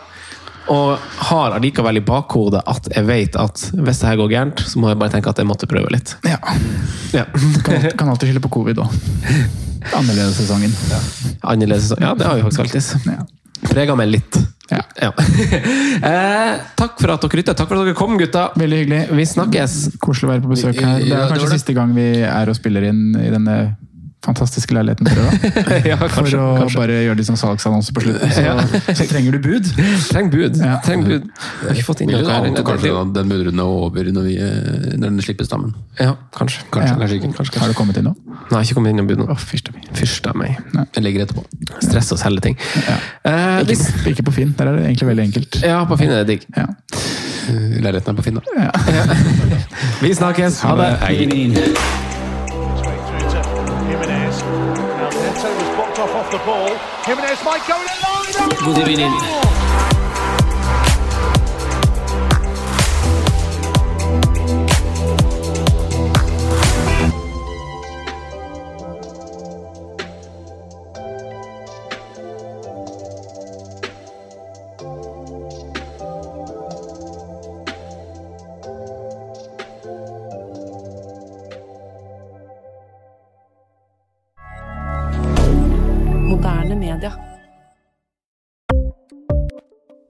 Og 0.68 1.00
har 1.30 1.54
allikevel 1.56 2.02
i 2.02 2.04
bakhodet 2.04 2.60
at 2.68 2.90
jeg 2.92 3.08
vet 3.08 3.38
at 3.40 3.62
hvis 3.72 4.02
det 4.02 4.10
her 4.10 4.18
går 4.20 4.34
gærent, 4.34 4.64
så 4.68 4.82
må 4.84 4.90
jeg 4.92 5.00
bare 5.00 5.14
tenke 5.14 5.32
at 5.32 5.40
jeg 5.40 5.48
måtte 5.48 5.70
prøve 5.70 5.94
litt. 5.94 6.12
Ja. 6.28 6.42
Ja. 7.16 7.24
Kan, 7.64 7.88
kan 7.96 8.12
alltid 8.12 8.34
skylde 8.34 8.44
på 8.44 8.52
covid 8.58 8.82
òg. 8.84 8.98
Annerledessesongen. 9.96 10.76
Annerledes 11.54 11.94
Ja, 12.02 12.12
det 12.20 12.28
har 12.28 12.36
vi 12.36 12.44
faktisk 12.44 12.66
alltid. 12.66 13.14
Ja. 13.14 13.24
Prega 13.70 13.96
meg 13.96 14.12
litt. 14.12 14.42
Ja. 14.70 14.82
Ja. 15.00 15.12
eh, 16.12 16.54
takk 16.80 16.98
for 17.00 17.14
at 17.14 17.24
dere 17.24 17.40
lytta. 17.40 17.56
Takk 17.58 17.70
for 17.72 17.80
at 17.80 17.88
dere 17.88 17.98
kom, 17.98 18.18
gutta. 18.20 18.50
Veldig 18.60 18.82
hyggelig. 18.84 19.02
Vi 19.20 19.28
snakkes. 19.32 19.76
Koselig 20.04 20.28
å 20.28 20.34
være 20.34 20.46
på 20.46 20.54
besøk 20.56 20.82
her. 20.82 21.04
Det 21.04 21.12
er 21.14 21.28
kanskje 21.32 21.44
det 21.46 21.52
det. 21.52 21.60
siste 21.62 21.78
gang 21.78 21.94
vi 21.96 22.08
er 22.28 22.52
og 22.52 22.58
spiller 22.58 22.90
inn 22.90 23.04
i 23.22 23.30
denne 23.34 23.58
fantastiske 24.28 24.76
leiligheten. 24.76 25.08
for 25.08 25.16
deg, 25.18 25.56
da. 25.56 25.78
ja, 25.92 25.98
For 25.98 26.28
å 26.28 26.46
kanskje. 26.60 26.78
bare 26.82 26.98
gjøre 27.08 27.18
litt 27.22 27.28
sånn 27.30 27.40
salgsannonse 27.40 27.94
på 27.96 28.04
slutten. 28.06 28.34
Så, 28.36 28.44
Ja. 28.46 28.56
så 28.94 29.08
trenger 29.10 29.38
du 29.38 29.40
bud. 29.48 29.70
Treng 30.12 30.30
bud. 30.34 30.60
Ja. 30.62 30.78
Treng 30.86 31.04
bud. 31.08 31.26
Jeg 31.28 31.68
har 31.70 31.76
ikke 31.80 31.88
fått 31.88 32.02
inn 32.06 32.12
noe 32.14 32.24
her. 32.28 32.48
kanskje 32.68 32.92
den, 32.94 33.14
den 33.16 33.32
budrunden 33.32 33.64
er 33.64 33.72
over 33.88 34.12
når, 34.18 34.28
vi, 34.30 34.36
eh, 34.38 34.96
når 34.98 35.08
den 35.16 35.22
slipper 35.26 35.48
stammen. 35.50 35.74
Ja, 36.00 36.14
kanskje. 36.36 36.64
Kanskje, 36.72 36.94
Ja. 36.94 37.00
kanskje 37.02 37.20
ikke. 37.22 37.34
Kanskje, 37.40 37.60
Har 37.64 37.68
du 37.72 37.78
kommet 37.80 37.98
inn 37.98 38.08
nå? 38.12 38.16
Nei, 38.52 38.62
ikke 38.64 38.78
kommet 38.80 38.94
inn 38.96 39.00
i 39.04 39.08
bud 39.10 39.18
nå. 39.24 39.30
Oh, 39.32 39.36
fyrst 39.50 39.70
av 39.72 39.76
meg. 39.80 39.88
Fyrst 39.98 40.28
av 40.30 40.36
meg. 40.40 40.58
Jeg 40.96 41.04
legger 41.04 41.26
etterpå. 41.26 41.44
Stress 41.84 42.12
og 42.16 42.20
selge 42.22 42.42
ting. 42.50 42.58
Ja. 42.88 42.98
Eh, 43.26 43.62
Ikke, 43.64 43.68
hvis, 43.72 43.86
ikke 44.14 44.24
på 44.30 44.34
Finn. 44.38 44.54
Der 44.58 44.68
er 44.72 44.78
det 44.78 44.86
egentlig 44.92 45.08
veldig 45.14 45.26
enkelt. 45.30 45.62
ja, 45.64 45.84
på 45.86 45.98
Finn 46.00 46.12
er 46.12 46.24
det 46.24 46.28
digg. 46.34 46.46
Ja. 46.56 46.68
Eh, 47.48 47.80
Leiligheten 47.82 48.12
er 48.12 48.18
på 48.20 48.24
Finn, 48.28 48.36
da. 48.40 48.42
Vi 50.04 50.14
snakkes. 50.14 50.62
Ha 50.68 50.76
det. 50.76 50.92
Hei. 51.06 52.07
Ball. 56.48 56.78
Jimenez 57.04 57.44
might 57.44 57.68
go 57.68 57.82
in. 57.82 57.88